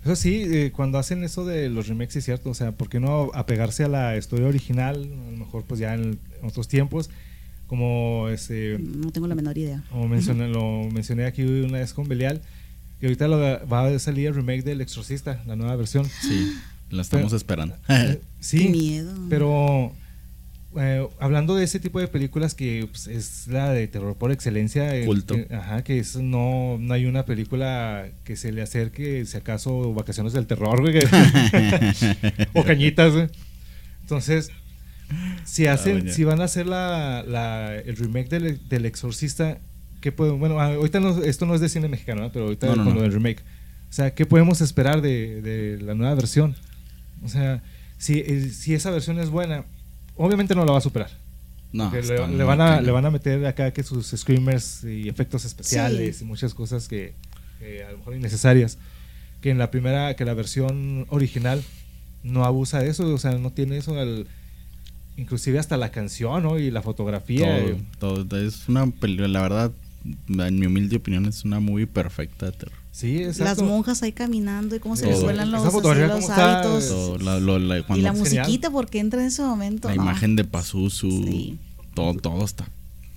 Eso 0.04 0.16
sí, 0.16 0.42
eh, 0.46 0.72
cuando 0.74 0.98
hacen 0.98 1.22
eso 1.24 1.44
de 1.44 1.68
los 1.68 1.86
remakes, 1.88 2.16
es 2.16 2.24
cierto, 2.24 2.50
o 2.50 2.54
sea, 2.54 2.72
¿por 2.72 2.88
qué 2.88 2.98
no 3.00 3.30
apegarse 3.34 3.84
a 3.84 3.88
la 3.88 4.16
historia 4.16 4.46
original? 4.48 4.96
A 4.96 5.30
lo 5.30 5.36
mejor 5.36 5.64
pues 5.64 5.78
ya 5.80 5.94
en, 5.94 6.18
en 6.40 6.46
otros 6.48 6.66
tiempos, 6.68 7.08
como 7.68 8.28
este, 8.28 8.78
no 8.80 9.10
tengo 9.12 9.26
la 9.28 9.34
menor 9.34 9.56
idea. 9.58 9.82
como 9.90 10.08
mencioné, 10.08 10.48
lo 10.48 10.88
mencioné 10.92 11.24
aquí 11.26 11.42
una 11.42 11.78
vez 11.78 11.92
con 11.94 12.08
Belial, 12.08 12.40
que 13.00 13.06
ahorita 13.06 13.28
lo- 13.28 13.38
va 13.68 13.86
a 13.86 13.98
salir 13.98 14.26
el 14.28 14.34
remake 14.34 14.62
del 14.62 14.80
Exorcista, 14.80 15.42
la 15.46 15.56
nueva 15.56 15.74
versión. 15.76 16.04
Sí, 16.06 16.52
la 16.90 17.02
estamos 17.02 17.26
Pero- 17.26 17.36
esperando. 17.36 17.76
Sí, 18.40 18.58
Qué 18.64 18.68
miedo. 18.70 19.14
pero 19.30 19.92
eh, 20.78 21.06
hablando 21.20 21.54
de 21.54 21.64
ese 21.64 21.80
tipo 21.80 22.00
de 22.00 22.08
películas 22.08 22.54
que 22.54 22.86
pues, 22.90 23.06
es 23.06 23.46
la 23.48 23.70
de 23.72 23.86
terror 23.88 24.16
por 24.16 24.32
excelencia, 24.32 24.96
eh, 24.96 25.04
Culto. 25.06 25.34
que- 25.34 25.54
ajá, 25.54 25.82
que 25.84 25.98
es, 25.98 26.16
no, 26.16 26.78
no 26.80 26.94
hay 26.94 27.06
una 27.06 27.24
película 27.24 28.08
que 28.24 28.36
se 28.36 28.52
le 28.52 28.62
acerque, 28.62 29.24
si 29.26 29.36
acaso, 29.36 29.92
Vacaciones 29.94 30.32
del 30.32 30.46
Terror, 30.46 30.80
güey, 30.80 30.98
o 32.54 32.64
Cañitas, 32.64 33.12
güey. 33.12 33.28
Entonces, 34.02 34.50
si 35.44 35.66
hacen, 35.66 35.98
Ah, 35.98 36.04
ya. 36.06 36.12
si 36.12 36.24
van 36.24 36.40
a 36.40 36.44
hacer 36.44 36.66
la, 36.66 37.22
la- 37.26 37.74
el 37.76 37.96
remake 37.96 38.28
del, 38.28 38.68
del 38.68 38.86
Exorcista, 38.86 39.58
¿qué 40.00 40.10
podemos, 40.12 40.40
bueno, 40.40 40.58
ah, 40.60 40.74
ahorita 40.74 41.00
no- 41.00 41.22
esto 41.22 41.46
no 41.46 41.54
es 41.54 41.60
de 41.60 41.68
cine 41.68 41.88
mexicano, 41.88 42.22
¿no? 42.22 42.32
pero 42.32 42.46
ahorita 42.46 42.66
No, 42.68 42.76
no, 42.76 42.84
con 42.84 42.94
lo 42.94 43.02
del 43.02 43.12
remake, 43.12 43.40
o 43.90 43.92
sea, 43.92 44.14
¿qué 44.14 44.24
podemos 44.26 44.60
esperar 44.62 45.02
de, 45.02 45.42
de 45.42 45.82
la 45.82 45.94
nueva 45.94 46.14
versión? 46.14 46.56
O 47.24 47.28
sea, 47.28 47.62
si, 47.98 48.18
eh, 48.20 48.48
si 48.50 48.74
esa 48.74 48.90
versión 48.90 49.18
es 49.20 49.28
buena, 49.30 49.64
obviamente 50.16 50.54
no 50.54 50.64
la 50.64 50.72
va 50.72 50.78
a 50.78 50.82
superar. 50.82 51.10
No, 51.72 51.90
le, 51.90 52.02
le 52.02 52.26
muy 52.26 52.44
van 52.44 52.60
a, 52.60 52.80
le 52.82 52.90
van 52.90 53.06
a 53.06 53.10
meter 53.10 53.46
acá 53.46 53.70
que 53.72 53.82
sus 53.82 54.08
screamers 54.08 54.84
y 54.84 55.08
efectos 55.08 55.44
especiales 55.46 56.18
Sí. 56.18 56.24
y 56.24 56.26
muchas 56.28 56.52
cosas 56.52 56.86
que, 56.86 57.14
que 57.58 57.82
a 57.84 57.92
lo 57.92 57.98
mejor 57.98 58.14
innecesarias. 58.14 58.76
Que 59.40 59.50
en 59.50 59.58
la 59.58 59.70
primera, 59.70 60.14
que 60.14 60.24
la 60.26 60.34
versión 60.34 61.06
original 61.08 61.62
no 62.22 62.44
abusa 62.44 62.78
de 62.80 62.90
eso, 62.90 63.12
o 63.12 63.18
sea, 63.18 63.32
no 63.38 63.50
tiene 63.52 63.78
eso, 63.78 63.98
al- 63.98 64.26
inclusive 65.16 65.58
hasta 65.58 65.76
la 65.78 65.90
canción 65.90 66.42
¿no? 66.42 66.58
y 66.58 66.70
la 66.70 66.82
fotografía. 66.82 67.58
eh, 67.58 67.76
todo, 67.98 68.24
todo. 68.26 68.40
Es 68.46 68.68
una 68.68 68.86
película, 68.88 69.28
la 69.28 69.42
verdad, 69.42 69.72
en 70.28 70.58
mi 70.58 70.66
humilde 70.66 70.96
opinión, 70.96 71.24
es 71.26 71.44
una 71.44 71.58
movie 71.58 71.86
perfecta 71.86 72.46
de 72.46 72.52
terror. 72.52 72.78
Sí, 72.92 73.24
Las 73.38 73.62
monjas 73.62 74.02
ahí 74.02 74.12
caminando 74.12 74.76
y 74.76 74.78
cómo 74.78 74.96
se 74.96 75.06
les 75.06 75.22
vuelan 75.22 75.50
los, 75.50 75.64
así 75.64 75.76
hábitos. 76.30 76.88
Todo, 76.88 77.18
la, 77.18 77.40
lo- 77.40 77.58
la- 77.58 77.78
y 77.78 78.00
la 78.02 78.12
musiquita, 78.12 78.44
genial. 78.44 78.72
porque 78.72 78.98
entra 78.98 79.20
en 79.22 79.28
ese 79.28 79.40
momento. 79.42 79.88
la 79.88 79.94
no. 79.96 80.02
imagen 80.02 80.36
de 80.36 80.44
Pazuzu, 80.44 81.10
Sí. 81.10 81.58
todo, 81.94 82.12
todo 82.14 82.44
está 82.44 82.64
Sí, 82.66 82.70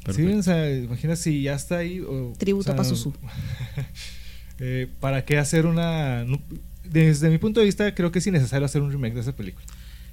perfecto. 0.05 0.37
o 0.39 0.43
sea, 0.43 0.73
imagina 0.77 1.15
si 1.17 1.41
ya 1.41 1.55
está 1.55 1.79
ahí. 1.79 1.99
o- 1.99 2.33
Tributo 2.37 2.61
o 2.61 2.63
sea, 2.63 2.73
a 2.73 2.77
Pazuzu. 2.77 3.13
eh, 4.59 4.87
¿Para 4.99 5.25
qué 5.25 5.37
hacer 5.37 5.65
una.? 5.65 6.23
no- 6.23 6.39
desde 6.89 7.29
mi 7.29 7.37
punto 7.37 7.59
de 7.59 7.65
vista, 7.65 7.93
creo 7.95 8.11
que 8.11 8.19
es 8.19 8.27
innecesario 8.27 8.65
hacer 8.65 8.81
un 8.81 8.91
remake 8.91 9.15
de 9.15 9.21
esa 9.21 9.35
película. 9.35 9.65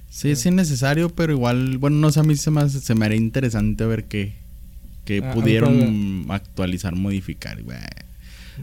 Sí, 0.09 0.29
es 0.31 0.45
innecesario, 0.45 1.09
pero 1.09 1.31
igual, 1.33 1.77
bueno, 1.77 1.97
no 1.97 2.11
sé, 2.11 2.19
a 2.19 2.23
mí 2.23 2.35
se 2.35 2.51
me, 2.51 2.67
se 2.69 2.95
me 2.95 3.05
haría 3.05 3.17
interesante 3.17 3.85
ver 3.85 4.03
qué, 4.05 4.33
qué 5.05 5.21
Ah, 5.23 5.31
pudieron 5.33 6.25
actualizar, 6.29 6.95
modificar. 6.95 7.61
güey. 7.63 7.77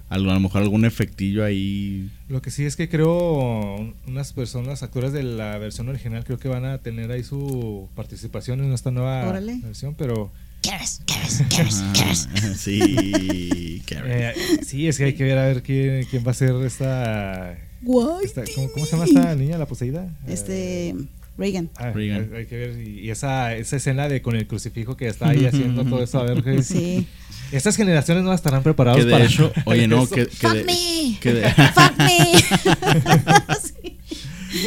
Algo, 0.09 0.30
a 0.30 0.34
lo 0.34 0.41
mejor 0.41 0.62
algún 0.62 0.84
efectillo 0.84 1.45
ahí. 1.45 2.11
Lo 2.28 2.43
que 2.43 2.51
sí 2.51 2.64
es 2.64 2.76
que 2.76 2.88
creo 2.88 3.74
un- 3.76 3.95
unas 4.07 4.32
personas, 4.32 4.82
actores 4.82 5.12
de 5.12 5.22
la 5.22 5.59
versión 5.59 5.88
original, 5.88 6.24
creo 6.24 6.38
que 6.38 6.49
van 6.49 6.64
a 6.64 6.78
tener 6.78 7.11
ahí 7.11 7.22
su 7.24 7.88
participación 7.95 8.61
en 8.64 8.72
esta 8.72 8.91
nueva 8.91 9.26
Órale. 9.28 9.59
versión, 9.62 9.95
pero 9.95 10.30
¿Quieres? 10.62 11.01
¿Quieres? 11.07 11.43
¿Quieres? 11.49 11.82
¿Quieres? 11.95 12.28
Ah, 12.34 12.55
sí, 12.57 13.82
eh, 14.05 14.34
sí, 14.62 14.88
es 14.88 14.99
que 14.99 15.05
hay 15.05 15.14
que 15.14 15.24
ver 15.24 15.38
a 15.38 15.47
ver 15.47 15.62
quién, 15.62 16.05
quién 16.05 16.22
va 16.26 16.32
a 16.32 16.34
ser 16.34 16.55
esta, 16.66 17.57
¿cómo, 17.84 18.70
cómo 18.74 18.84
se 18.84 18.93
llama 18.93 19.05
esta 19.07 19.34
niña, 19.36 19.57
la 19.57 19.66
poseída? 19.66 20.07
Este, 20.26 20.95
Reagan. 21.41 21.70
Ah, 21.76 21.91
Reagan. 21.91 22.28
Hay, 22.32 22.38
hay 22.41 22.47
que 22.47 22.57
ver 22.57 22.86
y, 22.86 23.11
esa, 23.11 23.55
esa 23.57 23.76
escena 23.76 24.09
de 24.09 24.22
con 24.22 24.36
el 24.36 24.47
crucifijo 24.47 24.97
que 24.97 25.09
está 25.09 25.30
ahí 25.30 25.47
haciendo 25.47 25.84
todo 25.84 26.03
eso, 26.03 26.20
a 26.20 26.24
ver 26.24 26.43
qué- 26.45 26.62
Sí. 26.62 27.07
Estas 27.53 27.74
generaciones 27.76 28.22
no 28.22 28.32
estarán 28.32 28.62
preparadas 28.62 29.05
Que 29.05 29.11
para 29.11 29.24
hecho, 29.24 29.53
oye, 29.64 29.88
no, 29.88 30.05
eso. 30.05 30.14
que, 30.14 30.26
que 30.26 30.36
Fuck 30.36 30.53
de, 30.55 30.64
me. 30.64 31.18
que 31.20 31.32
de- 31.34 31.51
Fuck 31.74 31.99
me. 31.99 33.57
Sí. 33.59 33.97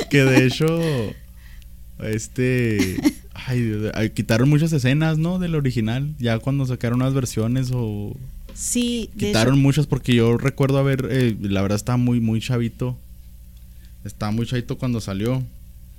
que 0.10 0.24
de 0.26 0.46
hecho, 0.46 0.66
este, 2.04 2.98
ay, 3.34 4.10
quitaron 4.14 4.50
muchas 4.50 4.74
escenas, 4.74 5.18
¿no? 5.18 5.40
Del 5.40 5.56
original, 5.56 6.14
ya 6.20 6.40
cuando 6.40 6.66
sacaron 6.66 7.02
unas 7.02 7.14
versiones 7.14 7.70
o 7.74 8.16
Sí, 8.54 9.10
quitaron 9.18 9.54
hecho, 9.56 9.62
muchas 9.62 9.88
porque 9.88 10.14
yo 10.16 10.38
recuerdo 10.38 10.78
haber, 10.78 11.08
eh, 11.10 11.36
la 11.42 11.62
verdad 11.62 11.78
estaba 11.78 11.98
muy, 11.98 12.20
muy 12.20 12.40
chavito, 12.42 12.98
estaba 14.04 14.32
muy 14.32 14.46
chavito 14.46 14.78
cuando 14.78 15.00
salió. 15.02 15.42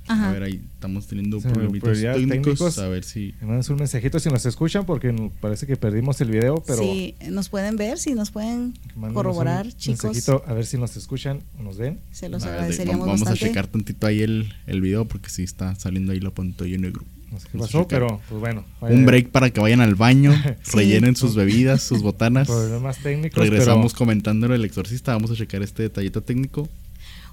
Ajá. 0.07 0.29
A 0.29 0.33
ver, 0.33 0.43
ahí 0.43 0.61
estamos 0.73 1.07
teniendo 1.07 1.39
Sí, 1.41 1.47
problemitas 1.47 1.89
problemas 1.89 2.17
técnicos, 2.17 2.43
técnicos. 2.59 2.77
a 2.79 2.87
ver 2.89 3.03
si... 3.03 3.33
Me 3.41 3.47
mandas 3.47 3.69
un 3.69 3.77
mensajito 3.77 4.19
si 4.19 4.29
nos 4.29 4.45
escuchan 4.45 4.85
porque 4.85 5.13
parece 5.41 5.65
que 5.65 5.77
perdimos 5.77 6.21
el 6.21 6.29
video, 6.29 6.63
pero 6.65 6.79
sí, 6.79 7.15
nos 7.29 7.49
pueden 7.49 7.75
ver, 7.75 7.97
si 7.97 8.13
nos 8.13 8.29
pueden 8.31 8.73
mándanos 8.95 9.13
corroborar, 9.13 9.65
un 9.65 9.71
chicos. 9.73 10.03
mensajito 10.03 10.43
a 10.45 10.53
ver 10.53 10.65
si 10.65 10.77
nos 10.77 10.95
escuchan 10.95 11.41
o 11.59 11.63
nos 11.63 11.77
ven. 11.77 11.99
Se 12.11 12.29
los 12.29 12.43
a 12.43 12.47
ver, 12.47 12.55
agradeceríamos 12.55 13.05
vamos 13.07 13.21
bastante. 13.21 13.45
a 13.45 13.47
checar 13.47 13.67
tantito 13.67 14.05
ahí 14.07 14.21
el, 14.21 14.53
el 14.67 14.81
video 14.81 15.05
porque 15.05 15.29
sí 15.29 15.43
está 15.43 15.73
saliendo 15.75 16.11
ahí 16.11 16.19
la 16.19 16.31
pantalla 16.31 16.77
negro. 16.77 17.03
No 17.31 17.39
sé 17.39 17.47
qué 17.51 17.57
pasó, 17.57 17.81
checar. 17.81 17.87
pero 17.87 18.21
pues 18.29 18.39
bueno. 18.39 18.63
Un 18.81 19.05
break 19.07 19.29
para 19.29 19.49
que 19.49 19.59
vayan 19.59 19.81
al 19.81 19.95
baño, 19.95 20.31
Sí. 20.61 20.77
rellenen 20.77 21.15
sus 21.15 21.33
bebidas, 21.35 21.81
sus 21.81 22.03
botanas. 22.03 22.47
Problemas 22.47 22.99
técnicos. 22.99 23.39
Regresamos 23.39 23.93
comentando 23.95 24.53
el 24.53 24.63
exorcista. 24.63 25.13
Vamos 25.13 25.31
a 25.31 25.35
checar 25.35 25.63
este 25.63 25.81
detallito 25.83 26.21
técnico. 26.21 26.69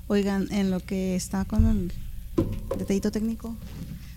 Oigan, 0.09 0.49
en 0.51 0.71
lo 0.71 0.81
que 0.81 1.15
está 1.15 1.45
con 1.45 1.67
el 1.67 1.93
detallito 2.79 3.11
técnico, 3.11 3.57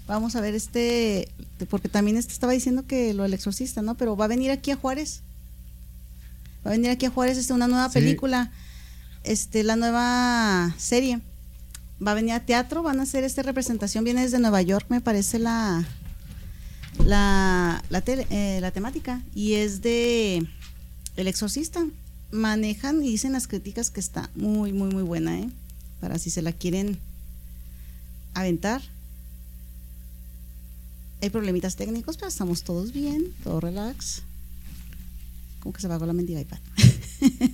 vamos 0.07 0.35
a 0.35 0.41
ver 0.41 0.55
este, 0.55 1.27
porque 1.69 1.89
también 1.89 2.17
este 2.17 2.33
estaba 2.33 2.53
diciendo 2.53 2.85
que 2.87 3.13
lo 3.13 3.23
del 3.23 3.33
exorcista, 3.33 3.81
¿no? 3.81 3.95
Pero 3.95 4.15
va 4.15 4.25
a 4.25 4.29
venir 4.29 4.51
aquí 4.51 4.71
a 4.71 4.75
Juárez. 4.75 5.21
Va 6.65 6.71
a 6.71 6.73
venir 6.73 6.89
aquí 6.89 7.05
a 7.05 7.09
Juárez 7.11 7.37
este, 7.37 7.53
una 7.53 7.67
nueva 7.67 7.87
Sí. 7.89 7.93
película, 7.99 8.51
este, 9.23 9.63
la 9.63 9.75
nueva 9.75 10.73
serie. 10.77 11.19
Va 12.05 12.11
a 12.11 12.15
venir 12.15 12.33
a 12.33 12.39
teatro, 12.45 12.83
van 12.83 12.99
a 12.99 13.03
hacer 13.03 13.23
esta 13.23 13.41
representación, 13.41 14.03
viene 14.03 14.21
desde 14.23 14.39
Nueva 14.39 14.61
York, 14.61 14.85
me 14.89 15.01
parece 15.01 15.39
la 15.39 15.85
la, 17.03 17.83
la, 17.89 18.01
tele- 18.01 18.27
eh, 18.29 18.59
la 18.61 18.71
temática, 18.71 19.21
y 19.33 19.53
es 19.55 19.81
de 19.81 20.47
El 21.17 21.27
Exorcista. 21.27 21.85
Manejan 22.31 23.03
y 23.03 23.09
dicen 23.11 23.33
las 23.33 23.47
críticas 23.47 23.91
que 23.91 23.99
está 23.99 24.29
muy, 24.35 24.73
muy, 24.73 24.89
muy 24.93 25.03
buena, 25.03 25.37
¿eh? 25.39 25.49
Para 26.01 26.17
si 26.19 26.29
se 26.29 26.41
la 26.41 26.51
quieren 26.51 26.97
aventar. 28.35 28.81
Hay 31.21 31.29
problemitas 31.31 31.75
técnicos, 31.75 32.17
pero 32.17 32.27
estamos 32.27 32.63
todos 32.63 32.93
bien, 32.93 33.33
todo 33.43 33.59
relax. 33.59 34.21
Como 35.59 35.73
que 35.73 35.81
se 35.81 35.87
pagó 35.87 36.05
la 36.05 36.13
mendiga 36.13 36.39
iPad. 36.41 36.59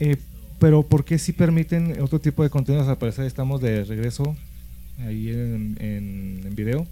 Eh, 0.00 0.16
pero 0.58 0.82
¿por 0.82 1.04
qué 1.04 1.20
si 1.20 1.32
permiten 1.32 2.02
otro 2.02 2.20
tipo 2.20 2.42
de 2.42 2.50
contenidos? 2.50 2.88
Al 2.88 2.98
parecer 2.98 3.26
estamos 3.26 3.60
de 3.60 3.84
regreso 3.84 4.36
ahí 4.98 5.28
en, 5.28 5.76
en, 5.78 6.42
en 6.44 6.54
video. 6.56 6.84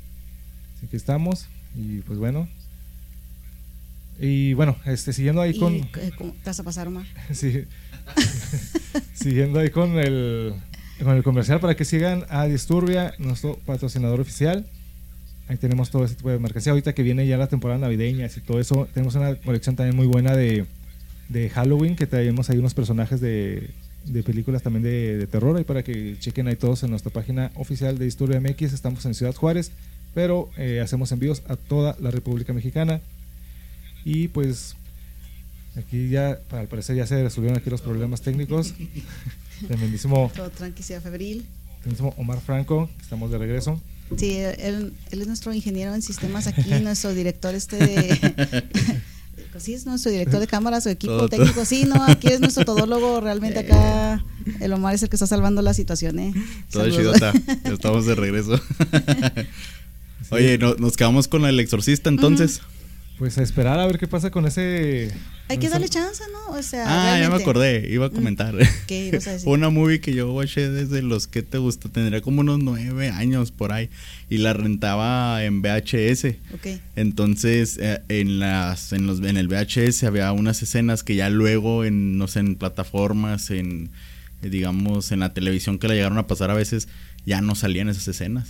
Así 0.77 0.87
que 0.87 0.97
estamos. 0.97 1.47
Y 1.75 1.99
pues 2.03 2.21
bueno. 2.21 2.49
Y 4.21 4.55
bueno, 4.55 4.77
este, 4.85 5.13
siguiendo 5.13 5.41
ahí 5.41 5.51
¿Y 5.51 5.59
con... 5.59 5.75
eh, 5.75 6.13
cómo 6.17 6.33
te 6.33 6.51
vas 6.51 6.61
a 6.61 6.63
pasar, 6.63 6.87
Omar? 6.87 7.07
Sí. 7.33 7.65
Siguiendo 9.15 9.59
ahí 9.59 9.71
con 9.71 9.99
el, 9.99 10.55
con 11.05 11.17
el 11.17 11.23
comercial 11.23 11.61
para 11.61 11.75
que 11.75 11.85
sigan 11.85 12.25
a 12.29 12.45
Disturbia, 12.47 13.15
nuestro 13.19 13.57
patrocinador 13.67 14.21
oficial. 14.21 14.67
Ahí 15.49 15.57
tenemos 15.57 15.91
todo 15.91 16.05
ese 16.05 16.15
tipo 16.15 16.31
de 16.31 16.39
mercancía. 16.39 16.73
Ahorita 16.73 16.95
que 16.95 17.03
viene 17.03 17.27
ya 17.27 17.37
la 17.37 17.49
temporada 17.49 17.81
navideña 17.81 18.27
y 18.27 18.41
todo 18.41 18.61
eso, 18.61 18.89
tenemos 18.95 19.15
una 19.15 19.35
colección 19.37 19.77
también 19.77 19.97
muy 19.97 20.07
buena 20.07 20.35
de, 20.35 20.67
de 21.29 21.51
Halloween, 21.51 21.97
que 21.97 22.07
traemos 22.07 22.49
ahí 22.51 22.59
unos 22.59 22.75
personajes 22.75 23.21
de, 23.21 23.71
de 24.05 24.23
películas 24.23 24.63
también 24.63 24.83
de, 24.85 25.27
terror. 25.27 25.57
Ahí 25.57 25.65
para 25.65 25.83
que 25.83 26.17
chequen 26.19 26.49
ahí 26.49 26.57
todos 26.57 26.83
en 26.83 26.91
nuestra 26.91 27.13
página 27.13 27.51
oficial 27.57 27.99
de 27.99 28.05
Disturbia 28.05 28.41
MX. 28.41 28.73
Estamos 28.73 29.05
en 29.05 29.15
Ciudad 29.15 29.35
Juárez, 29.35 29.73
pero 30.15 30.51
eh, 30.57 30.81
hacemos 30.83 31.13
envíos 31.13 31.43
a 31.49 31.57
toda 31.57 31.97
la 32.01 32.11
República 32.11 32.53
Mexicana. 32.53 33.01
Y 34.05 34.29
pues 34.29 34.77
Aquí 35.77 36.09
ya, 36.11 36.39
al 36.51 36.69
parecer, 36.69 36.97
ya 36.97 37.07
se 37.07 37.23
resolvieron 37.23 37.59
aquí 37.59 37.71
los 37.71 37.81
problemas 37.81 38.21
técnicos. 38.21 38.75
Tremendísimo, 39.67 40.31
Todo 40.35 40.51
tranquilidad 40.51 41.03
febril. 41.03 41.45
tremendísimo 41.81 42.15
Omar 42.17 42.41
Franco, 42.41 42.89
estamos 43.01 43.31
de 43.31 43.39
regreso. 43.39 43.81
Sí, 44.17 44.37
él, 44.37 44.93
él 45.11 45.21
es 45.23 45.27
nuestro 45.27 45.53
ingeniero 45.55 45.95
en 45.95 46.03
sistemas 46.03 46.47
aquí, 46.47 46.69
nuestro 46.83 47.15
director 47.15 47.55
este 47.55 47.77
de... 47.77 48.65
Sí, 49.59 49.75
es 49.75 49.85
nuestro 49.85 50.11
director 50.11 50.41
de 50.41 50.47
cámaras 50.47 50.87
o 50.87 50.89
equipo 50.91 51.13
Todo, 51.17 51.29
técnico. 51.29 51.65
Sí, 51.67 51.85
no, 51.85 52.03
aquí 52.05 52.29
es 52.29 52.41
nuestro 52.41 52.65
todólogo. 52.65 53.21
Realmente 53.21 53.59
acá 53.61 54.25
el 54.61 54.73
Omar 54.73 54.95
es 54.95 55.03
el 55.03 55.11
que 55.11 55.17
está 55.17 55.27
salvando 55.27 55.61
la 55.61 55.75
situación, 55.75 56.19
¿eh? 56.19 56.33
Todo. 56.71 56.89
Ya 56.89 57.33
estamos 57.73 58.07
de 58.07 58.15
regreso. 58.15 58.59
Oye, 60.31 60.57
no- 60.59 60.75
nos 60.77 60.97
quedamos 60.97 61.29
con 61.29 61.45
el 61.45 61.61
exorcista 61.61 62.09
entonces. 62.09 62.63
Pues 63.23 63.39
a 63.39 63.43
esperar 63.45 63.79
a 63.79 63.87
ver 63.87 64.01
qué 64.01 64.09
pasa 64.09 64.33
con 64.33 64.47
ese. 64.47 65.13
Hay 65.49 65.59
que 65.59 65.69
darle 65.69 65.89
chance, 65.89 66.25
¿no? 66.33 66.57
O 66.57 66.63
sea, 66.65 66.87
ah, 67.15 67.21
ya 67.21 67.31
me 67.31 67.37
acordé. 67.37 67.87
Iba 67.89 68.07
a 68.07 68.11
comentar. 68.11 68.53
¿Qué 68.89 69.07
ibas 69.07 69.29
a 69.29 69.31
decir? 69.35 69.49
Una 69.49 69.71
movie 69.71 70.01
que 70.01 70.13
yo 70.13 70.33
watché 70.35 70.69
desde 70.69 71.03
los 71.03 71.29
que 71.29 71.45
te 71.45 71.59
gusta. 71.59 71.89
Tendría 71.89 72.21
como 72.21 72.41
unos 72.41 72.59
nueve 72.59 73.11
años 73.11 73.53
por 73.53 73.71
ahí. 73.71 73.91
Y 74.29 74.39
la 74.39 74.55
rentaba 74.55 75.45
en 75.45 75.63
VHS. 75.63 76.35
Ok. 76.53 76.81
Entonces, 76.97 77.79
eh, 77.81 78.03
en 78.09 78.41
las, 78.41 78.93
en 78.93 79.07
los, 79.07 79.21
en 79.21 79.37
el 79.37 79.47
VHS 79.47 80.03
había 80.03 80.33
unas 80.33 80.61
escenas 80.61 81.05
que 81.05 81.15
ya 81.15 81.31
luego 81.31 81.85
en, 81.85 82.19
no 82.19 82.27
sé, 82.27 82.41
en 82.41 82.57
plataformas, 82.57 83.53
en 83.53 83.91
eh, 84.43 84.49
digamos, 84.49 85.13
en 85.13 85.21
la 85.21 85.33
televisión 85.33 85.79
que 85.79 85.87
la 85.87 85.95
llegaron 85.95 86.19
a 86.19 86.27
pasar 86.27 86.51
a 86.51 86.55
veces, 86.55 86.89
ya 87.25 87.41
no 87.41 87.55
salían 87.55 87.89
esas 87.89 88.09
escenas. 88.09 88.49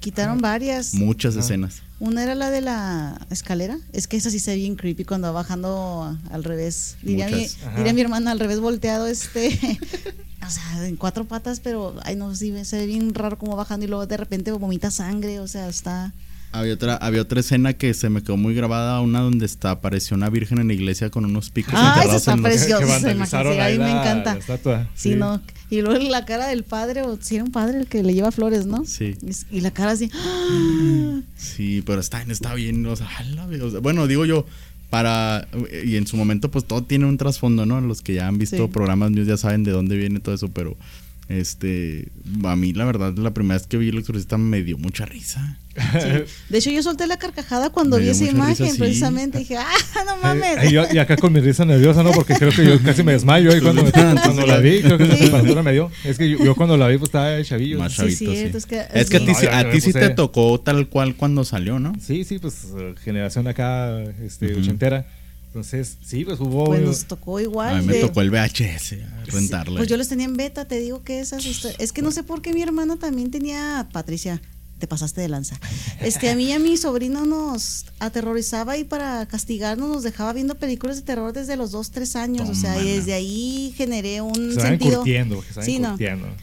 Quitaron 0.00 0.40
varias. 0.40 0.94
Muchas 0.94 1.36
Ah. 1.36 1.40
escenas. 1.40 1.82
Una 1.98 2.22
era 2.22 2.34
la 2.34 2.50
de 2.50 2.60
la 2.60 3.26
escalera. 3.30 3.78
Es 3.92 4.06
que 4.06 4.16
esa 4.16 4.30
sí 4.30 4.38
se 4.38 4.52
ve 4.52 4.58
bien 4.58 4.76
creepy 4.76 5.04
cuando 5.04 5.28
va 5.28 5.32
bajando 5.32 6.18
al 6.30 6.44
revés. 6.44 6.96
Diría, 7.02 7.26
mi, 7.28 7.42
Muchas. 7.42 7.76
Diría 7.76 7.92
mi 7.94 8.00
hermana 8.02 8.32
al 8.32 8.38
revés 8.38 8.60
volteado, 8.60 9.06
este. 9.06 9.48
o 10.46 10.50
sea, 10.50 10.86
en 10.86 10.96
cuatro 10.96 11.24
patas, 11.24 11.60
pero 11.60 11.96
ay 12.02 12.16
no, 12.16 12.34
sí, 12.34 12.52
se 12.64 12.78
ve 12.78 12.86
bien 12.86 13.14
raro 13.14 13.38
como 13.38 13.56
bajando 13.56 13.86
y 13.86 13.88
luego 13.88 14.06
de 14.06 14.16
repente 14.16 14.52
vomita 14.52 14.90
sangre. 14.90 15.40
O 15.40 15.48
sea, 15.48 15.68
está. 15.68 16.12
Había 16.58 16.74
otra, 16.74 16.96
había 16.96 17.22
otra 17.22 17.40
escena 17.40 17.72
que 17.74 17.92
se 17.94 18.08
me 18.10 18.22
quedó 18.22 18.36
muy 18.36 18.54
grabada, 18.54 19.00
una 19.00 19.20
donde 19.20 19.46
está, 19.46 19.70
apareció 19.72 20.16
una 20.16 20.30
virgen 20.30 20.58
en 20.58 20.68
la 20.68 20.74
iglesia 20.74 21.10
con 21.10 21.24
unos 21.24 21.50
picos 21.50 21.74
Ah, 21.76 21.94
enterrados 21.96 22.22
está 22.22 22.32
en 22.32 22.42
los- 22.42 22.50
preciosa. 22.50 23.42
que 23.42 23.60
ahí 23.60 23.74
a 23.76 23.78
mí 23.78 23.84
me 23.84 23.90
encanta. 23.90 24.34
la 24.34 24.40
estatua. 24.40 24.88
Sí, 24.94 25.14
no. 25.16 25.40
Y 25.70 25.80
luego 25.82 26.08
la 26.08 26.24
cara 26.24 26.46
del 26.46 26.62
padre, 26.64 27.02
o 27.02 27.18
si 27.20 27.34
era 27.36 27.44
un 27.44 27.50
padre 27.50 27.80
el 27.80 27.86
que 27.88 28.02
le 28.02 28.14
lleva 28.14 28.30
flores, 28.30 28.66
¿no? 28.66 28.84
Sí. 28.86 29.16
Y, 29.50 29.56
y 29.58 29.60
la 29.60 29.70
cara 29.72 29.90
así. 29.92 30.10
¡ah! 30.14 31.20
Sí, 31.36 31.82
pero 31.84 32.00
está, 32.00 32.22
está 32.22 32.54
bien, 32.54 32.84
o 32.86 32.94
sea, 32.96 33.08
ala, 33.18 33.46
o 33.62 33.70
sea, 33.70 33.80
bueno, 33.80 34.06
digo 34.06 34.24
yo, 34.24 34.46
para, 34.90 35.48
y 35.84 35.96
en 35.96 36.06
su 36.06 36.16
momento 36.16 36.50
pues 36.50 36.64
todo 36.64 36.82
tiene 36.84 37.06
un 37.06 37.16
trasfondo, 37.18 37.66
¿no? 37.66 37.80
Los 37.80 38.02
que 38.02 38.14
ya 38.14 38.28
han 38.28 38.38
visto 38.38 38.56
Sí. 38.66 38.70
programas 38.72 39.10
news 39.10 39.26
ya 39.26 39.36
saben 39.36 39.64
de 39.64 39.72
dónde 39.72 39.96
viene 39.96 40.20
todo 40.20 40.34
eso, 40.34 40.48
pero 40.48 40.76
este, 41.28 42.08
a 42.44 42.54
mí 42.56 42.72
la 42.72 42.84
verdad, 42.84 43.14
la 43.16 43.34
primera 43.34 43.58
vez 43.58 43.66
que 43.66 43.76
vi 43.76 43.88
el 43.88 43.98
exorcista 43.98 44.38
me 44.38 44.62
dio 44.62 44.78
mucha 44.78 45.04
risa. 45.06 45.58
Sí. 45.74 46.24
De 46.48 46.58
hecho, 46.58 46.70
yo 46.70 46.82
solté 46.82 47.06
la 47.06 47.18
carcajada 47.18 47.68
cuando 47.70 47.96
Me 47.98 48.04
vi 48.04 48.08
esa 48.10 48.24
imagen, 48.24 48.56
risa, 48.66 48.72
sí. 48.72 48.78
precisamente. 48.78 49.38
Dije, 49.38 49.56
ah, 49.58 49.66
no 50.06 50.16
mames. 50.22 50.56
ay, 50.58 50.72
yo- 50.72 50.86
y 50.92 50.98
acá 50.98 51.16
con 51.16 51.32
mi 51.32 51.40
risa 51.40 51.64
nerviosa, 51.64 52.02
¿no? 52.02 52.12
Porque 52.12 52.34
creo 52.34 52.50
que 52.52 52.64
yo 52.64 52.80
casi 52.82 53.02
me 53.02 53.12
desmayo 53.12 53.52
ahí 53.52 53.60
cuando, 53.60 53.84
cuando 53.90 54.46
la 54.46 54.58
vi. 54.58 54.80
Creo 54.80 54.96
que 54.98 55.04
la 55.04 55.16
Sí. 55.16 55.22
temperatura 55.24 55.62
me 55.62 55.72
dio. 55.72 55.90
Es 56.04 56.16
que 56.16 56.30
yo, 56.30 56.38
yo 56.42 56.54
cuando 56.54 56.76
la 56.76 56.88
vi, 56.88 56.96
pues 56.98 57.08
estaba 57.08 57.42
chavillo. 57.42 57.78
Más 57.78 57.94
chavito, 57.94 58.30
es 58.32 58.66
que- 58.66 58.86
Es 58.94 59.10
que 59.10 59.16
a 59.16 59.20
ti, 59.20 59.26
No, 59.26 59.50
a 59.52 59.64
me 59.64 59.70
ti 59.72 59.80
sí 59.80 59.92
te 59.92 60.08
tocó 60.10 60.60
tal 60.60 60.88
cual 60.88 61.16
cuando 61.16 61.44
salió, 61.44 61.78
¿no? 61.78 61.92
Sí, 62.00 62.24
sí, 62.24 62.38
pues 62.38 62.68
eh, 62.78 62.94
generación 63.02 63.46
acá 63.48 64.00
este, 64.24 64.52
Ujú. 64.52 64.60
ochentera. 64.60 65.06
Entonces, 65.56 65.96
sí, 66.04 66.22
pues 66.26 66.38
hubo. 66.38 66.66
Pues 66.66 66.82
nos 66.82 67.06
tocó 67.06 67.40
igual. 67.40 67.76
A 67.76 67.80
mí 67.80 67.86
me 67.86 67.94
de- 67.94 68.00
tocó 68.02 68.20
el 68.20 68.30
VHS, 68.30 68.92
a 69.02 69.24
rentarla. 69.24 69.78
Pues 69.78 69.88
yo 69.88 69.96
los 69.96 70.06
tenía 70.06 70.26
en 70.26 70.36
beta, 70.36 70.68
te 70.68 70.78
digo 70.78 71.02
que 71.02 71.18
esas 71.20 71.46
historias. 71.46 71.80
Es 71.80 71.92
que 71.92 72.02
no 72.02 72.10
sé 72.10 72.22
por 72.22 72.42
qué 72.42 72.52
mi 72.52 72.60
hermana 72.60 72.98
también 72.98 73.30
tenía. 73.30 73.88
Patricia, 73.90 74.42
te 74.78 74.86
pasaste 74.86 75.20
de 75.22 75.28
lanza. 75.28 75.58
Este, 76.00 76.28
a 76.30 76.36
mí 76.36 76.44
y 76.46 76.52
a 76.52 76.58
mi 76.58 76.76
sobrino 76.76 77.24
nos 77.24 77.86
aterrorizaba 77.98 78.76
y 78.76 78.84
para 78.84 79.24
castigarnos 79.26 79.88
nos 79.88 80.02
dejaba 80.02 80.32
viendo 80.34 80.54
películas 80.56 80.96
de 80.96 81.02
terror 81.02 81.32
desde 81.32 81.56
los 81.56 81.70
2, 81.70 81.90
3 81.92 82.16
años. 82.16 82.48
O 82.50 82.54
sea, 82.54 82.82
y 82.82 82.96
desde 82.96 83.14
ahí 83.14 83.72
generé 83.76 84.20
un 84.20 84.52
se 84.54 84.60
sentido. 84.60 84.96
curtiendo. 84.96 85.42
Se 85.54 85.62
Sí, 85.62 85.78
no. 85.78 85.96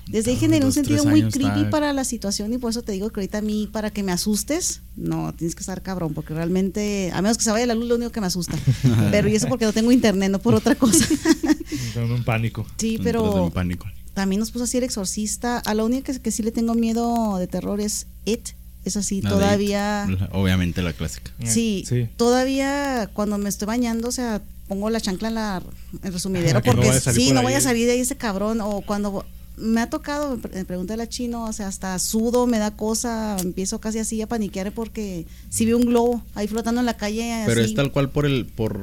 Desde 0.08 0.32
ahí 0.32 0.38
Ah, 0.38 0.40
generé 0.40 0.66
un 0.66 0.72
sentido 0.74 1.04
muy 1.06 1.22
creepy 1.30 1.60
está- 1.60 1.70
para 1.70 1.94
la 1.94 2.04
situación 2.04 2.52
y 2.54 2.58
por 2.58 2.72
eso 2.72 2.82
te 2.82 2.92
digo 2.92 3.10
que 3.12 3.20
ahorita 3.20 3.38
a 3.38 3.42
mí, 3.42 3.70
para 3.72 3.92
que 3.92 4.02
me 4.04 4.12
asustes, 4.12 4.82
no, 4.96 5.34
tienes 5.34 5.54
que 5.56 5.62
estar 5.62 5.82
cabrón, 5.82 6.14
porque 6.14 6.34
realmente, 6.34 7.12
a 7.14 7.22
menos 7.22 7.38
que 7.38 7.44
se 7.44 7.52
vaya 7.52 7.66
la 7.68 7.76
luz, 7.76 7.88
lo 7.88 7.96
único 7.96 8.12
que 8.12 8.22
me 8.22 8.28
asusta. 8.28 8.58
Pero 9.12 9.28
y 9.30 9.36
eso 9.36 9.48
porque 9.48 9.66
no 9.66 9.74
tengo 9.74 9.92
internet, 9.92 10.32
no 10.32 10.40
por 10.40 10.56
otra 10.56 10.76
cosa. 10.76 11.06
Con 11.94 12.12
un 12.12 12.24
pánico. 12.24 12.66
sí, 12.78 13.00
pero 13.04 13.46
en 13.48 13.52
pánico. 13.52 13.86
también 14.14 14.40
nos 14.40 14.50
puso 14.52 14.64
así 14.66 14.78
el 14.78 14.84
exorcista. 14.84 15.60
A 15.60 15.74
lo 15.76 15.86
único 15.86 16.12
que, 16.12 16.20
que 16.20 16.32
sí 16.32 16.42
le 16.44 16.52
tengo 16.52 16.74
miedo 16.74 17.38
de 17.38 17.48
terror 17.48 17.80
es 17.82 18.08
It. 18.26 18.49
Es 18.86 18.97
así, 18.97 19.21
La 19.21 19.30
todavía. 19.30 20.05
It, 20.09 20.19
Obviamente 20.34 20.82
la 20.82 20.91
clásica. 20.93 21.32
Sí, 21.45 21.86
Sí. 21.88 22.07
todavía 22.17 23.09
cuando 23.13 23.38
me 23.38 23.47
estoy 23.49 23.65
bañando, 23.65 24.09
o 24.09 24.11
sea, 24.11 24.41
pongo 24.67 24.89
la 24.89 24.99
chancla 24.99 25.30
en 25.30 25.36
la 25.36 25.61
el 26.03 26.13
resumidero 26.13 26.59
no 26.59 26.63
porque 26.65 26.99
salir 26.99 27.21
sí, 27.21 27.26
por 27.28 27.34
no 27.36 27.39
ahí. 27.41 27.45
vaya 27.45 27.57
a 27.59 27.61
salir 27.61 27.86
de 27.86 27.93
ahí 27.93 27.99
ese 27.99 28.17
cabrón. 28.17 28.59
O 28.61 28.82
cuando 28.82 29.26
me 29.55 29.82
ha 29.82 29.89
tocado, 29.89 30.36
me 30.36 30.41
pre- 30.41 30.55
me 30.55 30.65
pregunta 30.65 30.97
la 30.97 31.07
chino, 31.07 31.45
o 31.45 31.53
sea, 31.53 31.67
hasta 31.67 31.97
sudo, 31.99 32.47
me 32.47 32.59
da 32.59 32.71
cosa, 32.71 33.38
empiezo 33.39 33.80
casi 33.80 33.99
así 33.99 34.21
a 34.21 34.28
paniquear 34.28 34.71
porque 34.74 35.26
si 35.49 35.65
veo 35.65 35.78
un 35.78 35.86
globo 35.86 36.21
ahí 36.36 36.47
flotando 36.47 36.82
en 36.82 36.86
la 36.86 36.97
calle. 36.97 37.43
Pero 37.45 37.61
así. 37.61 37.69
es 37.69 37.76
tal 37.76 37.91
cual 37.91 38.09
por 38.09 38.26
el, 38.26 38.45
por, 38.47 38.80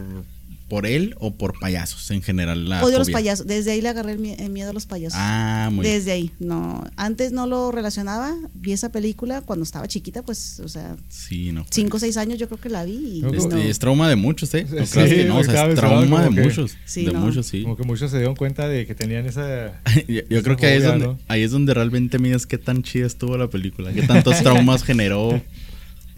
por 0.71 0.87
él 0.87 1.15
o 1.19 1.35
por 1.35 1.59
payasos 1.59 2.11
en 2.13 2.23
general. 2.23 2.67
La 2.69 2.83
Odio 2.83 2.97
los 2.99 3.09
fobia? 3.09 3.17
payasos. 3.19 3.47
Desde 3.47 3.73
ahí 3.73 3.83
le 3.83 3.91
agarré 3.91 4.13
el, 4.13 4.25
el 4.25 4.51
miedo 4.51 4.71
a 4.71 4.73
los 4.73 4.87
payasos. 4.87 5.19
Ah, 5.21 5.69
muy 5.71 5.83
bien. 5.85 5.97
Desde 5.99 6.13
ahí, 6.13 6.31
no. 6.39 6.85
Antes 6.97 7.33
no 7.33 7.47
lo 7.47 7.73
relacionaba. 7.73 8.35
Vi 8.55 8.73
esa 8.73 8.91
película 8.91 9.43
cuando 9.43 9.65
estaba 9.65 9.87
chiquita, 9.89 10.23
pues, 10.23 10.61
o 10.61 10.69
sea, 10.69 10.97
Sí, 11.11 11.53
no. 11.53 11.67
cinco 11.71 11.99
o 11.99 12.01
seis 12.01 12.17
años 12.17 12.39
yo 12.39 12.47
creo 12.49 12.61
que 12.61 12.71
la 12.71 12.85
vi. 12.85 12.93
Y, 13.21 13.25
Este, 13.37 13.49
no. 13.49 13.59
Es 13.59 13.79
trauma 13.79 14.09
de 14.09 14.17
muchos, 14.17 14.55
¿eh? 14.55 14.65
No 14.71 14.87
Sí, 14.87 14.93
creas 14.93 15.09
que 15.11 15.25
no, 15.27 15.39
o 15.39 15.45
sea, 15.45 15.67
es 15.69 15.75
trauma 15.75 16.23
de 16.29 16.35
que- 16.35 16.41
muchos. 16.43 16.77
Sí, 16.87 17.05
de 17.05 17.13
no. 17.13 17.21
muchos, 17.21 17.47
sí. 17.47 17.63
Como 17.65 17.77
que 17.77 17.83
muchos 17.83 18.11
se 18.11 18.17
dieron 18.17 18.37
cuenta 18.37 18.67
de 18.69 18.87
que 18.87 18.95
tenían 18.95 19.27
esa. 19.27 19.83
Yo, 20.09 20.21
yo 20.29 20.39
esa 20.39 20.43
creo 20.45 20.57
que 20.57 20.67
ahí 20.67 20.77
es, 20.79 20.85
donde, 20.85 21.07
¿no? 21.07 21.19
ahí 21.29 21.43
es 21.43 21.51
donde 21.51 21.75
realmente 21.75 22.19
mides 22.21 22.47
qué 22.47 22.59
tan 22.59 22.83
chida 22.85 23.07
estuvo 23.07 23.37
la 23.37 23.51
película, 23.51 23.93
qué 23.93 24.03
tantos 24.03 24.39
traumas 24.43 24.85
generó. 24.85 25.43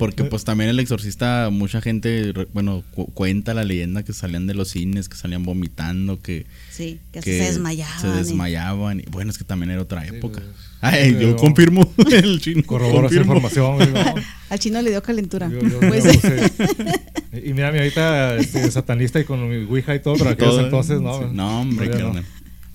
Porque 0.02 0.24
pues 0.24 0.44
también 0.44 0.68
el 0.70 0.80
exorcista, 0.80 1.48
mucha 1.50 1.80
gente, 1.80 2.32
re- 2.34 2.48
bueno, 2.52 2.82
cu- 2.94 3.06
cuenta 3.12 3.54
la 3.54 3.62
leyenda 3.64 4.02
que 4.02 4.12
salían 4.12 4.46
de 4.46 4.54
los 4.54 4.68
cines, 4.68 5.08
que 5.08 5.16
salían 5.16 5.44
vomitando, 5.44 6.20
que, 6.20 6.44
Sí, 6.70 6.98
que 7.12 7.22
se 7.22 7.30
desmayaban. 7.32 8.00
Se 8.00 8.08
desmayaban. 8.08 9.00
Y, 9.00 9.04
bueno, 9.10 9.30
es 9.30 9.38
que 9.38 9.44
también 9.44 9.70
era 9.70 9.82
otra 9.82 10.04
época. 10.06 10.40
pues, 10.40 10.56
Ay, 10.80 11.12
yo 11.12 11.18
pero- 11.18 11.36
confirmo 11.36 11.92
el 12.12 12.40
chino. 12.40 12.62
Corroboro 12.66 13.08
esa 13.08 13.20
información. 13.20 13.78
Al 14.50 14.58
chino 14.58 14.82
le 14.82 14.90
dio 14.90 15.02
calentura. 15.02 15.48
Yo- 15.48 15.60
yo- 15.60 15.80
Pues, 15.80 16.04
yo 16.04 16.10
y 17.44 17.52
mira, 17.54 17.70
mi 17.72 17.78
ahorita 17.78 18.36
este, 18.36 18.70
satanista 18.70 19.20
y 19.20 19.24
con 19.24 19.48
mi 19.48 19.64
Ouija 19.66 19.94
y 19.94 20.00
todo, 20.00 20.16
pero 20.16 20.30
aquellos 20.30 20.54
Todo, 20.56 20.64
entonces, 20.64 21.00
¿no? 21.00 21.18
sí. 21.20 21.24
No, 21.32 21.60
hombre. 21.60 21.90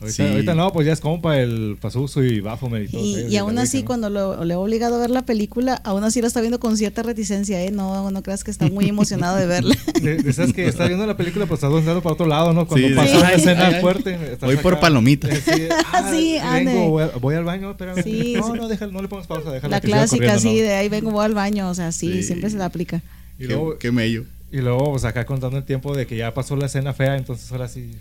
Ahorita, 0.08 0.24
Sí. 0.24 0.32
ahorita 0.32 0.56
no, 0.56 0.72
pues 0.72 0.88
ya 0.88 0.94
es 0.94 1.00
compa 1.00 1.38
el 1.40 1.78
Pasuso 1.80 2.24
y 2.24 2.40
Baphomet 2.40 2.90
y 2.90 2.92
todo. 2.92 3.02
Y, 3.02 3.22
y 3.34 3.38
aún 3.38 3.58
así, 3.60 3.80
¿no? 3.82 3.86
cuando 3.86 4.10
lo, 4.10 4.44
le 4.46 4.54
he 4.54 4.58
obligado 4.58 4.96
a 4.96 5.00
ver 5.00 5.10
la 5.10 5.24
película, 5.26 5.76
aún 5.84 6.04
así 6.04 6.22
lo 6.22 6.28
está 6.28 6.40
viendo 6.42 6.60
con 6.60 6.78
cierta 6.78 7.04
reticencia, 7.04 7.62
¿eh? 7.64 7.72
No, 7.72 8.10
no 8.12 8.24
creas 8.24 8.44
que 8.44 8.52
está 8.52 8.68
muy 8.68 8.86
emocionado 8.90 9.38
de 9.38 9.46
verla. 9.46 9.76
De, 10.02 10.18
de 10.18 10.30
esas 10.30 10.54
que 10.54 10.68
está 10.68 10.88
viendo 10.88 11.06
la 11.06 11.18
película, 11.18 11.46
pues 11.46 11.58
está 11.64 11.68
andando 11.68 12.02
para 12.02 12.14
otro 12.14 12.26
lado, 12.28 12.54
¿no? 12.54 12.68
Cuando 12.68 12.88
Sí, 12.88 12.94
pasa 12.94 13.12
sí. 13.12 13.18
una 13.18 13.32
escena 13.34 13.72
fuerte. 13.82 14.14
estás 14.34 14.40
Voy 14.48 14.58
por 14.58 14.74
acá. 14.74 14.82
palomitas. 14.82 15.32
Eh, 15.32 15.42
Sí, 15.46 15.62
ah, 15.94 16.10
Sí, 16.12 16.38
ande. 16.38 16.74
vengo, 16.74 16.90
voy, 16.90 17.04
a- 17.04 17.08
voy 17.20 17.36
al 17.36 17.44
baño, 17.44 17.72
espérame. 17.72 18.04
Sí, 18.04 18.34
no, 18.38 18.56
no, 18.56 18.68
déjalo, 18.68 18.92
no 18.92 19.02
le 19.02 19.08
pongas 19.08 19.28
pausa, 19.28 19.52
déjala 19.52 19.78
la 19.78 19.82
clásica, 19.82 20.40
sí, 20.40 20.48
¿no? 20.56 20.62
de 20.62 20.74
ahí 20.74 20.90
vengo, 20.90 21.12
voy 21.12 21.26
al 21.26 21.34
baño, 21.34 21.70
o 21.70 21.74
sea, 21.76 21.92
sí, 21.92 22.12
Sí. 22.14 22.24
siempre 22.24 22.50
se 22.50 22.58
la 22.58 22.66
aplica. 22.66 23.02
Y 23.40 23.44
Qué, 23.44 23.48
luego, 23.50 23.78
qué 23.78 23.92
mello. 23.92 24.24
Y 24.52 24.57
luego, 24.57 24.91
pues 24.91 25.03
acá 25.03 25.26
contando 25.26 25.57
el 25.57 25.64
tiempo 25.65 25.95
de 25.95 26.07
que 26.07 26.15
ya 26.15 26.34
pasó 26.34 26.56
la 26.56 26.68
escena 26.68 26.94
fea, 26.94 27.18
entonces 27.18 27.52
ahora 27.52 27.68
sí. 27.68 27.91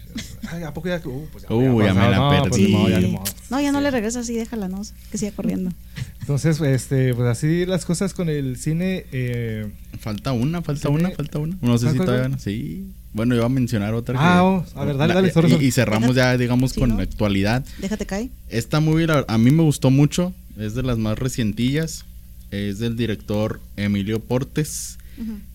Ay, 0.50 0.62
¿a 0.62 0.72
poco 0.72 0.88
ya? 0.88 1.00
Uh, 1.04 1.26
pues 1.32 1.44
ya, 1.44 1.54
Uh, 1.54 1.82
ya 1.82 1.92
me 1.92 2.00
pasó, 2.00 2.10
la 2.10 2.16
no, 2.18 2.48
pues 2.48 2.62
ya. 2.66 3.00
No, 3.50 3.60
ya 3.60 3.72
no 3.72 3.80
le 3.80 3.90
regresa 3.90 4.20
así, 4.20 4.34
déjala, 4.34 4.68
no, 4.68 4.82
que 5.10 5.18
siga 5.18 5.32
corriendo. 5.32 5.72
Entonces, 6.20 6.60
este, 6.60 7.14
pues 7.14 7.28
así 7.28 7.66
las 7.66 7.84
cosas 7.84 8.12
con 8.14 8.28
el 8.28 8.56
cine. 8.56 9.06
Eh, 9.12 9.70
Falta 10.00 10.32
una, 10.32 10.60
falta 10.62 10.88
una, 10.88 11.10
falta 11.10 11.38
una. 11.38 11.56
No 11.62 11.78
sé 11.78 11.86
¿Cuál, 11.86 11.98
si 11.98 12.04
todavía 12.04 12.28
no. 12.28 12.38
Sí. 12.38 12.90
Bueno, 13.12 13.34
iba 13.34 13.46
a 13.46 13.48
mencionar 13.48 13.94
otra. 13.94 14.14
Ah, 14.18 14.34
que- 14.64 14.78
oh, 14.78 14.80
a 14.80 14.84
ver, 14.84 14.96
dale, 14.98 15.14
la- 15.14 15.20
dale, 15.20 15.32
sorry, 15.32 15.48
y, 15.48 15.52
sorry. 15.52 15.66
y 15.66 15.70
cerramos 15.70 16.14
ya, 16.16 16.36
digamos, 16.36 16.72
Sí, 16.72 16.80
con 16.80 16.90
¿no? 16.90 16.96
la 16.98 17.04
actualidad. 17.04 17.64
Déjate 17.78 18.04
caer. 18.06 18.28
Esta 18.50 18.80
movie 18.80 19.06
la- 19.06 19.24
a 19.26 19.38
mí 19.38 19.50
me 19.52 19.62
gustó 19.62 19.90
mucho. 19.90 20.34
Es 20.58 20.74
de 20.74 20.82
las 20.82 20.98
más 20.98 21.18
recientillas. 21.18 22.04
Es 22.50 22.78
del 22.78 22.96
director 22.96 23.60
Emilio 23.76 24.20
Portes. 24.20 24.98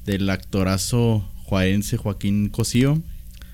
Del 0.05 0.29
actorazo 0.29 1.27
juarense 1.43 1.97
Joaquín 1.97 2.49
Cosío. 2.49 3.01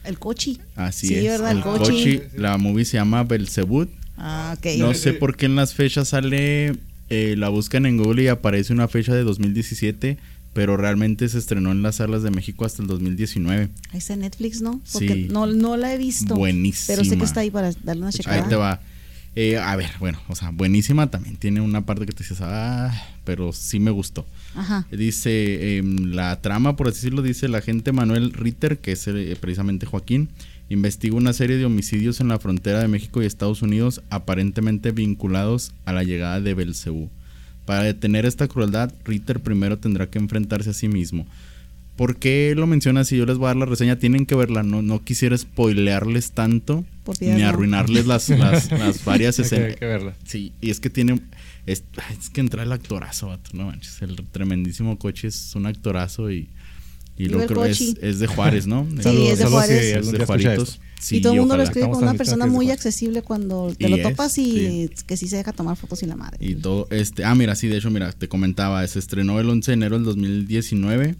El 0.03 0.19
cochi. 0.19 0.59
Así 0.75 1.07
Sí, 1.07 1.15
es. 1.15 1.23
¿verdad? 1.25 1.51
El 1.51 1.57
El 1.57 1.63
Cochi. 1.63 2.17
Cochi. 2.17 2.21
La 2.37 2.57
movie 2.57 2.85
se 2.85 2.97
llama 2.97 3.23
Belzebut. 3.23 3.89
Ah, 4.17 4.55
ok. 4.57 4.65
No 4.79 4.93
sé 4.93 5.13
por 5.13 5.35
qué 5.35 5.45
en 5.47 5.55
las 5.55 5.73
fechas 5.73 6.09
sale, 6.09 6.75
eh, 7.09 7.35
la 7.37 7.49
buscan 7.49 7.85
en 7.85 7.97
Google 7.97 8.23
y 8.23 8.27
aparece 8.27 8.71
una 8.73 8.87
fecha 8.87 9.13
de 9.13 9.23
2017, 9.23 10.17
pero 10.53 10.77
realmente 10.77 11.27
se 11.29 11.37
estrenó 11.37 11.71
en 11.71 11.81
las 11.83 11.95
salas 11.97 12.23
de 12.23 12.31
México 12.31 12.65
hasta 12.65 12.81
el 12.81 12.87
2019. 12.87 13.69
Ahí 13.91 13.97
está 13.97 14.13
en 14.13 14.21
Netflix, 14.21 14.61
¿no? 14.61 14.81
Porque 14.93 15.13
Sí. 15.13 15.27
no, 15.29 15.45
no 15.45 15.75
la 15.77 15.93
he 15.93 15.97
visto. 15.97 16.35
Buenísima. 16.35 16.95
Pero 16.95 17.03
sé 17.07 17.17
que 17.17 17.23
está 17.25 17.41
ahí 17.41 17.51
para 17.51 17.71
darle 17.83 18.03
una 18.03 18.11
checada. 18.11 18.41
Ahí 18.43 18.49
te 18.49 18.55
va. 18.55 18.79
Eh, 19.39 19.55
a 19.55 19.75
ver, 19.75 19.91
bueno, 19.99 20.19
o 20.29 20.35
sea, 20.35 20.49
buenísima 20.49 21.11
también. 21.11 21.35
Tiene 21.35 21.61
una 21.61 21.85
parte 21.85 22.07
que 22.07 22.11
te 22.11 22.23
dices, 22.23 22.39
ah, 22.41 22.91
pero 23.23 23.53
sí 23.53 23.79
me 23.79 23.91
gustó. 23.91 24.25
Ajá. 24.55 24.87
Dice, 24.91 25.77
em, 25.77 26.11
la 26.11 26.41
trama, 26.41 26.75
por 26.75 26.87
así 26.87 26.95
decirlo, 26.95 27.21
dice 27.21 27.45
el 27.45 27.53
agente 27.53 27.91
Manuel 27.91 28.33
Ritter, 28.33 28.79
que 28.79 28.93
es 28.93 29.07
eh, 29.07 29.37
precisamente 29.39 29.85
Joaquín, 29.85 30.29
investiga 30.69 31.15
una 31.15 31.33
serie 31.33 31.57
de 31.57 31.65
homicidios 31.65 32.19
en 32.19 32.29
la 32.29 32.39
frontera 32.39 32.79
de 32.79 32.87
México 32.87 33.21
y 33.21 33.27
Estados 33.27 33.61
Unidos 33.61 34.01
aparentemente 34.09 34.91
vinculados 34.91 35.71
a 35.85 35.93
la 35.93 36.03
llegada 36.03 36.41
de 36.41 36.55
Belcebú. 36.55 37.11
Para 37.65 37.83
detener 37.83 38.25
esta 38.25 38.47
crueldad, 38.47 38.91
Ritter 39.05 39.39
primero 39.39 39.77
tendrá 39.77 40.09
que 40.09 40.17
enfrentarse 40.17 40.71
a 40.71 40.73
sí 40.73 40.87
mismo. 40.87 41.27
¿Por 41.95 42.15
qué 42.15 42.55
lo 42.57 42.65
menciona 42.65 43.01
así? 43.01 43.17
Yo 43.17 43.27
les 43.27 43.37
voy 43.37 43.45
a 43.45 43.49
dar 43.49 43.57
la 43.57 43.65
reseña, 43.67 43.97
tienen 43.97 44.25
que 44.25 44.33
verla, 44.33 44.63
no, 44.63 44.81
no 44.81 45.03
quisiera 45.03 45.37
spoilearles 45.37 46.31
tanto, 46.31 46.85
Ni 47.19 47.41
no. 47.41 47.47
arruinarles 47.47 48.05
las, 48.05 48.29
las, 48.29 48.71
las 48.79 49.03
varias 49.05 49.35
que, 49.35 49.41
hay 49.41 49.45
escenas. 49.45 49.75
que 49.75 49.85
verla. 49.85 50.15
Sí, 50.25 50.53
y 50.61 50.69
es 50.69 50.79
que 50.79 50.89
tiene. 50.89 51.21
Es, 51.65 51.83
es 52.19 52.29
que 52.29 52.41
entra 52.41 52.63
el 52.63 52.71
actorazo, 52.71 53.27
vato, 53.27 53.51
no 53.53 53.65
manches. 53.65 54.01
El 54.01 54.15
tremendísimo 54.31 54.97
coche 54.97 55.27
es 55.27 55.55
un 55.55 55.65
actorazo 55.65 56.31
y. 56.31 56.49
Y 57.19 57.29
lo 57.29 57.43
creo 57.47 57.65
es, 57.65 57.81
es 57.99 58.19
de 58.19 58.27
Juárez, 58.27 58.67
¿no? 58.67 58.87
Sí, 58.95 59.01
Saludos, 59.01 59.29
es 59.31 59.37
de 59.39 59.43
saludos 59.43 59.51
Juárez. 59.65 59.81
si 59.81 59.99
Es 59.99 60.11
de 60.11 60.25
Juaritos. 60.25 60.79
Sí, 60.99 61.17
y 61.17 61.21
todo 61.21 61.33
el 61.33 61.39
mundo 61.39 61.57
lo 61.57 61.63
escribe 61.63 61.87
como 61.87 61.99
una 61.99 62.13
persona 62.13 62.45
muy 62.45 62.69
accesible 62.69 63.23
cuando 63.23 63.73
te 63.75 63.85
Y 63.87 63.89
lo 63.89 63.97
es, 63.97 64.03
topas 64.03 64.37
y 64.37 64.87
sí. 64.87 65.03
que 65.05 65.17
sí 65.17 65.27
se 65.27 65.37
deja 65.37 65.51
tomar 65.51 65.77
fotos 65.77 66.01
y 66.03 66.05
la 66.05 66.15
madre. 66.15 66.37
Y 66.39 66.55
todo, 66.55 66.87
este, 66.91 67.23
ah, 67.23 67.33
mira, 67.33 67.55
sí, 67.55 67.67
de 67.67 67.77
hecho, 67.77 67.89
mira, 67.89 68.11
te 68.11 68.27
comentaba, 68.27 68.85
se 68.87 68.99
estrenó 68.99 69.39
el 69.39 69.49
11 69.49 69.71
de 69.71 69.73
enero 69.73 69.95
del 69.95 70.05
2019. 70.05 71.15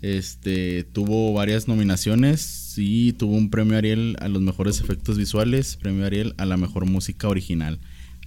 Este, 0.00 0.84
tuvo 0.92 1.32
varias 1.32 1.68
nominaciones 1.68 2.63
y 2.78 3.12
tuvo 3.12 3.36
un 3.36 3.50
premio 3.50 3.76
Ariel 3.76 4.16
a 4.20 4.28
los 4.28 4.40
mejores 4.42 4.80
efectos 4.80 5.18
visuales, 5.18 5.76
premio 5.76 6.06
Ariel 6.06 6.34
a 6.38 6.46
la 6.46 6.56
mejor 6.56 6.86
música 6.86 7.28
original. 7.28 7.78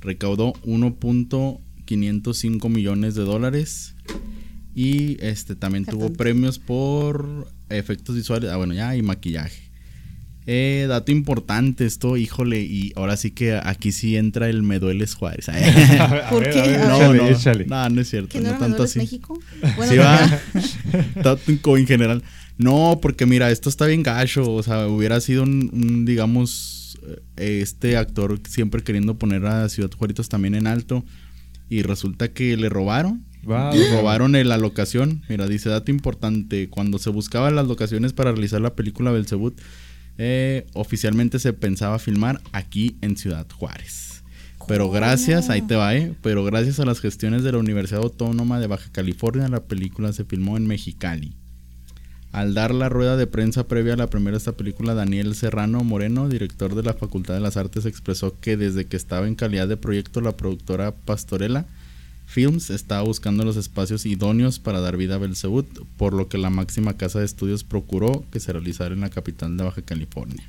Recaudó 0.01 0.53
1.505 0.65 2.69
millones 2.69 3.15
de 3.15 3.23
dólares 3.23 3.95
y 4.75 5.17
este 5.25 5.55
también 5.55 5.85
tuvo 5.85 6.13
premios 6.13 6.59
por 6.59 7.51
efectos 7.69 8.15
visuales, 8.15 8.51
ah, 8.51 8.57
bueno, 8.57 8.73
ya 8.73 8.95
y 8.95 9.01
maquillaje. 9.01 9.67
Eh, 10.49 10.85
dato 10.87 11.11
importante 11.11 11.85
esto, 11.85 12.15
híjole, 12.15 12.61
y 12.61 12.93
ahora 12.95 13.17
sí 13.17 13.31
que 13.31 13.59
aquí 13.61 13.91
sí 13.91 14.15
entra 14.15 14.47
el 14.47 14.63
me 14.63 14.79
dueles 14.79 15.13
Juárez. 15.13 15.47
¿Por 16.29 16.49
qué? 16.49 16.77
no, 16.87 16.95
échale, 16.95 17.17
no, 17.17 17.27
échale. 17.27 17.65
no, 17.65 17.89
no 17.89 18.01
es 18.01 18.09
cierto, 18.09 18.29
¿Que 18.29 18.39
no, 18.39 18.53
no 18.53 18.57
tanto 18.57 18.83
así. 18.83 18.99
México? 18.99 19.37
Bueno, 19.75 19.91
Sí 19.91 19.97
va. 19.97 20.39
Tanto 21.21 21.77
en 21.77 21.85
general. 21.85 22.23
No, 22.57 22.99
porque 23.01 23.25
mira, 23.25 23.51
esto 23.51 23.69
está 23.69 23.85
bien 23.85 24.03
gacho. 24.03 24.51
O 24.51 24.63
sea, 24.63 24.87
hubiera 24.87 25.21
sido 25.21 25.43
un, 25.43 25.69
un, 25.73 26.05
digamos, 26.05 26.99
eh, 27.35 27.59
este 27.61 27.97
actor 27.97 28.39
siempre 28.47 28.83
queriendo 28.83 29.17
poner 29.17 29.45
a 29.45 29.69
Ciudad 29.69 29.91
Juaritos 29.91 30.29
también 30.29 30.55
en 30.55 30.67
alto. 30.67 31.05
Y 31.69 31.81
resulta 31.81 32.29
que 32.29 32.57
le 32.57 32.69
robaron. 32.69 33.25
Le 33.43 33.49
va. 33.49 33.71
robaron 33.91 34.31
la 34.31 34.57
locación. 34.57 35.21
Mira, 35.29 35.47
dice 35.47 35.69
dato 35.69 35.91
importante. 35.91 36.69
Cuando 36.69 36.97
se 36.97 37.09
buscaban 37.09 37.55
las 37.55 37.67
locaciones 37.67 38.13
para 38.13 38.31
realizar 38.31 38.61
la 38.61 38.75
película 38.75 39.11
Belzebut, 39.11 39.59
eh, 40.17 40.65
oficialmente 40.73 41.39
se 41.39 41.53
pensaba 41.53 41.99
filmar 41.99 42.41
aquí 42.51 42.97
en 43.01 43.17
Ciudad 43.17 43.47
Juárez. 43.49 44.23
Pero 44.67 44.89
gracias, 44.89 45.49
ahí 45.49 45.61
te 45.61 45.75
va, 45.75 45.95
¿eh? 45.95 46.13
Pero 46.21 46.43
gracias 46.43 46.81
a 46.81 46.85
las 46.85 46.99
gestiones 46.99 47.43
de 47.43 47.53
la 47.53 47.57
Universidad 47.57 48.01
Autónoma 48.01 48.59
de 48.59 48.67
Baja 48.67 48.91
California, 48.91 49.47
la 49.47 49.63
película 49.63 50.11
se 50.11 50.25
filmó 50.25 50.57
en 50.57 50.67
Mexicali. 50.67 51.37
Al 52.37 52.53
dar 52.53 52.71
la 52.71 52.87
rueda 52.87 53.17
de 53.17 53.25
prensa 53.25 53.67
previa 53.67 53.95
a 53.95 53.97
la 53.97 54.11
primera 54.11 54.33
de 54.33 54.37
esta 54.37 54.51
película, 54.51 54.93
Daniel 54.93 55.33
Serrano 55.33 55.83
Moreno, 55.83 56.29
director 56.29 56.75
de 56.75 56.83
la 56.83 56.93
Facultad 56.93 57.33
de 57.33 57.39
las 57.39 57.57
Artes, 57.57 57.87
expresó 57.87 58.39
que 58.39 58.57
desde 58.57 58.85
que 58.85 58.95
estaba 58.95 59.27
en 59.27 59.33
calidad 59.33 59.67
de 59.67 59.75
proyecto, 59.75 60.21
la 60.21 60.37
productora 60.37 60.91
Pastorela 60.91 61.65
Films 62.27 62.69
estaba 62.69 63.01
buscando 63.01 63.43
los 63.43 63.57
espacios 63.57 64.05
idóneos 64.05 64.59
para 64.59 64.81
dar 64.81 64.97
vida 64.97 65.15
a 65.15 65.17
Belzebut, 65.17 65.65
por 65.97 66.13
lo 66.13 66.29
que 66.29 66.37
la 66.37 66.51
máxima 66.51 66.95
casa 66.95 67.17
de 67.17 67.25
estudios 67.25 67.63
procuró 67.63 68.23
que 68.31 68.39
se 68.39 68.53
realizara 68.53 68.93
en 68.93 69.01
la 69.01 69.09
capital 69.09 69.57
de 69.57 69.63
Baja 69.63 69.81
California. 69.81 70.43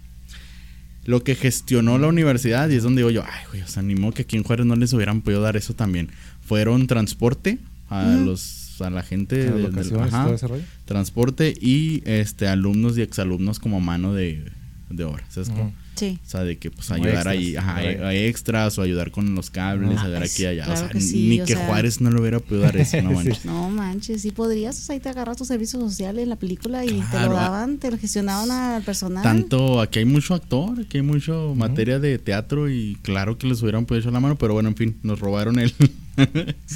Lo 1.07 1.25
que 1.25 1.37
gestionó 1.37 1.97
la 1.97 2.09
universidad, 2.09 2.69
y 2.69 2.75
es 2.75 2.83
donde 2.83 3.01
digo 3.01 3.11
yo, 3.11 3.25
ay, 3.25 3.47
güey, 3.49 3.63
os 3.63 3.79
animó 3.79 4.13
que 4.13 4.23
aquí 4.23 4.37
en 4.37 4.43
Juárez 4.45 4.67
no 4.67 4.77
les 4.77 4.93
hubieran 4.93 5.23
podido 5.23 5.41
dar 5.41 5.57
eso 5.57 5.73
también. 5.73 6.11
Fueron 6.43 6.87
transporte 6.87 7.59
a 7.89 8.05
los 8.05 8.68
a 8.83 8.91
la 8.91 9.03
gente 9.03 9.37
Las 9.37 9.45
del- 9.47 9.55
del- 9.63 9.71
locaciones, 9.73 10.13
ajá, 10.15 10.25
todo 10.25 10.35
ese 10.35 10.47
rollo. 10.49 10.63
transporte 10.85 11.55
y 11.61 12.03
este 12.07 12.49
alumnos 12.49 12.97
y 12.99 13.03
exalumnos 13.03 13.59
como 13.59 13.81
mano 13.81 14.15
de, 14.15 14.45
de 14.91 15.05
obra. 15.05 15.25
¿sabes. 15.29 15.51
Sí. 15.97 16.17
O 16.25 16.31
sea, 16.31 16.45
de 16.45 16.57
que 16.59 16.71
pues 16.71 16.93
ayudar 16.93 17.13
extras, 17.15 17.27
ahí, 17.35 17.57
ajá, 17.57 18.15
extras 18.15 18.79
o 18.79 18.83
ayudar 18.83 19.11
con 19.11 19.35
los 19.35 19.51
cables, 19.51 19.99
Ah, 19.99 20.03
ayudar 20.05 20.21
pues, 20.21 20.33
aquí 20.33 20.43
y 20.45 20.47
allá. 20.47 20.65
claro 20.67 20.79
o 20.79 20.83
sea, 20.85 20.89
que 20.91 21.01
sí, 21.01 21.29
ni 21.29 21.41
o 21.41 21.45
que 21.45 21.55
sea- 21.55 21.67
Juárez 21.67 22.01
no 22.01 22.11
le 22.13 22.21
hubiera 22.21 22.39
podido 22.39 22.61
dar 22.63 22.77
eso, 22.77 23.03
no 23.03 23.09
Sí. 23.11 23.15
manches. 23.17 23.45
No 23.45 23.69
manches, 23.69 24.23
sí 24.23 24.31
podrías, 24.31 24.79
o 24.79 24.81
sea, 24.81 24.93
ahí 24.95 25.01
te 25.01 25.09
agarras 25.09 25.39
tu 25.39 25.45
servicio 25.45 25.81
social 25.81 26.21
en 26.21 26.29
la 26.29 26.37
película 26.37 26.85
y 26.85 27.01
te 27.11 27.19
lo 27.27 27.33
daban, 27.33 27.79
te 27.79 27.91
lo 27.91 27.99
gestionaban 27.99 28.49
al 28.49 28.85
personal. 28.85 29.25
Tanto, 29.25 29.81
aquí 29.81 29.99
hay 29.99 30.05
mucho 30.05 30.35
actor, 30.35 30.79
aquí 30.79 30.99
hay 30.99 31.03
mucho 31.03 31.53
materia 31.57 31.99
de 31.99 32.17
teatro 32.21 32.71
y 32.71 32.97
claro 33.03 33.37
que 33.37 33.49
les 33.49 33.61
hubieran 33.63 33.85
podido 33.85 34.03
echar 34.03 34.13
la 34.13 34.21
mano, 34.21 34.39
pero 34.39 34.53
bueno, 34.55 34.69
en 34.69 34.77
fin, 34.77 34.97
nos 35.03 35.19
robaron 35.19 35.59
el... 35.59 35.75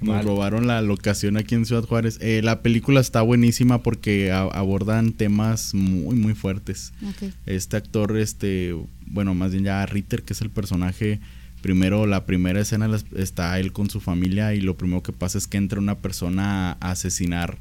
Nos 0.00 0.02
Mal. 0.02 0.24
robaron 0.24 0.66
la 0.66 0.82
locación 0.82 1.36
aquí 1.36 1.54
en 1.54 1.64
Ciudad 1.66 1.84
Juárez. 1.84 2.18
Eh, 2.20 2.40
la 2.42 2.62
película 2.62 3.00
está 3.00 3.22
buenísima 3.22 3.82
porque 3.82 4.32
a- 4.32 4.42
abordan 4.42 5.12
temas 5.12 5.74
muy, 5.74 6.14
muy 6.16 6.34
fuertes. 6.34 6.92
Este 7.46 7.76
actor, 7.76 8.16
este, 8.16 8.74
bueno, 9.06 9.34
más 9.34 9.52
bien 9.52 9.64
ya 9.64 9.84
Ritter, 9.86 10.22
que 10.22 10.32
es 10.32 10.40
el 10.40 10.50
personaje, 10.50 11.20
primero, 11.62 12.06
la 12.06 12.26
primera 12.26 12.60
escena 12.60 12.90
está 13.16 13.58
él 13.60 13.72
con 13.72 13.88
su 13.90 14.00
familia 14.00 14.54
y 14.54 14.60
lo 14.60 14.76
primero 14.76 15.02
que 15.02 15.12
pasa 15.12 15.38
es 15.38 15.46
que 15.46 15.56
entra 15.58 15.78
una 15.78 15.98
persona 15.98 16.72
a 16.80 16.90
asesinar 16.90 17.58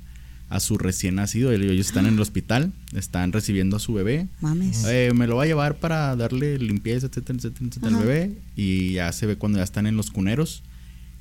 a 0.50 0.60
su 0.60 0.78
recién 0.78 1.16
nacido. 1.16 1.52
Ellos 1.54 1.88
están 1.88 2.06
en 2.08 2.16
el 2.16 2.20
hospital, 2.28 2.74
están 2.94 3.32
recibiendo 3.32 3.78
a 3.78 3.80
su 3.80 3.94
bebé. 3.94 4.28
Mames. 4.42 4.84
Eh, 4.86 5.12
me 5.16 5.26
lo 5.28 5.38
va 5.38 5.44
a 5.44 5.46
llevar 5.46 5.76
para 5.78 6.14
darle 6.18 6.58
limpieza, 6.60 7.06
etcétera, 7.08 7.38
etcétera, 7.38 7.68
etcétera, 7.70 7.96
al 7.98 8.04
bebé. 8.04 8.32
Y 8.58 8.94
ya 8.94 9.12
se 9.14 9.28
ve 9.28 9.38
cuando 9.38 9.60
ya 9.60 9.64
están 9.64 9.88
en 9.88 9.96
los 9.96 10.12
cuneros. 10.12 10.64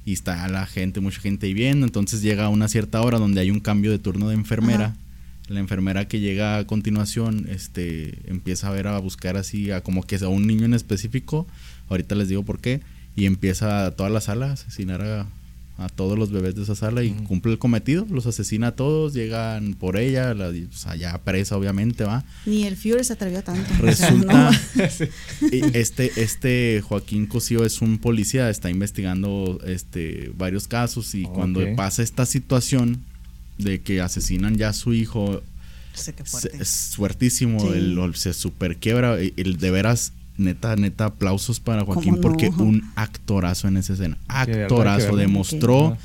Y 0.04 0.12
está 0.12 0.48
la 0.48 0.66
gente, 0.66 1.00
mucha 1.00 1.20
gente 1.20 1.46
ahí 1.46 1.54
viendo. 1.54 1.86
Entonces 1.86 2.22
llega 2.22 2.46
a 2.46 2.48
una 2.48 2.68
cierta 2.68 3.00
hora 3.02 3.18
donde 3.18 3.40
hay 3.40 3.50
un 3.50 3.60
cambio 3.60 3.90
de 3.90 3.98
turno 3.98 4.28
de 4.28 4.34
enfermera. 4.34 4.86
Ajá. 4.86 4.96
La 5.48 5.58
enfermera 5.58 6.06
que 6.06 6.20
llega 6.20 6.58
a 6.58 6.66
continuación, 6.66 7.46
este, 7.48 8.18
empieza 8.30 8.68
a 8.68 8.70
ver 8.70 8.86
a 8.86 8.98
buscar 9.00 9.36
así 9.36 9.72
a 9.72 9.82
como 9.82 10.04
que 10.04 10.16
a 10.16 10.28
un 10.28 10.46
niño 10.46 10.64
en 10.64 10.74
específico. 10.74 11.46
Ahorita 11.88 12.14
les 12.14 12.28
digo 12.28 12.44
por 12.44 12.60
qué. 12.60 12.80
Y 13.16 13.26
empieza 13.26 13.86
a 13.86 13.90
toda 13.90 14.10
la 14.10 14.20
sala 14.20 14.50
a 14.50 14.52
asesinar 14.52 15.02
a, 15.02 15.26
a 15.80 15.88
todos 15.88 16.18
los 16.18 16.30
bebés 16.30 16.54
de 16.56 16.62
esa 16.62 16.74
sala 16.74 17.02
y 17.02 17.10
cumple 17.10 17.52
el 17.52 17.58
cometido, 17.58 18.06
los 18.10 18.26
asesina 18.26 18.68
a 18.68 18.72
todos, 18.76 19.14
llegan 19.14 19.72
por 19.74 19.96
ella, 19.96 20.34
la, 20.34 20.48
o 20.48 20.76
sea, 20.76 20.94
ya 20.94 21.16
presa 21.24 21.56
obviamente, 21.56 22.04
va. 22.04 22.22
Ni 22.44 22.64
el 22.66 22.76
Führer 22.76 23.04
se 23.04 23.14
atrevió 23.14 23.42
tanto. 23.42 23.72
Resulta, 23.80 24.50
este, 25.72 26.12
este 26.22 26.82
Joaquín 26.86 27.26
Cosío 27.26 27.64
es 27.64 27.80
un 27.80 27.98
policía, 27.98 28.50
está 28.50 28.70
investigando 28.70 29.58
este, 29.66 30.30
varios 30.36 30.68
casos 30.68 31.14
y 31.14 31.22
cuando 31.22 31.60
pasa 31.76 32.02
esta 32.02 32.26
situación 32.26 33.02
de 33.58 33.80
que 33.80 34.00
asesinan 34.00 34.56
ya 34.56 34.70
a 34.70 34.72
su 34.72 34.92
hijo, 34.94 35.42
Sé 35.94 36.12
qué 36.14 36.24
se- 36.24 36.30
fuerte. 36.30 36.58
es 36.62 36.92
fuertísimo, 36.96 37.60
Sí. 37.60 37.68
el, 37.78 38.14
se 38.14 38.32
super 38.32 38.76
quiebra, 38.76 39.18
el, 39.20 39.32
el 39.36 39.56
de 39.56 39.70
veras, 39.70 40.12
neta, 40.40 40.74
neta, 40.76 41.06
aplausos 41.06 41.60
para 41.60 41.84
Joaquín 41.84 42.18
porque 42.20 42.48
un 42.48 42.90
actorazo 42.96 43.68
en 43.68 43.76
esa 43.76 43.92
escena, 43.92 44.18
actorazo, 44.28 45.16
demostró 45.16 45.96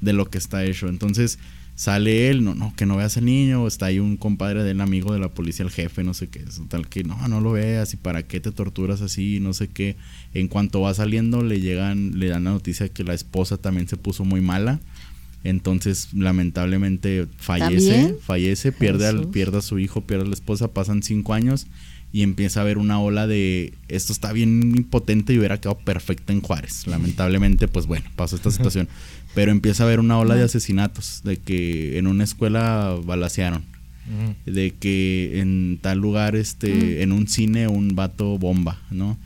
de 0.00 0.12
lo 0.12 0.30
que 0.30 0.38
está 0.38 0.64
hecho. 0.64 0.88
Entonces 0.88 1.38
sale 1.74 2.30
él, 2.30 2.44
no, 2.44 2.54
no, 2.54 2.74
que 2.76 2.86
no 2.86 2.96
veas 2.96 3.16
al 3.16 3.24
niño, 3.24 3.66
está 3.66 3.86
ahí 3.86 3.98
un 3.98 4.16
compadre 4.16 4.62
del 4.62 4.80
amigo 4.80 5.12
de 5.12 5.18
la 5.18 5.28
policía, 5.28 5.64
el 5.64 5.70
jefe, 5.70 6.04
no 6.04 6.14
sé 6.14 6.28
qué, 6.28 6.40
es 6.40 6.60
tal 6.68 6.86
que 6.86 7.02
no, 7.02 7.16
no 7.28 7.40
lo 7.40 7.52
veas 7.52 7.92
y 7.94 7.96
para 7.96 8.22
qué 8.22 8.40
te 8.40 8.52
torturas 8.52 9.00
así, 9.00 9.40
no 9.40 9.52
sé 9.52 9.68
qué. 9.68 9.96
En 10.34 10.48
cuanto 10.48 10.80
va 10.80 10.94
saliendo 10.94 11.42
le 11.42 11.60
llegan, 11.60 12.18
le 12.18 12.28
dan 12.28 12.44
la 12.44 12.50
noticia 12.50 12.88
que 12.88 13.04
la 13.04 13.14
esposa 13.14 13.56
también 13.56 13.88
se 13.88 13.96
puso 13.96 14.24
muy 14.24 14.40
mala. 14.40 14.80
Entonces, 15.44 16.10
lamentablemente 16.14 17.26
fallece, 17.36 17.90
¿También? 17.90 18.16
fallece, 18.20 18.70
pierde, 18.70 19.08
al, 19.08 19.26
pierde 19.26 19.58
a 19.58 19.62
su 19.62 19.80
hijo, 19.80 20.02
pierde 20.02 20.24
a 20.24 20.28
la 20.28 20.34
esposa, 20.34 20.68
pasan 20.68 21.02
cinco 21.02 21.34
años 21.34 21.66
y 22.12 22.22
empieza 22.22 22.60
a 22.60 22.62
haber 22.64 22.76
una 22.78 23.00
ola 23.00 23.26
de 23.26 23.72
esto 23.88 24.12
está 24.12 24.32
bien 24.32 24.74
impotente 24.76 25.32
y 25.32 25.38
hubiera 25.38 25.58
quedado 25.60 25.78
perfecta 25.78 26.32
en 26.32 26.42
Juárez. 26.42 26.86
Lamentablemente, 26.86 27.68
pues 27.68 27.86
bueno, 27.86 28.04
pasó 28.16 28.36
esta 28.36 28.50
situación. 28.56 28.88
Pero 29.34 29.50
empieza 29.50 29.82
a 29.82 29.86
haber 29.86 29.98
una 29.98 30.18
ola 30.18 30.34
de 30.34 30.42
asesinatos, 30.44 31.22
de 31.24 31.38
que 31.38 31.96
en 31.98 32.06
una 32.06 32.24
escuela 32.24 32.94
balacearon, 33.02 33.62
Ujú. 34.04 34.52
de 34.52 34.72
que 34.78 35.40
en 35.40 35.78
tal 35.80 35.98
lugar, 35.98 36.36
este, 36.36 37.02
en 37.02 37.12
un 37.12 37.28
cine, 37.28 37.66
un 37.68 37.94
vato 37.94 38.36
bomba, 38.36 38.78
¿no? 38.90 39.16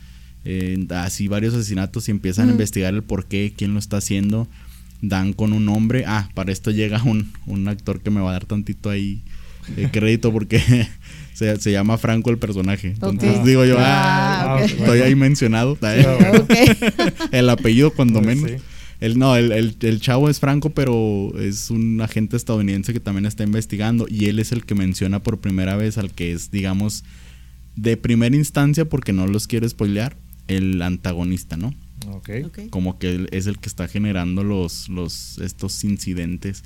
Eh, 0.45 0.87
así 0.91 1.27
varios 1.27 1.55
asesinatos 1.55 2.07
y 2.07 2.13
empiezan 2.13 2.49
a 2.51 2.53
investigar 2.53 2.95
el 2.95 3.03
por 3.03 3.27
qué, 3.27 3.53
quién 3.57 3.73
lo 3.73 3.81
está 3.81 3.97
haciendo. 3.97 4.47
Dan 5.03 5.33
con 5.33 5.53
un 5.53 5.65
nombre. 5.65 6.05
Ah, 6.07 6.29
para 6.35 6.53
esto 6.53 6.71
llega 6.71 7.03
un, 7.03 7.33
un 7.47 7.67
actor 7.67 8.01
que 8.01 8.11
me 8.11 8.21
va 8.21 8.31
a 8.31 8.33
dar 8.35 8.45
tantito 8.45 8.91
ahí 8.91 9.23
de 9.75 9.91
crédito 9.91 10.33
porque 10.33 10.61
se, 11.37 11.57
se 11.61 11.71
llama 11.73 11.99
Franco 11.99 12.31
el 12.31 12.39
personaje. 12.39 12.89
Entonces 12.89 13.45
digo 13.45 13.65
yo, 13.65 13.77
Ah, 13.79 14.57
ah, 14.59 14.65
estoy 14.65 15.01
ahí 15.01 15.15
mencionado. 15.15 15.77
El 17.33 17.49
apellido 17.51 17.91
cuando 17.93 18.23
Pues 18.23 18.37
menos. 18.37 18.51
sí. 18.51 18.67
El, 18.99 19.19
no, 19.19 19.37
el, 19.37 19.53
el- 19.53 19.77
el 19.83 20.01
chavo 20.01 20.31
es 20.31 20.41
Franco, 20.41 20.71
pero 20.71 21.33
es 21.39 21.71
un 21.71 22.01
agente 22.01 22.37
estadounidense 22.37 22.95
que 22.95 23.01
también 23.01 23.27
está 23.27 23.45
investigando 23.45 24.07
y 24.09 24.27
él 24.27 24.39
es 24.39 24.53
el 24.53 24.65
que 24.65 24.75
menciona 24.75 25.23
por 25.23 25.39
primera 25.39 25.77
vez 25.77 25.99
al 25.99 26.11
que 26.13 26.33
es, 26.33 26.51
digamos, 26.51 27.05
de 27.75 27.99
primera 27.99 28.35
instancia, 28.35 28.87
porque 28.87 29.13
no 29.13 29.27
los 29.27 29.47
quiero 29.47 29.69
spoilear, 29.69 30.17
el 30.49 30.81
antagonista, 30.81 31.59
¿no? 31.59 31.75
Como 32.71 32.99
que 32.99 33.11
él 33.11 33.29
es 33.33 33.47
el 33.47 33.59
que 33.59 33.69
está 33.69 33.87
generando 33.87 34.43
los, 34.45 34.89
los, 34.89 35.39
estos 35.39 35.85
incidentes. 35.85 36.65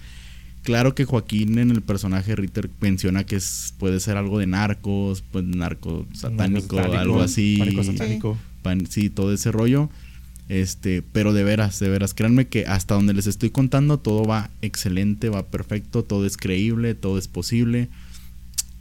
Claro 0.63 0.95
que 0.95 1.05
Joaquín 1.07 1.59
en 1.59 1.71
el 1.71 1.81
personaje 1.83 2.37
Ritter 2.37 2.69
menciona 2.81 3.25
que 3.25 3.37
es, 3.37 3.75
puede 3.79 3.99
ser 4.01 4.17
algo 4.17 4.39
de 4.39 4.47
narcos, 4.47 5.23
pues 5.33 5.45
narco 5.45 6.07
satánico, 6.13 6.79
algo 6.79 7.23
así. 7.23 7.57
pánico 7.59 7.83
satánico. 7.85 8.39
pan- 8.63 8.87
sí, 8.87 9.09
todo 9.11 9.33
ese 9.33 9.51
rollo. 9.53 9.89
Este, 10.51 11.03
pero 11.13 11.33
de 11.33 11.45
veras, 11.45 11.79
de 11.79 11.89
veras, 11.89 12.13
créanme 12.13 12.49
que 12.49 12.67
hasta 12.67 12.95
donde 12.95 13.15
les 13.15 13.27
estoy 13.29 13.51
contando 13.51 13.99
todo 14.01 14.25
va 14.25 14.51
excelente, 14.63 15.29
va 15.29 15.47
perfecto, 15.47 16.03
todo 16.03 16.27
es 16.27 16.37
creíble, 16.37 16.95
todo 16.95 17.19
es 17.19 17.29
posible. 17.29 17.89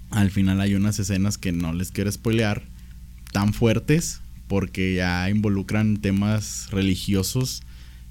Al 0.10 0.32
final 0.32 0.60
hay 0.62 0.74
unas 0.74 0.98
escenas 1.00 1.38
que 1.38 1.52
no 1.52 1.72
les 1.74 1.92
quiero 1.92 2.12
spoilear, 2.12 2.64
tan 3.32 3.54
fuertes, 3.54 4.20
porque 4.48 4.96
ya 4.96 5.30
involucran 5.30 5.98
temas 5.98 6.68
religiosos. 6.72 7.62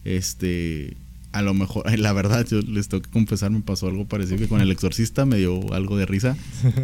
Este, 0.05 0.97
a 1.32 1.42
lo 1.42 1.55
mejor, 1.55 1.98
la 1.98 2.12
verdad, 2.12 2.46
yo 2.48 2.60
les 2.60 2.88
tengo 2.88 3.02
que 3.02 3.10
confesar, 3.10 3.50
me 3.50 3.60
pasó 3.60 3.88
algo 3.88 4.06
parecido 4.06 4.38
que 4.38 4.48
con 4.48 4.60
el 4.60 4.70
exorcista 4.70 5.24
me 5.26 5.36
dio 5.36 5.72
algo 5.72 5.96
de 5.96 6.06
risa. 6.06 6.36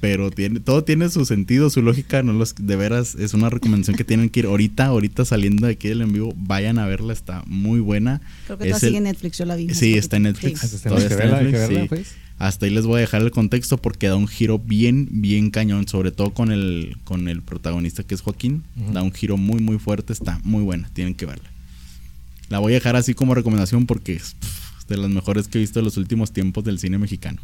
Pero 0.00 0.32
tiene, 0.32 0.58
todo 0.58 0.82
tiene 0.82 1.08
su 1.10 1.24
sentido, 1.24 1.70
su 1.70 1.80
lógica, 1.80 2.24
no 2.24 2.32
los, 2.32 2.56
de 2.56 2.74
veras, 2.74 3.14
es 3.14 3.34
una 3.34 3.50
recomendación 3.50 3.96
que 3.96 4.02
tienen 4.02 4.30
que 4.30 4.40
ir 4.40 4.46
ahorita, 4.46 4.86
ahorita 4.86 5.24
saliendo 5.24 5.68
de 5.68 5.74
aquí 5.74 5.86
del 5.86 6.00
en 6.00 6.12
vivo, 6.12 6.34
vayan 6.36 6.80
a 6.80 6.88
verla, 6.88 7.12
está 7.12 7.44
muy 7.46 7.78
buena. 7.78 8.20
Creo 8.46 8.58
que 8.58 8.70
todavía 8.70 8.98
en 8.98 9.04
Netflix, 9.04 9.38
yo 9.38 9.44
la 9.44 9.54
vi. 9.54 9.72
Sí, 9.72 9.94
está 9.94 10.16
en. 10.16 10.24
Netflix. 10.24 10.58
Sí. 10.58 10.78
Todavía 10.82 11.06
que 11.06 11.14
está 11.14 11.24
en 11.24 11.30
verla, 11.30 11.38
hay 11.38 11.52
que 11.52 11.52
Netflix, 11.52 11.68
verla, 11.68 11.82
sí. 11.82 11.88
pues. 11.88 12.14
Hasta 12.42 12.66
ahí 12.66 12.72
les 12.72 12.84
voy 12.84 12.96
a 12.96 13.00
dejar 13.02 13.22
el 13.22 13.30
contexto 13.30 13.78
porque 13.78 14.08
da 14.08 14.16
un 14.16 14.26
giro 14.26 14.58
bien, 14.58 15.06
bien 15.12 15.50
cañón, 15.50 15.86
sobre 15.86 16.10
todo 16.10 16.34
con 16.34 16.50
el, 16.50 16.96
con 17.04 17.28
el 17.28 17.40
protagonista 17.40 18.02
que 18.02 18.16
es 18.16 18.22
Joaquín. 18.22 18.64
Da 18.92 19.04
un 19.04 19.12
giro 19.12 19.36
muy, 19.36 19.60
muy 19.60 19.78
fuerte, 19.78 20.12
está 20.12 20.40
muy 20.42 20.64
buena, 20.64 20.90
tienen 20.92 21.14
que 21.14 21.26
verla. 21.26 21.51
La 22.52 22.58
voy 22.58 22.72
a 22.72 22.76
dejar 22.76 22.96
así 22.96 23.14
como 23.14 23.34
recomendación 23.34 23.86
porque 23.86 24.12
es 24.14 24.34
pff, 24.38 24.86
de 24.88 24.96
las 24.98 25.10
mejores 25.10 25.48
que 25.48 25.58
he 25.58 25.60
visto 25.62 25.78
en 25.78 25.86
los 25.86 25.96
últimos 25.96 26.32
tiempos 26.32 26.62
del 26.64 26.78
cine 26.78 26.98
mexicano. 26.98 27.40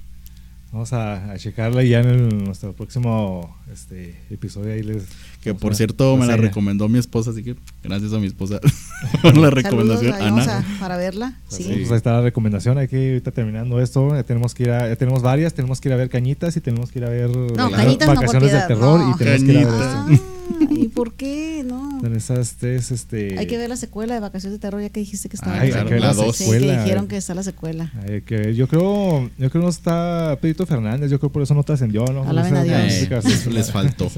Vamos 0.70 0.92
a, 0.92 1.32
a 1.32 1.38
checarla 1.38 1.82
y 1.82 1.88
ya 1.88 2.00
en 2.00 2.08
el- 2.10 2.44
nuestro 2.44 2.74
próximo 2.74 3.56
este, 3.72 4.20
episodio 4.28 4.74
ahí 4.74 4.82
les... 4.82 5.04
Que 5.40 5.54
por 5.54 5.72
a- 5.72 5.74
cierto 5.74 6.14
me 6.18 6.26
la 6.26 6.36
recomendó 6.36 6.90
mi 6.90 6.98
esposa, 6.98 7.30
así 7.30 7.42
que 7.42 7.56
gracias 7.82 8.12
a 8.12 8.18
mi 8.18 8.26
esposa 8.26 8.60
por 9.22 9.34
la 9.38 9.48
recomendación. 9.48 10.12
Saludos, 10.12 10.46
Ana. 10.46 10.58
a- 10.58 10.78
para 10.80 10.98
verla. 10.98 11.38
Pues 11.48 11.56
Sí. 11.56 11.62
sí, 11.64 11.72
pues 11.78 11.90
ahí 11.92 11.96
está 11.96 12.12
la 12.12 12.20
recomendación. 12.20 12.76
Hay 12.76 12.86
que 12.88 13.02
ir 13.02 13.08
ahorita 13.12 13.30
terminando 13.30 13.80
esto. 13.80 14.14
Ya 14.14 14.24
tenemos 14.24 14.54
que 14.54 14.64
ir 14.64 14.70
a, 14.72 14.88
ya 14.90 14.96
tenemos 14.96 15.22
varias. 15.22 15.54
Tenemos 15.54 15.80
que 15.80 15.88
ir 15.88 15.94
a 15.94 15.96
ver 15.96 16.10
cañitas 16.10 16.54
y 16.58 16.60
tenemos 16.60 16.92
que 16.92 16.98
ir 16.98 17.06
a 17.06 17.08
ver 17.08 17.30
No, 17.34 17.70
Cañitas 17.70 18.06
no, 18.08 18.14
vacaciones 18.14 18.52
de 18.52 18.60
terror 18.60 19.00
no. 19.00 19.10
y 19.10 19.16
tenemos 19.16 19.44
que 19.44 19.52
ir 19.52 19.66
a 19.66 19.70
ver 19.70 19.80
Cañitas. 19.80 20.10
esto. 20.12 20.67
¿Y 20.84 20.88
por 20.88 21.14
qué? 21.14 21.64
No. 21.66 22.00
En 22.04 22.14
esas 22.14 22.54
tres, 22.54 22.90
este. 22.90 23.38
Hay 23.38 23.46
que 23.46 23.56
ver 23.58 23.68
la 23.68 23.76
secuela 23.76 24.14
de 24.14 24.20
Vacaciones 24.20 24.58
de 24.58 24.60
Terror, 24.60 24.80
ya 24.80 24.90
que 24.90 25.00
dijiste 25.00 25.28
que 25.28 25.36
estaba 25.36 25.58
Ay, 25.60 25.70
la 25.70 25.80
hay 25.80 25.84
que 25.86 25.90
ver 25.94 26.00
la 26.00 26.14
dos. 26.14 26.36
Sí, 26.36 26.44
que 26.50 26.58
dijeron 26.58 27.08
que 27.08 27.16
está 27.16 27.34
la 27.34 27.42
secuela. 27.42 27.92
hay 28.06 28.22
que 28.22 28.36
ver. 28.36 28.54
Yo 28.54 28.68
creo, 28.68 29.30
yo 29.38 29.50
creo 29.50 29.62
no 29.62 29.68
está 29.68 30.38
Pedrito 30.40 30.66
Fernández. 30.66 31.10
Yo 31.10 31.18
creo 31.18 31.30
por 31.30 31.42
eso 31.42 31.54
no 31.54 31.62
trascendió, 31.62 32.04
¿no? 32.06 32.22
A 32.22 32.32
Dios. 32.32 32.50
magníficas- 32.50 33.24
Eh, 33.46 33.50
les 33.50 33.70
faltó. 33.72 34.10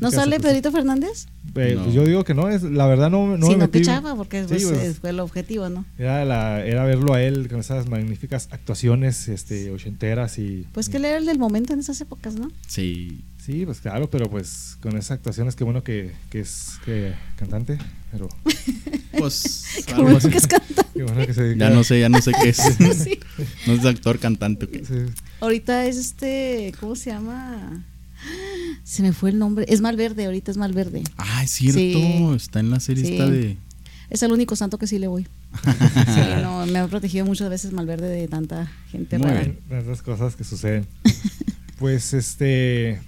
¿No 0.00 0.10
sale. 0.10 0.40
Pedrito 0.40 0.70
Fernández? 0.72 1.26
Eh, 1.54 1.74
No. 1.76 1.82
pues 1.84 1.94
yo 1.94 2.04
digo 2.04 2.24
que 2.24 2.34
no, 2.34 2.48
es, 2.48 2.62
la 2.62 2.86
verdad 2.86 3.10
no, 3.10 3.36
no 3.36 3.46
sí, 3.46 3.52
me 3.52 3.58
no, 3.58 3.64
metí. 3.66 3.82
porque 4.16 4.42
Sí, 4.42 4.48
pues, 4.48 4.64
pues, 4.64 4.98
fue 4.98 5.10
el 5.10 5.20
objetivo, 5.20 5.68
¿no? 5.68 5.84
Era, 5.98 6.24
la, 6.24 6.64
era 6.64 6.84
verlo 6.84 7.14
a 7.14 7.22
él 7.22 7.48
con 7.48 7.60
esas 7.60 7.88
magníficas 7.88 8.48
actuaciones 8.50 9.28
este, 9.28 9.70
ochenteras 9.70 10.38
y... 10.38 10.66
Pues 10.72 10.88
que 10.88 10.98
él 10.98 11.04
era 11.04 11.18
el 11.18 11.26
del 11.26 11.38
momento 11.38 11.72
en 11.72 11.80
esas 11.80 12.00
épocas, 12.00 12.34
¿no? 12.36 12.50
Sí, 12.66 13.20
Sí, 13.50 13.64
pues 13.66 13.80
claro, 13.80 14.08
pero 14.08 14.30
pues 14.30 14.76
con 14.80 14.96
esas 14.96 15.12
actuaciones, 15.12 15.56
qué 15.56 15.64
bueno 15.64 15.82
que, 15.82 16.12
que 16.30 16.38
es 16.40 16.74
que 16.84 17.14
cantante, 17.36 17.78
pero 18.12 18.28
pues 19.18 19.64
Qué 19.86 19.94
bueno 19.94 20.18
que 20.20 20.36
es 20.38 20.46
cantante. 20.46 20.84
qué 20.94 21.02
bueno 21.02 21.26
que 21.26 21.34
se 21.34 21.42
dedica 21.42 21.68
ya 21.68 21.74
no 21.74 21.82
sé, 21.82 21.98
ya 22.00 22.08
no 22.08 22.22
sé 22.22 22.30
qué 22.40 22.50
es. 22.50 22.58
Sí. 23.04 23.18
No 23.66 23.72
es 23.72 23.84
actor, 23.84 24.20
cantante. 24.20 24.68
Sí. 24.84 25.12
Ahorita 25.40 25.84
es 25.86 25.96
este, 25.96 26.72
¿cómo 26.78 26.94
se 26.94 27.10
llama? 27.10 27.84
Se 28.84 29.02
me 29.02 29.12
fue 29.12 29.30
el 29.30 29.38
nombre. 29.38 29.64
Es 29.68 29.80
Malverde, 29.80 30.26
ahorita 30.26 30.52
es 30.52 30.56
Malverde. 30.56 31.02
Ah, 31.16 31.42
es 31.42 31.50
cierto, 31.50 31.78
Sí. 31.80 32.32
está 32.36 32.60
en 32.60 32.70
la 32.70 32.78
serie 32.78 33.04
Sí. 33.04 33.12
esta 33.14 33.28
de... 33.30 33.56
Es 34.10 34.22
el 34.22 34.30
único 34.32 34.54
santo 34.54 34.78
que 34.78 34.86
sí 34.86 34.98
le 35.00 35.08
voy. 35.08 35.24
Sí, 35.64 36.20
no, 36.42 36.66
me 36.66 36.78
ha 36.78 36.86
protegido 36.86 37.24
muchas 37.26 37.48
veces 37.50 37.72
Malverde 37.72 38.08
de 38.08 38.28
tanta 38.28 38.70
gente 38.92 39.18
Muy 39.18 39.26
rara. 39.28 39.40
bien. 39.40 39.58
Esas 39.70 40.02
cosas 40.02 40.36
que 40.36 40.44
suceden. 40.44 40.86
pues 41.78 42.12
este, 42.12 43.00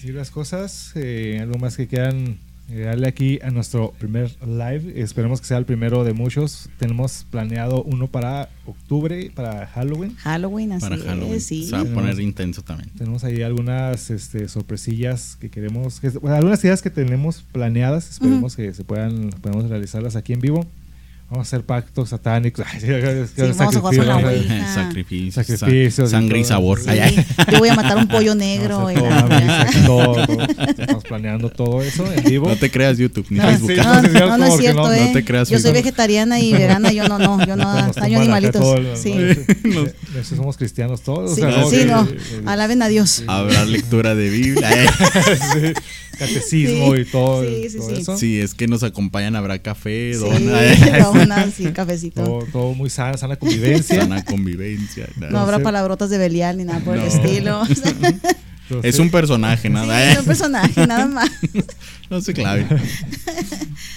sí, 0.00 0.12
las 0.12 0.30
cosas, 0.30 0.92
eh, 0.94 1.38
algo 1.42 1.58
más 1.58 1.76
que 1.76 1.86
quieran 1.86 2.38
eh, 2.70 2.82
darle 2.82 3.08
aquí 3.08 3.38
a 3.42 3.50
nuestro 3.50 3.92
primer 3.98 4.30
live. 4.46 5.00
Esperemos 5.00 5.40
que 5.40 5.46
sea 5.46 5.58
el 5.58 5.64
primero 5.64 6.04
de 6.04 6.12
muchos. 6.12 6.68
Tenemos 6.78 7.26
planeado 7.30 7.82
uno 7.82 8.06
para 8.06 8.48
octubre, 8.64 9.30
para 9.34 9.66
Halloween. 9.66 10.14
Halloween, 10.16 10.72
así 10.72 10.80
Para 10.88 10.96
Halloween. 10.98 11.34
es, 11.34 11.46
sí. 11.46 11.64
Se 11.64 11.72
va 11.72 11.78
a 11.78 11.82
Tenemos- 11.82 12.02
poner 12.04 12.20
intenso 12.20 12.62
también. 12.62 12.90
Tenemos 12.96 13.24
ahí 13.24 13.42
algunas 13.42 14.10
este, 14.10 14.48
sorpresillas 14.48 15.36
que 15.40 15.50
queremos, 15.50 15.98
que, 16.00 16.10
bueno, 16.10 16.36
algunas 16.36 16.62
ideas 16.64 16.80
que 16.80 16.90
tenemos 16.90 17.42
planeadas, 17.42 18.08
esperemos 18.10 18.54
que 18.56 18.72
se 18.72 18.84
puedan, 18.84 19.30
podamos 19.42 19.68
realizarlas 19.68 20.14
aquí 20.16 20.32
en 20.32 20.40
vivo. 20.40 20.64
Vamos 21.30 21.46
a 21.46 21.48
hacer 21.48 21.64
pactos 21.64 22.08
satánicos, 22.08 22.66
sí, 22.80 22.86
vamos 23.56 23.76
a 23.76 23.80
jugar 23.80 23.96
con 23.96 24.06
la 24.06 24.14
sacrificios, 24.74 25.36
Ouija. 25.38 25.44
Sacrificios, 25.44 26.10
sangre 26.10 26.40
y 26.40 26.44
sabor. 26.44 26.80
Sí, 26.80 26.86
Ay, 26.90 26.98
ay. 26.98 27.26
Yo 27.52 27.58
voy 27.60 27.68
a 27.68 27.74
matar 27.74 27.98
un 27.98 28.08
pollo 28.08 28.34
negro. 28.34 28.90
y 28.90 28.94
todo, 29.86 30.16
todo. 30.26 30.26
Estamos 30.76 31.04
planeando 31.04 31.48
todo 31.48 31.82
eso 31.82 32.04
en 32.12 32.24
vivo. 32.24 32.48
No 32.48 32.56
te 32.56 32.68
creas 32.68 32.98
YouTube 32.98 33.26
ni 33.30 33.38
No, 33.38 33.44
Facebook. 33.44 33.70
sí, 33.70 33.76
no, 33.76 34.02
no, 34.02 34.08
sí, 34.08 34.14
no, 34.18 34.38
no 34.38 34.44
es 34.46 34.56
cierto, 34.56 34.82
no, 34.82 34.92
eh. 34.92 35.04
no 35.06 35.12
te 35.12 35.24
creas, 35.24 35.48
yo 35.48 35.58
soy 35.58 35.62
Facebook. 35.70 35.84
vegetariana 35.84 36.40
y 36.40 36.52
vegana, 36.52 36.90
yo 36.90 37.06
no, 37.08 37.20
no, 37.20 37.46
yo 37.46 37.54
no 37.54 37.72
daño 37.92 38.18
animalitos. 38.20 38.60
todo 38.60 38.96
Sí, 38.96 39.14
somos 40.24 40.56
cristianos 40.56 41.02
todos. 41.02 41.30
o 41.30 41.34
sí, 41.36 41.42
sea, 41.42 41.64
sí, 41.70 41.76
que- 41.76 41.84
no. 41.86 42.08
Alaben 42.46 42.82
a 42.82 42.88
Dios. 42.88 43.22
Habrá 43.28 43.64
lectura 43.66 44.16
de 44.16 44.30
Biblia. 44.30 44.68
eh. 44.84 44.86
sí, 45.52 45.72
catecismo 46.18 46.94
Sí, 46.94 47.00
y 47.00 47.04
todo, 47.04 47.44
sí, 47.44 47.68
sí, 47.70 47.76
todo 47.78 47.88
sí. 47.94 48.00
eso. 48.02 48.18
Sí, 48.18 48.40
es 48.40 48.54
que 48.54 48.66
nos 48.66 48.82
acompañan, 48.82 49.36
habrá 49.36 49.58
café, 49.60 50.12
Sí, 50.14 50.18
dona. 50.18 50.60
Una, 51.24 51.50
sí, 51.50 51.64
cafecito. 51.72 52.22
Todo, 52.24 52.46
todo 52.52 52.74
muy 52.74 52.90
sana, 52.90 53.16
sana 53.16 53.36
convivencia. 53.36 54.00
Sana 54.02 54.24
convivencia. 54.24 55.06
nada. 55.16 55.32
No 55.32 55.38
habrá 55.40 55.58
palabrotas 55.60 56.10
de 56.10 56.18
Belial 56.18 56.56
ni 56.58 56.64
nada 56.64 56.80
por 56.80 56.96
el 56.96 57.02
No. 57.02 57.06
estilo. 57.06 57.62
Es 58.82 58.98
un 58.98 59.10
personaje, 59.10 59.68
nada. 59.68 60.12
es 60.12 60.18
un 60.18 60.24
personaje, 60.24 60.86
nada 60.86 61.06
más. 61.08 61.30
No 62.08 62.20
se 62.20 62.32
clave. 62.34 62.66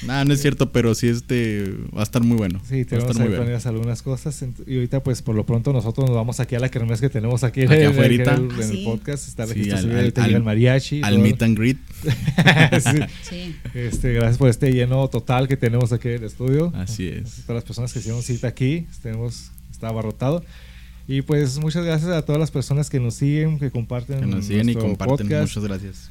Nada, 0.05 0.25
no 0.25 0.33
es 0.33 0.41
cierto, 0.41 0.71
pero 0.71 0.93
sí 0.95 1.07
este 1.07 1.63
va 1.95 2.01
a 2.01 2.03
estar 2.03 2.21
muy 2.21 2.37
bueno. 2.37 2.61
Sí, 2.67 2.75
va 2.75 2.81
a 2.81 2.85
tenemos 2.85 3.09
estar 3.11 3.15
ahí 3.15 3.19
muy 3.21 3.27
bueno. 3.29 3.37
planeadas 3.43 3.65
algunas 3.65 4.01
cosas. 4.01 4.43
Y 4.67 4.75
ahorita, 4.75 5.01
pues 5.03 5.21
por 5.21 5.35
lo 5.35 5.45
pronto, 5.45 5.73
nosotros 5.73 6.07
nos 6.07 6.15
vamos 6.15 6.39
aquí 6.39 6.55
a 6.55 6.59
la 6.59 6.69
kermés 6.69 7.01
que 7.01 7.09
tenemos 7.09 7.43
aquí, 7.43 7.61
Aquí 7.61 7.73
en, 7.73 7.81
el- 7.81 7.97
en 7.97 8.21
el, 8.21 8.21
en 8.21 8.51
el 8.61 8.63
Sí. 8.69 8.83
podcast. 8.85 9.27
Está 9.27 9.47
Sí, 9.47 9.69
al- 9.71 9.77
al- 9.77 9.89
llega 9.89 10.25
el 10.25 10.35
al- 10.35 10.43
mariachi. 10.43 10.97
y 10.97 11.01
Al 11.03 11.13
todo. 11.15 11.23
meet 11.23 11.41
and 11.41 11.57
greet. 11.57 11.77
Sí. 12.83 12.99
Sí. 13.29 13.55
Este, 13.73 14.13
gracias 14.13 14.37
por 14.37 14.49
este 14.49 14.71
lleno 14.71 15.07
total 15.07 15.47
que 15.47 15.57
tenemos 15.57 15.91
aquí 15.93 16.09
en 16.09 16.15
el 16.15 16.23
estudio. 16.25 16.71
Así 16.75 17.07
es. 17.07 17.41
Todas 17.45 17.55
las 17.55 17.63
personas 17.63 17.93
que 17.93 17.99
hicieron 17.99 18.21
cita 18.21 18.47
aquí, 18.47 18.85
tenemos, 19.01 19.51
está 19.71 19.87
abarrotado. 19.89 20.43
Y 21.07 21.21
pues 21.21 21.59
muchas 21.59 21.83
gracias 21.85 22.11
a 22.11 22.21
todas 22.23 22.39
las 22.39 22.51
personas 22.51 22.89
que 22.89 22.99
nos 22.99 23.15
siguen, 23.15 23.59
que 23.59 23.71
comparten. 23.71 24.19
Que 24.21 24.25
nos 24.25 24.45
siguen 24.45 24.69
y 24.69 24.75
comparten. 24.75 25.27
podcast. 25.27 25.55
Muchas 25.55 25.63
gracias. 25.63 26.09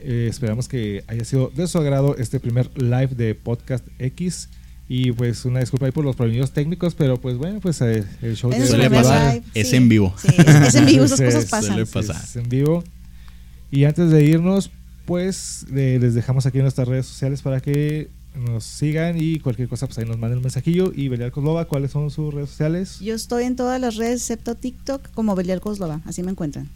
Eh, 0.00 0.26
esperamos 0.28 0.68
que 0.68 1.02
haya 1.06 1.24
sido 1.24 1.50
de 1.54 1.66
su 1.66 1.78
agrado 1.78 2.16
este 2.18 2.38
primer 2.40 2.70
live 2.80 3.08
de 3.08 3.34
Podcast 3.34 3.86
X. 3.98 4.48
Y 4.86 5.12
pues 5.12 5.46
una 5.46 5.60
disculpa 5.60 5.86
ahí 5.86 5.92
por 5.92 6.04
los 6.04 6.14
problemas 6.14 6.52
técnicos, 6.52 6.94
pero 6.94 7.16
pues 7.16 7.38
bueno, 7.38 7.58
pues 7.60 7.80
eh, 7.80 8.04
el 8.20 8.36
show 8.36 8.52
Es 8.52 8.68
primer 8.68 8.90
pasar. 8.92 9.40
Es 9.54 9.70
sí. 9.70 9.76
en 9.76 9.88
vivo. 9.88 10.14
Sí, 10.18 10.28
es, 10.36 10.46
es 10.46 10.74
en 10.74 10.86
vivo, 10.86 11.04
esas 11.04 11.20
cosas 11.22 11.44
pasan. 11.46 11.86
pasa. 11.90 12.22
Es 12.22 12.36
en 12.36 12.48
vivo. 12.50 12.84
Y 13.70 13.84
antes 13.84 14.10
de 14.10 14.24
irnos, 14.24 14.70
pues 15.06 15.64
eh, 15.74 15.98
les 16.00 16.14
dejamos 16.14 16.44
aquí 16.44 16.58
nuestras 16.58 16.86
redes 16.86 17.06
sociales 17.06 17.40
para 17.40 17.60
que 17.60 18.10
nos 18.34 18.64
sigan 18.64 19.16
y 19.20 19.38
cualquier 19.38 19.68
cosa, 19.68 19.86
pues 19.86 19.98
ahí 19.98 20.04
nos 20.04 20.18
manden 20.18 20.38
un 20.38 20.42
mensajillo. 20.44 20.92
Y 20.94 21.08
Belial 21.08 21.32
Coslova, 21.32 21.66
¿cuáles 21.66 21.90
son 21.92 22.10
sus 22.10 22.32
redes 22.34 22.50
sociales? 22.50 23.00
Yo 23.00 23.14
estoy 23.14 23.44
en 23.44 23.56
todas 23.56 23.80
las 23.80 23.96
redes 23.96 24.20
excepto 24.22 24.54
TikTok 24.54 25.10
como 25.12 25.34
Belial 25.34 25.60
Coslova, 25.60 26.00
así 26.04 26.22
me 26.22 26.30
encuentran. 26.30 26.68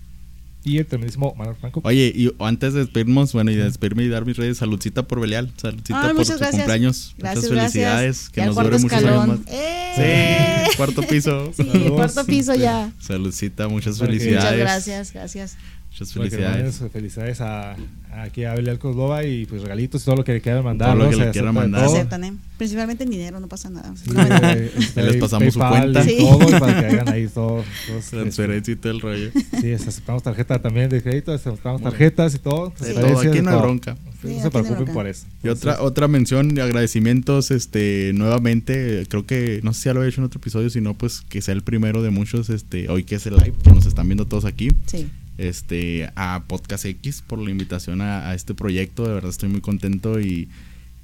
Y 0.65 0.79
el 0.79 0.87
tremendísimo 0.87 1.35
Manuel 1.37 1.57
Franco. 1.57 1.81
Oye, 1.85 2.13
y 2.15 2.31
antes 2.41 2.75
de 2.75 2.81
despedirnos, 2.81 3.33
bueno, 3.33 3.51
y 3.51 3.55
de 3.55 3.65
despedirme 3.65 4.03
y 4.03 4.09
dar 4.09 4.27
mis 4.27 4.37
redes, 4.37 4.59
saludcita 4.59 5.05
por 5.05 5.21
Belial, 5.21 5.51
saludcita 5.57 6.09
Ay, 6.09 6.15
por 6.15 6.27
su 6.27 6.33
gracias. 6.33 6.51
cumpleaños. 6.51 7.15
Gracias, 7.17 7.45
muchas 7.45 7.61
felicidades, 7.73 8.17
gracias. 8.17 8.31
que 8.31 8.45
nos 8.45 8.57
dure 8.57 8.79
muchos 8.79 9.05
años 9.05 9.29
más. 9.29 9.39
¡Eh! 9.47 10.65
Sí, 10.71 10.71
cuarto 10.77 11.03
piso. 11.03 11.53
Sí, 11.57 11.65
Saludos. 11.65 11.93
cuarto 11.93 12.25
piso 12.27 12.55
ya. 12.55 12.93
Saludcita, 13.01 13.69
muchas 13.69 13.99
felicidades. 13.99 14.43
Muchas 14.45 14.59
gracias, 14.59 15.13
gracias. 15.13 15.57
Muchas 16.01 16.13
felicidades. 16.13 16.81
mandes 16.81 16.93
felicidades 16.93 17.41
a, 17.41 17.73
a 17.73 18.23
aquí 18.23 18.45
a 18.45 18.55
Belial 18.55 18.79
Coslova 18.79 19.25
y 19.25 19.47
pues 19.47 19.63
regalitos 19.63 20.03
y 20.03 20.05
todo 20.05 20.17
lo 20.17 20.25
que 20.25 20.33
le 20.35 20.41
quieran 20.41 20.65
mandar. 20.65 20.91
Todo 20.91 20.99
lo 20.99 21.05
¿no? 21.05 21.11
que 21.11 21.25
le 21.25 21.31
quieran 21.33 21.55
mandar. 21.55 21.85
todo. 21.87 21.97
Aceptan, 21.97 22.25
¿eh? 22.25 22.33
Principalmente 22.57 23.05
en 23.05 23.11
dinero, 23.11 23.41
no 23.41 23.49
pasa 23.49 23.71
nada. 23.71 23.93
Sí, 23.97 24.11
No, 24.13 24.23
eh, 24.23 24.71
este, 24.79 25.03
Les 25.03 25.17
pasamos 25.17 25.53
su 25.53 25.59
PayPal 25.61 25.93
cuenta. 25.93 26.05
y 26.11 26.17
Sí. 26.17 26.19
todo 26.19 26.59
para 26.61 26.81
que 26.81 26.87
hagan 26.87 27.09
ahí 27.09 27.27
todo. 27.29 27.65
todos, 27.87 28.05
este, 28.05 28.17
Transferencia 28.21 28.73
y 28.73 28.77
todo 28.77 28.93
el 28.93 29.01
rollo. 29.01 29.31
Sí, 29.61 29.73
aceptamos 29.73 30.23
tarjeta 30.23 30.61
también 30.63 30.89
de 30.89 31.03
crédito, 31.03 31.33
aceptamos 31.33 31.83
tarjetas 31.83 32.35
y 32.35 32.39
todo. 32.39 32.71
Transferencias, 32.71 33.21
todo, 33.23 33.31
aquí 33.33 33.43
no 33.43 33.51
hay 33.51 33.59
bronca. 33.61 33.97
Sí, 34.21 34.35
no 34.37 34.43
se 34.43 34.51
preocupen 34.51 34.93
por 34.93 35.07
eso. 35.07 35.27
Y 35.45 35.49
otra, 35.49 35.81
otra 35.81 36.09
mención 36.09 36.53
de 36.53 36.63
agradecimientos, 36.63 37.53
este, 37.53 38.11
nuevamente, 38.15 39.07
creo 39.09 39.25
que, 39.27 39.61
no 39.63 39.73
sé 39.73 39.81
si 39.83 39.85
ya 39.87 39.95
lo 39.95 40.03
he 40.03 40.09
hecho 40.09 40.21
en 40.21 40.25
otro 40.25 40.41
episodio, 40.41 40.71
sino 40.71 40.95
pues 40.95 41.21
que 41.21 41.41
sea 41.41 41.55
el 41.55 41.63
primero 41.63 42.03
de 42.03 42.11
muchos, 42.11 42.51
este, 42.51 42.89
hoy 42.89 43.05
que 43.05 43.15
es 43.15 43.27
el 43.27 43.35
live, 43.37 43.55
que 43.63 43.71
nos 43.71 43.87
están 43.87 44.09
viendo 44.09 44.27
todos 44.27 44.45
aquí, 44.45 44.71
Sí. 44.87 45.09
Este, 45.39 46.11
a 46.17 46.45
Podcast 46.47 46.85
X 46.85 47.23
por 47.27 47.39
la 47.39 47.51
invitación 47.51 48.01
a, 48.01 48.29
a 48.29 48.35
este 48.35 48.55
proyecto, 48.55 49.05
de 49.07 49.15
verdad 49.15 49.31
estoy 49.31 49.49
muy 49.49 49.61
contento 49.61 50.21
y, 50.21 50.49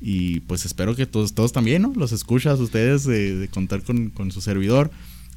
y 0.01 0.41
pues 0.41 0.67
espero 0.67 0.95
que 0.95 1.07
todos, 1.07 1.33
todos 1.35 1.53
también, 1.53 1.83
¿no? 1.83 1.93
Los 1.97 2.13
escuchas 2.13 2.61
ustedes 2.61 3.05
de, 3.05 3.37
de 3.37 3.49
contar 3.49 3.83
con, 3.83 4.11
con 4.11 4.33
su 4.33 4.41
servidor 4.41 4.91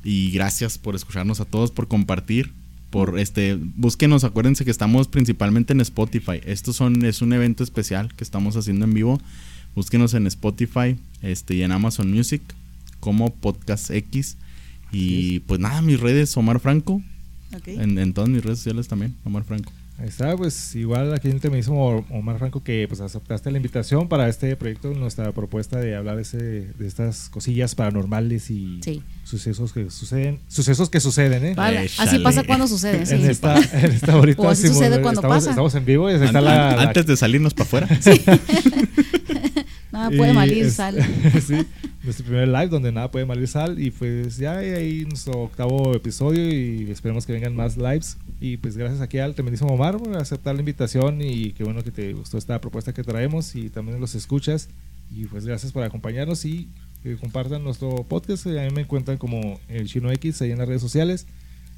y 0.03 0.31
gracias 0.31 0.77
por 0.77 0.95
escucharnos 0.95 1.39
a 1.39 1.45
todos, 1.45 1.71
por 1.71 1.87
compartir. 1.87 2.53
Por 2.89 3.19
este, 3.19 3.59
búsquenos, 3.59 4.23
acuérdense 4.23 4.63
que 4.63 4.71
estamos 4.71 5.09
principalmente 5.09 5.73
en 5.73 5.81
Spotify. 5.81 6.39
Esto 6.45 6.71
son, 6.71 7.03
es 7.03 7.21
un 7.21 7.33
evento 7.33 7.61
especial 7.63 8.13
que 8.15 8.23
estamos 8.23 8.55
haciendo 8.55 8.85
en 8.85 8.93
vivo. 8.93 9.21
Búsquenos 9.75 10.13
en 10.13 10.25
Spotify 10.25 10.95
este, 11.21 11.55
y 11.55 11.63
en 11.63 11.73
Amazon 11.73 12.09
Music 12.09 12.41
como 13.01 13.33
Podcast 13.33 13.91
X. 13.91 14.37
Y 14.93 15.39
pues 15.41 15.59
nada, 15.59 15.81
mis 15.81 15.99
redes, 15.99 16.35
Omar 16.37 16.61
Franco. 16.61 17.01
En, 17.65 17.97
en 17.97 18.13
todas 18.13 18.29
mis 18.29 18.43
redes 18.43 18.59
sociales 18.59 18.87
también, 18.87 19.15
Omar 19.23 19.43
Franco. 19.43 19.71
Ahí 19.99 20.09
está, 20.09 20.35
pues 20.37 20.75
igual 20.75 21.11
aquí 21.15 21.27
el 21.29 21.51
mismo 21.51 22.05
Omar 22.11 22.37
Franco 22.37 22.61
que 22.61 22.85
pues 22.87 23.01
aceptaste 23.01 23.49
la 23.49 23.57
invitación 23.57 24.07
para 24.07 24.29
este 24.29 24.55
proyecto, 24.55 24.93
nuestra 24.93 25.31
propuesta 25.31 25.79
de 25.79 25.95
hablar 25.95 26.19
ese, 26.19 26.37
de 26.37 26.87
estas 26.87 27.29
cosillas 27.29 27.73
paranormales 27.73 28.51
y 28.51 28.79
Sí. 28.83 29.01
sucesos 29.23 29.73
que 29.73 29.89
suceden, 29.89 30.39
sucesos 30.47 30.91
que 30.91 30.99
suceden, 30.99 31.43
¿eh? 31.45 31.53
Vale, 31.55 31.89
así 31.97 32.19
pasa 32.19 32.43
cuando 32.43 32.67
sucede. 32.67 33.07
Sí, 33.07 33.15
en, 33.15 33.21
sí 33.23 33.27
esta, 33.29 33.57
en 33.57 33.91
esta 33.91 34.11
ahorita 34.13 34.41
O 34.43 34.49
así 34.49 34.67
sucede 34.67 35.01
cuando 35.01 35.21
estamos, 35.21 35.37
pasa. 35.37 35.49
estamos 35.49 35.73
en 35.73 35.85
vivo 35.85 36.11
y 36.11 36.13
ahí 36.13 36.23
está 36.23 36.37
An- 36.39 36.45
la, 36.45 36.69
an- 36.71 36.77
la- 36.77 36.83
antes 36.83 37.07
de 37.07 37.17
salirnos 37.17 37.55
para 37.55 37.63
afuera. 37.65 37.87
Nada 39.91 40.09
puede 40.11 40.31
Y 40.31 40.35
malir, 40.35 40.65
es- 40.65 40.73
sal. 40.75 40.95
sí, 41.47 41.55
nuestro 42.07 42.25
primer 42.25 42.47
live 42.47 42.69
donde 42.69 42.91
nada 42.91 43.11
puede 43.11 43.25
malir 43.25 43.47
sal. 43.47 43.79
Y 43.79 43.91
pues 43.91 44.37
ya 44.37 44.57
ahí 44.57 45.05
nuestro 45.05 45.33
octavo 45.43 45.93
episodio 45.93 46.41
y 46.49 46.89
esperemos 46.89 47.25
que 47.25 47.33
vengan 47.33 47.55
más 47.55 47.77
lives. 47.77 48.17
Y 48.39 48.57
pues 48.57 48.77
gracias 48.77 49.01
aquí 49.01 49.19
al 49.19 49.35
tremendísimo 49.35 49.73
Omar 49.73 49.97
por 49.97 50.15
aceptar 50.17 50.55
la 50.55 50.61
invitación 50.61 51.21
y 51.21 51.51
qué 51.51 51.63
bueno 51.63 51.83
que 51.83 51.91
te 51.91 52.13
gustó 52.13 52.37
esta 52.37 52.59
propuesta 52.61 52.93
que 52.93 53.03
traemos 53.03 53.55
y 53.55 53.69
también 53.69 53.99
los 53.99 54.15
escuchas. 54.15 54.69
Y 55.11 55.25
pues 55.25 55.45
gracias 55.45 55.71
por 55.71 55.83
acompañarnos 55.83 56.43
y 56.45 56.69
compartan 57.19 57.63
nuestro 57.63 58.03
podcast. 58.03 58.47
A 58.47 58.49
mí 58.49 58.69
me 58.73 58.81
encuentran 58.81 59.17
como 59.17 59.59
el 59.67 59.87
Chino 59.87 60.11
X 60.11 60.41
ahí 60.41 60.51
en 60.51 60.57
las 60.57 60.67
redes 60.67 60.81
sociales. 60.81 61.27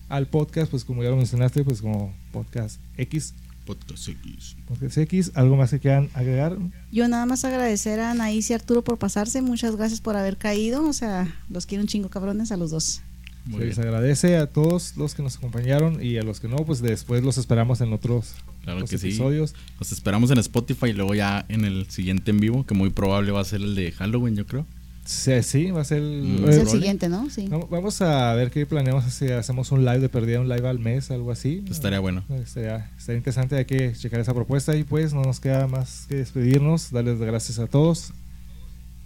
Al 0.08 0.28
podcast, 0.28 0.72
pues 0.72 0.86
como 0.86 1.04
ya 1.04 1.10
lo 1.10 1.18
mencionaste, 1.18 1.64
pues 1.64 1.82
como 1.82 2.14
Podcast 2.32 2.82
X. 2.98 3.36
Podcast 3.70 4.08
X. 4.10 4.56
Podcast 4.68 4.98
X. 4.98 5.32
¿Algo 5.36 5.56
más 5.56 5.70
que 5.70 5.80
quieran 5.80 6.10
agregar? 6.16 6.58
Yo 6.92 7.08
nada 7.08 7.28
más 7.28 7.46
agradecer 7.46 8.00
a 8.00 8.10
Anaís 8.10 8.50
y 8.50 8.56
Arturo 8.56 8.84
por 8.84 8.98
pasarse. 8.98 9.44
Muchas 9.44 9.76
gracias 9.76 10.02
por 10.02 10.16
haber 10.16 10.38
caído. 10.38 10.88
O 10.88 10.94
sea, 10.94 11.32
los 11.52 11.68
quiero 11.68 11.84
un 11.84 11.88
chingo 11.88 12.10
cabrones 12.10 12.52
a 12.52 12.58
los 12.58 12.72
dos. 12.72 13.02
Muy 13.46 13.60
Se 13.60 13.66
les 13.68 13.78
agradece 13.80 14.38
a 14.38 14.48
todos 14.48 14.98
los 14.98 15.14
que 15.14 15.22
nos 15.22 15.38
acompañaron 15.38 16.04
y 16.04 16.18
a 16.18 16.24
los 16.24 16.40
que 16.40 16.48
no, 16.48 16.58
pues 16.58 16.82
después 16.82 17.22
los 17.24 17.38
esperamos 17.38 17.80
en 17.82 17.94
otros, 17.94 18.34
Claro 18.64 18.86
que 18.86 18.98
sí. 18.98 19.10
episodios. 19.10 19.54
Nos 19.80 19.92
esperamos 19.92 20.32
en 20.32 20.40
Spotify 20.40 20.88
y 20.88 20.94
luego 20.94 21.14
ya 21.14 21.46
en 21.48 21.64
el 21.64 21.88
siguiente 21.92 22.32
en 22.32 22.40
vivo, 22.40 22.66
que 22.66 22.74
muy 22.74 22.90
probable 22.90 23.32
va 23.32 23.42
a 23.42 23.46
ser 23.46 23.62
el 23.62 23.76
de 23.76 23.92
Halloween, 23.92 24.36
yo 24.36 24.48
creo. 24.48 24.66
Sí, 25.06 25.42
sí, 25.42 25.72
va 25.72 25.82
a 25.82 25.84
ser 25.86 25.98
el... 26.00 26.22
Mm, 26.42 26.50
Es 26.50 26.58
el 26.58 26.68
siguiente, 26.68 27.10
¿no? 27.10 27.30
Sí. 27.30 27.48
vamos- 27.50 27.70
Vamos 27.70 28.02
a 28.02 28.34
ver 28.36 28.52
qué 28.52 28.66
planeamos 28.68 29.06
si 29.12 29.28
hacemos 29.32 29.72
un 29.72 29.84
live 29.84 30.00
de 30.00 30.10
perdida, 30.10 30.40
un 30.40 30.48
live 30.50 30.68
al 30.68 30.78
mes, 30.80 31.10
algo 31.10 31.32
así. 31.32 31.64
Estaría 31.70 32.00
bueno. 32.00 32.24
Estaría, 32.30 32.92
estaría 32.98 33.18
interesante, 33.18 33.56
hay 33.58 33.66
que 33.66 33.94
checar 33.94 34.20
esa 34.20 34.34
propuesta 34.36 34.76
y 34.76 34.84
pues 34.84 35.14
no 35.14 35.24
nos 35.24 35.40
queda 35.40 35.68
más 35.68 36.06
que 36.08 36.16
despedirnos, 36.16 36.92
darles 36.92 37.18
las 37.20 37.28
gracias 37.28 37.58
a 37.60 37.66
todos. 37.68 38.14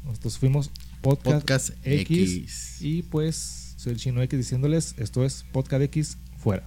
Nosotros 0.06 0.38
fuimos 0.38 0.72
Podcast, 1.02 1.38
Podcast 1.40 1.70
X, 1.86 2.36
X. 2.38 2.78
y 2.82 3.04
pues 3.04 3.74
soy 3.78 3.94
el 3.94 4.00
chino 4.00 4.22
X 4.22 4.38
diciéndoles, 4.38 4.96
esto 4.98 5.24
es 5.24 5.46
Podcast 5.54 5.84
X 5.84 6.18
fuera. 6.38 6.66